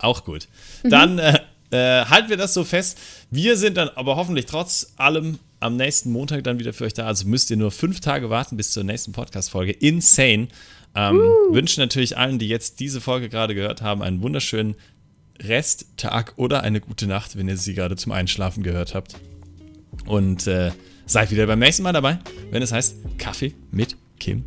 auch 0.00 0.24
gut. 0.24 0.46
Mhm. 0.84 0.90
Dann 0.90 1.18
äh, 1.18 1.38
äh, 1.72 2.04
halten 2.04 2.30
wir 2.30 2.36
das 2.36 2.54
so 2.54 2.62
fest. 2.62 2.98
Wir 3.30 3.56
sind 3.56 3.76
dann 3.76 3.88
aber 3.88 4.14
hoffentlich 4.14 4.46
trotz 4.46 4.92
allem 4.96 5.40
am 5.58 5.76
nächsten 5.76 6.12
Montag 6.12 6.44
dann 6.44 6.60
wieder 6.60 6.72
für 6.72 6.84
euch 6.84 6.94
da. 6.94 7.06
Also 7.06 7.26
müsst 7.26 7.50
ihr 7.50 7.56
nur 7.56 7.72
fünf 7.72 7.98
Tage 7.98 8.30
warten 8.30 8.56
bis 8.56 8.70
zur 8.70 8.84
nächsten 8.84 9.10
Podcast-Folge. 9.10 9.72
Insane. 9.72 10.46
Ähm, 10.94 11.18
uh. 11.18 11.52
Wünschen 11.52 11.80
natürlich 11.80 12.16
allen, 12.16 12.38
die 12.38 12.48
jetzt 12.48 12.78
diese 12.78 13.00
Folge 13.00 13.28
gerade 13.28 13.56
gehört 13.56 13.82
haben, 13.82 14.00
einen 14.02 14.22
wunderschönen 14.22 14.76
Resttag 15.40 16.34
oder 16.36 16.62
eine 16.62 16.80
gute 16.80 17.08
Nacht, 17.08 17.36
wenn 17.36 17.48
ihr 17.48 17.56
sie 17.56 17.74
gerade 17.74 17.96
zum 17.96 18.12
Einschlafen 18.12 18.62
gehört 18.62 18.94
habt. 18.94 19.16
Und 20.06 20.46
äh, 20.46 20.70
seid 21.12 21.30
wieder 21.30 21.46
beim 21.46 21.58
nächsten 21.58 21.82
Mal 21.82 21.92
dabei, 21.92 22.18
wenn 22.50 22.62
es 22.62 22.72
heißt 22.72 23.18
Kaffee 23.18 23.54
mit 23.70 23.96
Kim, 24.18 24.44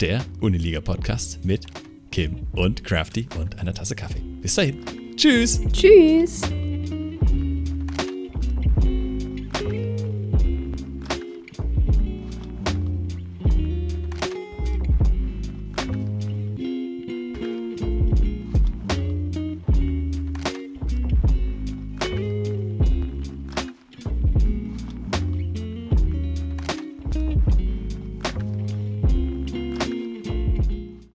der 0.00 0.24
Uniliga-Podcast 0.40 1.44
mit 1.44 1.66
Kim 2.10 2.46
und 2.52 2.84
Crafty 2.84 3.28
und 3.38 3.58
einer 3.58 3.74
Tasse 3.74 3.94
Kaffee. 3.94 4.20
Bis 4.42 4.54
dahin. 4.56 4.84
Tschüss. 5.16 5.60
Tschüss. 5.72 6.42